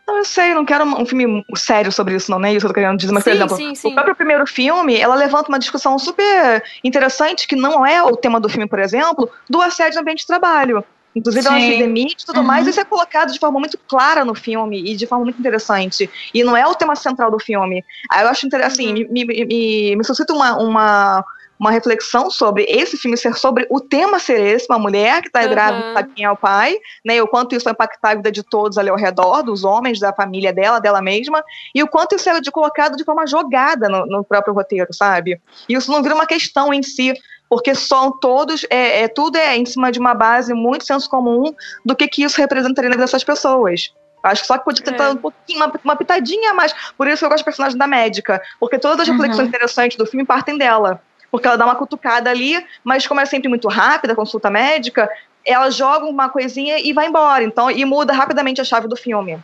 Não, 0.09 0.17
eu 0.17 0.25
sei, 0.25 0.55
não 0.55 0.65
quero 0.65 0.83
um 0.83 1.05
filme 1.05 1.45
sério 1.55 1.91
sobre 1.91 2.15
isso, 2.15 2.31
não, 2.31 2.43
é 2.43 2.51
isso 2.51 2.61
que 2.61 2.65
eu 2.65 2.69
tô 2.69 2.73
querendo 2.73 2.97
dizer. 2.97 3.13
Mas, 3.13 3.23
sim, 3.23 3.29
por 3.29 3.35
exemplo, 3.35 3.57
sim, 3.57 3.75
sim. 3.75 3.87
o 3.89 3.93
próprio 3.93 4.15
primeiro 4.15 4.47
filme, 4.47 4.97
ela 4.97 5.13
levanta 5.13 5.49
uma 5.49 5.59
discussão 5.59 5.99
super 5.99 6.63
interessante, 6.83 7.47
que 7.47 7.55
não 7.55 7.85
é 7.85 8.01
o 8.01 8.15
tema 8.15 8.39
do 8.39 8.49
filme, 8.49 8.67
por 8.67 8.79
exemplo, 8.79 9.29
do 9.47 9.61
assédio 9.61 9.97
no 9.97 10.01
ambiente 10.01 10.21
de 10.21 10.27
trabalho. 10.27 10.83
Inclusive, 11.15 11.47
ela 11.47 11.59
se 11.59 11.77
demite 11.77 12.23
e 12.23 12.25
tudo 12.25 12.39
uhum. 12.39 12.45
mais, 12.45 12.65
isso 12.65 12.79
é 12.79 12.85
colocado 12.85 13.31
de 13.31 13.39
forma 13.39 13.59
muito 13.59 13.77
clara 13.87 14.25
no 14.25 14.33
filme 14.33 14.91
e 14.91 14.95
de 14.95 15.05
forma 15.05 15.25
muito 15.25 15.39
interessante. 15.39 16.09
E 16.33 16.43
não 16.43 16.57
é 16.57 16.65
o 16.65 16.73
tema 16.73 16.95
central 16.95 17.29
do 17.29 17.39
filme. 17.39 17.85
Aí 18.11 18.23
eu 18.23 18.29
acho 18.29 18.47
interessante, 18.47 18.81
assim, 18.81 19.03
uhum. 19.03 19.07
me, 19.11 19.25
me, 19.25 19.45
me, 19.45 19.95
me 19.95 20.03
suscita 20.03 20.33
uma, 20.33 20.57
uma 20.57 21.23
uma 21.59 21.71
reflexão 21.71 22.31
sobre 22.31 22.63
esse 22.63 22.95
filme 22.95 23.17
ser 23.17 23.35
sobre 23.35 23.67
o 23.69 23.81
tema 23.81 24.17
ser 24.17 24.39
esse, 24.39 24.65
uma 24.69 24.79
mulher 24.79 25.21
que 25.21 25.27
está 25.27 25.41
uhum. 25.41 25.49
grávida, 25.49 25.93
sabe 25.93 26.13
quem 26.15 26.25
é 26.25 26.31
o 26.31 26.37
pai, 26.37 26.77
né? 27.05 27.17
E 27.17 27.21
o 27.21 27.27
quanto 27.27 27.53
isso 27.53 27.65
vai 27.65 27.73
impactar 27.73 28.11
a 28.11 28.15
vida 28.15 28.31
de 28.31 28.43
todos 28.43 28.77
ali 28.77 28.89
ao 28.89 28.95
redor, 28.95 29.43
dos 29.43 29.63
homens, 29.63 29.99
da 29.99 30.13
família 30.13 30.53
dela, 30.53 30.79
dela 30.79 31.01
mesma, 31.01 31.43
e 31.75 31.83
o 31.83 31.87
quanto 31.87 32.15
isso 32.15 32.29
é 32.29 32.39
de 32.39 32.51
colocado 32.51 32.95
de 32.95 33.03
forma 33.03 33.27
jogada 33.27 33.89
no, 33.89 34.05
no 34.05 34.23
próprio 34.23 34.53
roteiro, 34.53 34.93
sabe? 34.93 35.41
E 35.67 35.73
isso 35.73 35.91
não 35.91 36.01
vira 36.01 36.15
uma 36.15 36.25
questão 36.25 36.73
em 36.73 36.81
si 36.81 37.13
porque 37.49 37.73
são 37.73 38.11
todos, 38.19 38.65
é, 38.69 39.03
é, 39.03 39.07
tudo 39.07 39.37
é 39.37 39.57
em 39.57 39.65
cima 39.65 39.91
de 39.91 39.99
uma 39.99 40.13
base 40.13 40.53
muito 40.53 40.85
senso 40.85 41.09
comum 41.09 41.51
do 41.83 41.95
que, 41.95 42.07
que 42.07 42.23
isso 42.23 42.39
representaria 42.39 42.89
na 42.89 42.95
vida 42.95 43.05
dessas 43.05 43.23
pessoas. 43.23 43.91
Acho 44.21 44.41
que 44.41 44.47
só 44.47 44.57
que 44.57 44.65
podia 44.65 44.83
ter 44.83 45.01
é. 45.01 45.09
um 45.09 45.15
pouquinho, 45.15 45.59
uma, 45.59 45.73
uma, 45.83 45.95
pitadinha 45.95 46.51
a 46.51 46.53
mais. 46.53 46.73
Por 46.97 47.07
isso 47.07 47.23
eu 47.23 47.29
gosto 47.29 47.41
do 47.41 47.45
personagem 47.45 47.77
da 47.77 47.87
médica. 47.87 48.41
Porque 48.59 48.77
todas 48.77 48.99
as 48.99 49.07
uhum. 49.07 49.13
reflexões 49.13 49.47
interessantes 49.47 49.97
do 49.97 50.05
filme 50.05 50.25
partem 50.25 50.57
dela. 50.57 51.01
Porque 51.31 51.47
ela 51.47 51.57
dá 51.57 51.65
uma 51.65 51.75
cutucada 51.75 52.29
ali, 52.29 52.63
mas 52.83 53.05
como 53.05 53.19
é 53.19 53.25
sempre 53.25 53.49
muito 53.49 53.67
rápida 53.67 54.13
a 54.13 54.15
consulta 54.15 54.49
médica, 54.49 55.09
ela 55.45 55.69
joga 55.69 56.05
uma 56.05 56.29
coisinha 56.29 56.79
e 56.79 56.93
vai 56.93 57.07
embora. 57.07 57.43
Então, 57.43 57.69
e 57.69 57.83
muda 57.85 58.13
rapidamente 58.13 58.61
a 58.61 58.63
chave 58.63 58.87
do 58.87 58.95
filme. 58.95 59.39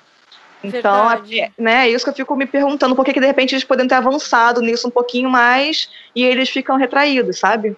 Então, 0.63 1.11
é, 1.11 1.51
né, 1.57 1.87
é 1.87 1.91
isso 1.91 2.03
que 2.03 2.09
eu 2.09 2.15
fico 2.15 2.35
me 2.35 2.45
perguntando, 2.45 2.95
por 2.95 3.05
que, 3.05 3.13
que 3.13 3.19
de 3.19 3.27
repente 3.27 3.53
eles 3.53 3.63
poderiam 3.63 3.87
ter 3.87 3.95
avançado 3.95 4.61
nisso 4.61 4.87
um 4.87 4.91
pouquinho 4.91 5.29
mais 5.29 5.89
e 6.15 6.23
eles 6.23 6.49
ficam 6.49 6.75
retraídos, 6.75 7.37
sabe? 7.37 7.77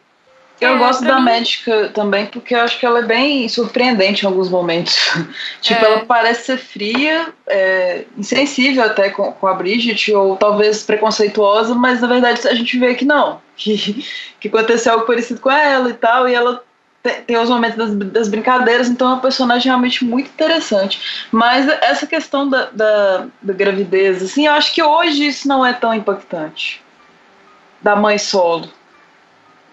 Eu 0.60 0.74
é, 0.74 0.78
gosto 0.78 1.05
da 1.05 1.20
médica 1.20 1.89
também 1.93 2.26
porque 2.26 2.55
eu 2.55 2.62
acho 2.62 2.80
que 2.80 2.86
ela 2.86 2.99
é 2.99 3.03
bem 3.03 3.47
surpreendente 3.47 4.24
em 4.24 4.28
alguns 4.28 4.49
momentos. 4.49 4.95
tipo, 5.62 5.86
é. 5.86 5.88
ela 5.88 6.05
parece 6.05 6.45
ser 6.45 6.58
fria, 6.58 7.28
é, 7.45 8.05
insensível 8.18 8.84
até 8.84 9.10
com, 9.10 9.32
com 9.32 9.47
a 9.47 9.53
Bridget, 9.53 10.12
ou 10.14 10.36
talvez 10.36 10.84
preconceituosa, 10.84 11.76
mas 11.76 12.01
na 12.01 12.08
verdade 12.08 12.47
a 12.47 12.55
gente 12.55 12.78
vê 12.78 12.95
que 12.95 13.05
não. 13.05 13.45
Que, 13.58 14.05
que 14.39 14.49
aconteceu 14.49 14.93
algo 14.93 15.08
parecido 15.08 15.39
com 15.39 15.49
ela 15.49 15.89
e 15.89 15.93
tal, 15.93 16.30
e 16.30 16.36
ela 16.36 16.64
tem, 17.01 17.24
tem 17.24 17.38
os 17.38 17.49
momentos 17.49 17.76
das, 17.76 18.12
das, 18.12 18.28
brincadeiras, 18.28 18.88
então 18.88 19.08
é 19.08 19.14
uma 19.14 19.20
personagem 19.20 19.68
realmente 19.68 20.05
muito 20.05 20.30
interessante. 20.30 21.28
Mas 21.32 21.68
essa 21.82 22.05
questão 22.05 22.47
da, 22.47 22.70
da, 22.72 23.26
da 23.41 23.53
gravidez, 23.53 24.22
assim, 24.22 24.45
eu 24.45 24.53
acho 24.53 24.72
que 24.76 24.84
hoje 24.84 25.26
isso 25.26 25.47
não 25.47 25.66
é 25.66 25.74
tão 25.74 25.91
impactante. 25.91 26.84
Da 27.82 27.95
mãe 27.95 28.20
solo 28.20 28.70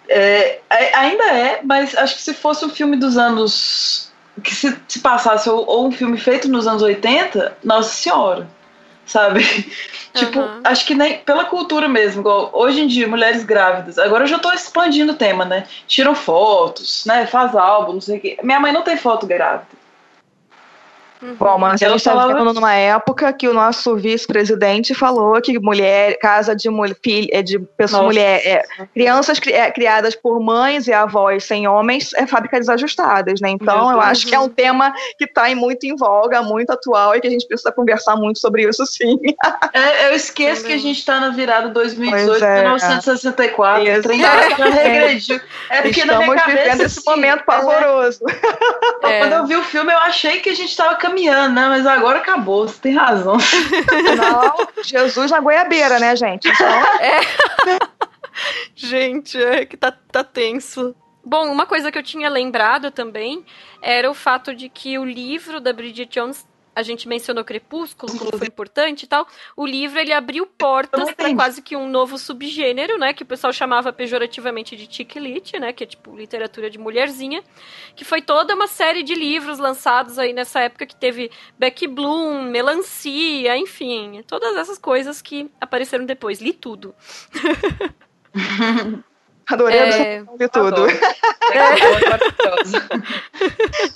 é, 0.09 0.61
ainda 0.94 1.24
é, 1.24 1.61
mas 1.62 1.96
acho 1.96 2.16
que 2.16 2.22
se 2.22 2.34
fosse 2.34 2.64
um 2.64 2.68
filme 2.68 2.96
dos 2.96 3.16
anos. 3.16 4.12
que 4.42 4.55
se, 4.55 4.76
se 4.88 5.00
passasse, 5.00 5.48
ou, 5.48 5.64
ou, 5.66 5.86
um 5.86 5.92
filme 5.92 6.18
feito 6.18 6.48
nos 6.48 6.66
anos 6.66 6.82
80, 6.82 7.59
nossa 7.62 7.90
senhora. 7.90 8.46
Sabe? 9.07 9.40
Uhum. 9.40 9.64
tipo, 10.14 10.40
acho 10.64 10.86
que 10.86 10.94
nem 10.94 11.18
pela 11.18 11.44
cultura 11.44 11.88
mesmo, 11.88 12.22
igual 12.22 12.50
hoje 12.52 12.80
em 12.80 12.86
dia, 12.86 13.07
mulheres 13.07 13.44
grávidas. 13.44 13.98
Agora 13.98 14.24
eu 14.24 14.28
já 14.28 14.38
tô 14.38 14.50
expandindo 14.52 15.12
o 15.12 15.16
tema, 15.16 15.44
né? 15.44 15.66
Tiram 15.86 16.14
fotos, 16.14 17.05
né? 17.07 17.26
Faz 17.26 17.55
álbum, 17.55 17.94
não 17.94 18.00
sei 18.00 18.18
o 18.18 18.20
quê. 18.20 18.38
Minha 18.42 18.61
mãe 18.61 18.72
não 18.72 18.82
tem 18.82 18.96
foto 18.96 19.26
grávida. 19.26 19.84
Uhum. 21.24 21.36
Bom, 21.36 21.58
mas 21.58 21.82
a 21.82 21.88
gente 21.88 21.96
está 21.96 22.10
falava... 22.10 22.34
vivendo 22.34 22.52
numa 22.52 22.74
época 22.74 23.32
que 23.32 23.48
o 23.48 23.54
nosso 23.54 23.96
vice-presidente 23.96 24.94
falou 24.94 25.40
que 25.40 25.58
mulher, 25.58 26.18
casa 26.18 26.54
de 26.54 26.68
mulher, 26.68 26.94
filha, 27.02 27.30
é 27.32 27.42
de 27.42 27.58
pessoas, 27.58 28.02
mulher, 28.02 28.46
é, 28.46 28.62
crianças 28.92 29.38
cri, 29.38 29.52
é, 29.52 29.70
criadas 29.70 30.14
por 30.14 30.38
mães 30.38 30.86
e 30.86 30.92
avós 30.92 31.44
sem 31.44 31.66
homens 31.66 32.12
é 32.14 32.26
fábrica 32.26 32.58
desajustadas, 32.58 33.40
né? 33.40 33.48
Então, 33.48 33.90
eu 33.90 34.00
acho 34.00 34.26
que 34.26 34.34
é 34.34 34.38
um 34.38 34.50
tema 34.50 34.92
que 35.16 35.24
está 35.24 35.54
muito 35.54 35.84
em 35.84 35.96
voga, 35.96 36.42
muito 36.42 36.70
atual 36.70 37.16
e 37.16 37.20
que 37.20 37.26
a 37.26 37.30
gente 37.30 37.46
precisa 37.46 37.72
conversar 37.72 38.16
muito 38.16 38.38
sobre 38.38 38.68
isso, 38.68 38.84
sim. 38.86 39.18
É, 39.72 40.08
eu 40.08 40.14
esqueço 40.14 40.64
que 40.64 40.72
a 40.74 40.78
gente 40.78 40.98
está 40.98 41.18
na 41.20 41.30
virada 41.30 41.70
2018, 41.70 42.44
é. 42.44 42.60
1964, 42.60 43.82
Isso. 43.82 44.12
já 44.12 44.64
regrediu. 44.68 45.40
É 45.70 45.80
porque 45.80 46.00
Estamos 46.00 46.26
na 46.26 46.32
minha 46.32 46.36
cabeça, 46.36 46.62
vivendo 46.62 46.80
esse 46.82 47.04
momento 47.06 47.40
é. 47.40 47.44
pavoroso. 47.44 48.20
É. 49.02 49.18
Quando 49.20 49.32
eu 49.32 49.46
vi 49.46 49.56
o 49.56 49.62
filme, 49.62 49.92
eu 49.92 49.98
achei 49.98 50.40
que 50.40 50.50
a 50.50 50.54
gente 50.54 50.70
estava 50.70 50.94
caminhando 50.96 51.13
caminhando, 51.14 51.54
né? 51.54 51.68
Mas 51.68 51.86
agora 51.86 52.18
acabou, 52.18 52.66
você 52.66 52.80
tem 52.80 52.94
razão. 52.94 53.36
Não, 54.16 54.82
Jesus 54.82 55.30
na 55.30 55.40
goiabeira, 55.40 55.98
né, 55.98 56.16
gente? 56.16 56.48
Então... 56.48 56.66
É. 57.00 57.20
gente, 58.74 59.40
é 59.40 59.64
que 59.64 59.76
tá, 59.76 59.92
tá 59.92 60.24
tenso. 60.24 60.94
Bom, 61.24 61.50
uma 61.50 61.66
coisa 61.66 61.90
que 61.90 61.96
eu 61.96 62.02
tinha 62.02 62.28
lembrado 62.28 62.90
também 62.90 63.46
era 63.80 64.10
o 64.10 64.14
fato 64.14 64.54
de 64.54 64.68
que 64.68 64.98
o 64.98 65.04
livro 65.04 65.60
da 65.60 65.72
Bridget 65.72 66.12
Jones 66.12 66.46
a 66.74 66.82
gente 66.82 67.06
mencionou 67.08 67.44
Crepúsculo, 67.44 68.18
como 68.18 68.38
foi 68.38 68.46
importante 68.46 69.04
e 69.04 69.06
tal. 69.06 69.26
O 69.56 69.66
livro 69.66 69.98
ele 69.98 70.12
abriu 70.12 70.46
portas 70.46 71.12
para 71.12 71.34
quase 71.34 71.62
que 71.62 71.76
um 71.76 71.88
novo 71.88 72.18
subgênero, 72.18 72.98
né, 72.98 73.12
que 73.12 73.22
o 73.22 73.26
pessoal 73.26 73.52
chamava 73.52 73.92
pejorativamente 73.92 74.76
de 74.76 74.88
chick 74.92 75.18
lit, 75.18 75.58
né, 75.58 75.72
que 75.72 75.84
é 75.84 75.86
tipo 75.86 76.16
literatura 76.16 76.68
de 76.70 76.78
mulherzinha, 76.78 77.42
que 77.94 78.04
foi 78.04 78.20
toda 78.22 78.54
uma 78.54 78.66
série 78.66 79.02
de 79.02 79.14
livros 79.14 79.58
lançados 79.58 80.18
aí 80.18 80.32
nessa 80.32 80.60
época 80.60 80.86
que 80.86 80.96
teve 80.96 81.30
Becky 81.58 81.86
Bloom, 81.86 82.42
Melancia, 82.42 83.56
enfim, 83.56 84.22
todas 84.26 84.56
essas 84.56 84.78
coisas 84.78 85.22
que 85.22 85.50
apareceram 85.60 86.04
depois. 86.04 86.40
Li 86.40 86.52
tudo. 86.52 86.94
Adorei 89.46 89.78
é... 89.78 90.24
de 90.38 90.48
tudo. 90.48 90.86
É. 91.52 91.74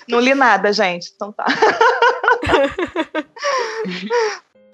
Não 0.06 0.20
li 0.20 0.34
nada, 0.34 0.70
gente. 0.70 1.10
Então 1.16 1.32
tá. 1.32 1.46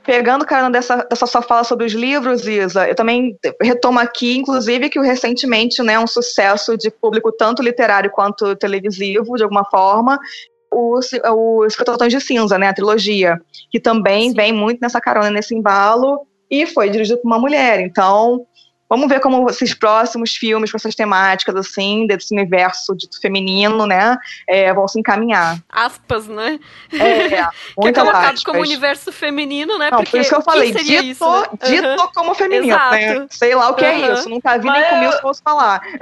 Pegando, 0.04 0.44
cara, 0.44 0.68
dessa, 0.68 0.96
dessa 0.96 1.26
sua 1.26 1.40
fala 1.40 1.64
sobre 1.64 1.86
os 1.86 1.92
livros, 1.92 2.46
Isa, 2.46 2.86
eu 2.86 2.94
também 2.94 3.38
retomo 3.60 3.98
aqui, 3.98 4.36
inclusive, 4.36 4.90
que 4.90 4.98
o 4.98 5.02
recentemente, 5.02 5.82
né, 5.82 5.98
um 5.98 6.06
sucesso 6.06 6.76
de 6.76 6.90
público 6.90 7.32
tanto 7.32 7.62
literário 7.62 8.10
quanto 8.10 8.54
televisivo, 8.54 9.34
de 9.36 9.42
alguma 9.42 9.64
forma, 9.64 10.20
o, 10.70 11.00
o 11.32 11.64
Escrototões 11.64 12.12
de 12.12 12.20
Cinza, 12.20 12.58
né, 12.58 12.68
a 12.68 12.74
trilogia, 12.74 13.40
que 13.70 13.80
também 13.80 14.28
Sim. 14.28 14.36
vem 14.36 14.52
muito 14.52 14.78
nessa 14.82 15.00
carona, 15.00 15.30
nesse 15.30 15.54
embalo, 15.54 16.20
e 16.50 16.66
foi 16.66 16.90
dirigido 16.90 17.22
por 17.22 17.28
uma 17.28 17.38
mulher. 17.38 17.80
Então, 17.80 18.44
Vamos 18.88 19.08
ver 19.08 19.20
como 19.20 19.48
esses 19.48 19.72
próximos 19.72 20.36
filmes 20.36 20.70
com 20.70 20.76
essas 20.76 20.94
temáticas, 20.94 21.56
assim, 21.56 22.06
desse 22.06 22.34
universo 22.34 22.94
dito 22.94 23.20
feminino, 23.20 23.86
né, 23.86 24.16
é, 24.46 24.72
vão 24.72 24.86
se 24.86 25.00
encaminhar. 25.00 25.58
Aspas, 25.70 26.28
né? 26.28 26.60
É, 26.92 27.28
que 27.80 27.88
é 27.88 27.92
colocado 27.92 28.24
aspas. 28.24 28.44
como 28.44 28.60
universo 28.60 29.10
feminino, 29.10 29.78
né? 29.78 29.90
Não, 29.90 29.98
Porque 29.98 30.10
por 30.10 30.20
isso 30.20 30.30
que 30.30 30.36
eu 30.36 30.42
falei, 30.42 30.72
dito, 30.72 31.04
isso, 31.04 31.40
né? 31.40 31.46
dito 31.64 31.88
uhum. 31.88 32.08
como 32.14 32.34
feminino, 32.34 32.76
né? 32.76 33.26
Sei 33.30 33.54
lá 33.54 33.70
o 33.70 33.74
que 33.74 33.84
uhum. 33.84 33.90
é 33.90 34.12
isso, 34.12 34.28
nunca 34.28 34.58
vi 34.58 34.66
mas 34.66 34.80
nem 34.80 34.90
comigo 34.90 35.12
eu... 35.12 35.16
se 35.16 35.22
fosse 35.22 35.42
falar. 35.42 35.82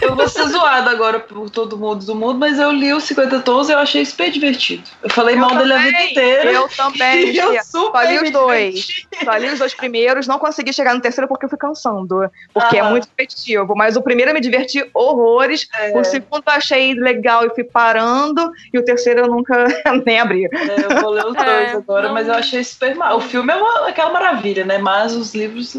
Eu 0.00 0.14
vou 0.14 0.28
ser 0.28 0.46
zoada 0.48 0.90
agora 0.90 1.18
por 1.18 1.48
todo 1.50 1.76
mundo 1.76 2.04
do 2.04 2.14
mundo, 2.14 2.38
mas 2.38 2.58
eu 2.58 2.70
li 2.70 2.92
os 2.92 3.04
50 3.04 3.40
Tons 3.40 3.68
e 3.68 3.72
eu 3.72 3.78
achei 3.78 4.04
super 4.04 4.30
divertido. 4.30 4.84
Eu 5.02 5.10
falei 5.10 5.34
eu 5.34 5.40
mal 5.40 5.50
também, 5.50 5.64
dele 5.64 5.74
a 5.74 5.78
vida 5.78 6.02
inteira. 6.02 6.52
Eu 6.52 6.68
também, 6.68 7.34
eu 7.36 7.64
super 7.64 8.02
Só 8.02 8.02
li 8.02 8.18
os 8.18 8.30
dois. 8.30 9.06
Só 9.24 9.36
li 9.36 9.48
os 9.48 9.58
dois 9.58 9.74
primeiros, 9.74 10.26
não 10.26 10.38
consegui 10.38 10.72
chegar 10.72 10.94
no 10.94 11.00
terceiro 11.00 11.28
porque 11.28 11.46
eu 11.46 11.48
fui 11.48 11.58
cansando 11.58 12.15
porque 12.52 12.76
é 12.78 12.82
muito 12.82 13.06
repetitivo. 13.08 13.74
Mas 13.74 13.96
o 13.96 14.02
primeiro 14.02 14.30
eu 14.30 14.34
me 14.34 14.40
diverti 14.40 14.88
horrores, 14.92 15.68
é. 15.78 15.98
o 15.98 16.04
segundo 16.04 16.42
eu 16.46 16.52
achei 16.52 16.94
legal 16.94 17.46
e 17.46 17.54
fui 17.54 17.64
parando, 17.64 18.50
e 18.72 18.78
o 18.78 18.84
terceiro 18.84 19.20
eu 19.20 19.26
nunca 19.28 19.66
nem 20.04 20.20
abri. 20.20 20.44
É, 20.46 20.84
eu 20.84 21.00
vou 21.00 21.10
ler 21.10 21.26
os 21.26 21.34
dois 21.36 21.48
é, 21.48 21.72
agora, 21.72 22.08
não... 22.08 22.14
mas 22.14 22.28
eu 22.28 22.34
achei 22.34 22.62
super 22.62 22.94
mal. 22.94 23.18
O 23.18 23.20
filme 23.20 23.52
é 23.52 23.56
uma, 23.56 23.88
aquela 23.88 24.10
maravilha, 24.10 24.64
né? 24.64 24.78
Mas 24.78 25.14
os 25.14 25.34
livros 25.34 25.76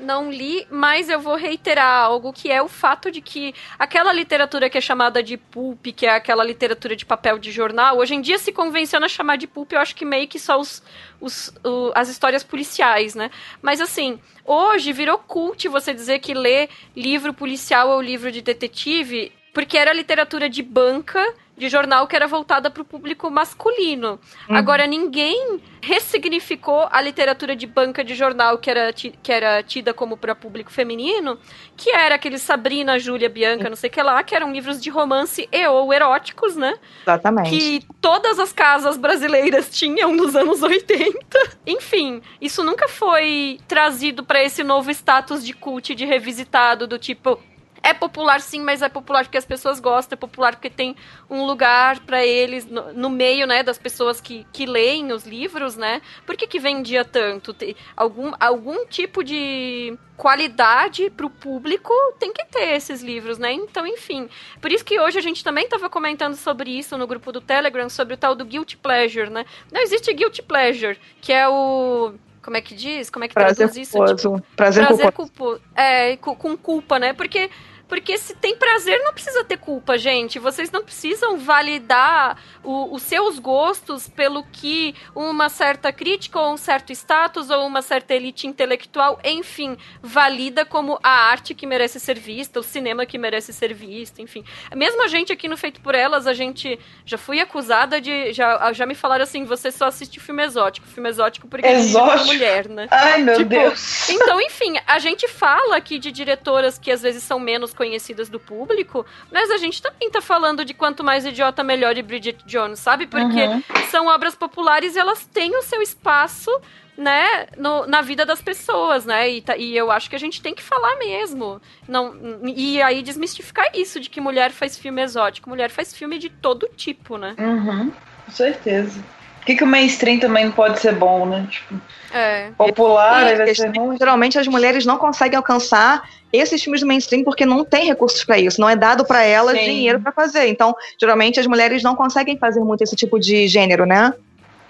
não 0.00 0.30
li, 0.30 0.66
mas 0.70 1.08
eu 1.08 1.20
vou 1.20 1.36
reiterar 1.36 2.04
algo 2.04 2.32
que 2.32 2.50
é 2.50 2.62
o 2.62 2.68
fato 2.68 3.10
de 3.10 3.20
que 3.20 3.54
aquela 3.78 4.12
literatura 4.12 4.68
que 4.68 4.78
é 4.78 4.80
chamada 4.80 5.22
de 5.22 5.36
pulp, 5.36 5.86
que 5.94 6.06
é 6.06 6.10
aquela 6.10 6.44
literatura 6.44 6.96
de 6.96 7.06
papel 7.06 7.38
de 7.38 7.50
jornal, 7.52 7.98
hoje 7.98 8.14
em 8.14 8.20
dia 8.20 8.38
se 8.38 8.52
convenciona 8.52 9.08
chamar 9.08 9.36
de 9.36 9.46
pulp, 9.46 9.72
eu 9.72 9.78
acho 9.78 9.94
que 9.94 10.04
meio 10.04 10.26
que 10.26 10.38
só 10.38 10.58
os, 10.58 10.82
os, 11.20 11.52
o, 11.64 11.92
as 11.94 12.08
histórias 12.08 12.42
policiais, 12.42 13.14
né? 13.14 13.30
Mas 13.60 13.80
assim, 13.80 14.18
hoje 14.44 14.92
virou 14.92 15.18
cult 15.18 15.68
você 15.68 15.92
dizer 15.92 16.18
que 16.18 16.34
ler 16.34 16.68
livro 16.96 17.32
policial 17.32 17.90
ou 17.90 18.00
livro 18.00 18.32
de 18.32 18.40
detetive, 18.40 19.32
porque 19.52 19.76
era 19.76 19.92
literatura 19.92 20.48
de 20.48 20.62
banca 20.62 21.24
de 21.60 21.68
jornal 21.68 22.06
que 22.08 22.16
era 22.16 22.26
voltada 22.26 22.70
para 22.70 22.82
o 22.82 22.84
público 22.84 23.30
masculino. 23.30 24.18
Uhum. 24.48 24.56
Agora, 24.56 24.86
ninguém 24.86 25.60
ressignificou 25.82 26.88
a 26.90 27.00
literatura 27.00 27.54
de 27.54 27.66
banca 27.66 28.02
de 28.02 28.14
jornal 28.14 28.58
que 28.58 28.70
era, 28.70 28.92
que 28.92 29.30
era 29.32 29.62
tida 29.62 29.92
como 29.92 30.16
para 30.16 30.34
público 30.34 30.70
feminino, 30.70 31.38
que 31.76 31.90
era 31.90 32.14
aquele 32.14 32.38
Sabrina, 32.38 32.98
Júlia, 32.98 33.28
Bianca, 33.28 33.68
não 33.68 33.76
sei 33.76 33.90
o 33.90 33.92
que 33.92 34.02
lá, 34.02 34.22
que 34.22 34.34
eram 34.34 34.52
livros 34.52 34.80
de 34.80 34.88
romance 34.88 35.48
e 35.52 35.66
ou 35.66 35.92
eróticos, 35.92 36.56
né? 36.56 36.74
Exatamente. 37.02 37.50
Que 37.50 37.86
todas 38.00 38.38
as 38.38 38.52
casas 38.52 38.96
brasileiras 38.96 39.68
tinham 39.76 40.14
nos 40.14 40.34
anos 40.34 40.62
80. 40.62 41.18
Enfim, 41.66 42.22
isso 42.40 42.64
nunca 42.64 42.88
foi 42.88 43.58
trazido 43.68 44.24
para 44.24 44.42
esse 44.42 44.64
novo 44.64 44.90
status 44.90 45.44
de 45.44 45.52
cult, 45.52 45.94
de 45.94 46.06
revisitado, 46.06 46.86
do 46.86 46.98
tipo, 46.98 47.38
é 47.82 47.94
popular 47.94 48.40
sim, 48.40 48.60
mas 48.60 48.82
é 48.82 48.88
popular 48.88 49.24
porque 49.24 49.38
as 49.38 49.44
pessoas 49.44 49.80
gostam, 49.80 50.16
é 50.16 50.18
popular 50.18 50.54
porque 50.54 50.70
tem 50.70 50.94
um 51.28 51.44
lugar 51.44 52.00
para 52.00 52.24
eles 52.24 52.66
no, 52.66 52.92
no, 52.92 53.10
meio, 53.10 53.46
né, 53.46 53.62
das 53.62 53.78
pessoas 53.78 54.20
que, 54.20 54.46
que 54.52 54.66
leem 54.66 55.12
os 55.12 55.24
livros, 55.24 55.76
né? 55.76 56.02
Por 56.26 56.36
que, 56.36 56.46
que 56.46 56.58
vendia 56.58 57.04
tanto? 57.04 57.54
Tem 57.54 57.74
algum, 57.96 58.32
algum 58.38 58.86
tipo 58.86 59.24
de 59.24 59.96
qualidade 60.16 61.08
para 61.08 61.24
o 61.24 61.30
público 61.30 61.94
tem 62.18 62.30
que 62.30 62.44
ter 62.44 62.76
esses 62.76 63.00
livros, 63.00 63.38
né? 63.38 63.52
Então, 63.52 63.86
enfim. 63.86 64.28
Por 64.60 64.70
isso 64.70 64.84
que 64.84 65.00
hoje 65.00 65.18
a 65.18 65.22
gente 65.22 65.42
também 65.42 65.64
estava 65.64 65.88
comentando 65.88 66.34
sobre 66.34 66.70
isso 66.70 66.98
no 66.98 67.06
grupo 67.06 67.32
do 67.32 67.40
Telegram, 67.40 67.88
sobre 67.88 68.14
o 68.14 68.16
tal 68.18 68.34
do 68.34 68.44
guilty 68.44 68.76
pleasure, 68.76 69.30
né? 69.30 69.46
Não 69.72 69.80
existe 69.80 70.12
guilty 70.12 70.42
pleasure, 70.42 70.98
que 71.22 71.32
é 71.32 71.48
o 71.48 72.12
como 72.42 72.56
é 72.56 72.60
que 72.60 72.74
diz? 72.74 73.10
Como 73.10 73.24
é 73.24 73.28
que 73.28 73.34
prazer 73.34 73.68
traduz 73.68 73.76
isso? 73.76 74.04
Tipo, 74.04 74.42
prazer, 74.56 74.86
prazer 74.86 75.12
culposo. 75.12 75.60
É, 75.74 76.16
com 76.16 76.56
culpa, 76.56 76.98
né? 76.98 77.12
Porque 77.12 77.50
Porque 77.90 78.16
se 78.16 78.36
tem 78.36 78.56
prazer, 78.56 79.00
não 79.02 79.12
precisa 79.12 79.42
ter 79.42 79.56
culpa, 79.56 79.98
gente. 79.98 80.38
Vocês 80.38 80.70
não 80.70 80.84
precisam 80.84 81.36
validar 81.36 82.40
o, 82.62 82.94
os 82.94 83.02
seus 83.02 83.40
gostos 83.40 84.08
pelo 84.08 84.44
que 84.44 84.94
uma 85.12 85.48
certa 85.48 85.92
crítica 85.92 86.38
ou 86.38 86.52
um 86.52 86.56
certo 86.56 86.92
status 86.92 87.50
ou 87.50 87.66
uma 87.66 87.82
certa 87.82 88.14
elite 88.14 88.46
intelectual, 88.46 89.18
enfim, 89.24 89.76
valida 90.00 90.64
como 90.64 91.00
a 91.02 91.10
arte 91.10 91.52
que 91.52 91.66
merece 91.66 91.98
ser 91.98 92.16
vista, 92.16 92.60
o 92.60 92.62
cinema 92.62 93.04
que 93.04 93.18
merece 93.18 93.52
ser 93.52 93.74
visto, 93.74 94.22
enfim. 94.22 94.44
Mesmo 94.72 95.02
a 95.02 95.08
gente 95.08 95.32
aqui 95.32 95.48
no 95.48 95.56
Feito 95.56 95.80
por 95.80 95.96
Elas, 95.96 96.28
a 96.28 96.32
gente 96.32 96.78
já 97.04 97.18
fui 97.18 97.40
acusada 97.40 98.00
de. 98.00 98.32
Já, 98.32 98.72
já 98.72 98.86
me 98.86 98.94
falaram 98.94 99.24
assim: 99.24 99.44
você 99.44 99.72
só 99.72 99.86
assiste 99.86 100.20
filme 100.20 100.44
exótico. 100.44 100.86
Filme 100.86 101.08
exótico 101.08 101.48
porque 101.48 101.66
exótico? 101.66 102.22
é 102.22 102.24
mulher, 102.24 102.68
né? 102.68 102.86
Ai, 102.88 103.20
meu 103.20 103.36
tipo, 103.36 103.48
Deus. 103.48 104.08
Então, 104.08 104.40
enfim, 104.40 104.74
a 104.86 105.00
gente 105.00 105.26
fala 105.26 105.76
aqui 105.76 105.98
de 105.98 106.12
diretoras 106.12 106.78
que 106.78 106.92
às 106.92 107.02
vezes 107.02 107.24
são 107.24 107.40
menos 107.40 107.74
conhecidas 107.80 108.28
do 108.28 108.38
público, 108.38 109.06
mas 109.32 109.50
a 109.50 109.56
gente 109.56 109.80
também 109.80 110.10
tá 110.10 110.20
falando 110.20 110.66
de 110.66 110.74
quanto 110.74 111.02
mais 111.02 111.24
idiota 111.24 111.64
melhor 111.64 111.94
de 111.94 112.02
Bridget 112.02 112.44
Jones, 112.44 112.78
sabe? 112.78 113.06
Porque 113.06 113.42
uhum. 113.42 113.62
são 113.90 114.06
obras 114.06 114.34
populares 114.34 114.96
e 114.96 114.98
elas 114.98 115.24
têm 115.24 115.56
o 115.56 115.62
seu 115.62 115.80
espaço 115.80 116.50
né, 116.94 117.46
no, 117.56 117.86
na 117.86 118.02
vida 118.02 118.26
das 118.26 118.42
pessoas, 118.42 119.06
né? 119.06 119.30
E, 119.30 119.40
tá, 119.40 119.56
e, 119.56 119.74
eu 119.74 119.90
acho 119.90 120.10
que 120.10 120.16
a 120.16 120.18
gente 120.18 120.42
tem 120.42 120.54
que 120.54 120.62
falar 120.62 120.94
mesmo. 120.98 121.58
Não, 121.88 122.14
e 122.44 122.82
aí 122.82 123.02
desmistificar 123.02 123.70
isso 123.72 123.98
de 123.98 124.10
que 124.10 124.20
mulher 124.20 124.50
faz 124.50 124.76
filme 124.76 125.00
exótico. 125.00 125.48
Mulher 125.48 125.70
faz 125.70 125.94
filme 125.94 126.18
de 126.18 126.28
todo 126.28 126.68
tipo, 126.76 127.16
né? 127.16 127.34
Uhum, 127.38 127.90
com 128.26 128.30
certeza. 128.30 129.02
Por 129.50 129.54
que, 129.54 129.56
que 129.56 129.64
o 129.64 129.66
mainstream 129.66 130.20
também 130.20 130.44
não 130.44 130.52
pode 130.52 130.78
ser 130.78 130.94
bom, 130.94 131.26
né? 131.26 131.46
Tipo, 131.50 131.74
é. 132.12 132.50
Popular, 132.56 133.26
aí 133.26 133.36
vai 133.36 133.54
ser 133.54 133.76
ruim. 133.76 133.96
Geralmente 133.96 134.38
as 134.38 134.46
mulheres 134.46 134.84
não 134.84 134.96
conseguem 134.96 135.36
alcançar 135.36 136.02
esses 136.32 136.62
filmes 136.62 136.82
do 136.82 136.86
mainstream 136.86 137.24
porque 137.24 137.44
não 137.44 137.64
tem 137.64 137.86
recursos 137.86 138.22
para 138.22 138.38
isso, 138.38 138.60
não 138.60 138.68
é 138.68 138.76
dado 138.76 139.04
para 139.04 139.24
elas 139.24 139.58
Sim. 139.58 139.64
dinheiro 139.64 140.00
para 140.00 140.12
fazer. 140.12 140.46
Então, 140.46 140.74
geralmente 141.00 141.40
as 141.40 141.46
mulheres 141.46 141.82
não 141.82 141.96
conseguem 141.96 142.36
fazer 142.38 142.60
muito 142.60 142.82
esse 142.82 142.94
tipo 142.94 143.18
de 143.18 143.48
gênero, 143.48 143.86
né? 143.86 144.12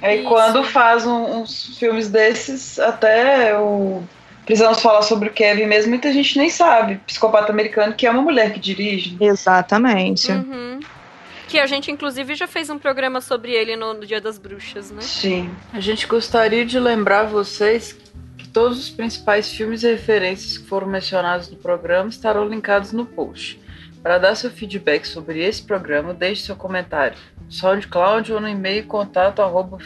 Aí 0.00 0.22
quando 0.22 0.64
faz 0.64 1.04
um, 1.04 1.40
uns 1.40 1.76
filmes 1.76 2.08
desses, 2.08 2.78
até 2.78 3.58
o. 3.58 4.02
Precisamos 4.46 4.80
falar 4.80 5.02
sobre 5.02 5.28
o 5.28 5.32
Kevin 5.32 5.66
mesmo, 5.66 5.90
muita 5.90 6.10
gente 6.12 6.38
nem 6.38 6.48
sabe. 6.48 6.96
Psicopata 7.06 7.52
americano, 7.52 7.92
que 7.92 8.06
é 8.06 8.10
uma 8.10 8.22
mulher 8.22 8.52
que 8.52 8.60
dirige. 8.60 9.18
Exatamente. 9.20 10.32
Uhum. 10.32 10.80
Que 11.50 11.58
a 11.58 11.66
gente, 11.66 11.90
inclusive, 11.90 12.36
já 12.36 12.46
fez 12.46 12.70
um 12.70 12.78
programa 12.78 13.20
sobre 13.20 13.50
ele 13.50 13.74
no, 13.74 13.92
no 13.92 14.06
Dia 14.06 14.20
das 14.20 14.38
Bruxas, 14.38 14.92
né? 14.92 15.00
Sim. 15.00 15.50
A 15.72 15.80
gente 15.80 16.06
gostaria 16.06 16.64
de 16.64 16.78
lembrar 16.78 17.24
vocês 17.24 17.92
que 18.38 18.48
todos 18.48 18.78
os 18.78 18.88
principais 18.88 19.50
filmes 19.50 19.82
e 19.82 19.90
referências 19.90 20.56
que 20.56 20.68
foram 20.68 20.86
mencionados 20.86 21.50
no 21.50 21.56
programa 21.56 22.08
estarão 22.08 22.48
linkados 22.48 22.92
no 22.92 23.04
post. 23.04 23.60
Para 24.00 24.16
dar 24.18 24.36
seu 24.36 24.48
feedback 24.48 25.04
sobre 25.04 25.44
esse 25.44 25.60
programa, 25.60 26.14
deixe 26.14 26.42
seu 26.42 26.54
comentário 26.54 27.18
no 27.44 27.50
SoundCloud 27.50 28.32
ou 28.32 28.40
no 28.40 28.48
e-mail 28.48 28.86
contato 28.86 29.42
arroba. 29.42 29.76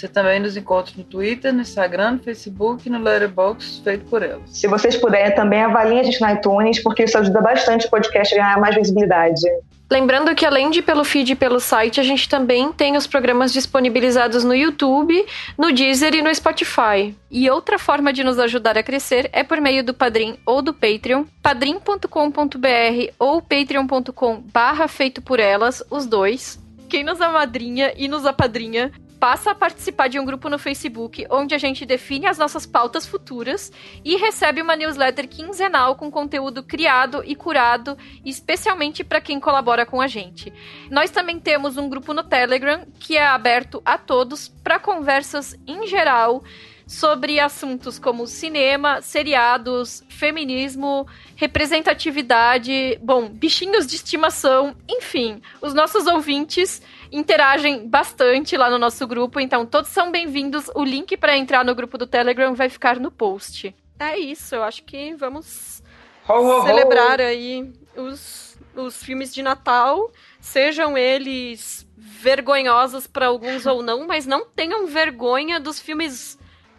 Você 0.00 0.08
também 0.08 0.40
nos 0.40 0.56
encontra 0.56 0.94
no 0.96 1.04
Twitter, 1.04 1.52
no 1.52 1.60
Instagram, 1.60 2.12
no 2.12 2.18
Facebook 2.20 2.88
e 2.88 2.90
no 2.90 2.98
Letterboxd 3.02 3.82
Feito 3.84 4.06
por 4.06 4.22
Elas. 4.22 4.40
Se 4.46 4.66
vocês 4.66 4.96
puderem, 4.96 5.34
também 5.34 5.62
avaliem 5.62 6.00
a 6.00 6.02
gente 6.02 6.18
no 6.22 6.30
iTunes, 6.30 6.82
porque 6.82 7.04
isso 7.04 7.18
ajuda 7.18 7.38
bastante 7.42 7.86
o 7.86 7.90
podcast 7.90 8.34
a 8.34 8.38
ganhar 8.38 8.58
mais 8.58 8.74
visibilidade. 8.74 9.42
Lembrando 9.90 10.34
que 10.34 10.46
além 10.46 10.70
de 10.70 10.80
pelo 10.80 11.04
feed 11.04 11.32
e 11.32 11.36
pelo 11.36 11.60
site, 11.60 12.00
a 12.00 12.02
gente 12.02 12.26
também 12.30 12.72
tem 12.72 12.96
os 12.96 13.06
programas 13.06 13.52
disponibilizados 13.52 14.42
no 14.42 14.54
YouTube, 14.54 15.22
no 15.58 15.70
Deezer 15.70 16.14
e 16.14 16.22
no 16.22 16.34
Spotify. 16.34 17.14
E 17.30 17.50
outra 17.50 17.78
forma 17.78 18.10
de 18.10 18.24
nos 18.24 18.38
ajudar 18.38 18.78
a 18.78 18.82
crescer 18.82 19.28
é 19.34 19.44
por 19.44 19.60
meio 19.60 19.84
do 19.84 19.92
Padrim 19.92 20.38
ou 20.46 20.62
do 20.62 20.72
Patreon, 20.72 21.24
padrim.com.br 21.42 23.12
ou 23.18 23.42
patreon.com 23.42 24.42
barra 24.50 24.88
feito 24.88 25.20
por 25.20 25.38
elas, 25.38 25.84
os 25.90 26.06
dois. 26.06 26.58
Quem 26.88 27.04
nos 27.04 27.20
amadrinha 27.20 27.92
e 27.98 28.08
nos 28.08 28.24
apadrinha 28.24 28.90
passa 29.20 29.50
a 29.50 29.54
participar 29.54 30.08
de 30.08 30.18
um 30.18 30.24
grupo 30.24 30.48
no 30.48 30.58
Facebook 30.58 31.26
onde 31.28 31.54
a 31.54 31.58
gente 31.58 31.84
define 31.84 32.26
as 32.26 32.38
nossas 32.38 32.64
pautas 32.64 33.06
futuras 33.06 33.70
e 34.02 34.16
recebe 34.16 34.62
uma 34.62 34.74
newsletter 34.74 35.28
quinzenal 35.28 35.94
com 35.94 36.10
conteúdo 36.10 36.62
criado 36.62 37.22
e 37.26 37.36
curado 37.36 37.98
especialmente 38.24 39.04
para 39.04 39.20
quem 39.20 39.38
colabora 39.38 39.84
com 39.84 40.00
a 40.00 40.06
gente. 40.06 40.50
Nós 40.90 41.10
também 41.10 41.38
temos 41.38 41.76
um 41.76 41.88
grupo 41.88 42.14
no 42.14 42.24
Telegram 42.24 42.86
que 42.98 43.14
é 43.14 43.26
aberto 43.26 43.82
a 43.84 43.98
todos 43.98 44.48
para 44.48 44.78
conversas 44.78 45.54
em 45.66 45.86
geral 45.86 46.42
sobre 46.90 47.38
assuntos 47.38 48.00
como 48.00 48.26
cinema, 48.26 49.00
seriados, 49.00 50.02
feminismo, 50.08 51.06
representatividade, 51.36 52.98
bom, 53.00 53.28
bichinhos 53.28 53.86
de 53.86 53.94
estimação, 53.94 54.74
enfim, 54.88 55.40
os 55.62 55.72
nossos 55.72 56.08
ouvintes 56.08 56.82
interagem 57.10 57.88
bastante 57.88 58.56
lá 58.56 58.70
no 58.70 58.78
nosso 58.78 59.06
grupo, 59.06 59.40
então 59.40 59.66
todos 59.66 59.90
são 59.90 60.10
bem-vindos. 60.10 60.70
O 60.74 60.84
link 60.84 61.16
para 61.16 61.36
entrar 61.36 61.64
no 61.64 61.74
grupo 61.74 61.98
do 61.98 62.06
Telegram 62.06 62.54
vai 62.54 62.68
ficar 62.68 62.98
no 62.98 63.10
post. 63.10 63.74
É 63.98 64.18
isso, 64.18 64.54
eu 64.54 64.62
acho 64.62 64.82
que 64.84 65.14
vamos 65.14 65.82
ho, 66.28 66.32
ho, 66.32 66.62
celebrar 66.62 67.20
ho. 67.20 67.22
aí 67.22 67.72
os, 67.96 68.58
os 68.74 69.02
filmes 69.02 69.34
de 69.34 69.42
Natal, 69.42 70.10
sejam 70.40 70.96
eles 70.96 71.86
vergonhosos 71.96 73.06
para 73.06 73.26
alguns 73.26 73.66
ou 73.66 73.82
não, 73.82 74.06
mas 74.06 74.26
não 74.26 74.46
tenham 74.46 74.86
vergonha 74.86 75.60
dos 75.60 75.80
filmes 75.80 76.38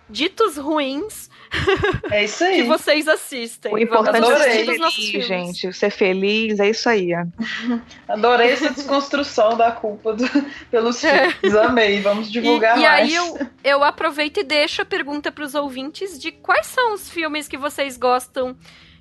ditos 0.09 0.57
ruins 0.57 1.29
é 2.11 2.23
isso 2.23 2.43
aí. 2.43 2.61
que 2.61 2.67
vocês 2.67 3.07
assistem. 3.07 3.73
O 3.73 3.77
importante 3.77 4.29
é 4.31 4.37
ser 4.37 4.65
feliz, 4.65 5.25
gente. 5.25 5.73
Ser 5.73 5.89
feliz, 5.89 6.59
é 6.59 6.69
isso 6.69 6.87
aí. 6.87 7.11
Adorei 8.07 8.51
essa 8.51 8.69
desconstrução 8.69 9.57
da 9.57 9.71
culpa 9.71 10.13
do, 10.13 10.23
pelos 10.69 11.03
é. 11.03 11.29
filmes. 11.31 11.57
Amei. 11.57 12.01
Vamos 12.01 12.31
divulgar 12.31 12.77
e, 12.77 12.81
mais. 12.81 13.11
E 13.11 13.15
aí 13.15 13.15
eu, 13.15 13.47
eu 13.63 13.83
aproveito 13.83 14.39
e 14.39 14.43
deixo 14.43 14.81
a 14.81 14.85
pergunta 14.85 15.31
para 15.31 15.43
os 15.43 15.55
ouvintes 15.55 16.19
de 16.19 16.31
quais 16.31 16.67
são 16.67 16.93
os 16.93 17.09
filmes 17.09 17.47
que 17.47 17.57
vocês 17.57 17.97
gostam 17.97 18.55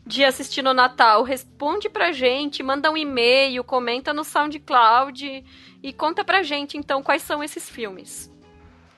de 0.07 0.25
assistir 0.25 0.63
no 0.63 0.75
Natal. 0.75 1.23
Responde 1.23 1.89
pra 1.89 2.13
gente, 2.13 2.63
manda 2.63 2.91
um 2.91 2.97
e-mail, 2.97 3.63
comenta 3.63 4.13
no 4.13 4.25
SoundCloud 4.25 5.45
e 5.83 5.93
conta 5.93 6.25
pra 6.25 6.43
gente 6.43 6.77
então 6.77 7.03
quais 7.03 7.23
são 7.23 7.43
esses 7.43 7.69
filmes. 7.69 8.30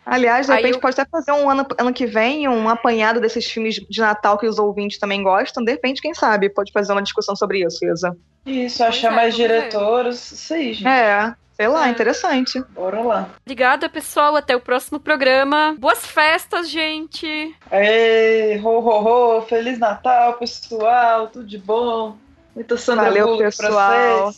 Aliás, 0.04 0.46
de 0.46 0.52
repente 0.52 0.74
eu... 0.74 0.80
pode 0.80 1.00
até 1.00 1.08
fazer 1.10 1.32
um 1.32 1.48
ano, 1.48 1.66
ano 1.78 1.92
que 1.92 2.06
vem 2.06 2.48
um 2.48 2.68
apanhado 2.68 3.20
desses 3.20 3.46
filmes 3.46 3.76
de 3.76 4.00
Natal 4.00 4.36
que 4.36 4.46
os 4.46 4.58
ouvintes 4.58 4.98
também 4.98 5.22
gostam. 5.22 5.64
De 5.64 5.70
repente, 5.70 6.02
quem 6.02 6.12
sabe, 6.12 6.50
pode 6.50 6.72
fazer 6.72 6.92
uma 6.92 7.02
discussão 7.02 7.36
sobre 7.36 7.64
isso, 7.64 7.84
Isa. 7.84 8.16
Isso, 8.44 8.82
achar 8.82 9.12
é, 9.12 9.16
mais 9.16 9.34
diretores. 9.34 10.32
Isso 10.32 10.54
aí, 10.54 10.72
gente. 10.72 10.88
É. 10.88 11.34
Sei 11.54 11.68
lá, 11.68 11.86
é. 11.86 11.90
interessante. 11.90 12.60
Bora 12.70 13.00
lá. 13.02 13.30
Obrigada, 13.42 13.88
pessoal. 13.88 14.34
Até 14.34 14.56
o 14.56 14.60
próximo 14.60 14.98
programa. 14.98 15.76
Boas 15.78 16.04
festas, 16.04 16.68
gente. 16.68 17.26
Ei, 17.70 18.58
ho, 18.60 18.80
ho, 18.80 19.38
ho. 19.38 19.42
Feliz 19.42 19.78
Natal, 19.78 20.34
pessoal. 20.34 21.28
Tudo 21.28 21.46
de 21.46 21.58
bom. 21.58 22.16
Muita 22.54 22.76
Sandra 22.76 23.04
Valeu, 23.04 23.38
pessoal. 23.38 24.32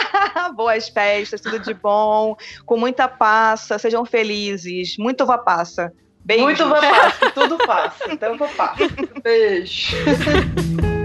Boas 0.56 0.88
festas, 0.88 1.40
tudo 1.40 1.58
de 1.58 1.74
bom. 1.74 2.34
Com 2.64 2.78
muita 2.78 3.06
passa, 3.06 3.78
sejam 3.78 4.04
felizes. 4.04 4.96
Muito 4.98 5.24
uva 5.24 5.36
passa. 5.38 5.92
Beijo. 6.24 6.44
Muito 6.44 6.64
uva 6.64 6.80
passa, 6.80 7.30
tudo 7.30 7.58
passa. 7.58 8.12
Então 8.12 8.34
uva 8.34 8.48
passa. 8.48 8.88
Beijo. 9.22 9.96